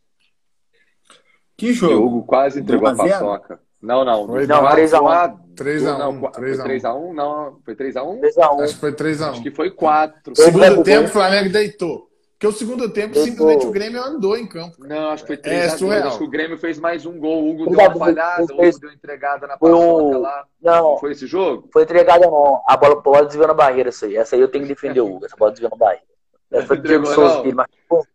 Que 1.58 1.74
jogo? 1.74 1.96
O 1.96 2.06
Hugo 2.08 2.24
quase 2.24 2.60
entregou 2.60 2.88
a 2.88 2.96
paçoca. 2.96 3.60
Não, 3.82 4.06
não. 4.06 4.26
Foi 4.26 4.48
não, 4.48 4.64
3x1. 4.64 5.39
3x1. 5.56 6.32
3x1, 6.32 7.14
não. 7.14 7.60
Foi 7.66 7.76
3x1? 7.76 8.22
3x1. 8.22 8.64
Acho 8.64 8.74
que 8.74 8.80
foi 8.80 8.94
3x1. 8.94 9.30
Acho 9.30 9.44
que 9.44 9.52
foi 9.52 9.72
4. 9.72 10.34
Segundo 10.36 10.84
tempo, 10.84 11.10
o 11.10 11.12
Flamengo 11.12 11.50
deitou. 11.52 12.10
Porque 12.44 12.56
o 12.56 12.60
segundo 12.60 12.89
tempo, 12.89 13.18
simplesmente 13.18 13.66
o 13.66 13.72
Grêmio 13.72 14.04
andou 14.04 14.36
em 14.36 14.46
campo. 14.46 14.86
Não, 14.86 15.12
acho 15.12 15.24
que 15.24 15.28
foi 15.28 15.38
3 15.38 15.64
é, 15.64 15.70
a 15.70 15.76
2. 15.78 16.06
Acho 16.06 16.18
que 16.18 16.24
o 16.26 16.30
Grêmio 16.30 16.58
fez 16.58 16.78
mais 16.78 17.06
um 17.06 17.18
gol. 17.18 17.41
O 17.41 17.52
Hugo 17.52 17.70
deu 17.70 17.80
uma 17.80 17.96
falhada, 17.98 18.41
o 18.41 18.46
Hugo 18.46 18.80
deu 18.80 18.91
entregada 18.91 19.48
na 19.48 19.58
paçoca 19.58 20.18
lá. 20.18 20.46
Não. 20.62 20.98
Foi 20.98 21.14
esse 21.14 21.26
jogo? 21.26 21.70
Foi 21.72 21.84
entregada 21.84 22.28
não. 22.28 22.62
A 22.68 22.76
bola, 22.76 23.02
bola 23.02 23.26
desviou 23.26 23.48
na 23.48 23.54
barreira, 23.54 23.88
essa 23.88 24.08
aí. 24.08 24.18
Essa 24.18 24.36
aí 24.36 24.41
eu 24.41 24.50
tenho 24.50 24.66
que 24.66 24.74
defender 24.74 25.00
o 25.00 25.16
Hugo. 25.16 25.26
Essa 25.26 25.38
bola 25.38 25.52
desviou 25.52 25.72
na 25.72 25.78
barreira. 25.78 26.04
Essa 26.52 26.68
foi 26.68 26.82
Diego 26.82 27.06
Souza 27.06 27.44
mas 27.56 27.68
pô, 27.88 28.06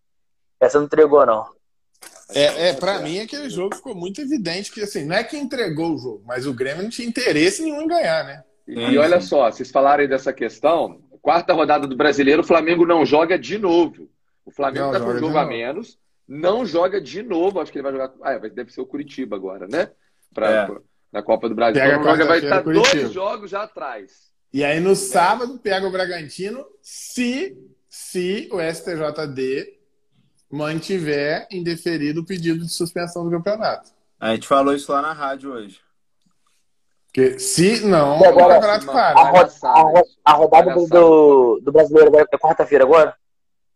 essa 0.60 0.78
não 0.78 0.84
entregou, 0.84 1.24
não. 1.24 1.46
É, 2.28 2.68
é 2.68 2.72
para 2.74 2.98
mim, 2.98 3.20
aquele 3.20 3.48
jogo 3.48 3.76
ficou 3.76 3.94
muito 3.94 4.20
evidente 4.20 4.70
que, 4.70 4.82
assim, 4.82 5.06
não 5.06 5.16
é 5.16 5.24
que 5.24 5.38
entregou 5.38 5.94
o 5.94 5.98
jogo, 5.98 6.22
mas 6.26 6.46
o 6.46 6.52
Grêmio 6.52 6.82
não 6.82 6.90
tinha 6.90 7.08
interesse 7.08 7.62
nenhum 7.62 7.80
em 7.80 7.88
ganhar, 7.88 8.24
né? 8.24 8.44
E, 8.66 8.78
e 8.78 8.98
olha 8.98 9.22
só, 9.22 9.50
vocês 9.50 9.70
falarem 9.70 10.06
dessa 10.06 10.34
questão, 10.34 11.00
quarta 11.22 11.54
rodada 11.54 11.86
do 11.86 11.96
Brasileiro, 11.96 12.42
o 12.42 12.46
Flamengo 12.46 12.84
não 12.84 13.06
joga 13.06 13.38
de 13.38 13.56
novo. 13.56 14.10
O 14.48 14.50
Flamengo 14.50 14.86
não, 14.86 14.92
tá 14.92 15.00
com 15.00 15.10
um 15.10 15.18
jogo 15.18 15.36
a 15.36 15.44
menos, 15.44 15.98
não 16.26 16.64
joga 16.64 16.98
de 17.02 17.22
novo, 17.22 17.60
acho 17.60 17.70
que 17.70 17.76
ele 17.76 17.82
vai 17.82 17.92
jogar. 17.92 18.14
Ah, 18.22 18.38
deve 18.38 18.72
ser 18.72 18.80
o 18.80 18.86
Curitiba 18.86 19.36
agora, 19.36 19.68
né? 19.68 19.90
Pra, 20.32 20.50
é. 20.50 20.66
pra 20.66 20.80
na 21.12 21.22
Copa 21.22 21.50
do 21.50 21.54
Brasil. 21.54 21.82
Pega 21.82 21.96
então, 21.96 22.26
vai 22.26 22.38
estar 22.38 22.62
dois 22.62 23.12
jogos 23.12 23.50
já 23.50 23.64
atrás. 23.64 24.32
E 24.50 24.64
aí 24.64 24.80
no 24.80 24.96
sábado 24.96 25.58
pega 25.58 25.86
o 25.86 25.90
Bragantino, 25.90 26.64
se, 26.80 27.58
se 27.90 28.48
o 28.50 28.58
STJD 28.58 29.78
mantiver 30.50 31.46
indeferido 31.50 32.22
o 32.22 32.24
pedido 32.24 32.64
de 32.64 32.72
suspensão 32.72 33.24
do 33.24 33.30
campeonato. 33.30 33.90
A 34.18 34.34
gente 34.34 34.48
falou 34.48 34.74
isso 34.74 34.90
lá 34.90 35.02
na 35.02 35.12
rádio 35.12 35.52
hoje. 35.52 35.78
Porque 37.06 37.38
se 37.38 37.84
não, 37.84 38.16
agora, 38.24 38.46
o 38.46 38.48
campeonato 38.48 38.86
para. 38.86 39.18
A, 39.18 39.42
a, 39.42 40.02
a, 40.24 40.32
rodada 40.32 40.74
do, 40.74 41.60
do 41.62 41.70
brasileiro 41.70 42.16
é 42.16 42.38
quarta-feira 42.38 42.84
agora? 42.84 43.14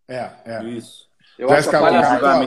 É, 0.08 0.30
é. 0.44 0.64
Isso. 0.64 1.10
Eu 1.38 1.50
acho, 1.50 1.68
a 1.70 1.80
palhaçada, 1.80 2.44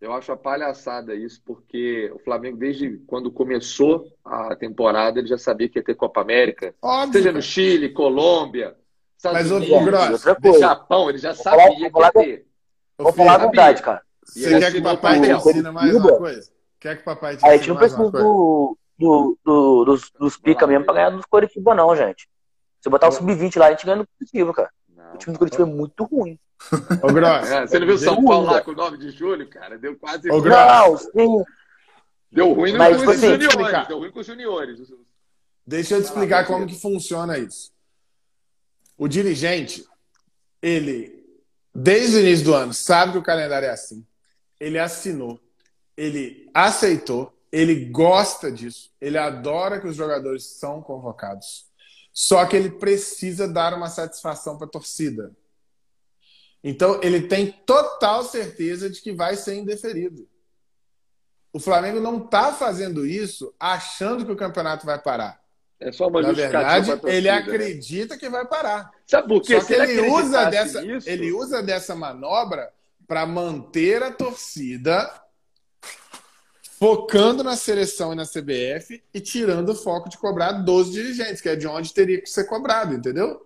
eu 0.00 0.12
acho 0.12 0.32
a 0.32 0.36
palhaçada 0.36 1.14
isso, 1.14 1.42
porque 1.44 2.10
o 2.14 2.18
Flamengo, 2.18 2.56
desde 2.56 2.98
quando 3.06 3.30
começou 3.30 4.12
a 4.24 4.54
temporada, 4.54 5.18
ele 5.18 5.26
já 5.26 5.38
sabia 5.38 5.68
que 5.68 5.78
ia 5.78 5.84
ter 5.84 5.94
Copa 5.94 6.20
América. 6.20 6.74
Óbvio, 6.80 7.12
seja 7.12 7.32
no 7.32 7.42
Chile, 7.42 7.88
Colômbia, 7.92 8.76
Estados 9.16 9.50
Mas, 9.50 9.50
Unidos, 9.50 10.60
Japão, 10.60 11.08
ele 11.08 11.18
já 11.18 11.34
sabia 11.34 11.90
que 11.90 11.98
ia 11.98 12.12
ter. 12.12 12.46
Vou 12.98 13.12
falar 13.12 13.34
a 13.34 13.38
verdade, 13.38 13.82
cara. 13.82 14.02
Você 14.22 14.58
quer 14.58 14.72
que 14.72 14.78
o 14.78 14.82
papai 14.82 15.20
te 15.20 15.30
ensine 15.30 15.70
mais 15.70 15.94
uma 15.94 16.18
coisa? 16.18 16.50
Quer 16.78 16.96
que 16.96 17.02
o 17.02 17.04
papai 17.04 17.36
te 17.36 17.38
ensine 17.38 17.52
A 17.52 17.56
gente 17.56 17.68
não 17.68 17.76
precisa 17.76 18.10
do, 18.10 18.78
do, 18.98 19.38
do, 19.44 19.84
dos, 19.84 20.10
dos 20.10 20.36
pica 20.36 20.66
mesmo 20.66 20.84
pra 20.84 20.94
ganhar 20.94 21.10
dos 21.10 21.24
Coritiba, 21.26 21.74
não, 21.74 21.94
gente. 21.96 22.28
Se 22.80 22.90
botar 22.90 23.08
o 23.08 23.12
sub-20 23.12 23.58
lá, 23.58 23.66
a 23.66 23.70
gente 23.70 23.86
ganha 23.86 23.96
no 23.96 24.06
Curitiba, 24.06 24.52
cara. 24.52 24.70
O 25.16 25.18
time 25.18 25.32
do 25.32 25.38
Curitiba 25.38 25.62
é 25.62 25.66
muito 25.66 26.04
ruim. 26.04 26.38
Ô, 27.02 27.12
Gross. 27.12 27.50
É, 27.50 27.66
você 27.66 27.78
não 27.78 27.86
viu 27.86 27.98
São 27.98 28.22
Paulo 28.22 28.46
lá 28.46 28.60
com 28.60 28.70
o 28.70 28.74
9 28.74 28.98
de 28.98 29.10
julho, 29.10 29.48
cara? 29.48 29.78
Deu 29.78 29.96
quase. 29.96 30.30
Ô, 30.30 30.40
não, 30.40 30.96
sim. 30.96 31.44
Deu 32.30 32.52
ruim 32.52 32.72
no 32.72 32.78
Mas, 32.78 32.96
com 32.96 33.02
os 33.02 33.08
assim, 33.16 33.40
juniores. 33.40 33.88
Deu 33.88 33.98
ruim 33.98 34.10
com 34.10 34.20
os 34.20 34.26
juniores. 34.26 34.92
Deixa 35.66 35.94
eu 35.94 36.02
te 36.02 36.04
explicar 36.04 36.46
como 36.46 36.66
que 36.66 36.78
funciona 36.78 37.38
isso. 37.38 37.72
O 38.96 39.08
dirigente, 39.08 39.84
ele, 40.62 41.24
desde 41.74 42.16
o 42.16 42.20
início 42.20 42.44
do 42.44 42.54
ano, 42.54 42.72
sabe 42.74 43.12
que 43.12 43.18
o 43.18 43.22
calendário 43.22 43.66
é 43.66 43.70
assim. 43.70 44.06
Ele 44.60 44.78
assinou, 44.78 45.40
ele 45.96 46.48
aceitou, 46.54 47.34
ele 47.50 47.86
gosta 47.86 48.50
disso, 48.50 48.90
ele 49.00 49.18
adora 49.18 49.80
que 49.80 49.86
os 49.86 49.96
jogadores 49.96 50.44
são 50.44 50.82
convocados. 50.82 51.65
Só 52.16 52.46
que 52.46 52.56
ele 52.56 52.70
precisa 52.70 53.46
dar 53.46 53.74
uma 53.74 53.90
satisfação 53.90 54.56
para 54.56 54.66
a 54.66 54.70
torcida. 54.70 55.36
Então, 56.64 56.98
ele 57.02 57.28
tem 57.28 57.52
total 57.66 58.24
certeza 58.24 58.88
de 58.88 59.02
que 59.02 59.12
vai 59.12 59.36
ser 59.36 59.56
indeferido. 59.56 60.26
O 61.52 61.60
Flamengo 61.60 62.00
não 62.00 62.24
está 62.24 62.54
fazendo 62.54 63.04
isso 63.04 63.54
achando 63.60 64.24
que 64.24 64.32
o 64.32 64.36
campeonato 64.36 64.86
vai 64.86 64.98
parar. 64.98 65.38
É 65.78 65.92
só 65.92 66.08
uma 66.08 66.22
Na 66.22 66.32
verdade, 66.32 66.86
torcida, 66.86 67.12
ele 67.12 67.28
né? 67.30 67.36
acredita 67.36 68.14
né? 68.14 68.20
que 68.20 68.30
vai 68.30 68.46
parar. 68.46 68.90
Sabe 69.06 69.28
por 69.28 69.42
quê? 69.42 69.60
Só 69.60 69.66
que 69.66 69.74
ele, 69.74 69.92
ele 69.92 70.08
usa 70.08 70.46
dessa, 70.46 70.82
isso... 70.86 71.10
ele 71.10 71.32
usa 71.34 71.62
dessa 71.62 71.94
manobra 71.94 72.72
para 73.06 73.26
manter 73.26 74.02
a 74.02 74.10
torcida 74.10 75.06
focando 76.78 77.42
na 77.42 77.56
seleção 77.56 78.12
e 78.12 78.16
na 78.16 78.24
CBF 78.24 79.02
e 79.12 79.20
tirando 79.20 79.70
o 79.70 79.74
foco 79.74 80.08
de 80.08 80.18
cobrar 80.18 80.52
12 80.52 80.92
dirigentes, 80.92 81.40
que 81.40 81.48
é 81.48 81.56
de 81.56 81.66
onde 81.66 81.92
teria 81.92 82.20
que 82.20 82.28
ser 82.28 82.44
cobrado, 82.44 82.94
entendeu? 82.94 83.42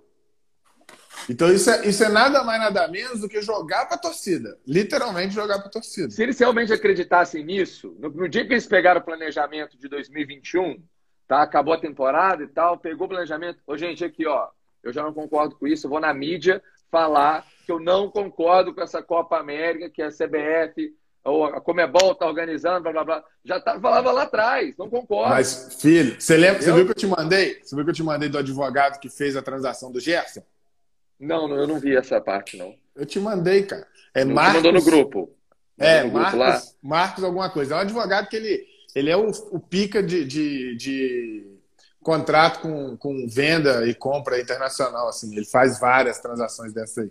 Então 1.28 1.52
isso 1.52 1.70
é, 1.70 1.86
isso 1.86 2.02
é 2.02 2.08
nada 2.08 2.42
mais 2.42 2.60
nada 2.60 2.88
menos 2.88 3.20
do 3.20 3.28
que 3.28 3.40
jogar 3.40 3.86
para 3.86 3.94
a 3.94 4.00
torcida, 4.00 4.58
literalmente 4.66 5.34
jogar 5.34 5.58
para 5.58 5.68
a 5.68 5.70
torcida. 5.70 6.10
Se 6.10 6.22
eles 6.22 6.38
realmente 6.38 6.72
acreditassem 6.72 7.44
nisso, 7.44 7.94
no, 8.00 8.08
no, 8.08 8.28
dia 8.28 8.44
que 8.44 8.52
eles 8.52 8.66
pegaram 8.66 9.00
o 9.00 9.04
planejamento 9.04 9.78
de 9.78 9.88
2021, 9.88 10.82
tá, 11.28 11.42
acabou 11.42 11.74
a 11.74 11.80
temporada 11.80 12.42
e 12.42 12.48
tal, 12.48 12.78
pegou 12.78 13.06
o 13.06 13.10
planejamento, 13.10 13.60
ô 13.66 13.76
gente 13.76 14.04
aqui 14.04 14.26
ó, 14.26 14.48
eu 14.82 14.92
já 14.92 15.02
não 15.02 15.12
concordo 15.12 15.56
com 15.56 15.68
isso, 15.68 15.86
eu 15.86 15.90
vou 15.90 16.00
na 16.00 16.12
mídia 16.12 16.60
falar 16.90 17.46
que 17.64 17.70
eu 17.70 17.78
não 17.78 18.10
concordo 18.10 18.74
com 18.74 18.80
essa 18.80 19.00
Copa 19.00 19.38
América 19.38 19.88
que 19.88 20.02
a 20.02 20.08
CBF 20.08 20.92
a 21.24 21.60
Comebol 21.60 22.12
está 22.12 22.26
organizando, 22.26 22.80
blá 22.80 22.92
blá 22.92 23.04
blá. 23.04 23.24
Já 23.44 23.60
tá, 23.60 23.78
falava 23.78 24.10
lá 24.10 24.22
atrás, 24.22 24.74
não 24.78 24.88
concordo. 24.88 25.30
Mas, 25.30 25.76
filho, 25.80 26.20
você 26.20 26.36
lembra, 26.36 26.62
você 26.62 26.72
viu 26.72 26.84
que 26.84 26.92
eu 26.92 26.94
te 26.94 27.06
mandei? 27.06 27.60
Você 27.62 27.74
viu 27.74 27.84
que 27.84 27.90
eu 27.90 27.94
te 27.94 28.02
mandei 28.02 28.28
do 28.28 28.38
advogado 28.38 28.98
que 28.98 29.10
fez 29.10 29.36
a 29.36 29.42
transação 29.42 29.92
do 29.92 30.00
Gerson? 30.00 30.42
Não, 31.18 31.46
não 31.46 31.56
eu 31.56 31.66
não 31.66 31.78
vi 31.78 31.94
essa 31.94 32.20
parte, 32.20 32.56
não. 32.56 32.74
Eu 32.96 33.04
te 33.04 33.20
mandei, 33.20 33.64
cara. 33.64 33.86
É 34.14 34.24
não 34.24 34.34
Marcos. 34.34 34.54
mandou 34.54 34.72
no 34.72 34.82
grupo. 34.82 35.36
É, 35.78 36.02
no 36.02 36.12
Marcos, 36.12 36.38
grupo 36.38 36.76
Marcos 36.82 37.24
alguma 37.24 37.50
coisa. 37.50 37.74
É 37.74 37.76
um 37.76 37.80
advogado 37.80 38.28
que 38.28 38.36
ele, 38.36 38.66
ele 38.94 39.10
é 39.10 39.16
o, 39.16 39.30
o 39.50 39.60
pica 39.60 40.02
de, 40.02 40.24
de, 40.24 40.76
de 40.76 41.58
contrato 42.02 42.60
com, 42.60 42.96
com 42.96 43.26
venda 43.28 43.86
e 43.86 43.94
compra 43.94 44.40
internacional, 44.40 45.08
assim. 45.08 45.34
Ele 45.36 45.44
faz 45.44 45.78
várias 45.78 46.18
transações 46.18 46.72
dessa 46.72 47.02
aí. 47.02 47.10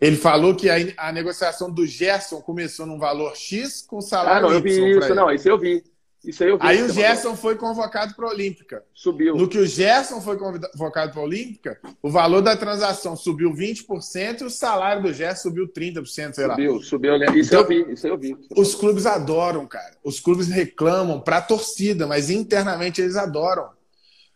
Ele 0.00 0.16
falou 0.16 0.54
que 0.54 0.70
a, 0.70 0.76
a 0.96 1.12
negociação 1.12 1.70
do 1.70 1.86
Gerson 1.86 2.40
começou 2.40 2.86
num 2.86 2.98
valor 2.98 3.36
X 3.36 3.82
com 3.82 4.00
salário 4.00 4.46
Ah, 4.46 4.48
não, 4.48 4.52
eu 4.52 4.62
vi 4.62 4.96
isso, 4.96 5.14
não, 5.14 5.30
isso 5.30 5.48
eu 5.48 5.58
vi. 5.58 5.84
Isso 6.24 6.42
aí 6.44 6.50
eu 6.50 6.58
vi. 6.58 6.66
Aí 6.66 6.82
o 6.82 6.92
Gerson 6.92 7.34
foi 7.34 7.56
convocado 7.56 8.14
para 8.14 8.26
a 8.26 8.30
Olímpica. 8.30 8.84
Subiu. 8.94 9.36
No 9.36 9.48
que 9.48 9.58
o 9.58 9.66
Gerson 9.66 10.20
foi 10.20 10.36
convocado 10.36 11.12
para 11.12 11.20
a 11.20 11.24
Olímpica, 11.24 11.78
o 12.02 12.10
valor 12.10 12.42
da 12.42 12.56
transação 12.56 13.16
subiu 13.16 13.52
20% 13.52 14.42
e 14.42 14.44
o 14.44 14.50
salário 14.50 15.02
do 15.02 15.12
Gerson 15.12 15.48
subiu 15.48 15.68
30%, 15.68 16.34
sei 16.34 16.46
lá. 16.46 16.54
Subiu, 16.54 16.82
subiu. 16.82 17.16
Isso 17.34 17.54
então, 17.54 17.60
eu 17.60 17.66
vi, 17.66 17.92
isso 17.92 18.06
eu 18.06 18.18
vi. 18.18 18.36
Os 18.54 18.74
clubes 18.74 19.06
adoram, 19.06 19.66
cara. 19.66 19.96
Os 20.04 20.20
clubes 20.20 20.48
reclamam 20.48 21.20
para 21.20 21.38
a 21.38 21.42
torcida, 21.42 22.06
mas 22.06 22.28
internamente 22.28 23.00
eles 23.00 23.16
adoram. 23.16 23.70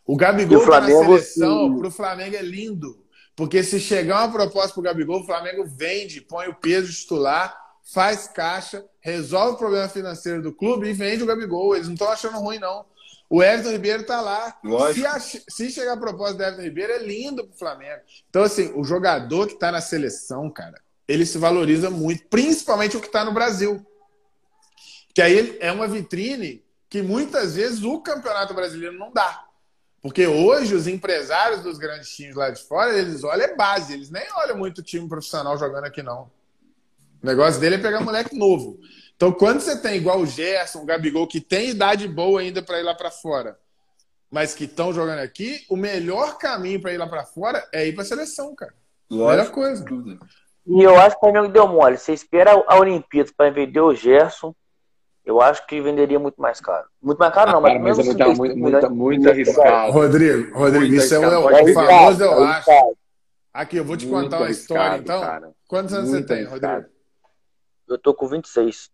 O 0.06 0.16
Gabigol 0.16 0.58
o 0.58 0.60
Flamengo, 0.62 1.00
na 1.00 1.06
seleção, 1.06 1.78
para 1.78 1.88
o 1.88 1.90
Flamengo 1.90 2.36
é 2.36 2.42
lindo. 2.42 3.03
Porque 3.36 3.62
se 3.62 3.80
chegar 3.80 4.20
uma 4.20 4.32
proposta 4.32 4.72
para 4.72 4.80
o 4.80 4.84
Gabigol, 4.84 5.20
o 5.20 5.26
Flamengo 5.26 5.64
vende, 5.66 6.20
põe 6.20 6.46
o 6.48 6.54
peso 6.54 6.92
titular, 6.92 7.56
faz 7.82 8.28
caixa, 8.28 8.84
resolve 9.00 9.54
o 9.54 9.58
problema 9.58 9.88
financeiro 9.88 10.40
do 10.40 10.52
clube 10.52 10.88
e 10.88 10.92
vende 10.92 11.22
o 11.22 11.26
Gabigol. 11.26 11.74
Eles 11.74 11.88
não 11.88 11.94
estão 11.94 12.08
achando 12.08 12.38
ruim, 12.38 12.58
não. 12.58 12.86
O 13.28 13.42
Everton 13.42 13.70
Ribeiro 13.70 14.02
está 14.02 14.20
lá. 14.20 14.56
Se, 14.92 15.04
a, 15.04 15.18
se, 15.18 15.70
chegar 15.70 15.94
a 15.94 15.96
proposta 15.96 16.34
do 16.34 16.42
Everton 16.42 16.62
Ribeiro, 16.62 16.92
é 16.92 16.98
lindo 16.98 17.44
para 17.44 17.54
o 17.54 17.58
Flamengo. 17.58 18.00
Então, 18.30 18.42
assim, 18.42 18.72
o 18.76 18.84
jogador 18.84 19.48
que 19.48 19.54
está 19.54 19.72
na 19.72 19.80
seleção, 19.80 20.48
cara, 20.50 20.80
ele 21.08 21.26
se 21.26 21.36
valoriza 21.36 21.90
muito, 21.90 22.26
principalmente 22.28 22.96
o 22.96 23.00
que 23.00 23.06
está 23.06 23.24
no 23.24 23.32
Brasil. 23.32 23.84
Que 25.12 25.22
aí 25.22 25.56
é 25.60 25.72
uma 25.72 25.88
vitrine 25.88 26.64
que 26.88 27.02
muitas 27.02 27.56
vezes 27.56 27.82
o 27.82 28.00
Campeonato 28.00 28.54
Brasileiro 28.54 28.96
não 28.96 29.12
dá. 29.12 29.44
Porque 30.04 30.26
hoje 30.26 30.74
os 30.74 30.86
empresários 30.86 31.62
dos 31.62 31.78
grandes 31.78 32.14
times 32.14 32.34
lá 32.34 32.50
de 32.50 32.62
fora, 32.62 32.92
eles 32.92 33.24
olham 33.24 33.46
é 33.46 33.56
base, 33.56 33.94
eles 33.94 34.10
nem 34.10 34.22
olham 34.36 34.58
muito 34.58 34.82
time 34.82 35.08
profissional 35.08 35.56
jogando 35.56 35.84
aqui, 35.84 36.02
não. 36.02 36.30
O 37.22 37.26
negócio 37.26 37.58
dele 37.58 37.76
é 37.76 37.78
pegar 37.78 38.02
moleque 38.02 38.36
novo. 38.36 38.78
Então, 39.16 39.32
quando 39.32 39.60
você 39.60 39.80
tem 39.80 39.96
igual 39.96 40.20
o 40.20 40.26
Gerson, 40.26 40.82
o 40.82 40.84
Gabigol, 40.84 41.26
que 41.26 41.40
tem 41.40 41.70
idade 41.70 42.06
boa 42.06 42.42
ainda 42.42 42.62
para 42.62 42.78
ir 42.78 42.82
lá 42.82 42.94
para 42.94 43.10
fora, 43.10 43.58
mas 44.30 44.54
que 44.54 44.64
estão 44.64 44.92
jogando 44.92 45.20
aqui, 45.20 45.64
o 45.70 45.76
melhor 45.76 46.36
caminho 46.36 46.82
para 46.82 46.92
ir 46.92 46.98
lá 46.98 47.06
para 47.06 47.24
fora 47.24 47.66
é 47.72 47.88
ir 47.88 47.94
para 47.94 48.02
a 48.02 48.06
seleção, 48.06 48.54
cara. 48.54 48.74
Lógico, 49.10 49.60
Melhor 49.60 49.84
coisa. 49.84 50.18
E 50.66 50.82
eu 50.82 51.00
acho 51.00 51.18
que 51.18 51.26
o 51.26 51.30
Flamengo 51.30 51.50
deu 51.50 51.66
mole. 51.66 51.96
Você 51.96 52.12
espera 52.12 52.52
a 52.52 52.78
Olimpíada 52.78 53.30
para 53.34 53.50
vender 53.50 53.80
o 53.80 53.94
Gerson, 53.94 54.54
eu 55.24 55.40
acho 55.40 55.66
que 55.66 55.80
venderia 55.80 56.18
muito 56.18 56.40
mais 56.40 56.60
caro. 56.60 56.86
Muito 57.02 57.18
mais 57.18 57.32
caro, 57.32 57.52
não, 57.52 57.60
mas, 57.60 57.80
mas 57.80 57.98
é 57.98 58.02
muito, 58.02 58.36
muito, 58.36 58.56
muito, 58.56 58.90
muito 58.90 59.30
arriscado. 59.30 59.92
Rodrigo, 59.92 60.56
Rodrigo, 60.56 60.94
isso 60.94 61.14
é 61.14 61.18
o, 61.18 61.50
é 61.50 61.62
o 61.62 61.74
famoso, 61.74 62.22
eu 62.22 62.44
acho. 62.44 62.70
Aqui, 63.52 63.76
eu 63.76 63.84
vou 63.84 63.96
te 63.96 64.06
contar 64.06 64.38
uma 64.38 64.50
história, 64.50 64.98
então. 64.98 65.20
Cara. 65.20 65.52
Quantos 65.66 65.94
anos 65.94 66.10
muito 66.10 66.26
você 66.26 66.34
tem, 66.34 66.46
arriscado. 66.46 66.74
Rodrigo? 66.74 66.94
Eu 67.88 67.98
tô 67.98 68.14
com 68.14 68.28
26. 68.28 68.90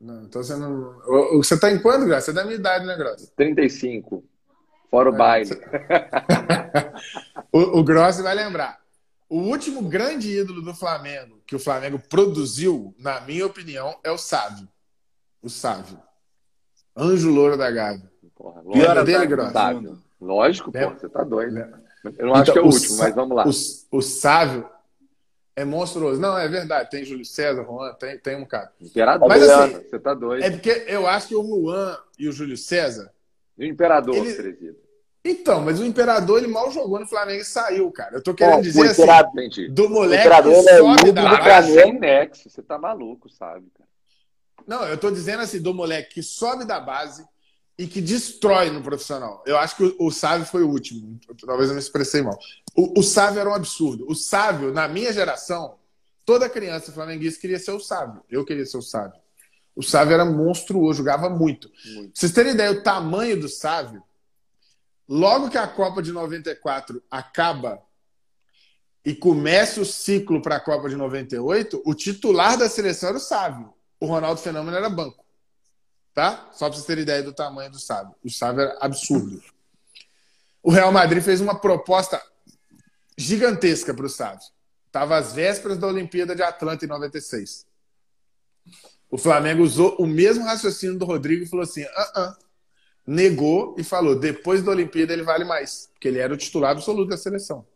Não, 0.00 0.24
então 0.24 0.42
você 0.42 0.56
não. 0.56 0.98
Você 1.36 1.58
tá 1.58 1.70
em 1.70 1.80
quanto, 1.80 2.06
Graça? 2.06 2.26
Você 2.26 2.30
é 2.30 2.34
da 2.34 2.44
minha 2.44 2.56
idade, 2.56 2.86
né, 2.86 2.96
Graça? 2.96 3.30
35. 3.36 4.24
Fora 4.90 5.10
o 5.10 5.14
é, 5.14 5.18
baile. 5.18 5.46
Você... 5.46 5.60
o, 7.52 7.80
o 7.80 7.84
Grossi 7.84 8.22
vai 8.22 8.34
lembrar. 8.34 8.78
O 9.28 9.38
último 9.38 9.82
grande 9.82 10.38
ídolo 10.38 10.62
do 10.62 10.74
Flamengo, 10.74 11.40
que 11.46 11.56
o 11.56 11.58
Flamengo 11.58 11.98
produziu, 12.08 12.94
na 12.98 13.20
minha 13.22 13.46
opinião, 13.46 13.98
é 14.04 14.10
o 14.10 14.18
Sávio. 14.18 14.68
O 15.44 15.50
Sávio. 15.50 15.98
Anjo 16.96 17.30
Louro 17.30 17.56
da 17.56 17.70
Gávea. 17.70 18.10
Porra, 18.34 18.62
Pior 18.62 19.04
dele? 19.04 19.52
Sávio. 19.52 19.98
Lógico, 20.20 20.72
pô, 20.72 20.90
você 20.90 21.08
tá 21.08 21.22
doido. 21.22 21.54
Lembra? 21.54 21.84
Eu 22.18 22.26
não 22.26 22.34
acho 22.34 22.50
Então, 22.50 22.54
que 22.54 22.58
é 22.58 22.62
o, 22.62 22.64
o 22.64 22.68
último, 22.68 22.96
mas 22.98 23.14
vamos 23.14 23.36
lá. 23.36 23.44
O, 23.46 23.98
o 23.98 24.02
Sávio 24.02 24.66
é 25.54 25.64
monstruoso. 25.64 26.20
Não, 26.20 26.36
é 26.36 26.48
verdade. 26.48 26.90
Tem 26.90 27.04
Júlio 27.04 27.24
César, 27.26 27.62
Juan, 27.62 27.92
tem, 27.94 28.18
tem 28.18 28.36
um 28.36 28.44
cara. 28.46 28.72
Imperador, 28.80 29.28
Mas, 29.28 29.42
assim, 29.42 29.74
você 29.74 29.98
tá 29.98 30.14
doido. 30.14 30.42
É 30.44 30.50
porque 30.50 30.84
eu 30.86 31.06
acho 31.06 31.28
que 31.28 31.36
o 31.36 31.42
Juan 31.42 31.96
e 32.18 32.26
o 32.28 32.32
Júlio 32.32 32.56
César. 32.56 33.12
E 33.58 33.64
o 33.64 33.68
Imperador, 33.68 34.16
Ele-. 34.16 34.76
Então, 35.24 35.62
mas 35.62 35.80
o 35.80 35.84
Imperador 35.86 36.38
ele 36.38 36.48
mal 36.48 36.70
jogou 36.70 37.00
no 37.00 37.06
Flamengo 37.06 37.40
e 37.40 37.44
saiu, 37.44 37.90
cara. 37.90 38.16
Eu 38.16 38.22
tô 38.22 38.34
querendo 38.34 38.56
Bom, 38.56 38.62
dizer 38.62 38.80
o 38.80 39.10
assim, 39.10 39.28
Entendi. 39.32 39.68
do 39.68 39.88
moleque 39.88 40.20
Imperador, 40.26 40.62
que 40.62 40.68
é 40.68 40.78
sobe 40.78 41.08
ídolo 41.08 41.12
da 41.12 41.60
do 41.62 41.66
sem 41.66 41.98
nexo, 41.98 42.50
você 42.50 42.62
tá 42.62 42.78
maluco, 42.78 43.30
sabe? 43.30 43.66
cara? 43.74 43.83
Não, 44.66 44.84
eu 44.84 44.96
tô 44.98 45.10
dizendo 45.10 45.42
assim, 45.42 45.60
do 45.60 45.74
moleque 45.74 46.14
que 46.14 46.22
sobe 46.22 46.64
da 46.64 46.80
base 46.80 47.26
e 47.76 47.86
que 47.86 48.00
destrói 48.00 48.70
no 48.70 48.82
profissional. 48.82 49.42
Eu 49.46 49.58
acho 49.58 49.76
que 49.76 49.84
o, 49.84 50.06
o 50.06 50.10
Sávio 50.10 50.46
foi 50.46 50.62
o 50.62 50.68
último. 50.68 51.18
Talvez 51.44 51.68
eu 51.68 51.74
me 51.74 51.80
expressei 51.80 52.22
mal. 52.22 52.38
O, 52.74 53.00
o 53.00 53.02
Sávio 53.02 53.40
era 53.40 53.50
um 53.50 53.54
absurdo. 53.54 54.06
O 54.08 54.14
Sávio, 54.14 54.72
na 54.72 54.86
minha 54.86 55.12
geração, 55.12 55.76
toda 56.24 56.48
criança 56.48 56.92
flamenguista 56.92 57.40
queria 57.40 57.58
ser 57.58 57.72
o 57.72 57.80
Sávio. 57.80 58.22
Eu 58.30 58.44
queria 58.44 58.64
ser 58.64 58.76
o 58.76 58.82
Sávio. 58.82 59.20
O 59.76 59.82
Sávio 59.82 60.14
era 60.14 60.24
monstruoso, 60.24 60.98
jogava 60.98 61.28
muito. 61.28 61.68
Muito. 61.86 62.12
Pra 62.12 62.20
vocês 62.20 62.32
terem 62.32 62.52
ideia, 62.52 62.70
o 62.70 62.82
tamanho 62.82 63.40
do 63.40 63.48
Sávio, 63.48 64.02
logo 65.08 65.50
que 65.50 65.58
a 65.58 65.66
Copa 65.66 66.00
de 66.00 66.12
94 66.12 67.02
acaba 67.10 67.82
e 69.04 69.14
começa 69.14 69.80
o 69.80 69.84
ciclo 69.84 70.40
para 70.40 70.56
a 70.56 70.60
Copa 70.60 70.88
de 70.88 70.96
98, 70.96 71.82
o 71.84 71.94
titular 71.94 72.56
da 72.56 72.68
seleção 72.68 73.10
era 73.10 73.18
o 73.18 73.20
Sávio. 73.20 73.74
O 74.00 74.06
Ronaldo 74.06 74.40
Fenômeno 74.40 74.76
era 74.76 74.88
banco. 74.88 75.24
Tá? 76.12 76.48
Só 76.52 76.66
para 76.66 76.76
vocês 76.76 76.86
terem 76.86 77.02
ideia 77.02 77.22
do 77.22 77.32
tamanho 77.32 77.70
do 77.70 77.78
Sávio. 77.78 78.14
O 78.24 78.30
Sávio 78.30 78.62
era 78.62 78.78
absurdo. 78.80 79.42
O 80.62 80.70
Real 80.70 80.92
Madrid 80.92 81.22
fez 81.22 81.40
uma 81.40 81.58
proposta 81.58 82.22
gigantesca 83.18 83.92
para 83.92 84.06
o 84.06 84.08
Sávio. 84.08 84.46
Estava 84.86 85.16
às 85.16 85.32
vésperas 85.32 85.76
da 85.76 85.88
Olimpíada 85.88 86.36
de 86.36 86.42
Atlanta 86.42 86.84
em 86.84 86.88
96. 86.88 87.66
O 89.10 89.18
Flamengo 89.18 89.62
usou 89.62 89.96
o 89.98 90.06
mesmo 90.06 90.44
raciocínio 90.44 90.98
do 90.98 91.04
Rodrigo 91.04 91.44
e 91.44 91.48
falou 91.48 91.64
assim: 91.64 91.84
ah, 91.84 92.12
ah. 92.16 92.38
negou 93.06 93.74
e 93.78 93.84
falou: 93.84 94.18
depois 94.18 94.62
da 94.62 94.70
Olimpíada 94.70 95.12
ele 95.12 95.22
vale 95.22 95.44
mais, 95.44 95.88
porque 95.92 96.08
ele 96.08 96.18
era 96.18 96.32
o 96.32 96.36
titular 96.36 96.72
absoluto 96.72 97.10
da 97.10 97.16
seleção. 97.16 97.66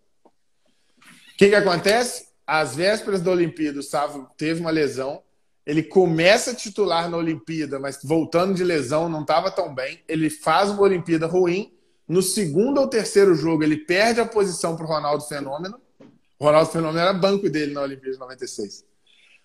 O 1.04 1.36
que, 1.36 1.48
que 1.48 1.54
acontece? 1.54 2.28
Às 2.46 2.74
vésperas 2.74 3.20
da 3.20 3.30
Olimpíada, 3.30 3.78
o 3.78 3.82
Sávio 3.82 4.28
teve 4.36 4.60
uma 4.60 4.70
lesão. 4.70 5.22
Ele 5.68 5.82
começa 5.82 6.54
titular 6.54 7.10
na 7.10 7.18
Olimpíada, 7.18 7.78
mas 7.78 8.00
voltando 8.02 8.54
de 8.54 8.64
lesão, 8.64 9.06
não 9.06 9.20
estava 9.20 9.50
tão 9.50 9.74
bem. 9.74 10.02
Ele 10.08 10.30
faz 10.30 10.70
uma 10.70 10.80
Olimpíada 10.80 11.26
ruim. 11.26 11.74
No 12.08 12.22
segundo 12.22 12.80
ou 12.80 12.88
terceiro 12.88 13.34
jogo, 13.34 13.62
ele 13.62 13.76
perde 13.76 14.18
a 14.18 14.24
posição 14.24 14.74
para 14.74 14.86
o 14.86 14.88
Ronaldo 14.88 15.24
Fenômeno. 15.24 15.78
O 16.38 16.44
Ronaldo 16.46 16.70
Fenômeno 16.70 16.98
era 16.98 17.12
banco 17.12 17.50
dele 17.50 17.74
na 17.74 17.82
Olimpíada 17.82 18.14
de 18.14 18.18
96. 18.18 18.82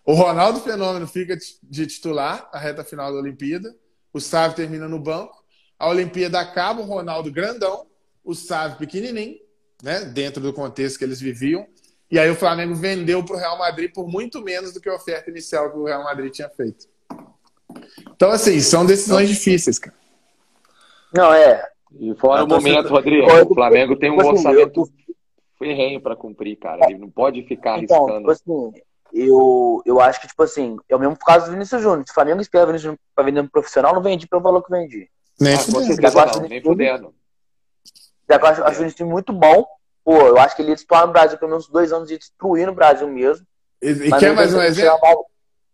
O 0.06 0.14
Ronaldo 0.14 0.62
Fenômeno 0.62 1.06
fica 1.08 1.38
de 1.62 1.88
titular 1.88 2.50
na 2.54 2.58
reta 2.58 2.86
final 2.86 3.12
da 3.12 3.20
Olimpíada. 3.20 3.76
O 4.14 4.22
Sávio 4.22 4.56
termina 4.56 4.88
no 4.88 5.00
banco. 5.00 5.44
A 5.78 5.90
Olimpíada 5.90 6.40
acaba, 6.40 6.80
o 6.80 6.86
Ronaldo 6.86 7.30
grandão, 7.34 7.86
o 8.24 8.34
Sávio 8.34 8.78
pequenininho, 8.78 9.40
né, 9.84 10.06
dentro 10.06 10.42
do 10.42 10.54
contexto 10.54 11.00
que 11.00 11.04
eles 11.04 11.20
viviam. 11.20 11.68
E 12.14 12.20
aí 12.20 12.30
o 12.30 12.36
Flamengo 12.36 12.76
vendeu 12.76 13.26
para 13.26 13.36
o 13.36 13.40
Real 13.40 13.58
Madrid 13.58 13.92
por 13.92 14.08
muito 14.08 14.40
menos 14.40 14.72
do 14.72 14.80
que 14.80 14.88
a 14.88 14.94
oferta 14.94 15.32
inicial 15.32 15.72
que 15.72 15.78
o 15.80 15.86
Real 15.86 16.04
Madrid 16.04 16.32
tinha 16.32 16.48
feito. 16.48 16.88
Então, 18.16 18.30
assim, 18.30 18.60
são 18.60 18.86
decisões 18.86 19.28
difíceis, 19.28 19.80
cara. 19.80 19.96
Não, 21.12 21.34
é. 21.34 21.68
E 22.00 22.14
fora 22.14 22.42
A 22.42 22.44
o 22.44 22.48
momento, 22.48 22.94
Olha, 22.94 23.44
o 23.44 23.56
Flamengo 23.56 23.96
tem 23.96 24.12
um 24.12 24.18
tipo 24.18 24.30
orçamento 24.30 24.88
ferrenho 25.58 26.00
para 26.00 26.16
cumprir, 26.16 26.56
cara. 26.58 26.86
Ele 26.88 27.00
não 27.00 27.10
pode 27.10 27.42
ficar 27.48 27.80
Então, 27.82 28.08
arriscando. 28.08 28.32
tipo 28.36 28.70
assim, 28.70 28.82
eu, 29.12 29.82
eu 29.84 30.00
acho 30.00 30.22
que, 30.22 30.28
tipo 30.28 30.44
assim, 30.44 30.78
é 30.88 30.96
o 30.96 31.00
mesmo 31.00 31.18
caso 31.18 31.48
do 31.48 31.54
Vinícius 31.54 31.82
Júnior. 31.82 32.04
Se 32.06 32.12
o 32.12 32.14
Flamengo 32.14 32.42
espera 32.42 32.66
o 32.66 32.68
Vinícius 32.68 32.84
Júnior 32.92 33.00
pra 33.16 33.26
vender 33.26 33.42
no 33.42 33.50
profissional, 33.50 33.92
não 33.92 34.04
vendi 34.04 34.28
pelo 34.28 34.40
valor 34.44 34.62
que 34.62 34.70
vendi. 34.70 35.10
Nem 35.42 35.56
Ah, 35.56 35.58
fudendo. 35.58 36.12
não, 36.12 36.42
de 36.44 36.50
nem 36.50 36.62
fudendo. 36.62 37.16
Já 38.30 38.38
que 38.38 38.46
eu 38.46 38.50
acho, 38.50 38.64
acho 38.64 38.76
o 38.76 38.80
Vinícius 38.82 39.00
Júnior 39.00 39.14
muito 39.14 39.34
bom. 39.34 39.66
Pô, 40.04 40.18
eu 40.28 40.38
acho 40.38 40.56
que 40.56 40.62
ele 40.62 40.70
ia 40.70 40.76
destruir 40.76 41.06
no 41.08 41.14
Brasil 41.14 41.38
pelo 41.38 41.52
menos 41.52 41.68
dois 41.68 41.92
anos 41.94 42.08
de 42.10 42.18
destruir 42.18 42.66
no 42.68 42.74
Brasil 42.74 43.08
mesmo. 43.08 43.46
E, 43.82 43.90
e 43.90 44.12
quer 44.20 44.34
mais 44.36 44.54
um 44.54 44.58
vai 44.58 44.68
exemplo? 44.68 45.00
chegar- 45.00 45.16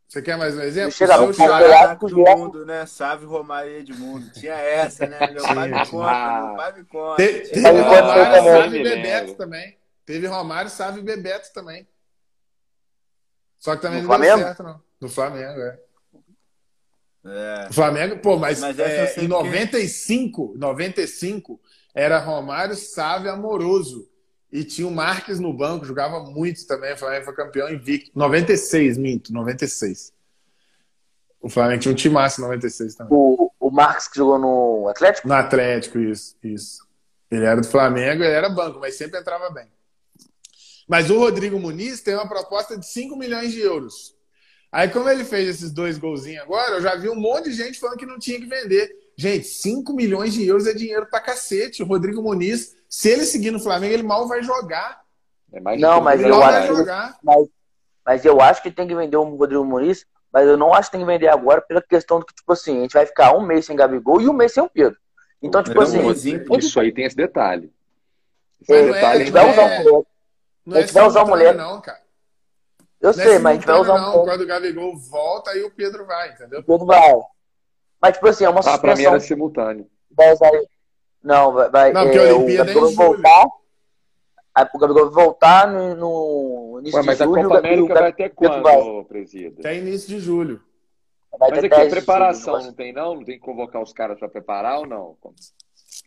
Você 0.07 0.21
quer 0.21 0.37
mais 0.37 0.55
um 0.55 0.61
exemplo? 0.61 0.91
Chega 0.91 1.17
O 1.21 1.27
no 1.27 1.33
seu 1.33 1.45
Flamengo, 1.45 1.59
Xará- 1.59 1.67
eu 1.67 1.73
acho 1.73 1.81
Caraca 1.83 2.05
que 2.07 2.13
do 2.13 2.21
o 2.23 2.37
mundo, 2.37 2.65
né? 2.65 2.85
Sávio, 2.85 3.27
Romário 3.29 3.71
e 3.71 3.75
Edmundo. 3.77 4.29
Tinha 4.31 4.53
essa, 4.55 5.05
né? 5.07 5.19
Meu 5.31 5.43
pai 5.43 5.67
me 5.69 5.85
conta, 5.87 6.41
meu 6.45 6.55
pai 6.55 6.73
me 6.73 6.83
conta. 6.85 7.15
Te- 7.23 7.39
Teve 7.49 7.81
Romário, 7.81 8.43
Sávio 8.43 8.65
e 8.65 8.69
Me 8.69 8.83
Bebeto 8.83 9.33
também. 9.35 9.77
Teve 10.05 10.27
Romário, 10.27 10.69
Sávio 10.71 10.99
e 10.99 11.03
Bebeto 11.03 11.53
também. 11.53 11.87
Só 13.59 13.75
que 13.75 13.81
também 13.81 14.01
No 14.01 14.07
não 14.07 14.17
deu 14.19 14.25
Flamengo? 14.27 14.47
certo, 14.47 14.63
não. 14.63 14.81
No 15.01 15.09
Flamengo, 15.09 15.59
é. 15.59 15.79
É. 17.25 17.67
O 17.69 17.73
Flamengo, 17.73 18.17
pô, 18.19 18.37
mas, 18.37 18.59
Mas 18.61 18.79
é, 18.79 19.03
em 19.03 19.07
porque- 19.07 19.27
95, 19.27 20.53
95, 20.57 21.59
era 21.93 22.17
Romário, 22.17 22.75
Sávio 22.75 23.27
e 23.27 23.29
Amoroso. 23.29 24.08
E 24.51 24.63
tinha 24.63 24.87
o 24.87 24.91
Marques 24.91 25.39
no 25.39 25.53
banco, 25.53 25.85
jogava 25.85 26.19
muito 26.21 26.65
também. 26.65 26.93
O 26.93 26.97
Flamengo 26.97 27.25
foi 27.25 27.33
campeão 27.35 27.69
invicto. 27.69 28.11
96, 28.15 28.97
minto, 28.97 29.31
96. 29.31 30.11
O 31.41 31.49
Flamengo 31.49 31.81
tinha 31.81 31.91
um 31.91 31.95
timaço 31.95 32.41
em 32.41 32.43
96 32.43 32.95
também. 32.95 33.13
O, 33.15 33.51
o 33.59 33.71
Marcos 33.71 34.07
que 34.07 34.17
jogou 34.17 34.39
no 34.39 34.87
Atlético? 34.87 35.27
No 35.27 35.35
Atlético, 35.35 35.99
isso, 35.99 36.35
isso. 36.43 36.87
Ele 37.29 37.45
era 37.45 37.61
do 37.61 37.67
Flamengo, 37.67 38.23
ele 38.23 38.33
era 38.33 38.49
banco, 38.49 38.79
mas 38.79 38.95
sempre 38.95 39.19
entrava 39.19 39.49
bem. 39.51 39.67
Mas 40.87 41.11
o 41.11 41.19
Rodrigo 41.19 41.59
Muniz 41.59 42.01
tem 42.01 42.15
uma 42.15 42.27
proposta 42.27 42.75
de 42.75 42.85
5 42.87 43.15
milhões 43.15 43.51
de 43.51 43.61
euros. 43.61 44.15
Aí, 44.71 44.89
como 44.89 45.09
ele 45.09 45.23
fez 45.23 45.47
esses 45.47 45.71
dois 45.71 45.97
golzinhos 45.97 46.41
agora, 46.41 46.75
eu 46.75 46.81
já 46.81 46.95
vi 46.95 47.09
um 47.09 47.15
monte 47.15 47.45
de 47.45 47.55
gente 47.55 47.79
falando 47.79 47.97
que 47.97 48.05
não 48.05 48.19
tinha 48.19 48.39
que 48.39 48.47
vender. 48.47 48.91
Gente, 49.15 49.47
5 49.47 49.93
milhões 49.93 50.33
de 50.33 50.45
euros 50.45 50.65
é 50.65 50.73
dinheiro 50.73 51.05
pra 51.07 51.19
cacete. 51.19 51.83
O 51.83 51.85
Rodrigo 51.85 52.21
Muniz, 52.23 52.75
se 52.89 53.09
ele 53.09 53.25
seguir 53.25 53.51
no 53.51 53.59
Flamengo, 53.59 53.93
ele 53.93 54.03
mal 54.03 54.27
vai 54.27 54.41
jogar. 54.43 55.01
É 55.53 55.59
mais 55.61 55.79
Não, 55.79 56.01
mas 56.01 56.21
eu 56.21 56.41
acho 56.43 56.51
vai 56.51 56.61
que- 56.61 56.67
jogar. 56.75 57.17
Mas, 57.23 57.47
mas 58.05 58.25
eu 58.25 58.41
acho 58.41 58.61
que 58.61 58.71
tem 58.71 58.87
que 58.87 58.95
vender 58.95 59.15
o 59.17 59.23
Rodrigo 59.23 59.63
Muniz, 59.63 60.05
mas 60.31 60.47
eu 60.47 60.57
não 60.57 60.73
acho 60.73 60.89
que 60.89 60.97
tem 60.97 61.01
que 61.05 61.11
vender 61.11 61.27
agora 61.27 61.61
pela 61.61 61.81
questão 61.81 62.19
do 62.19 62.25
que, 62.25 62.33
tipo 62.35 62.51
assim, 62.51 62.79
a 62.79 62.81
gente 62.81 62.93
vai 62.93 63.05
ficar 63.05 63.33
um 63.35 63.41
mês 63.45 63.65
sem 63.65 63.75
Gabigol 63.75 64.19
e 64.21 64.27
um 64.27 64.33
mês 64.33 64.51
sem 64.53 64.61
o 64.63 64.69
Pedro. 64.69 64.99
Então, 65.41 65.63
tipo 65.63 65.75
Não, 65.75 65.83
assim, 66.09 66.37
Isso 66.57 66.79
aí 66.79 66.91
tem 66.91 67.05
esse 67.05 67.15
detalhe. 67.15 67.71
Esse 68.61 68.71
Mas 68.73 68.81
não 68.87 68.87
é, 68.87 68.89
a 68.89 68.93
detalhe 68.93 69.19
gente 69.19 69.31
vai 69.31 69.49
usar 69.51 69.61
é- 69.61 69.65
o 69.79 69.83
moleque. 69.83 70.07
Não 70.65 70.75
A 70.75 70.79
é 70.79 70.81
gente 70.81 70.93
vai 70.93 71.07
usar 71.07 71.23
o 71.23 71.27
moleque. 71.27 71.57
não, 71.57 71.81
cara. 71.81 72.01
Eu 73.01 73.13
Não 73.13 73.23
é 73.23 73.25
sei, 73.25 73.39
mas 73.39 73.51
a 73.51 73.55
gente 73.55 73.65
vai 73.65 73.79
usar 73.79 73.93
um 73.93 73.97
não. 73.97 74.11
moleque. 74.11 74.27
Quando 74.29 74.41
o 74.41 74.47
Gabigol 74.47 74.97
volta, 74.97 75.51
aí 75.51 75.63
o 75.63 75.71
Pedro 75.71 76.05
vai, 76.05 76.31
entendeu? 76.33 76.59
O 76.59 76.63
Pedro 76.63 76.85
vai. 76.85 77.13
Mas, 78.01 78.13
tipo 78.13 78.27
assim, 78.27 78.43
é 78.43 78.49
uma 78.49 78.59
Ah, 78.59 78.63
pra 78.63 78.91
mim 78.95 79.03
suspensão 79.03 79.11
era 79.11 79.19
simultâneo. 79.21 79.89
vai 80.11 80.33
usar. 80.33 80.51
Não, 81.23 81.51
vai. 81.53 81.69
vai 81.69 81.93
Não, 81.93 82.03
porque 82.03 82.17
é, 82.17 82.29
a 82.29 82.33
o 82.33 82.37
Olimpíada 82.37 82.71
é 82.71 82.73
Gabigol 82.73 82.91
em 82.91 82.95
vai 82.95 83.05
julho. 83.07 83.21
voltar. 83.23 83.45
Aí 84.55 84.67
o 84.73 84.79
Gabigol 84.79 85.05
vai 85.11 85.23
voltar 85.25 85.67
no, 85.71 85.95
no 85.95 86.79
início 86.81 86.99
Ué, 86.99 87.05
mas 87.05 87.17
de 87.17 87.23
a 87.23 87.25
julho. 87.25 87.41
Copa 87.43 87.47
o 87.47 87.61
Gabi- 87.61 87.67
América 87.67 87.93
o 87.93 87.97
vai 87.99 88.09
até 88.09 88.29
Pedro 88.29 88.61
vai. 88.63 88.75
quando, 88.81 89.05
presida? 89.05 89.55
Até 89.59 89.77
início 89.77 90.07
de 90.09 90.19
julho. 90.19 90.61
Vai 91.37 91.49
Mas 91.51 91.59
aqui, 91.59 91.69
10 91.69 91.83
de 91.83 91.89
preparação 91.89 92.53
julho, 92.55 92.65
não 92.67 92.73
tem 92.73 92.91
não? 92.93 93.15
Não 93.15 93.23
tem 93.23 93.35
que 93.39 93.45
convocar 93.45 93.81
os 93.83 93.93
caras 93.93 94.17
pra 94.17 94.27
preparar 94.27 94.79
ou 94.79 94.87
não? 94.87 95.15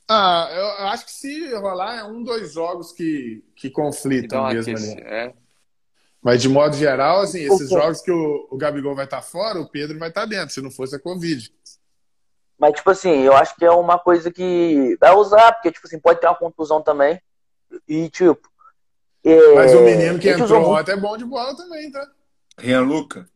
Ah, 0.08 0.48
eu 0.52 0.86
acho 0.88 1.04
que 1.06 1.12
se 1.12 1.54
rolar 1.54 1.98
é 2.00 2.04
um, 2.04 2.22
dois 2.24 2.52
jogos 2.52 2.92
que, 2.92 3.42
que 3.54 3.70
conflitam 3.70 4.40
Então, 4.40 4.52
mesmo 4.52 4.74
aqui, 4.76 4.84
ali. 4.92 5.00
é. 5.02 5.32
Mas 6.20 6.42
de 6.42 6.48
modo 6.48 6.76
geral, 6.76 7.20
assim, 7.22 7.40
esses 7.40 7.68
jogos 7.70 8.00
que 8.00 8.10
o, 8.10 8.48
o 8.50 8.56
Gabigol 8.56 8.94
vai 8.94 9.04
estar 9.06 9.22
fora, 9.22 9.58
o 9.60 9.68
Pedro 9.68 9.98
vai 9.98 10.08
estar 10.08 10.24
dentro, 10.26 10.52
se 10.54 10.60
não 10.60 10.70
fosse 10.70 10.94
a 10.94 11.00
Covid. 11.00 11.52
Mas, 12.62 12.74
tipo 12.74 12.90
assim, 12.90 13.22
eu 13.22 13.34
acho 13.36 13.56
que 13.56 13.64
é 13.64 13.70
uma 13.72 13.98
coisa 13.98 14.30
que 14.30 14.96
vai 15.00 15.12
usar, 15.16 15.50
porque, 15.52 15.72
tipo 15.72 15.84
assim, 15.84 15.98
pode 15.98 16.20
ter 16.20 16.28
uma 16.28 16.36
contusão 16.36 16.80
também. 16.80 17.20
E, 17.88 18.08
tipo. 18.08 18.38
é, 19.24 19.54
Mas 19.56 19.74
o 19.74 19.80
menino 19.80 20.16
que 20.20 20.28
entrou 20.28 20.44
usou 20.44 20.72
ontem 20.76 20.92
é 20.92 20.96
bom 20.96 21.16
de 21.16 21.24
bola 21.24 21.56
também, 21.56 21.90
tá? 21.90 22.06
Rian 22.56 22.82
Luca. 22.82 23.28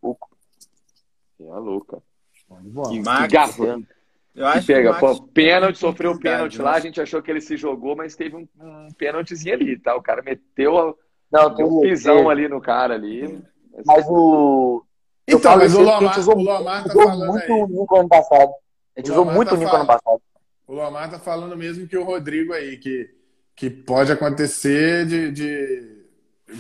É 1.40 1.44
louca. 1.58 2.00
Bom 2.48 2.60
de 2.62 2.68
bola. 2.70 2.88
Que, 2.90 3.00
Max, 3.00 3.22
que 3.26 3.28
garfo. 3.32 3.84
Eu 4.32 4.46
acho 4.46 4.60
Que 4.60 4.66
pega, 4.74 4.82
que 4.82 4.88
o 4.88 4.92
Max 5.08 5.18
pô, 5.18 5.26
pênalti, 5.26 5.80
tem 5.80 5.80
sofreu 5.90 6.10
oportunidade, 6.12 6.36
pênalti 6.36 6.62
lá, 6.62 6.74
a 6.74 6.80
gente 6.80 7.00
achou 7.00 7.20
que 7.20 7.28
ele 7.28 7.40
se 7.40 7.56
jogou, 7.56 7.96
mas 7.96 8.14
teve 8.14 8.36
um, 8.36 8.46
um 8.60 8.88
pênaltizinho 8.96 9.54
ali, 9.56 9.76
tá? 9.76 9.96
O 9.96 10.02
cara 10.02 10.22
meteu, 10.22 10.78
a- 10.78 10.94
Não, 11.32 11.52
deu 11.52 11.66
um 11.66 11.80
tem- 11.80 11.90
pisão 11.90 12.18
tem- 12.18 12.30
ali 12.30 12.48
no 12.48 12.60
cara 12.60 12.94
ali. 12.94 13.42
Mas 13.84 14.06
o. 14.08 14.84
Então, 15.26 15.56
mas 15.56 15.74
o 15.74 15.78
porque 15.78 15.90
a 15.90 15.98
gente 15.98 16.20
Lomar, 16.20 16.28
o 16.28 16.42
Lomar 16.44 16.84
tá 16.84 16.92
falando 16.94 17.26
muito 17.26 17.52
aí. 17.52 17.62
o 17.62 17.66
Nico 17.66 17.96
ano 17.96 18.08
passado. 18.08 18.52
A 18.96 19.00
gente 19.00 19.10
O 19.10 19.12
usou 19.12 19.24
Lomar 19.24 19.34
muito 19.36 19.48
tá 19.50 19.54
o 19.54 19.58
Nico 19.58 19.76
ano 19.76 19.86
falando. 19.86 20.02
passado. 20.02 20.22
O 20.66 20.72
Lomar 20.74 21.10
tá 21.10 21.18
falando 21.18 21.56
mesmo 21.56 21.86
que 21.86 21.96
o 21.96 22.02
Rodrigo 22.04 22.52
aí, 22.52 22.76
que, 22.78 23.08
que 23.54 23.68
pode 23.70 24.10
acontecer 24.10 25.06
de, 25.06 25.30
de, 25.30 26.04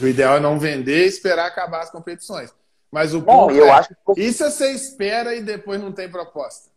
O 0.02 0.06
ideal 0.06 0.36
é 0.36 0.40
não 0.40 0.58
vender 0.58 1.04
e 1.04 1.08
esperar 1.08 1.46
acabar 1.46 1.80
as 1.82 1.90
competições. 1.90 2.54
Mas 2.90 3.14
o 3.14 3.22
ponto 3.22 3.54
eu 3.54 3.66
é, 3.66 3.70
acho 3.70 3.88
que 3.88 4.20
e 4.20 4.32
se 4.32 4.44
você 4.44 4.70
espera 4.70 5.34
e 5.34 5.42
depois 5.42 5.80
não 5.80 5.92
tem 5.92 6.08
proposta? 6.08 6.70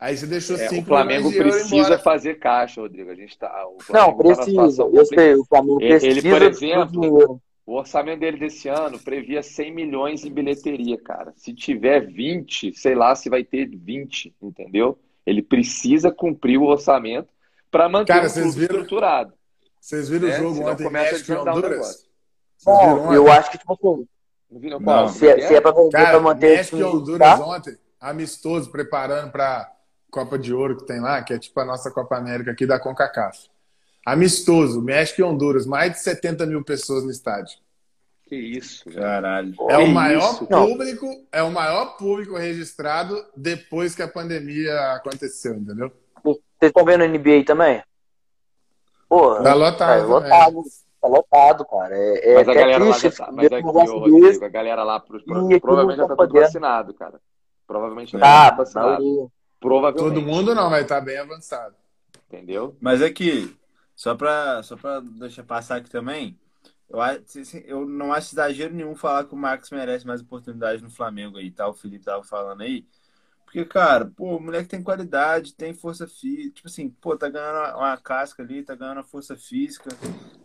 Aí 0.00 0.16
você 0.16 0.26
deixou 0.26 0.56
É, 0.56 0.68
cinco 0.68 0.82
o 0.82 0.86
Flamengo 0.86 1.30
precisa 1.30 1.98
fazer 1.98 2.34
caixa, 2.36 2.80
Rodrigo. 2.80 3.10
A 3.10 3.14
gente 3.14 3.38
tá, 3.38 3.64
o 3.68 3.78
Não, 3.92 4.12
tá 4.12 4.14
precisa. 4.16 4.44
situação 4.44 4.90
Eu 4.92 5.06
sei, 5.06 5.34
o 5.34 5.44
Flamengo 5.44 5.80
Ele- 5.80 5.90
precisa 6.00 6.18
ele, 6.18 6.30
por 6.30 6.42
exemplo. 6.42 7.40
O 7.64 7.74
orçamento 7.76 8.20
dele 8.20 8.38
desse 8.38 8.68
ano 8.68 8.98
previa 8.98 9.42
100 9.42 9.72
milhões 9.72 10.24
em 10.24 10.32
bilheteria, 10.32 10.98
cara. 11.00 11.32
Se 11.36 11.54
tiver 11.54 12.00
20, 12.00 12.74
sei 12.74 12.94
lá 12.94 13.14
se 13.14 13.30
vai 13.30 13.44
ter 13.44 13.66
20, 13.68 14.34
entendeu? 14.42 14.98
Ele 15.24 15.40
precisa 15.42 16.10
cumprir 16.10 16.58
o 16.58 16.64
orçamento 16.64 17.28
para 17.70 17.88
manter 17.88 18.12
Cara, 18.14 18.26
o 18.28 18.32
clube 18.32 18.50
viram- 18.50 18.74
estruturado. 18.76 19.32
Vocês 19.80 20.08
viram 20.08 20.28
né? 20.28 20.34
o 20.34 20.38
jogo 20.38 20.54
Senão 20.56 20.72
ontem 20.72 20.84
começa 20.84 21.08
a 21.08 21.12
México 21.12 21.32
e 21.32 21.36
Honduras? 21.36 22.08
Não, 22.66 23.14
eu 23.14 23.30
acho 23.32 23.50
que, 23.50 23.58
tipo 23.58 23.72
assim, 23.72 24.06
Não 24.70 24.80
Não. 24.80 25.08
se, 25.08 25.26
é- 25.28 25.46
se 25.48 25.54
é 25.54 25.60
pra 25.60 25.70
vender 25.72 25.90
Cara, 25.92 26.10
pra 26.10 26.20
manter 26.20 26.56
México 26.56 26.76
e 26.76 26.84
Honduras 26.84 27.38
tá? 27.38 27.46
ontem, 27.46 27.76
amistoso, 28.00 28.70
preparando 28.70 29.30
para 29.32 29.72
Copa 30.10 30.38
de 30.38 30.52
Ouro 30.52 30.76
que 30.76 30.84
tem 30.86 31.00
lá, 31.00 31.22
que 31.22 31.32
é 31.32 31.38
tipo 31.38 31.58
a 31.58 31.64
nossa 31.64 31.90
Copa 31.90 32.16
América 32.18 32.50
aqui 32.50 32.66
da 32.66 32.78
CONCACAF. 32.78 33.48
Amistoso, 34.04 34.82
México 34.82 35.20
e 35.20 35.24
Honduras, 35.24 35.66
mais 35.66 35.92
de 35.92 35.98
70 36.00 36.44
mil 36.46 36.64
pessoas 36.64 37.04
no 37.04 37.10
estádio. 37.10 37.58
Que 38.26 38.34
isso. 38.36 38.88
Caralho. 38.90 39.54
É 39.68 39.76
Que 39.76 39.82
o 39.82 39.88
maior 39.88 40.32
isso? 40.34 40.46
Não. 40.50 40.66
público, 40.66 41.06
é 41.30 41.42
o 41.42 41.50
maior 41.50 41.96
público 41.96 42.36
registrado 42.36 43.14
depois 43.36 43.94
que 43.94 44.02
a 44.02 44.08
pandemia 44.08 44.74
aconteceu, 44.92 45.54
entendeu? 45.54 45.92
Vocês 46.24 46.40
estão 46.62 46.84
vendo 46.84 47.02
a 47.02 47.08
NBA 47.08 47.44
também? 47.46 47.82
Pô, 49.08 49.34
Tá 49.42 49.54
lotado, 49.54 50.00
é 50.00 50.04
lotado. 50.06 50.62
Tá 51.00 51.08
lotado, 51.08 51.64
cara. 51.66 51.94
É, 51.96 52.30
é 52.30 52.34
Mas 52.36 52.48
a 52.48 52.52
até 52.52 52.60
galera 52.60 52.84
lá 52.84 52.90
triste 52.96 53.16
já 53.18 53.24
tá. 53.26 53.32
Mas 53.32 53.50
ô. 53.52 53.98
Rodrigo, 53.98 54.44
a 54.44 54.48
galera 54.48 54.82
lá 54.84 55.00
pro, 55.00 55.22
pro- 55.22 55.42
E 55.50 55.54
aqui 55.54 55.60
provavelmente 55.60 55.98
não 55.98 56.04
já 56.04 56.08
tá 56.08 56.16
tá 56.16 56.26
tudo 56.28 56.40
vacinado, 56.40 56.94
cara. 56.94 57.20
Provavelmente 57.66 58.12
já 58.12 58.18
Tá, 58.20 58.26
tá 58.26 58.54
a 58.54 58.56
vacinado. 58.56 58.88
maioria. 59.02 59.26
Provavelmente. 59.60 60.14
Todo 60.14 60.26
mundo 60.26 60.54
não, 60.54 60.70
vai 60.70 60.82
estar 60.82 61.00
bem 61.00 61.18
avançado. 61.18 61.74
Entendeu? 62.28 62.76
Mas 62.80 63.02
aqui, 63.02 63.54
só 63.94 64.14
pra, 64.14 64.62
só 64.62 64.76
pra 64.76 65.00
deixar 65.00 65.44
passar 65.44 65.76
aqui 65.76 65.90
também, 65.90 66.38
eu, 66.88 67.00
eu 67.66 67.86
não 67.88 68.12
acho 68.12 68.34
exagero 68.34 68.74
nenhum 68.74 68.94
falar 68.94 69.24
que 69.24 69.34
o 69.34 69.36
Marcos 69.36 69.70
merece 69.70 70.06
mais 70.06 70.20
oportunidade 70.20 70.82
no 70.82 70.90
Flamengo 70.90 71.38
aí, 71.38 71.50
tá? 71.50 71.68
O 71.68 71.74
Felipe 71.74 72.04
tava 72.04 72.22
falando 72.24 72.62
aí. 72.62 72.86
Porque, 73.44 73.64
cara, 73.66 74.06
pô, 74.06 74.36
o 74.36 74.40
moleque 74.40 74.68
tem 74.68 74.82
qualidade, 74.82 75.54
tem 75.54 75.74
força 75.74 76.06
física. 76.08 76.54
Tipo 76.54 76.68
assim, 76.68 76.88
pô, 76.88 77.16
tá 77.16 77.28
ganhando 77.28 77.76
uma- 77.76 77.98
casca 77.98 78.42
ali, 78.42 78.62
tá 78.62 78.74
ganhando 78.74 78.98
uma 78.98 79.04
força 79.04 79.36
física. 79.36 79.90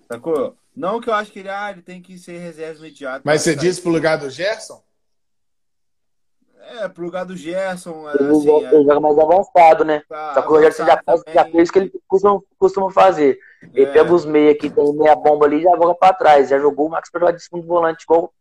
Sacou? 0.08 0.58
Não 0.76 1.00
que 1.00 1.10
eu 1.10 1.14
acho 1.14 1.32
que 1.32 1.40
ele, 1.40 1.50
ah, 1.50 1.72
ele 1.72 1.82
tem 1.82 2.02
que 2.02 2.18
ser 2.18 2.38
reserva 2.38 2.80
imediato. 2.80 3.24
Mas 3.26 3.42
você 3.42 3.56
disse 3.56 3.82
pro 3.82 3.92
lugar 3.92 4.18
do 4.18 4.30
Gerson? 4.30 4.84
É, 6.70 6.88
pro 6.90 7.06
lugar 7.06 7.26
do 7.26 7.36
Gerson, 7.36 8.10
Ele, 8.12 8.30
assim. 8.32 8.44
joga, 8.46 8.76
ele 8.76 8.84
joga 8.84 9.00
mais 9.00 9.18
avançado, 9.18 9.86
né? 9.86 10.02
tá 10.10 10.34
Só 10.34 10.42
que 10.42 10.48
o 10.48 10.52
Rogério 10.52 10.76
já, 10.78 11.02
faz, 11.06 11.22
já 11.34 11.46
fez 11.46 11.70
o 11.70 11.74
que 11.74 11.80
ele 11.80 11.94
costuma, 12.08 12.42
costuma 12.60 12.92
fazer. 12.92 13.40
Ele 13.74 13.86
É. 13.86 13.92
pega 13.94 14.14
os 14.14 14.26
meias 14.26 14.58
que 14.58 14.70
tem 14.70 14.94
meia 14.96 15.16
bomba 15.16 15.46
ali 15.46 15.58
e 15.58 15.64
já 15.64 15.72
joga 15.72 15.96
pra 15.96 16.14
trás. 16.14 16.50
Já 16.50 16.60
jogou 16.60 16.88
o 16.88 16.90
Max 16.90 17.10
pra 17.10 17.20
jogar 17.20 17.32
de 17.32 17.42
segundo 17.44 17.66
volante, 17.66 18.04
igual 18.04 18.34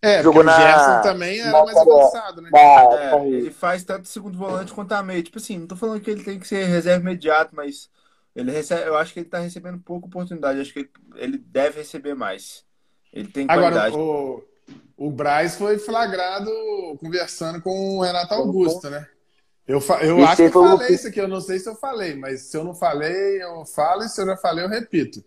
É, 0.00 0.22
Jogou 0.22 0.42
porque 0.44 0.48
o 0.48 0.52
na- 0.52 0.60
Gerson 0.60 1.02
também 1.02 1.40
era 1.40 1.50
na- 1.52 1.64
mais 1.64 1.76
avançado, 1.76 2.40
né? 2.40 2.50
da. 2.52 2.58
É, 2.60 3.28
ele 3.28 3.50
faz 3.50 3.82
tanto 3.84 4.06
segundo 4.06 4.38
volante 4.38 4.72
quanto 4.72 4.92
a 4.92 5.02
meio. 5.02 5.22
Tipo 5.22 5.38
assim, 5.38 5.58
não 5.58 5.66
tô 5.66 5.74
falando 5.76 6.00
que 6.00 6.10
ele 6.10 6.22
tem 6.22 6.38
que 6.38 6.46
ser 6.46 6.64
reserva 6.66 7.00
imediato, 7.02 7.54
mas 7.54 7.90
ele 8.36 8.50
recebe, 8.52 8.82
eu 8.86 8.96
acho 8.96 9.12
que 9.12 9.20
ele 9.20 9.28
tá 9.28 9.38
recebendo 9.38 9.78
pouca 9.80 10.06
oportunidade. 10.06 10.60
Acho 10.60 10.72
que 10.72 10.78
ele, 10.80 10.90
ele 11.16 11.38
deve 11.38 11.78
receber 11.78 12.14
mais. 12.14 12.64
Ele 13.12 13.26
tem 13.28 13.46
Agora, 13.48 13.70
qualidade. 13.70 13.96
o, 13.96 14.40
o 14.96 15.10
Braz 15.10 15.56
foi 15.56 15.78
flagrado 15.78 16.50
conversando 17.00 17.60
com 17.62 17.98
o 17.98 18.02
Renato 18.02 18.34
Augusto, 18.34 18.88
né? 18.90 19.06
Eu, 19.66 19.80
fa- 19.80 20.02
eu 20.02 20.24
acho 20.24 20.36
que 20.36 20.42
eu 20.42 20.50
falei 20.52 20.94
isso 20.94 21.08
aqui, 21.08 21.20
eu 21.20 21.28
não 21.28 21.40
sei 21.40 21.58
se 21.58 21.68
eu 21.68 21.74
falei, 21.76 22.14
mas 22.14 22.42
se 22.42 22.56
eu 22.56 22.64
não 22.64 22.74
falei, 22.74 23.42
eu 23.42 23.64
falo, 23.66 24.02
e 24.02 24.08
se 24.08 24.20
eu 24.20 24.26
já 24.26 24.36
falei, 24.36 24.64
eu 24.64 24.68
repito. 24.68 25.22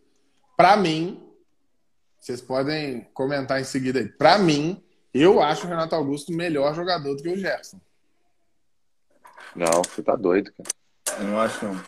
Pra 0.57 0.75
mim, 0.75 1.23
vocês 2.19 2.41
podem 2.41 3.07
comentar 3.13 3.61
em 3.61 3.63
seguida 3.63 3.99
aí. 3.99 4.07
Pra 4.07 4.37
mim, 4.39 4.83
eu 5.13 5.41
acho 5.41 5.65
o 5.65 5.69
Renato 5.69 5.93
Augusto 5.95 6.31
melhor 6.31 6.73
jogador 6.73 7.15
do 7.15 7.21
que 7.21 7.29
o 7.29 7.37
Gerson. 7.37 7.79
Não, 9.55 9.83
você 9.83 10.01
tá 10.01 10.15
doido, 10.15 10.51
cara. 10.53 10.69
Eu 11.19 11.27
não 11.27 11.39
acho 11.39 11.65
não. 11.65 11.81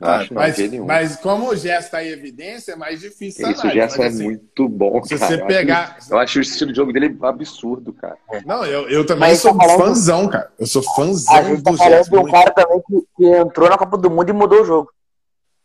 Não 0.00 0.08
Ah, 0.08 0.26
Mas, 0.30 0.56
mas 0.86 1.16
como 1.16 1.48
o 1.48 1.56
Gerson 1.56 1.90
tá 1.90 2.04
em 2.04 2.08
evidência, 2.10 2.72
é 2.72 2.76
mais 2.76 3.00
difícil 3.00 3.44
o 3.44 3.48
análise, 3.50 3.76
mas, 3.76 3.98
é 3.98 4.06
assim, 4.06 4.22
muito 4.24 4.68
bom, 4.68 5.02
se 5.02 5.18
cara. 5.18 5.26
você 5.26 5.34
Eu 5.34 5.38
acho- 5.38 5.46
pegar- 5.48 5.98
Eu 6.08 6.18
acho 6.18 6.38
o 6.38 6.42
estilo 6.42 6.70
de 6.70 6.76
jogo 6.76 6.92
dele 6.92 7.16
absurdo, 7.20 7.92
cara. 7.92 8.16
Não, 8.46 8.64
eu, 8.64 8.88
eu 8.88 9.04
também 9.04 9.30
Mas 9.30 9.40
sou 9.40 9.52
tá 9.56 9.64
falando- 9.64 9.78
fãzão, 9.78 10.28
cara. 10.28 10.52
Eu 10.56 10.66
sou 10.68 10.82
fãzão 10.94 11.34
A 11.34 11.42
gente 11.42 11.62
tá 11.64 11.70
do 11.72 11.76
falando 11.76 12.04
de 12.04 12.14
um 12.16 12.20
muito. 12.20 12.32
cara 12.32 12.50
também 12.52 12.80
que, 12.86 13.06
que 13.16 13.26
entrou 13.26 13.68
na 13.68 13.76
Copa 13.76 13.98
do 13.98 14.08
Mundo 14.08 14.28
e 14.28 14.32
mudou 14.32 14.62
o 14.62 14.64
jogo. 14.64 14.92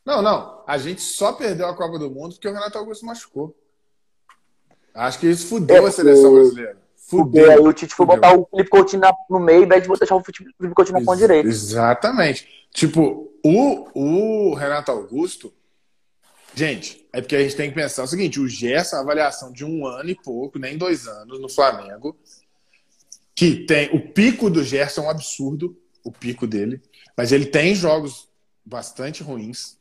Não, 0.03 0.19
não. 0.21 0.63
A 0.65 0.79
gente 0.79 1.01
só 1.01 1.33
perdeu 1.33 1.67
a 1.67 1.75
Copa 1.75 1.99
do 1.99 2.09
Mundo 2.09 2.33
porque 2.33 2.47
o 2.47 2.53
Renato 2.53 2.77
Augusto 2.77 3.05
machucou. 3.05 3.55
Acho 4.95 5.19
que 5.19 5.27
isso 5.27 5.47
fudeu 5.47 5.85
É, 5.85 5.89
a 5.89 5.91
seleção 5.91 6.33
brasileira. 6.33 6.77
Porque 7.09 7.39
aí 7.39 7.45
Fudeu. 7.57 7.63
o 7.65 7.73
Tite 7.73 7.93
foi 7.93 8.05
Fudeu. 8.05 8.21
botar 8.21 8.35
o 8.35 8.47
Felipe 8.49 8.69
Coutinho 8.69 9.01
no 9.29 9.39
meio, 9.39 9.63
em 9.63 9.67
vez 9.67 9.83
de 9.83 9.89
deixar 9.89 10.15
o 10.15 10.23
Felipe 10.23 10.73
Coutinho 10.75 10.97
na 10.99 11.05
ponta 11.05 11.17
direita. 11.17 11.47
Exatamente. 11.47 12.47
Tipo, 12.71 13.31
o, 13.43 14.49
o 14.51 14.53
Renato 14.53 14.91
Augusto. 14.91 15.53
Gente, 16.55 17.07
é 17.11 17.19
porque 17.19 17.35
a 17.35 17.41
gente 17.41 17.55
tem 17.55 17.69
que 17.69 17.75
pensar 17.75 18.03
o 18.03 18.07
seguinte: 18.07 18.39
o 18.39 18.47
Gerson, 18.47 18.95
a 18.95 18.99
avaliação 18.99 19.51
de 19.51 19.65
um 19.65 19.85
ano 19.85 20.09
e 20.09 20.15
pouco, 20.15 20.57
nem 20.57 20.77
dois 20.77 21.07
anos, 21.07 21.39
no 21.39 21.49
Flamengo, 21.49 22.17
que 23.35 23.65
tem. 23.65 23.89
O 23.93 24.13
pico 24.13 24.49
do 24.49 24.63
Gerson 24.63 25.01
é 25.01 25.05
um 25.05 25.09
absurdo, 25.09 25.77
o 26.03 26.11
pico 26.11 26.47
dele, 26.47 26.81
mas 27.17 27.31
ele 27.31 27.45
tem 27.45 27.75
jogos 27.75 28.29
bastante 28.65 29.21
ruins. 29.21 29.77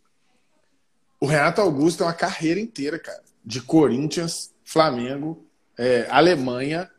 O 1.21 1.27
Renato 1.27 1.61
Augusto 1.61 2.03
é 2.03 2.07
uma 2.07 2.13
carreira 2.13 2.59
inteira, 2.59 2.99
cara, 2.99 3.23
de 3.45 3.61
Corinthians, 3.61 4.53
Flamengo, 4.65 5.47
é, 5.79 6.07
Alemanha, 6.11 6.91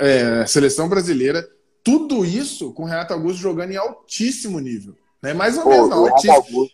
é, 0.00 0.44
seleção 0.46 0.88
brasileira, 0.88 1.48
tudo 1.82 2.24
isso 2.24 2.72
com 2.72 2.82
o 2.82 2.86
Renato 2.86 3.14
Augusto 3.14 3.40
jogando 3.40 3.72
em 3.72 3.76
altíssimo 3.76 4.58
nível. 4.58 4.96
Né? 5.22 5.34
Mais 5.34 5.58
ou 5.58 5.66
menos, 5.68 5.88
não, 5.88 6.16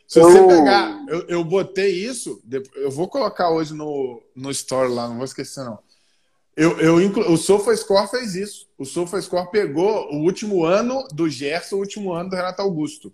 Se 0.06 0.20
você 0.20 0.46
pegar, 0.46 1.04
eu, 1.08 1.22
eu 1.28 1.44
botei 1.44 1.90
isso, 1.90 2.40
eu 2.76 2.90
vou 2.90 3.08
colocar 3.08 3.50
hoje 3.50 3.74
no, 3.74 4.22
no 4.34 4.50
story 4.50 4.92
lá, 4.92 5.08
não 5.08 5.16
vou 5.16 5.24
esquecer 5.24 5.64
não. 5.64 5.78
Eu, 6.56 6.78
eu 6.80 7.02
inclu, 7.02 7.30
o 7.30 7.36
SofaScore 7.36 8.08
fez 8.08 8.34
isso. 8.34 8.66
O 8.78 8.84
SofaScore 8.84 9.50
pegou 9.50 10.08
o 10.10 10.22
último 10.22 10.64
ano 10.64 11.06
do 11.12 11.28
Gerson, 11.28 11.76
o 11.76 11.80
último 11.80 12.12
ano 12.14 12.30
do 12.30 12.36
Renato 12.36 12.62
Augusto. 12.62 13.12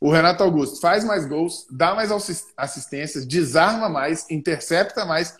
O 0.00 0.10
Renato 0.10 0.42
Augusto 0.42 0.80
faz 0.80 1.04
mais 1.04 1.24
gols, 1.26 1.64
dá 1.70 1.94
mais 1.94 2.10
assis- 2.10 2.48
assistências, 2.56 3.24
desarma 3.24 3.88
mais, 3.88 4.28
intercepta 4.28 5.04
mais. 5.04 5.36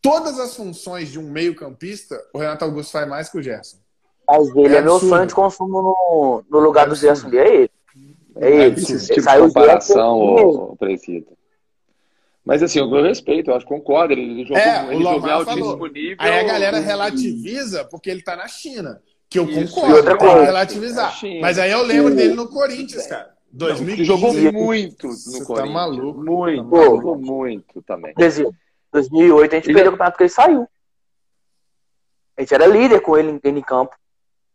Todas 0.00 0.38
as 0.38 0.56
funções 0.56 1.10
de 1.10 1.18
um 1.18 1.30
meio-campista, 1.30 2.18
o 2.32 2.38
Renato 2.38 2.64
Augusto 2.64 2.92
faz 2.92 3.06
mais 3.06 3.28
que 3.28 3.36
o 3.36 3.42
Gerson. 3.42 3.76
Mas 4.26 4.48
ele 4.56 4.74
É 4.74 4.78
é, 4.78 4.82
meu 4.82 4.98
sonho 4.98 5.26
de 5.26 5.34
consumo 5.34 5.82
no, 5.82 6.44
no 6.48 6.58
lugar 6.60 6.86
É 6.86 6.90
do. 6.90 6.94
Gerson 6.94 7.26
ali. 7.26 7.36
É 7.38 7.54
ele. 7.56 7.70
É 8.40 8.48
ele. 8.50 8.64
absurdo. 8.66 8.96
Esse 8.96 9.06
tipo 9.06 9.18
de 9.20 9.24
Saiu 9.24 9.44
o 9.44 9.46
comparação, 9.48 10.18
Gerson, 10.36 10.46
ô, 10.46 10.72
ô, 10.72 10.76
Presida. 10.76 11.26
Mas 12.44 12.62
assim, 12.62 12.78
eu 12.78 12.88
respeito, 13.02 13.50
eu 13.50 13.56
acho 13.56 13.66
que 13.66 13.72
concordo. 13.74 14.12
Ele 14.12 14.44
jogou, 14.44 14.56
É, 14.62 14.84
o 14.84 14.92
ele 14.92 15.02
jogou 15.02 15.28
em 15.28 15.32
altíssimo 15.32 15.64
falou. 15.64 15.88
nível. 15.88 16.16
Aí 16.20 16.38
a 16.40 16.42
galera 16.44 16.78
relativiza 16.78 17.84
porque 17.86 18.08
ele 18.10 18.22
tá 18.22 18.36
na 18.36 18.46
China. 18.46 19.02
Que 19.28 19.40
eu 19.40 19.44
Isso, 19.50 19.74
concordo, 19.74 19.96
outra 19.96 20.10
tem 20.16 20.18
que 20.20 20.32
coisa, 20.32 20.44
relativizar. 20.46 21.08
é 21.10 21.14
China. 21.16 21.40
Mas 21.40 21.58
aí 21.58 21.72
eu 21.72 21.82
lembro 21.82 22.12
O- 22.12 22.16
dele 22.16 22.34
no 22.34 22.48
Corinthians, 22.48 23.06
cara. 23.08 23.34
Ele 23.50 23.58
2015. 23.58 24.04
jogou 24.04 24.32
Sim. 24.32 24.52
muito 24.52 25.08
Você 25.08 25.30
no 25.32 25.38
tá 25.40 25.44
Corinthians. 25.46 25.74
maluco. 25.74 26.20
Muito, 26.24 26.56
Tá 26.62 26.62
maluco. 26.76 26.96
jogou 26.96 27.18
muito 27.18 27.82
também. 27.82 28.14
Brasil. 28.14 28.54
2008 28.92 29.52
a 29.52 29.56
gente 29.56 29.66
Ele- 29.66 29.74
perdeu 29.74 29.88
o 29.90 29.92
campeonato 29.94 30.12
porque 30.14 30.22
ele 30.24 30.30
saiu. 30.30 30.68
A 32.36 32.42
gente 32.42 32.54
era 32.54 32.66
líder 32.66 33.00
com 33.00 33.16
ele, 33.16 33.40
ele 33.42 33.58
em 33.58 33.62
campo. 33.62 33.96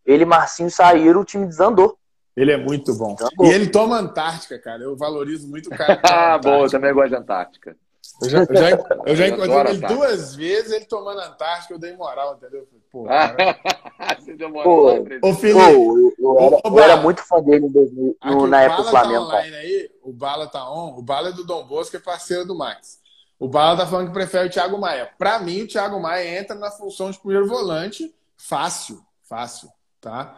Ele 0.06 0.24
e 0.24 0.26
Marcinho 0.26 0.70
saíram, 0.72 1.20
o 1.22 1.26
time 1.26 1.46
desandou. 1.46 1.98
Ele 2.36 2.52
é 2.52 2.58
muito 2.58 2.94
bom. 2.96 3.16
Tá 3.16 3.28
bom. 3.36 3.46
E 3.46 3.50
ele 3.54 3.68
toma 3.68 3.98
Antártica, 4.00 4.58
cara. 4.60 4.84
Eu 4.84 4.96
valorizo 4.96 5.48
muito 5.48 5.68
o 5.74 5.78
cara. 5.78 6.00
Ah, 6.04 6.38
boa, 6.38 6.66
eu 6.66 6.70
também 6.70 6.94
gosto 6.94 7.10
de 7.10 7.16
Antártica. 7.16 7.76
Eu 8.22 8.30
já, 8.30 8.40
eu 8.40 8.56
já, 8.56 8.70
eu 9.06 9.16
já 9.16 9.28
Eu 9.28 9.34
encontrei 9.34 9.56
ele 9.56 9.60
Antártica. 9.78 9.88
duas 9.94 10.36
vezes, 10.36 10.72
ele 10.72 10.86
tomando 10.86 11.20
Antártica, 11.22 11.74
eu 11.74 11.80
dei 11.80 11.96
moral, 11.96 12.36
entendeu? 12.36 12.68
Pô, 12.92 13.06
Ah, 13.10 13.30
cara. 13.30 13.60
Você 14.20 14.34
deu 14.36 14.50
Pô, 14.52 14.54
moral 14.54 14.82
lá. 14.84 14.92
Ô, 14.94 15.20
Pô, 15.20 15.34
Felipe, 15.34 15.60
eu, 15.60 16.14
eu 16.20 16.40
era, 16.40 16.56
Ô, 16.56 16.62
eu 16.66 16.80
era 16.80 16.98
muito 16.98 17.22
fã 17.28 17.42
dele 17.42 17.66
em 17.66 17.70
2000, 17.72 18.18
aqui, 18.22 18.34
no- 18.36 18.44
o 18.44 18.48
na 18.48 18.62
época 18.62 18.82
do 18.84 18.86
tá 18.86 18.92
Flamengo. 18.92 19.28
cara. 19.28 19.40
online 19.40 19.56
aí, 19.56 19.90
o 20.04 20.14
Bala 20.14 20.48
tá 20.48 20.72
on, 20.72 20.98
o 20.98 21.02
Bala 21.02 21.30
é 21.30 21.34
do 21.34 21.44
Dom 21.46 21.66
Bosco, 21.66 21.96
é 21.96 22.00
parceiro 22.00 22.46
do 22.46 22.56
Max. 22.58 23.00
O 23.40 23.48
Bala 23.48 23.76
tá 23.78 23.88
falando 23.88 24.08
que 24.08 24.14
prefere 24.14 24.48
o 24.48 24.52
Thiago 24.52 24.78
Maia. 24.78 25.10
Pra 25.18 25.40
mim, 25.40 25.64
o 25.64 25.68
Thiago 25.68 26.00
Maia 26.00 26.40
entra 26.40 26.56
na 26.56 26.70
função 26.72 27.10
de 27.12 27.18
primeiro 27.20 27.48
volante, 27.48 28.14
fácil, 28.38 29.02
fácil, 29.28 29.70
tá? 30.00 30.38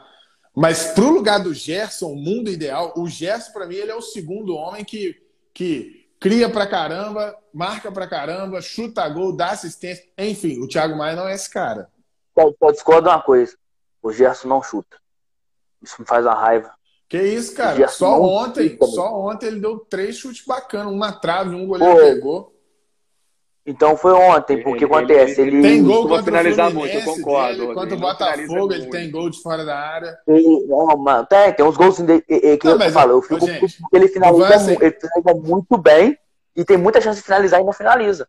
Mas 0.55 0.87
pro 0.91 1.09
lugar 1.09 1.39
do 1.39 1.53
Gerson, 1.53 2.11
o 2.11 2.15
mundo 2.15 2.49
ideal, 2.49 2.93
o 2.95 3.07
Gerson, 3.07 3.51
pra 3.51 3.65
mim, 3.65 3.75
ele 3.75 3.91
é 3.91 3.95
o 3.95 4.01
segundo 4.01 4.55
homem 4.55 4.85
que, 4.85 5.19
que 5.53 6.07
cria 6.19 6.47
pra 6.47 6.67
caramba, 6.67 7.35
marca 7.51 7.91
pra 7.91 8.07
caramba, 8.07 8.61
chuta 8.61 9.07
gol, 9.09 9.35
dá 9.35 9.49
assistência. 9.49 10.05
Enfim, 10.17 10.59
o 10.59 10.67
Thiago 10.67 10.95
Maia 10.95 11.15
não 11.15 11.27
é 11.27 11.33
esse 11.33 11.49
cara. 11.49 11.89
Pode, 12.35 12.55
pode 12.57 12.73
discordar 12.73 13.17
uma 13.17 13.23
coisa. 13.23 13.57
O 14.01 14.11
Gerson 14.11 14.47
não 14.47 14.61
chuta. 14.61 14.97
Isso 15.81 15.95
me 15.99 16.05
faz 16.07 16.25
uma 16.25 16.35
raiva. 16.35 16.71
Que 17.09 17.21
isso, 17.21 17.55
cara? 17.55 17.87
Só 17.87 18.21
ontem, 18.21 18.77
só 18.81 19.13
ontem 19.19 19.47
ele 19.47 19.59
deu 19.59 19.79
três 19.79 20.17
chutes 20.17 20.45
bacanas, 20.45 20.91
uma 20.91 21.11
trave, 21.11 21.55
um 21.55 21.67
goleiro 21.67 21.93
Pô, 21.93 22.01
pegou. 22.01 22.52
Então 23.65 23.95
foi 23.95 24.11
ontem, 24.11 24.61
porque 24.61 24.83
ele, 24.83 24.93
acontece. 24.93 25.39
Ele, 25.39 25.57
ele, 25.57 25.61
tem 25.61 25.83
gol 25.83 26.07
contra 26.07 26.23
finalizar 26.23 26.73
muito, 26.73 26.93
eu 26.93 27.03
concordo. 27.03 27.59
Dele, 27.59 27.73
contra 27.73 27.95
o 27.95 27.99
Botafogo, 27.99 28.73
ele 28.73 28.87
tem 28.87 29.09
gol 29.09 29.29
de 29.29 29.41
fora 29.41 29.63
da 29.63 29.79
área. 29.79 30.17
Ele, 30.27 30.65
não, 30.67 30.97
mano, 30.97 31.25
tem, 31.25 31.53
tem 31.53 31.65
uns 31.65 31.77
gols 31.77 31.99
assim, 31.99 32.05
que 32.05 32.59
não, 32.65 32.81
eu 32.81 32.91
falo. 32.91 33.11
Eu 33.13 33.21
fico 33.21 33.45
gente, 33.45 33.77
ele 33.93 34.07
finaliza, 34.09 34.55
assim, 34.55 34.77
ele 34.81 34.91
finaliza 34.99 35.47
muito 35.47 35.77
bem 35.77 36.17
e 36.53 36.65
tem 36.65 36.75
muita 36.75 36.99
chance 36.99 37.19
de 37.19 37.25
finalizar 37.25 37.61
e 37.61 37.63
não 37.63 37.71
finaliza. 37.71 38.27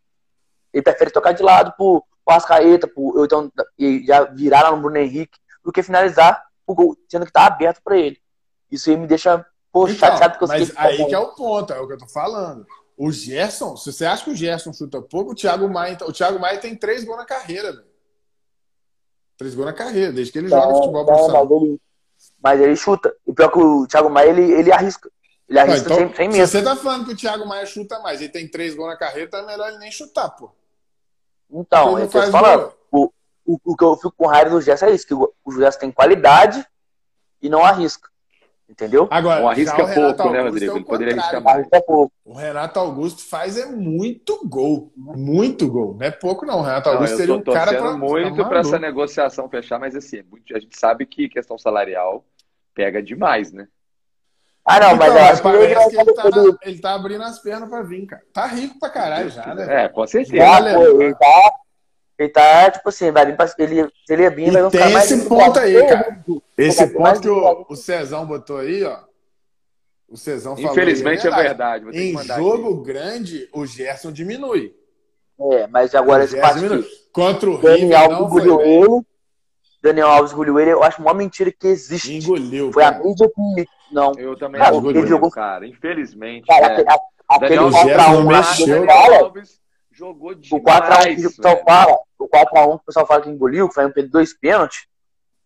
Ele 0.73 0.83
prefere 0.83 1.11
tocar 1.11 1.33
de 1.33 1.43
lado 1.43 1.75
pro, 1.77 2.05
pro 2.25 2.35
Ascaeta, 2.37 2.87
pro, 2.87 3.25
então, 3.25 3.51
e 3.77 4.05
já 4.07 4.25
virar 4.25 4.63
lá 4.63 4.71
no 4.71 4.83
Bruno 4.83 4.99
Henrique, 4.99 5.37
do 5.65 5.73
que 5.73 5.83
finalizar 5.83 6.45
o 6.65 6.75
gol, 6.77 6.97
sendo 7.09 7.27
que 7.27 7.33
tá 7.33 7.47
aberto 7.47 7.81
pra 7.83 7.97
ele. 7.99 8.19
Isso 8.71 8.89
aí 8.89 8.97
me 8.97 9.07
deixa, 9.09 9.45
poxa, 9.73 9.95
então, 9.95 10.09
chateado 10.11 10.39
que 10.39 10.45
eu 10.45 10.49
Mas 10.49 10.73
aí 10.77 11.07
que 11.07 11.15
é 11.15 11.19
o 11.19 11.35
ponto, 11.35 11.73
é 11.73 11.81
o 11.81 11.89
que 11.89 11.95
eu 11.95 11.99
tô 11.99 12.07
falando. 12.07 12.65
O 12.97 13.11
Gerson, 13.11 13.77
se 13.77 13.93
você 13.93 14.05
acha 14.05 14.25
que 14.25 14.31
o 14.31 14.37
Gerson 14.37 14.73
chuta 14.73 15.03
pouco, 15.03 15.33
o 15.33 15.35
Thiago 15.35 15.69
Maia, 15.69 15.99
o 16.03 16.13
Thiago 16.13 16.39
Maia 16.39 16.59
tem 16.59 16.77
três 16.77 17.05
gols 17.05 17.19
na 17.19 17.25
carreira, 17.25 17.73
velho. 17.73 17.87
Três 19.37 19.55
gols 19.55 19.67
na 19.67 19.73
carreira, 19.73 20.13
desde 20.13 20.33
que 20.33 20.39
ele 20.39 20.49
joga 20.49 20.73
é, 20.73 20.75
futebol 20.75 21.05
profissional. 21.05 21.45
Mas 21.45 21.63
ele, 21.63 21.81
mas 22.41 22.61
ele 22.61 22.77
chuta. 22.77 23.17
E 23.27 23.33
pior 23.33 23.51
que 23.51 23.59
o 23.59 23.87
Thiago 23.87 24.09
Maia, 24.09 24.29
ele, 24.29 24.53
ele 24.53 24.73
arrisca. 24.73 25.11
Ele 25.49 25.59
arrisca 25.59 25.87
então, 25.87 25.97
sem, 25.97 26.15
sem 26.15 26.29
medo. 26.29 26.47
Se 26.47 26.53
você 26.53 26.63
tá 26.63 26.77
falando 26.77 27.07
que 27.07 27.13
o 27.13 27.17
Thiago 27.17 27.47
Maia 27.47 27.67
chuta 27.67 27.99
mais, 27.99 28.21
ele 28.21 28.31
tem 28.31 28.49
três 28.49 28.77
gols 28.77 28.91
na 28.91 28.97
carreira, 28.97 29.27
então 29.27 29.41
é 29.41 29.47
melhor 29.47 29.69
ele 29.69 29.79
nem 29.79 29.91
chutar, 29.91 30.31
pô. 30.31 30.53
Então, 31.51 31.99
é 31.99 32.05
eu 32.05 32.09
falando. 32.09 32.73
O, 32.91 33.13
o, 33.45 33.59
o, 33.65 33.77
que 33.77 33.85
eu 33.85 33.97
fico 33.97 34.13
com 34.13 34.27
raiva 34.27 34.51
do 34.51 34.61
Gerson 34.61 34.87
é 34.87 34.93
isso, 34.93 35.07
que 35.07 35.15
o, 35.15 35.33
o 35.45 35.53
Gerson 35.53 35.81
tem 35.81 35.93
qualidade 35.93 36.65
e 37.43 37.49
não 37.49 37.65
arrisca. 37.65 38.09
Entendeu? 38.69 39.07
Agora, 39.11 39.43
um 39.43 39.49
arrisca 39.49 39.77
pouco, 39.77 40.01
Augusto 40.01 40.31
né, 40.31 40.41
Rodrigo? 40.41 40.73
É 40.73 40.77
Ele 40.77 40.85
poderia 40.85 41.15
arriscar 41.15 41.43
mais. 41.43 41.67
O 42.25 42.33
Renato 42.33 42.81
Augusto 42.81 43.23
faz 43.23 43.59
é 43.59 43.67
muito 43.67 44.41
gol. 44.49 44.91
Muito 44.97 45.69
gol. 45.69 45.97
Não 45.99 46.07
é 46.07 46.11
pouco, 46.11 46.47
não. 46.47 46.61
O 46.61 46.63
Renato 46.63 46.89
Augusto 46.89 47.13
não, 47.13 47.19
seria 47.19 47.35
um 47.35 47.43
cara 47.43 47.77
pra. 47.77 47.97
muito 47.97 48.45
para 48.47 48.61
essa 48.61 48.79
negociação 48.79 49.49
fechar, 49.49 49.79
mas 49.79 49.95
assim, 49.95 50.23
a 50.55 50.59
gente 50.59 50.79
sabe 50.79 51.05
que 51.05 51.29
questão 51.29 51.59
salarial 51.59 52.25
pega 52.75 53.03
demais, 53.03 53.53
né? 53.53 53.69
Ah, 54.65 54.81
não, 54.81 54.97
mas 54.97 55.13
então, 55.13 55.19
eu 55.19 55.31
acho 55.31 55.43
que, 55.43 55.49
ele, 55.49 55.91
que 55.91 56.01
ele, 56.01 56.15
tá 56.15 56.31
na, 56.31 56.59
ele 56.63 56.79
tá 56.79 56.95
abrindo 56.95 57.23
as 57.23 57.39
pernas 57.39 57.69
pra 57.69 57.83
vir, 57.83 58.07
cara. 58.07 58.23
Tá 58.33 58.47
rico 58.47 58.79
pra 58.81 58.89
caralho 58.89 59.29
já, 59.29 59.55
né? 59.55 59.85
É, 59.85 59.89
com 59.91 60.07
certeza. 60.07 60.39
Já, 60.39 60.75
pô, 60.75 61.03
ele 61.03 61.15
tá 61.15 61.53
ele 62.25 62.33
tá, 62.33 62.71
tipo 62.71 62.89
assim, 62.89 63.11
vai 63.11 63.27
vir 63.27 63.37
pra, 63.37 63.47
ele, 63.59 63.89
se 64.07 64.13
ele 64.13 64.31
vir, 64.31 64.51
vai 64.51 64.71
ficar 64.71 64.91
mais. 64.91 65.09
Tem 65.09 65.19
esse 65.19 65.29
ponto 65.29 65.59
aí, 65.59 65.87
cara. 65.87 66.25
Esse 66.57 66.87
ponto 66.89 67.21
que 67.21 67.29
o, 67.29 67.67
o 67.69 67.77
Cezão 67.77 68.27
botou 68.27 68.59
aí, 68.59 68.83
ó. 68.85 68.99
O 70.09 70.17
Cezão 70.17 70.57
falou. 70.57 70.71
Infelizmente 70.71 71.27
é 71.27 71.31
verdade. 71.31 71.87
Em 71.93 72.17
jogo 72.23 72.75
aqui. 72.75 72.83
grande, 72.85 73.49
o 73.53 73.67
Gerson 73.67 74.13
diminui. 74.13 74.75
É, 75.53 75.67
mas 75.67 75.95
agora 75.95 76.25
esse 76.25 76.41
passo 76.41 76.61
Contra 77.13 77.51
o 77.51 77.59
Daniel 77.59 78.13
Alves 78.13 78.45
engoliu 78.45 78.61
ele. 78.61 79.07
Daniel 79.83 80.09
Alves 80.09 80.33
engoliu 80.33 80.61
ele. 80.61 80.73
Eu 80.73 80.83
acho 80.83 81.03
uma 81.03 81.13
mentira 81.13 81.51
que 81.51 81.67
existe. 81.67 82.15
Engoliu. 82.15 82.73
Foi 82.73 82.83
cara. 82.83 82.97
a 82.97 83.05
mídia 83.05 83.29
que. 83.29 83.67
Não. 83.93 84.13
Eu 84.17 84.37
também 84.37 84.61
cara, 84.61 84.77
acho 84.77 84.91
ele 84.91 85.07
jogou... 85.07 85.31
cara. 85.31 85.67
Infelizmente. 85.67 86.47
Cara, 86.47 86.81
é. 86.81 86.85
aquele 87.29 87.57
Daniel 87.57 87.73
Gerson 87.73 88.23
mexeu. 88.23 88.91
Alves 88.91 89.65
jogou 89.95 90.35
demais. 90.35 90.53
O 90.53 90.65
4x1 90.65 91.17
que 91.17 91.27
o 91.27 91.31
pessoal 91.31 91.63
fala, 91.67 91.99
o 92.25 92.29
4x1 92.29 92.77
que 92.77 92.83
o 92.83 92.87
pessoal 92.87 93.07
fala 93.07 93.21
que 93.23 93.31
engoliu, 93.31 93.69
que 93.69 93.75
foi 93.75 93.87
um 93.87 93.93
dois 94.09 94.33
pênaltis. 94.33 94.87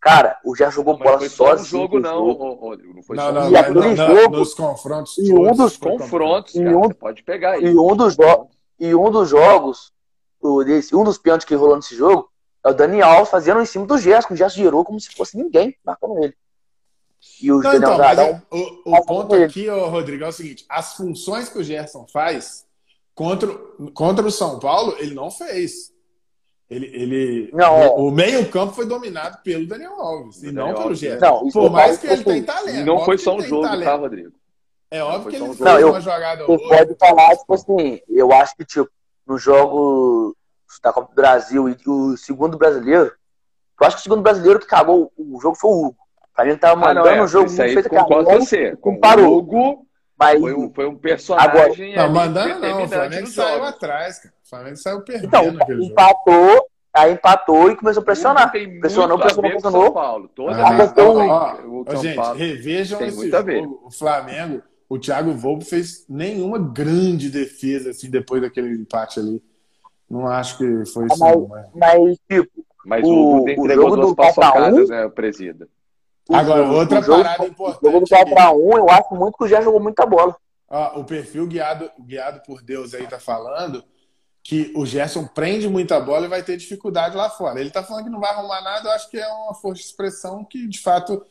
Cara, 0.01 0.39
o 0.45 0.55
já 0.55 0.71
jogou 0.71 0.97
não, 0.97 1.05
bola 1.05 1.19
foi 1.19 1.29
só 1.29 1.55
um 1.55 1.59
jogo, 1.59 1.99
não, 1.99 2.31
Rodrigo. 2.33 2.95
Não 2.95 3.03
foi 3.03 3.17
não, 3.17 3.25
só 3.25 3.33
não, 3.33 3.51
e 3.51 3.57
aquele 3.57 3.95
não, 3.95 3.97
jogo. 3.97 4.37
Nos 4.37 4.55
confrontos. 4.55 5.19
E 5.19 5.33
um 5.33 5.53
dos 5.53 5.77
confrontos, 5.77 6.53
cara, 6.53 6.79
um, 6.79 6.89
pode 6.91 7.23
pegar 7.25 7.53
aí. 7.53 7.65
E 7.65 7.77
um 7.77 7.97
dos, 7.97 8.17
e 8.79 8.95
um 8.95 9.11
dos 9.11 9.29
jogos, 9.29 9.93
o 10.41 10.63
desse, 10.63 10.95
um 10.95 11.03
dos 11.03 11.19
pênaltis 11.19 11.45
que 11.45 11.55
rolou 11.55 11.75
nesse 11.75 11.97
jogo, 11.97 12.31
é 12.65 12.71
o 12.71 12.75
Daniel 12.75 13.27
fazendo 13.27 13.61
em 13.61 13.67
cima 13.67 13.87
do 13.87 13.99
Gerson. 13.99 14.35
O 14.35 14.37
Gerson 14.37 14.57
girou 14.57 14.85
como 14.85 15.01
se 15.01 15.11
fosse 15.11 15.37
ninguém 15.37 15.77
marcando 15.85 16.23
ele. 16.23 16.35
E 17.43 17.51
o 17.51 17.57
não, 17.57 17.63
Daniel 17.63 17.95
então, 17.95 17.99
mas 17.99 18.19
é, 18.21 18.43
o, 18.53 18.97
o 18.97 19.05
ponto 19.05 19.35
aqui, 19.35 19.69
ô, 19.69 19.89
Rodrigo, 19.89 20.23
é 20.23 20.29
o 20.29 20.33
seguinte: 20.33 20.65
as 20.69 20.95
funções 20.95 21.49
que 21.49 21.59
o 21.59 21.65
Gerson 21.65 22.07
faz 22.07 22.69
Contra, 23.19 23.53
contra 23.95 24.25
o 24.25 24.31
São 24.31 24.61
Paulo, 24.61 24.95
ele 25.01 25.13
não 25.13 25.29
fez. 25.29 25.93
Ele, 26.71 26.87
ele, 26.87 27.51
não, 27.55 27.97
o, 27.97 28.09
o 28.09 28.11
meio-campo 28.11 28.75
foi 28.75 28.85
dominado 28.85 29.39
pelo 29.43 29.67
Daniel 29.67 29.95
Alves 29.95 30.43
e 30.43 30.53
não, 30.53 30.75
pelo 30.75 30.95
Gerson. 30.95 31.49
Por 31.51 31.71
mais 31.71 31.97
que 31.99 32.07
ele 32.07 32.23
tenha 32.23 32.45
talento. 32.45 32.85
Não 32.85 33.05
foi 33.07 33.17
só 33.17 33.37
um 33.37 33.41
jogo, 33.41 33.63
tá, 33.63 33.71
talento. 33.71 33.87
tá, 33.87 33.95
Rodrigo? 33.95 34.33
É 34.91 35.03
óbvio 35.03 35.31
que 35.31 35.37
ele 35.37 35.47
fez 35.47 35.61
não, 35.61 35.79
eu, 35.79 35.89
uma 35.89 36.01
jogada 36.01 36.45
ou 36.45 36.53
outra. 36.53 36.77
pode 36.77 36.95
falar, 36.99 37.37
tipo 37.37 37.55
assim, 37.55 38.01
eu 38.09 38.33
acho 38.33 38.55
que, 38.55 38.67
tipo, 38.67 38.91
no 39.27 39.39
jogo 39.39 40.37
da 40.83 40.93
Copa 40.93 41.09
do 41.09 41.15
Brasil 41.15 41.71
e 41.71 41.77
o 41.87 42.17
segundo 42.19 42.59
brasileiro, 42.59 43.13
eu 43.81 43.87
acho 43.87 43.97
que 43.97 44.01
o 44.01 44.03
segundo 44.03 44.23
brasileiro 44.23 44.61
que 44.61 44.67
cagou 44.67 45.11
o 45.17 45.41
jogo 45.41 45.57
foi 45.57 45.71
o 45.71 45.87
Hugo. 45.87 45.97
A 46.37 46.45
gente 46.45 46.61
tava 46.61 46.77
mandando 46.77 47.09
ah, 47.09 47.13
não, 47.13 47.23
é. 47.23 47.23
um 47.23 47.27
jogo 47.27 47.51
muito 47.51 47.63
feito 47.63 47.89
com 47.89 48.25
você. 48.25 48.77
Com 48.77 49.01
o 49.01 49.39
Hugo 49.39 49.87
mas, 50.19 50.41
foi, 50.41 50.55
um, 50.55 50.73
foi 50.75 50.87
um 50.87 50.97
personagem. 50.97 51.95
Agora, 51.97 52.09
não, 52.09 52.13
mandando 52.13 52.61
não, 52.61 52.83
o 52.83 52.89
Flamengo 52.89 53.27
saiu 53.29 53.63
atrás, 53.63 54.19
cara. 54.19 54.35
O 54.45 54.49
Flamengo 54.49 54.77
saiu 54.77 55.01
perdendo. 55.03 55.27
Então, 55.27 55.45
empatou, 55.81 56.49
jogo. 56.49 56.67
aí 56.93 57.13
empatou 57.13 57.71
e 57.71 57.77
começou 57.77 58.03
a 58.03 58.05
pressionar. 58.05 58.51
Pressionou, 58.51 59.17
pressionou, 59.17 59.51
pressionou. 59.53 59.85
São 59.85 59.93
Paulo. 59.93 60.29
Toda 60.35 60.57
ah, 60.57 60.77
vez 60.77 60.91
então, 60.91 61.17
ó, 61.29 61.57
ó, 61.87 61.97
gente, 61.97 62.17
Paulo 62.17 62.37
revejam 62.37 63.01
esse 63.01 63.31
jogo. 63.31 63.81
O 63.85 63.91
Flamengo, 63.93 64.61
o 64.89 64.99
Thiago 64.99 65.33
Volpe 65.35 65.65
fez 65.65 66.05
nenhuma 66.09 66.59
grande 66.59 67.31
defesa 67.31 67.91
assim 67.91 68.11
depois 68.11 68.43
daquele 68.43 68.75
empate 68.75 69.21
ali. 69.21 69.41
Não 70.11 70.27
acho 70.27 70.59
que 70.59 70.65
foi 70.87 71.07
isso. 71.07 71.19
Mas, 71.19 71.21
não, 71.21 71.47
mas... 71.47 71.67
mas 71.75 72.19
tipo. 72.29 72.67
Mas 72.85 73.05
o, 73.05 73.45
o 73.45 73.49
entregou 73.49 73.95
duas 73.95 74.15
paçocadas, 74.15 74.89
né, 74.89 75.09
presida. 75.11 75.69
Agora, 76.31 76.63
jogo, 76.63 76.75
outra 76.75 77.03
jogo, 77.03 77.23
parada 77.23 77.47
importante. 77.47 77.87
O 77.87 77.91
jogo 77.91 78.01
do 78.01 78.07
4x1, 78.07 78.79
eu 78.79 78.91
acho 78.91 79.15
muito 79.15 79.39
que 79.39 79.45
o 79.45 79.49
Jé 79.49 79.63
jogou 79.63 79.81
muita 79.81 80.05
bola. 80.05 80.37
o 80.95 81.05
perfil 81.05 81.47
guiado, 81.47 81.91
guiado 82.01 82.41
por 82.47 82.63
Deus 82.63 82.95
aí 82.95 83.07
tá 83.07 83.19
falando 83.19 83.83
que 84.43 84.73
o 84.75 84.87
Gerson 84.87 85.27
prende 85.27 85.69
muita 85.69 86.01
bola 86.01 86.25
e 86.25 86.29
vai 86.29 86.43
ter 86.43 86.57
dificuldade 86.57 87.17
lá 87.17 87.29
fora. 87.29 87.61
Ele 87.61 87.71
tá 87.71 87.83
falando 87.83 88.05
que 88.05 88.11
não 88.11 88.21
vai 88.21 88.31
arrumar 88.31 88.63
nada, 88.63 88.89
eu 88.89 88.93
acho 88.93 89.11
que 89.11 89.19
é 89.19 89.27
uma 89.27 89.55
força 89.55 89.83
de 89.83 89.89
expressão 89.89 90.43
que, 90.43 90.67
de 90.67 90.81
fato, 90.81 91.23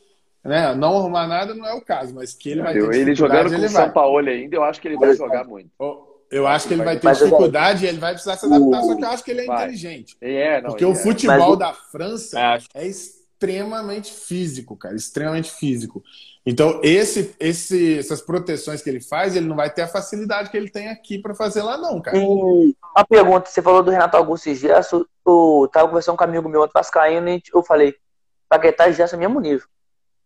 né, 0.44 0.72
não 0.74 0.96
arrumar 0.96 1.26
nada 1.26 1.52
não 1.52 1.66
é 1.66 1.74
o 1.74 1.80
caso, 1.80 2.14
mas 2.14 2.32
que 2.32 2.50
ele 2.50 2.62
vai 2.62 2.74
ter 2.74 2.80
dificuldade. 2.80 3.00
Ele 3.00 3.14
jogando 3.16 3.50
com 3.50 3.66
o 3.66 3.68
São 3.68 3.90
Paulo 3.90 4.28
ainda, 4.28 4.54
eu 4.54 4.62
acho 4.62 4.80
que 4.80 4.86
ele 4.86 4.96
vai 4.96 5.14
jogar 5.14 5.44
muito. 5.44 5.70
Eu 6.30 6.46
acho 6.46 6.68
que 6.68 6.74
ele 6.74 6.84
vai 6.84 6.98
ter 6.98 7.12
dificuldade 7.12 7.84
e 7.84 7.88
ele 7.88 7.98
vai 7.98 8.12
precisar 8.12 8.36
se 8.36 8.46
adaptar, 8.46 8.82
só 8.82 8.94
que 8.94 9.02
eu 9.02 9.08
acho 9.08 9.24
que 9.24 9.30
ele 9.30 9.40
é 9.40 9.46
inteligente. 9.46 10.16
É, 10.20 10.60
não, 10.60 10.70
Porque 10.70 10.84
o 10.84 10.92
é. 10.92 10.94
futebol 10.94 11.56
da 11.56 11.72
França 11.72 12.38
é, 12.38 12.58
é 12.74 12.86
extremamente 13.38 14.12
físico, 14.12 14.76
cara, 14.76 14.96
extremamente 14.96 15.50
físico. 15.52 16.02
Então, 16.44 16.80
esse, 16.82 17.36
esse, 17.38 17.98
essas 17.98 18.20
proteções 18.20 18.82
que 18.82 18.90
ele 18.90 19.00
faz, 19.00 19.36
ele 19.36 19.46
não 19.46 19.54
vai 19.54 19.70
ter 19.70 19.82
a 19.82 19.88
facilidade 19.88 20.50
que 20.50 20.56
ele 20.56 20.68
tem 20.68 20.88
aqui 20.88 21.18
para 21.18 21.34
fazer 21.34 21.62
lá, 21.62 21.78
não, 21.78 22.00
cara. 22.00 22.16
E 22.16 22.20
uma 22.20 23.06
pergunta: 23.08 23.48
você 23.48 23.62
falou 23.62 23.82
do 23.82 23.92
Renato 23.92 24.16
Augusto 24.16 24.48
e 24.48 24.54
Gerson. 24.56 25.04
Eu 25.24 25.68
tava 25.72 25.88
conversando 25.88 26.16
com 26.16 26.24
um 26.24 26.26
amigo 26.26 26.48
meu, 26.48 26.68
Vascaíno, 26.72 27.28
e 27.28 27.42
eu 27.54 27.62
falei: 27.62 27.94
Paquetá 28.48 28.88
e 28.88 28.92
Gerson 28.92 29.16
é 29.16 29.18
mesmo 29.20 29.40
nível. 29.40 29.68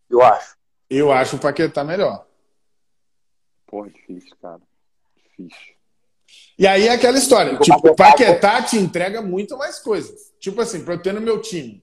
Eu 0.08 0.22
acho. 0.22 0.56
Eu 0.88 1.12
acho 1.12 1.36
o 1.36 1.38
Paquetá 1.38 1.84
melhor. 1.84 2.24
Porra, 3.66 3.90
difícil, 3.90 4.34
cara. 4.40 4.60
Difícil. 5.16 5.74
E 6.58 6.66
aí 6.66 6.86
é 6.86 6.92
aquela 6.92 7.18
história: 7.18 7.58
tipo, 7.58 7.88
o 7.88 7.96
Paquetá 7.96 8.62
te 8.62 8.78
entrega 8.78 9.20
muito 9.20 9.58
mais 9.58 9.80
coisas. 9.80 10.32
Tipo 10.38 10.62
assim, 10.62 10.82
para 10.82 10.94
eu 10.94 11.02
ter 11.02 11.12
no 11.12 11.20
meu 11.20 11.40
time 11.42 11.82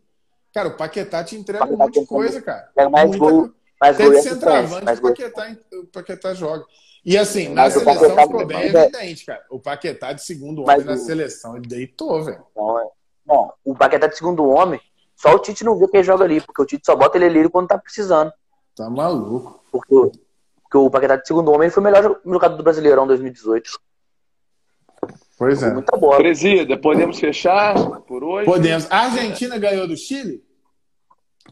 Cara, 0.54 0.70
o 0.70 0.78
Paquetá 0.78 1.24
te 1.24 1.36
entrega 1.36 1.60
Paquetá 1.60 1.76
um 1.76 1.86
monte 1.86 2.00
de 2.00 2.06
coisa, 2.06 2.42
cara. 2.42 2.70
É 2.76 2.88
mais 2.88 3.10
Muita... 3.10 3.26
gol. 3.26 3.52
Mais 3.80 3.96
Tem 3.96 4.12
de 4.12 4.22
centroavante, 4.22 4.92
o 4.92 5.02
Paquetá, 5.02 5.58
o 5.72 5.86
Paquetá 5.86 6.34
joga. 6.34 6.66
E 7.06 7.18
assim, 7.18 7.48
na 7.48 7.64
mas 7.64 7.74
seleção 7.74 8.18
ficou 8.18 8.46
bem 8.46 8.64
evidente, 8.64 9.26
cara. 9.26 9.46
O 9.50 9.58
Paquetá 9.58 10.12
de 10.12 10.22
segundo 10.22 10.64
homem 10.64 10.84
na 10.84 10.98
seleção, 10.98 11.56
ele 11.56 11.66
deitou, 11.66 12.22
velho. 12.24 12.44
Não, 12.56 12.80
é. 12.82 13.50
o 13.64 13.74
Paquetá 13.74 14.08
de 14.08 14.18
segundo 14.18 14.46
homem, 14.50 14.82
só 15.16 15.34
o 15.34 15.40
Tite 15.40 15.64
não 15.64 15.78
vê 15.78 15.88
quem 15.88 16.04
joga 16.04 16.26
ali, 16.26 16.42
porque 16.42 16.62
o 16.62 16.66
Tite 16.66 16.86
só 16.86 16.96
bota 16.96 17.18
ele 17.18 17.26
ali 17.26 17.50
quando 17.50 17.70
tá 17.70 17.78
precisando. 17.78 18.34
Tá 18.76 18.90
maluco. 18.90 19.64
Porque, 19.72 20.20
porque 20.62 20.78
o 20.78 20.90
Paquetá 20.90 21.16
de 21.16 21.28
segundo 21.28 21.52
homem 21.52 21.70
foi 21.70 21.82
o 21.82 21.84
melhor 21.84 22.20
jogador 22.26 22.58
do 22.58 22.64
Brasileirão 22.64 23.08
2018. 23.08 23.80
Pois 25.40 25.64
é. 25.64 25.72
Muita 25.72 25.96
bola. 25.96 26.18
Presida, 26.18 26.78
podemos 26.78 27.18
fechar 27.18 27.74
por 28.02 28.22
hoje? 28.26 28.46
Podemos. 28.46 28.92
A 28.92 29.06
Argentina 29.06 29.56
é. 29.56 29.60
ganhou 29.60 29.88
do 29.88 29.96
Chile? 29.96 30.44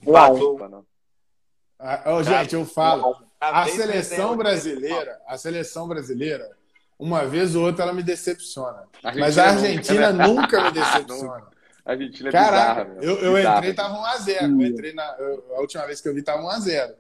Não. 0.06 0.86
Ah, 1.80 2.04
oh, 2.08 2.22
gente, 2.22 2.54
eu 2.54 2.66
falo. 2.66 3.16
A 3.40 3.66
seleção 3.68 4.36
brasileira, 4.36 5.18
a 5.26 5.38
seleção 5.38 5.88
brasileira, 5.88 6.50
uma 7.00 7.26
vez 7.26 7.56
ou 7.56 7.66
outra 7.66 7.84
ela 7.84 7.94
me 7.94 8.04
decepciona. 8.04 8.84
A 9.02 9.16
Mas 9.16 9.38
a 9.38 9.52
Argentina 9.52 10.12
nunca, 10.12 10.28
né? 10.28 10.28
nunca 10.28 10.64
me 10.64 10.72
decepciona. 10.74 11.48
A 11.86 11.92
Argentina 11.92 12.28
é 12.28 12.32
Caraca, 12.32 12.84
bizarra, 12.84 13.06
eu, 13.06 13.18
eu 13.20 13.36
bizarra. 13.36 13.58
entrei 13.60 13.74
tava 13.74 14.18
1x0. 14.18 14.42
Eu 14.42 14.68
entrei 14.68 14.94
na, 14.94 15.16
eu, 15.20 15.56
a 15.56 15.62
última 15.62 15.86
vez 15.86 16.02
que 16.02 16.10
eu 16.10 16.14
vi 16.14 16.22
tava 16.22 16.44
1x0. 16.44 16.94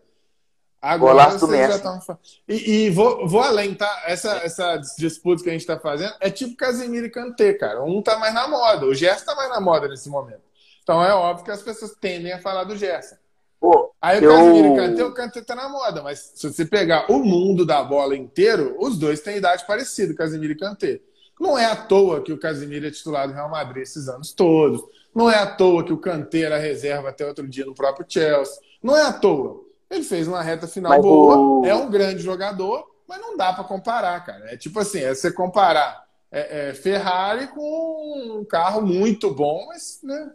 Agora 0.88 1.32
vocês 1.32 1.70
já 1.70 1.76
estão 1.76 2.20
E, 2.48 2.86
e 2.86 2.90
vou, 2.90 3.28
vou 3.28 3.42
além, 3.42 3.76
tá? 3.76 4.04
Essa, 4.06 4.38
essa 4.38 4.78
disputa 4.98 5.44
que 5.44 5.50
a 5.50 5.52
gente 5.52 5.62
está 5.62 5.78
fazendo 5.78 6.14
é 6.22 6.30
tipo 6.30 6.56
Casemiro 6.56 7.06
e 7.06 7.10
Kanté, 7.10 7.54
cara. 7.54 7.84
Um 7.84 8.02
tá 8.02 8.18
mais 8.18 8.34
na 8.34 8.48
moda, 8.48 8.86
o 8.86 8.94
Gerson 8.94 9.26
tá 9.26 9.36
mais 9.36 9.50
na 9.50 9.60
moda 9.60 9.90
nesse 9.90 10.10
momento. 10.10 10.42
Então 10.82 11.04
é 11.04 11.14
óbvio 11.14 11.44
que 11.44 11.52
as 11.52 11.62
pessoas 11.62 11.94
tendem 12.00 12.32
a 12.32 12.40
falar 12.40 12.64
do 12.64 12.78
Gerson. 12.78 13.18
Pô, 13.60 13.92
Aí 14.02 14.26
o 14.26 14.30
Casemiro 14.30 14.68
e 14.68 14.72
o 14.72 14.76
Kanté, 14.76 15.04
o 15.04 15.14
Kanté 15.14 15.42
tá 15.42 15.56
na 15.56 15.68
moda, 15.68 16.02
mas 16.02 16.32
se 16.36 16.50
você 16.50 16.64
pegar 16.64 17.12
o 17.12 17.20
mundo 17.20 17.66
da 17.66 17.84
bola 17.84 18.16
inteiro, 18.16 18.78
os 18.80 18.98
dois 18.98 19.20
têm 19.20 19.38
idade 19.38 19.66
parecida, 19.68 20.14
Casemiro 20.14 20.54
e 20.54 20.58
Kanté. 20.58 21.02
Não 21.38 21.58
é 21.58 21.66
à 21.66 21.76
toa 21.76 22.22
que 22.22 22.32
o 22.32 22.40
Casemiro 22.40 22.88
é 22.88 22.92
titular 22.92 23.28
do 23.28 23.34
Real 23.34 23.50
Madrid 23.50 23.84
esses 23.84 24.08
anos 24.08 24.32
todos. 24.32 24.82
Não 25.14 25.30
é 25.30 25.36
à 25.36 25.46
toa 25.46 25.84
que 25.84 25.92
o 25.92 25.98
Kanté 25.98 26.44
era 26.44 26.58
reserva 26.58 27.10
até 27.10 27.26
outro 27.26 27.46
dia 27.46 27.66
no 27.66 27.76
próprio 27.76 28.06
Chelsea. 28.08 28.56
Não 28.82 28.96
é 28.96 29.04
à 29.04 29.12
toa. 29.12 29.67
Ele 29.90 30.04
fez 30.04 30.28
uma 30.28 30.42
reta 30.42 30.68
final 30.68 30.92
mas 30.92 31.02
boa, 31.02 31.38
o... 31.38 31.66
é 31.66 31.74
um 31.74 31.90
grande 31.90 32.22
jogador, 32.22 32.86
mas 33.08 33.20
não 33.22 33.38
dá 33.38 33.54
para 33.54 33.64
comparar, 33.64 34.24
cara. 34.26 34.52
É 34.54 34.58
tipo 34.58 34.80
assim, 34.80 35.00
é 35.00 35.14
você 35.14 35.32
comparar 35.32 36.06
é, 36.32 36.70
é 36.70 36.74
Ferrari 36.74 37.48
com 37.48 38.40
um 38.40 38.46
carro 38.46 38.82
muito 38.82 39.34
bom, 39.34 39.66
mas, 39.68 40.00
né? 40.04 40.32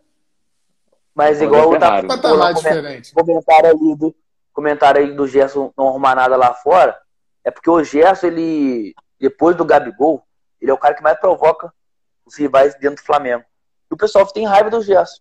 Mas 1.15 1.43
igual 1.43 1.71
o 1.71 1.79
tá, 1.79 2.03
patamar 2.03 2.55
diferente. 2.55 3.13
Comentário 3.13 3.71
aí 3.71 3.97
do 3.97 4.15
comentário 4.53 5.01
aí 5.01 5.13
do 5.13 5.27
Gerson 5.27 5.73
não 5.77 5.89
arrumar 5.89 6.15
nada 6.15 6.37
lá 6.37 6.55
fora, 6.55 6.99
é 7.45 7.51
porque 7.51 7.71
o 7.71 7.83
Gerson 7.83 8.29
ele 8.29 8.95
depois 9.19 9.57
do 9.57 9.65
Gabigol, 9.65 10.27
ele 10.61 10.71
é 10.71 10.75
o 10.75 10.79
cara 10.79 10.95
que 10.95 11.03
mais 11.03 11.19
provoca 11.19 11.73
os 12.27 12.37
rivais 12.37 12.75
dentro 12.75 13.03
do 13.03 13.07
Flamengo. 13.07 13.45
E 13.91 13.95
o 13.95 13.97
pessoal 13.97 14.27
tem 14.27 14.47
raiva 14.47 14.71
do 14.71 14.83
Gerson 14.83 15.21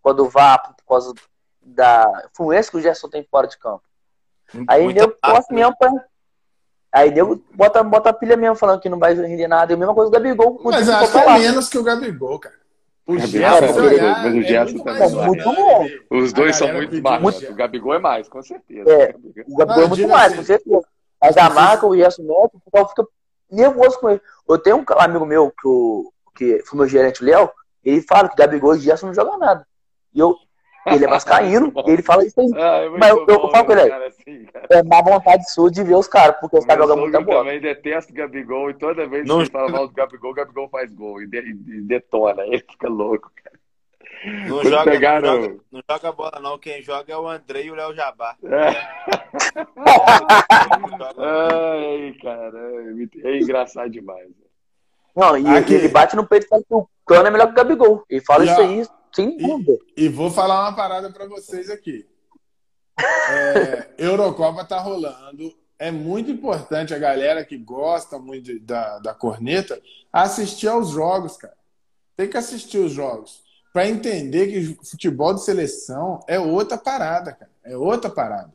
quando 0.00 0.28
vá 0.28 0.58
por 0.58 0.84
causa 0.86 1.12
da 1.64 2.28
influência 2.30 2.70
que 2.70 2.78
o 2.78 2.80
Gerson 2.80 3.08
tem 3.08 3.26
fora 3.30 3.46
de 3.46 3.58
campo. 3.58 3.82
Aí 4.68 4.84
Muito 4.84 5.00
nego 5.00 5.16
posta 5.20 5.54
mesmo 5.54 5.76
pra... 5.78 5.90
Aí 6.92 7.10
nego 7.10 7.42
bota, 7.54 7.82
bota 7.82 8.10
a 8.10 8.12
pilha 8.12 8.36
mesmo 8.36 8.54
falando 8.56 8.80
que 8.80 8.88
não 8.88 8.98
vai 8.98 9.14
render 9.14 9.48
nada. 9.48 9.72
E 9.72 9.74
a 9.74 9.78
mesma 9.78 9.94
coisa 9.94 10.10
do 10.10 10.14
Gabigol. 10.14 10.60
Mas 10.62 10.88
acho 10.88 11.12
que 11.12 11.18
é 11.18 11.38
menos 11.38 11.68
que 11.68 11.78
o 11.78 11.82
Gabigol, 11.82 12.38
cara. 12.38 12.62
O 13.04 13.18
Gerson, 13.18 13.80
olhar, 13.80 14.22
mas 14.22 14.34
o 14.34 14.42
Gerson 14.42 14.76
é 14.76 14.84
também. 14.84 15.02
É 15.02 15.26
muito 15.26 15.44
bom. 15.44 15.88
Os 16.10 16.32
dois 16.32 16.54
são 16.54 16.72
muito 16.72 17.02
mais. 17.02 17.22
Muito... 17.22 17.50
O 17.50 17.54
Gabigol 17.54 17.94
é 17.94 17.98
mais, 17.98 18.28
com 18.28 18.42
certeza. 18.42 18.88
É, 18.88 19.14
o 19.48 19.56
Gabigol 19.56 19.84
é 19.84 19.88
muito 19.88 20.08
mais, 20.08 20.36
com 20.36 20.42
certeza. 20.44 20.82
Mas 21.20 21.36
a 21.36 21.50
marca, 21.50 21.86
o 21.86 21.96
Gerson 21.96 22.22
Neto, 22.22 22.56
o 22.56 22.60
pessoal 22.60 22.88
fica 22.88 23.06
nervoso 23.50 23.98
com 23.98 24.10
ele. 24.10 24.20
Eu 24.48 24.58
tenho 24.58 24.76
um 24.76 24.84
amigo 24.98 25.26
meu, 25.26 25.50
que, 25.50 25.66
o, 25.66 26.12
que 26.34 26.62
foi 26.64 26.78
meu 26.78 26.88
gerente, 26.88 27.22
o 27.22 27.26
Léo, 27.26 27.50
ele 27.84 28.02
fala 28.02 28.28
que 28.28 28.36
Gabigol 28.36 28.76
e 28.76 28.80
Gerson 28.80 29.06
não 29.06 29.14
jogam 29.14 29.38
nada. 29.38 29.66
E 30.14 30.20
eu, 30.20 30.36
ele 30.86 31.04
é 31.04 31.08
vascaíno, 31.10 31.72
ele 31.86 32.02
fala 32.02 32.24
isso 32.24 32.40
aí. 32.40 32.50
Ah, 32.54 32.78
é 32.78 32.88
mas 32.88 33.10
eu, 33.10 33.26
eu, 33.26 33.50
falo 33.50 33.64
com 33.66 33.72
ele, 33.72 33.92
assim, 33.92 34.46
é 34.70 34.82
má 34.82 35.00
vontade 35.02 35.50
sua 35.50 35.70
de 35.70 35.82
ver 35.82 35.94
os 35.94 36.08
caras, 36.08 36.36
porque 36.40 36.58
os 36.58 36.64
caras 36.64 36.82
jogam 36.82 37.02
muita 37.02 37.20
bola. 37.20 37.38
Eu 37.38 37.44
também 37.44 37.60
detesto 37.60 38.12
Gabigol 38.12 38.70
e 38.70 38.74
toda 38.74 39.06
vez 39.06 39.24
que 39.24 39.32
ele 39.32 39.50
fala 39.50 39.70
mal 39.70 39.86
do 39.86 39.94
Gabigol, 39.94 40.30
o 40.30 40.34
Gabigol 40.34 40.68
faz 40.68 40.92
gol 40.92 41.22
e, 41.22 41.26
de, 41.26 41.38
e 41.38 41.82
detona, 41.82 42.42
ele 42.46 42.64
fica 42.70 42.88
louco, 42.88 43.30
cara. 43.42 43.62
Não 44.48 44.62
joga, 44.62 44.90
pegaram... 44.90 45.20
não, 45.20 45.42
joga, 45.42 45.60
não 45.72 45.82
joga 45.90 46.12
bola, 46.12 46.40
não. 46.40 46.56
Quem 46.56 46.80
joga 46.80 47.12
é 47.12 47.16
o 47.16 47.26
André 47.26 47.64
e 47.64 47.72
o 47.72 47.74
Léo 47.74 47.92
Jabá. 47.92 48.36
É. 48.44 48.70
Ai, 51.18 52.14
cara, 52.22 52.60
é 53.24 53.38
engraçado 53.40 53.90
demais. 53.90 54.28
Não, 55.14 55.36
e 55.36 55.46
Aqui. 55.56 55.74
ele 55.74 55.88
bate 55.88 56.14
no 56.14 56.24
peito 56.26 56.46
e 56.46 56.48
fala 56.48 56.62
que 56.62 56.72
o 56.72 56.88
Cano 57.04 57.26
é 57.26 57.30
melhor 57.30 57.46
que 57.46 57.52
o 57.52 57.56
Gabigol. 57.56 58.04
Ele 58.08 58.20
fala 58.20 58.46
Já. 58.46 58.52
isso 58.52 58.60
aí 58.60 58.86
sem 59.14 59.36
dúvida. 59.36 59.78
E, 59.96 60.04
e 60.04 60.08
vou 60.08 60.30
falar 60.30 60.62
uma 60.62 60.76
parada 60.76 61.10
para 61.10 61.26
vocês 61.26 61.68
aqui. 61.68 62.06
É, 62.98 63.90
Eurocopa 63.98 64.64
tá 64.64 64.80
rolando. 64.80 65.54
É 65.78 65.90
muito 65.90 66.30
importante 66.30 66.94
a 66.94 66.98
galera 66.98 67.44
que 67.44 67.58
gosta 67.58 68.18
muito 68.18 68.44
de, 68.44 68.58
da, 68.60 68.98
da 69.00 69.14
corneta 69.14 69.80
assistir 70.12 70.68
aos 70.68 70.90
jogos, 70.90 71.36
cara. 71.36 71.56
Tem 72.16 72.28
que 72.28 72.36
assistir 72.36 72.78
os 72.78 72.92
jogos 72.92 73.42
para 73.72 73.88
entender 73.88 74.48
que 74.48 74.86
futebol 74.86 75.34
de 75.34 75.42
seleção 75.42 76.20
é 76.28 76.38
outra 76.38 76.78
parada, 76.78 77.32
cara. 77.32 77.50
É 77.64 77.76
outra 77.76 78.10
parada. 78.10 78.52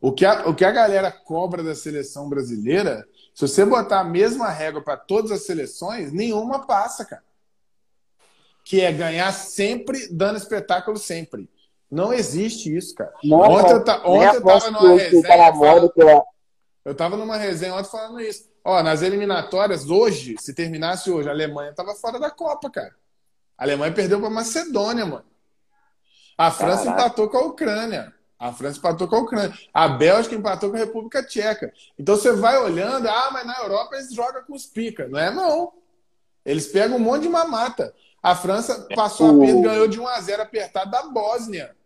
O 0.00 0.12
que 0.12 0.24
a, 0.24 0.48
o 0.48 0.54
que 0.54 0.64
a 0.64 0.70
galera 0.70 1.10
cobra 1.10 1.62
da 1.62 1.74
seleção 1.74 2.28
brasileira, 2.28 3.06
se 3.34 3.46
você 3.46 3.64
botar 3.64 4.00
a 4.00 4.04
mesma 4.04 4.50
régua 4.50 4.82
para 4.82 4.96
todas 4.96 5.30
as 5.30 5.44
seleções, 5.44 6.12
nenhuma 6.12 6.66
passa, 6.66 7.04
cara 7.04 7.22
que 8.64 8.80
é 8.80 8.90
ganhar 8.90 9.30
sempre, 9.32 10.08
dando 10.10 10.38
espetáculo 10.38 10.96
sempre. 10.96 11.48
Não 11.90 12.12
existe 12.12 12.74
isso, 12.74 12.94
cara. 12.94 13.12
Não, 13.22 13.38
ontem 13.38 13.72
eu, 13.72 13.84
ta, 13.84 14.02
ontem 14.04 14.36
eu 14.36 14.42
tava 14.42 14.70
numa 14.70 14.96
resenha. 14.96 15.52
Falando, 15.52 15.92
eu 16.84 16.94
tava 16.94 17.16
numa 17.16 17.36
resenha 17.36 17.74
ontem 17.74 17.90
falando 17.90 18.20
isso. 18.20 18.50
Ó, 18.64 18.82
nas 18.82 19.02
eliminatórias, 19.02 19.88
hoje, 19.90 20.36
se 20.40 20.54
terminasse 20.54 21.10
hoje, 21.10 21.28
a 21.28 21.32
Alemanha 21.32 21.74
tava 21.74 21.94
fora 21.94 22.18
da 22.18 22.30
Copa, 22.30 22.70
cara. 22.70 22.96
A 23.58 23.64
Alemanha 23.64 23.92
perdeu 23.92 24.18
pra 24.18 24.30
Macedônia, 24.30 25.04
mano. 25.04 25.24
A 26.36 26.50
França 26.50 26.84
Caraca. 26.84 27.02
empatou 27.02 27.28
com 27.28 27.36
a 27.36 27.42
Ucrânia. 27.42 28.12
A 28.38 28.52
França 28.52 28.78
empatou 28.78 29.06
com 29.06 29.16
a 29.16 29.20
Ucrânia. 29.20 29.56
A 29.72 29.86
Bélgica 29.86 30.34
empatou 30.34 30.70
com 30.70 30.76
a 30.76 30.80
República 30.80 31.22
Tcheca. 31.22 31.72
Então 31.98 32.16
você 32.16 32.32
vai 32.32 32.58
olhando, 32.58 33.06
ah, 33.06 33.30
mas 33.32 33.46
na 33.46 33.58
Europa 33.58 33.94
eles 33.94 34.12
jogam 34.12 34.42
com 34.42 34.54
os 34.54 34.66
pica. 34.66 35.06
Não 35.06 35.18
é, 35.18 35.32
não. 35.32 35.72
Eles 36.44 36.66
pegam 36.66 36.96
um 36.96 37.00
monte 37.00 37.22
de 37.22 37.28
mamata. 37.28 37.94
A 38.24 38.34
França 38.34 38.88
passou 38.96 39.36
a 39.36 39.38
perda, 39.38 39.68
ganhou 39.68 39.86
de 39.86 40.00
1 40.00 40.08
a 40.08 40.18
0 40.18 40.42
apertado 40.42 40.90
da 40.90 41.02
Bósnia. 41.02 41.76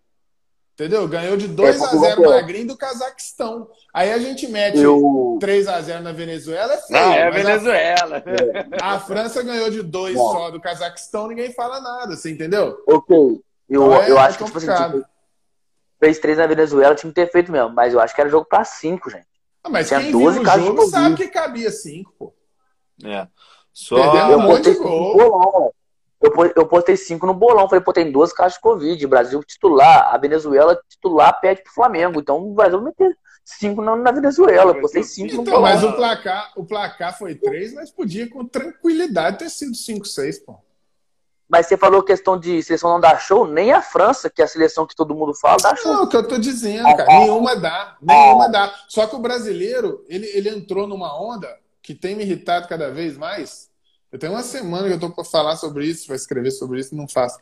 Entendeu? 0.72 1.08
Ganhou 1.08 1.36
de 1.36 1.48
2 1.48 1.82
a 1.82 1.86
0 1.96 2.22
magrinho 2.22 2.68
do 2.68 2.76
Cazaquistão. 2.76 3.68
Aí 3.92 4.12
a 4.12 4.18
gente 4.18 4.46
mete 4.46 4.78
eu... 4.78 5.36
3 5.40 5.66
a 5.66 5.80
0 5.80 6.04
na 6.04 6.12
Venezuela, 6.12 6.74
é 6.74 6.76
feio. 6.76 7.00
Não, 7.00 7.12
é 7.12 7.26
a 7.26 7.30
Venezuela. 7.30 8.22
A... 8.80 8.94
a, 8.94 9.00
França 9.00 9.42
ganhou 9.42 9.68
de 9.68 9.82
2 9.82 10.16
só 10.16 10.52
do 10.52 10.60
Cazaquistão, 10.60 11.26
ninguém 11.26 11.52
fala 11.52 11.80
nada, 11.80 12.14
você 12.14 12.30
entendeu? 12.30 12.80
Ok. 12.86 13.16
Eu, 13.68 13.86
então 13.86 14.00
é, 14.00 14.08
eu 14.08 14.18
acho 14.20 14.36
é 14.36 14.38
que 14.38 14.44
tipo 14.44 14.58
assim, 14.58 14.68
tipo, 14.68 15.04
fez 15.98 16.20
3 16.20 16.38
na 16.38 16.46
Venezuela, 16.46 16.94
tinha 16.94 17.10
que 17.10 17.20
ter 17.20 17.32
feito 17.32 17.50
mesmo. 17.50 17.70
Mas 17.70 17.92
eu 17.92 17.98
acho 17.98 18.14
que 18.14 18.20
era 18.20 18.30
jogo 18.30 18.46
pra 18.46 18.64
5, 18.64 19.10
gente. 19.10 19.26
Ah, 19.64 19.70
mas 19.70 19.88
tinha 19.88 20.00
quem 20.00 20.12
12 20.12 20.38
viu 20.38 20.48
o 20.48 20.60
jogo 20.60 20.86
sabe 20.86 21.16
que 21.16 21.26
cabia 21.26 21.72
5, 21.72 22.14
pô. 22.16 22.32
É. 23.04 23.26
Só... 23.72 23.96
Perdeu 24.12 24.38
um 24.38 24.42
monte 24.42 24.70
de 24.70 24.78
gol. 24.78 25.74
Eu, 26.20 26.32
eu 26.56 26.66
postei 26.66 26.96
cinco 26.96 27.26
no 27.26 27.34
bolão. 27.34 27.68
Falei, 27.68 27.84
pô, 27.84 27.92
tem 27.92 28.10
duas 28.10 28.32
caixas 28.32 28.54
de 28.54 28.60
Covid. 28.60 29.06
Brasil 29.06 29.42
titular. 29.44 30.12
A 30.12 30.18
Venezuela 30.18 30.78
titular 30.88 31.40
pede 31.40 31.62
pro 31.62 31.72
Flamengo. 31.72 32.20
Então 32.20 32.38
o 32.38 32.54
Brasil 32.54 32.78
vai 32.80 32.88
meter 32.88 33.16
cinco 33.44 33.82
na, 33.82 33.96
na 33.96 34.10
Venezuela. 34.10 34.72
Eu 34.72 34.80
postei 34.80 35.02
cinco 35.02 35.32
então, 35.32 35.44
no 35.44 35.50
bolão. 35.50 35.62
Mas 35.62 35.82
o 35.82 35.92
placar, 35.92 36.52
o 36.56 36.64
placar 36.64 37.16
foi 37.18 37.34
três, 37.34 37.72
mas 37.72 37.90
podia 37.90 38.28
com 38.28 38.44
tranquilidade 38.44 39.38
ter 39.38 39.50
sido 39.50 39.74
cinco, 39.74 40.06
seis, 40.06 40.38
pô. 40.38 40.58
Mas 41.48 41.66
você 41.66 41.78
falou 41.78 42.02
questão 42.02 42.38
de 42.38 42.62
seleção 42.62 42.90
não 42.90 43.00
dar 43.00 43.18
show, 43.18 43.46
nem 43.46 43.72
a 43.72 43.80
França, 43.80 44.28
que 44.28 44.42
é 44.42 44.44
a 44.44 44.48
seleção 44.48 44.86
que 44.86 44.94
todo 44.94 45.14
mundo 45.14 45.34
fala, 45.34 45.56
dá 45.56 45.74
show. 45.74 45.94
Não, 45.94 46.02
o 46.02 46.08
que 46.08 46.16
eu 46.16 46.28
tô 46.28 46.36
dizendo, 46.36 46.84
cara, 46.84 47.06
nenhuma 47.06 47.56
dá, 47.56 47.96
nenhuma 48.02 48.50
dá. 48.50 48.70
Só 48.86 49.06
que 49.06 49.16
o 49.16 49.18
brasileiro, 49.18 50.04
ele, 50.08 50.26
ele 50.26 50.50
entrou 50.50 50.86
numa 50.86 51.18
onda 51.18 51.48
que 51.82 51.94
tem 51.94 52.14
me 52.14 52.22
irritado 52.22 52.68
cada 52.68 52.90
vez 52.90 53.16
mais, 53.16 53.67
eu 54.10 54.18
tenho 54.18 54.32
uma 54.32 54.42
semana 54.42 54.86
que 54.86 54.92
eu 54.92 54.96
estou 54.96 55.10
para 55.10 55.24
falar 55.24 55.56
sobre 55.56 55.86
isso, 55.86 56.06
para 56.06 56.16
escrever 56.16 56.50
sobre 56.50 56.80
isso, 56.80 56.94
não 56.94 57.06
faço. 57.06 57.38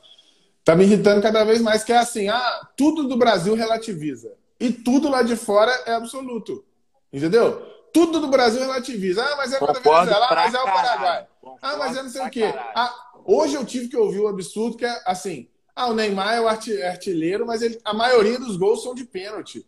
Tá 0.64 0.74
me 0.74 0.84
irritando 0.84 1.22
cada 1.22 1.44
vez 1.44 1.60
mais, 1.60 1.84
que 1.84 1.92
é 1.92 1.98
assim, 1.98 2.28
ah, 2.28 2.68
tudo 2.76 3.06
do 3.06 3.16
Brasil 3.16 3.54
relativiza. 3.54 4.32
E 4.58 4.72
tudo 4.72 5.08
lá 5.08 5.22
de 5.22 5.36
fora 5.36 5.70
é 5.86 5.92
absoluto. 5.92 6.64
Entendeu? 7.12 7.62
Tudo 7.92 8.20
do 8.20 8.28
Brasil 8.28 8.60
relativiza. 8.60 9.22
Ah, 9.22 9.36
mas 9.36 9.52
é 9.52 9.60
da 9.60 9.66
Venezuela, 9.72 10.26
ah, 10.28 10.34
mas 10.34 10.54
é 10.54 10.58
o 10.58 10.64
Paraguai. 10.64 11.26
Ah, 11.62 11.76
mas 11.76 11.96
é 11.96 12.02
não 12.02 12.10
sei 12.10 12.22
o 12.22 12.30
quê. 12.30 12.52
Ah, 12.74 12.92
hoje 13.24 13.54
eu 13.54 13.64
tive 13.64 13.88
que 13.88 13.96
ouvir 13.96 14.20
o 14.20 14.28
absurdo 14.28 14.76
que 14.76 14.84
é 14.84 15.02
assim, 15.06 15.48
ah, 15.74 15.88
o 15.88 15.94
Neymar 15.94 16.34
é 16.34 16.40
o 16.40 16.48
artilheiro, 16.48 17.46
mas 17.46 17.62
ele, 17.62 17.78
a 17.84 17.94
maioria 17.94 18.38
dos 18.38 18.56
gols 18.56 18.82
são 18.82 18.94
de 18.94 19.04
pênalti. 19.04 19.64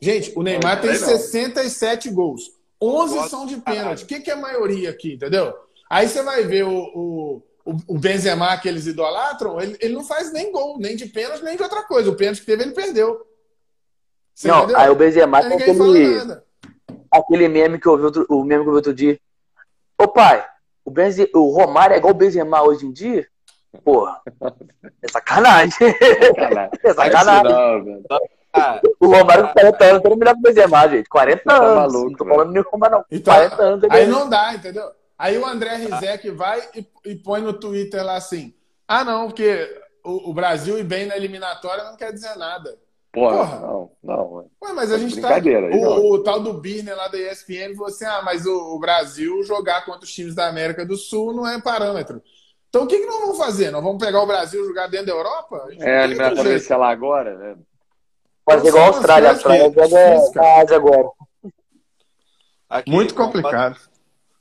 Gente, 0.00 0.32
o 0.36 0.42
Neymar 0.42 0.80
tem 0.80 0.94
67 0.94 2.10
gols. 2.10 2.52
11 2.82 3.28
são 3.30 3.46
de 3.46 3.56
pênalti. 3.56 4.04
O 4.04 4.06
que, 4.06 4.20
que 4.20 4.30
é 4.30 4.34
a 4.34 4.36
maioria 4.36 4.90
aqui, 4.90 5.14
entendeu? 5.14 5.54
Aí 5.94 6.08
você 6.08 6.24
vai 6.24 6.42
ver 6.42 6.64
o, 6.64 6.76
o, 6.92 7.42
o 7.86 7.96
Benzema 7.96 8.58
que 8.58 8.66
eles 8.68 8.84
idolatram, 8.84 9.60
ele, 9.60 9.76
ele 9.80 9.94
não 9.94 10.02
faz 10.02 10.32
nem 10.32 10.50
gol, 10.50 10.76
nem 10.76 10.96
de 10.96 11.06
pênalti, 11.06 11.44
nem 11.44 11.56
de 11.56 11.62
outra 11.62 11.84
coisa. 11.84 12.10
O 12.10 12.16
pênalti 12.16 12.40
que 12.40 12.46
teve, 12.46 12.64
ele 12.64 12.72
perdeu. 12.72 13.24
Você 14.34 14.48
não, 14.48 14.64
entendeu? 14.64 14.76
aí 14.76 14.90
o 14.90 14.96
Benzema 14.96 15.40
tem 15.40 15.52
aquele, 15.52 16.42
aquele 17.08 17.46
meme 17.46 17.78
que 17.78 17.86
eu 17.86 17.96
vi 17.96 18.02
outro, 18.06 18.26
o 18.28 18.42
meme 18.42 18.64
que 18.64 18.68
eu 18.70 18.72
vi 18.72 18.76
outro 18.78 18.92
dia. 18.92 19.20
Ô 19.96 20.08
pai, 20.08 20.44
o, 20.84 20.90
Benze, 20.90 21.30
o 21.32 21.50
Romário 21.50 21.94
é 21.94 21.98
igual 21.98 22.12
o 22.12 22.16
Benzema 22.16 22.60
hoje 22.60 22.84
em 22.86 22.92
dia? 22.92 23.28
Porra, 23.84 24.20
é 25.00 25.08
sacanagem. 25.08 25.78
é 26.82 26.90
sacanagem. 26.92 28.02
o 28.98 29.06
Romário 29.06 29.46
com 29.46 29.52
40 29.52 29.84
anos, 29.84 30.02
todo 30.02 30.16
melhor 30.16 30.34
que 30.34 30.40
o 30.40 30.42
Benzema, 30.42 30.88
gente. 30.88 31.08
40 31.08 31.44
tá 31.44 31.56
anos. 31.56 31.92
Maluco, 31.92 32.10
não 32.10 32.16
tô 32.18 32.24
falando 32.24 32.50
nem 32.50 32.62
Romário, 32.64 32.96
não. 32.96 33.04
Então, 33.12 33.32
40 33.32 33.62
anos. 33.62 33.84
Aí 33.90 34.06
não 34.08 34.28
dá, 34.28 34.54
entendeu? 34.54 34.90
Aí 35.18 35.38
o 35.38 35.46
André 35.46 35.76
Rizek 35.76 36.30
vai 36.30 36.60
e, 36.74 36.86
e, 37.06 37.14
põe 37.14 37.40
no 37.40 37.52
Twitter 37.52 38.04
lá 38.04 38.16
assim: 38.16 38.54
ah, 38.86 39.04
não, 39.04 39.26
porque 39.26 39.82
o, 40.04 40.30
o, 40.30 40.34
Brasil 40.34 40.78
ir 40.78 40.84
bem 40.84 41.06
na 41.06 41.16
eliminatória 41.16 41.84
não 41.84 41.96
quer 41.96 42.12
dizer 42.12 42.36
nada. 42.36 42.76
Porra, 43.12 43.36
Porra. 43.36 43.60
não, 43.60 43.90
não. 44.02 44.50
Ué, 44.62 44.72
mas 44.74 44.90
a 44.90 44.98
gente 44.98 45.20
tá. 45.20 45.38
O, 45.72 46.14
o, 46.14 46.22
tal 46.22 46.40
do 46.40 46.54
Birner 46.54 46.96
lá 46.96 47.06
da 47.06 47.18
ESPN 47.18 47.74
falou 47.74 47.88
assim: 47.88 48.04
ah, 48.04 48.22
mas 48.24 48.44
o, 48.44 48.74
o, 48.74 48.78
Brasil 48.78 49.42
jogar 49.44 49.84
contra 49.84 50.04
os 50.04 50.12
times 50.12 50.34
da 50.34 50.48
América 50.48 50.84
do 50.84 50.96
Sul 50.96 51.32
não 51.32 51.46
é 51.46 51.60
parâmetro. 51.60 52.20
Então 52.68 52.82
o 52.82 52.86
que, 52.88 52.98
que 52.98 53.06
nós 53.06 53.20
vamos 53.20 53.38
fazer? 53.38 53.70
Nós 53.70 53.84
vamos 53.84 54.04
pegar 54.04 54.20
o 54.20 54.26
Brasil 54.26 54.64
e 54.64 54.66
jogar 54.66 54.88
dentro 54.88 55.06
da 55.06 55.12
Europa? 55.12 55.68
A 55.70 55.84
é, 55.84 56.00
a 56.00 56.04
eliminatória 56.04 56.58
vai 56.58 56.78
lá 56.78 56.90
agora, 56.90 57.38
né? 57.38 57.56
Fazer 58.44 58.68
igual 58.68 58.84
a 58.84 58.86
Austrália. 58.88 59.28
A 59.28 59.32
Austrália 59.32 59.72
joga 59.72 60.60
Ásia 60.60 60.76
agora. 60.76 61.08
Aqui, 62.68 62.90
Muito 62.90 63.14
complicado. 63.14 63.74
Concordo, 63.74 63.93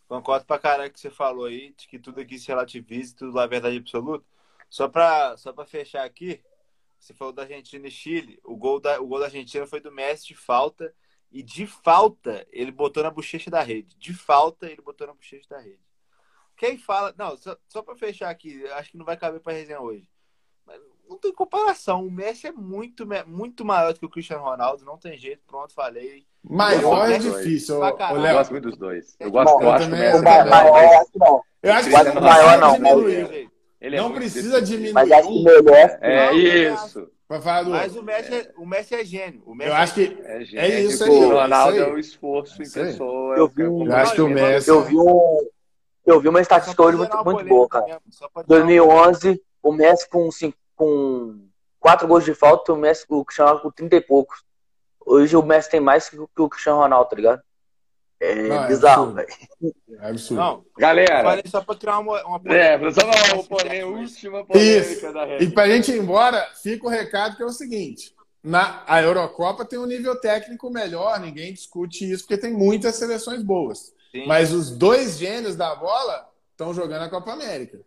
concordo 0.07 0.45
pra 0.45 0.59
caralho 0.59 0.91
que 0.91 0.99
você 0.99 1.09
falou 1.09 1.45
aí, 1.45 1.73
de 1.73 1.88
que 1.88 1.99
tudo 1.99 2.19
aqui 2.21 2.38
se 2.38 2.47
relativiza, 2.47 3.15
tudo 3.17 3.34
lá 3.34 3.43
é 3.43 3.47
verdade 3.47 3.77
absoluta. 3.77 4.25
Só 4.69 4.88
pra, 4.88 5.38
só 5.38 5.53
pra 5.53 5.65
fechar 5.65 6.03
aqui, 6.03 6.43
você 6.99 7.13
falou 7.13 7.34
da 7.34 7.43
Argentina 7.43 7.88
e 7.88 7.91
Chile. 7.91 8.39
O 8.43 8.55
gol 8.55 8.80
da, 8.80 8.99
o 9.01 9.07
gol 9.07 9.19
da 9.19 9.25
Argentina 9.25 9.67
foi 9.67 9.80
do 9.80 9.91
Messi 9.91 10.27
de 10.27 10.35
falta. 10.35 10.93
E 11.31 11.41
de 11.41 11.65
falta, 11.65 12.47
ele 12.51 12.71
botou 12.71 13.01
na 13.03 13.09
bochecha 13.09 13.49
da 13.49 13.61
rede. 13.61 13.95
De 13.97 14.13
falta, 14.13 14.67
ele 14.67 14.81
botou 14.81 15.07
na 15.07 15.13
bochecha 15.13 15.49
da 15.49 15.59
rede. 15.59 15.81
Quem 16.55 16.77
fala. 16.77 17.13
Não, 17.17 17.35
só, 17.38 17.57
só 17.67 17.81
para 17.81 17.95
fechar 17.95 18.30
aqui, 18.30 18.65
acho 18.67 18.91
que 18.91 18.97
não 18.97 19.05
vai 19.05 19.17
caber 19.17 19.41
para 19.41 19.53
resenha 19.53 19.81
hoje. 19.81 20.07
Mas 20.65 20.80
não 21.07 21.17
tem 21.17 21.34
comparação. 21.34 22.05
O 22.05 22.11
Messi 22.11 22.47
é 22.47 22.51
muito, 22.51 23.07
muito 23.27 23.65
maior 23.65 23.93
do 23.93 23.99
que 23.99 24.05
o 24.05 24.09
Cristiano 24.09 24.43
Ronaldo, 24.43 24.85
não 24.85 24.97
tem 24.97 25.17
jeito. 25.17 25.41
Pronto, 25.47 25.73
falei. 25.73 26.25
Maior 26.43 27.09
é 27.09 27.17
difícil. 27.17 27.75
Eu, 27.75 27.84
eu 27.84 28.34
gosto 28.34 28.51
muito 28.51 28.69
dos 28.69 28.77
dois. 28.77 29.15
Eu 29.19 29.31
gosto, 29.31 29.61
eu, 29.61 29.71
acho 29.71 29.88
que 29.88 29.93
o 29.93 29.97
Messi 29.97 30.17
é 30.17 30.43
maior. 30.45 31.05
Eu 31.61 31.73
acho 31.73 31.89
que 31.89 31.95
o 31.95 32.21
maior 32.21 32.57
não. 32.59 33.49
Ele 33.84 33.97
é 33.97 33.99
não 33.99 34.13
precisa 34.13 34.61
diminuir. 34.61 34.93
Mas 34.93 35.11
acho 35.11 35.27
que 35.27 35.43
melhor. 35.43 35.97
É 36.01 36.27
não, 36.27 36.38
isso. 36.38 37.11
falar 37.27 37.63
do... 37.63 37.71
Mas 37.71 37.95
o 37.95 38.01
Messi, 38.01 38.34
é, 38.34 38.51
o 38.57 38.65
Messi 38.65 38.95
é 38.95 39.03
gênio. 39.03 39.43
O 39.45 39.53
Messi 39.53 39.69
eu 39.69 39.75
acho 39.75 39.93
que 39.93 40.17
é, 40.23 40.45
gênio. 40.45 40.61
é 40.61 40.81
isso 40.81 41.03
aí. 41.03 41.09
O 41.09 41.30
Ronaldo 41.30 41.77
é 41.77 41.89
o 41.89 41.99
esforço 41.99 42.63
em 42.63 42.69
pessoa. 42.69 43.35
Eu, 43.35 43.49
vi 43.49 43.67
um... 43.67 43.85
eu 43.85 43.95
acho 43.95 44.15
que 44.15 44.21
o 44.21 44.30
Messi. 44.30 44.69
Eu 44.69 44.84
vi, 44.84 44.95
um... 44.95 45.49
eu 46.05 46.21
vi 46.21 46.30
uma 46.30 46.39
estatística 46.39 46.81
hoje 46.81 46.97
muito, 46.97 47.23
muito 47.25 47.45
boa, 47.45 47.67
cara. 47.67 48.01
2011, 48.47 49.41
o 49.61 49.73
Messi 49.73 50.09
com, 50.09 50.31
cinco, 50.31 50.57
com 50.76 51.48
quatro 51.80 52.08
gols 52.08 52.26
de 52.26 52.34
falta, 52.34 52.74
o 52.74 52.78
Messi 52.78 53.06
o 53.10 53.26
Cristiano 53.26 53.60
com 53.60 53.72
30 53.72 53.95
e 53.95 54.02
poucos. 54.02 54.44
Hoje 55.06 55.36
o 55.36 55.44
Messi 55.44 55.70
tem 55.70 55.80
mais 55.80 56.10
que 56.10 56.18
o 56.18 56.50
Cristiano 56.50 56.80
Ronaldo, 56.80 57.10
tá 57.10 57.16
ligado? 57.16 57.41
É 58.24 58.48
não, 58.48 58.64
é 58.64 58.68
bizarro, 58.68 59.14
velho. 59.14 59.28
É 60.00 60.10
absurdo. 60.10 60.41
Não, 60.41 60.66
galera. 60.78 61.24
Falei 61.24 61.44
só 61.45 61.62
pra 61.62 61.76
criar 61.76 62.00
uma, 62.00 62.24
uma 62.26 62.56
É, 62.56 62.80
só 62.91 63.02
uma 63.06 63.44
polêmica, 63.44 63.86
última 63.86 64.45
polêmica 64.45 64.91
Isso. 64.91 65.14
da 65.14 65.26
rede. 65.26 65.44
E 65.44 65.52
pra 65.52 65.68
gente 65.68 65.91
ir 65.91 65.98
embora, 65.98 66.41
fica 66.62 66.86
o 66.86 66.90
recado 66.90 67.36
que 67.36 67.44
é 67.44 67.45
o 67.45 67.52
seguinte: 67.52 68.16
na, 68.41 68.82
a 68.88 69.02
Eurocopa 69.02 69.66
tem 69.66 69.78
um 69.78 69.86
nível 69.86 70.16
técnico 70.16 70.70
melhor, 70.70 71.20
ninguém 71.20 71.54
discute 71.54 72.10
isso, 72.10 72.24
porque 72.24 72.38
tem 72.38 72.54
muitas 72.54 72.95
seleções 72.95 73.44
boas. 73.44 73.94
Sim. 74.10 74.26
Mas 74.26 74.54
os 74.54 74.72
dois 74.72 75.18
gênios 75.18 75.58
da 75.58 75.76
bola 75.76 76.30
estão 76.52 76.74
jogando 76.74 77.04
a 77.04 77.10
Copa 77.10 77.34
América. 77.34 77.82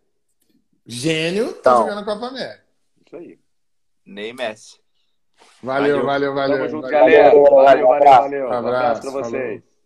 Gênio 0.85 1.49
está 1.49 1.71
então. 1.71 1.77
jogando 1.83 1.99
a 1.99 2.05
Copa 2.05 2.27
América. 2.27 2.66
Isso 3.07 3.15
aí. 3.15 3.39
Nem 4.05 4.33
Messi. 4.33 4.77
Valeu, 5.63 6.05
valeu, 6.05 6.33
valeu. 6.33 6.57
Tamo 6.57 6.69
junto, 6.69 6.89
valeu. 6.89 6.99
galera. 6.99 7.29
Valeu, 7.29 7.87
valeu, 7.87 7.87
valeu. 7.87 8.47
Um 8.47 8.51
abraço, 8.51 8.67
abraço 8.67 9.01
pra 9.01 9.11
vocês. 9.11 9.31
Falou. 9.31 9.76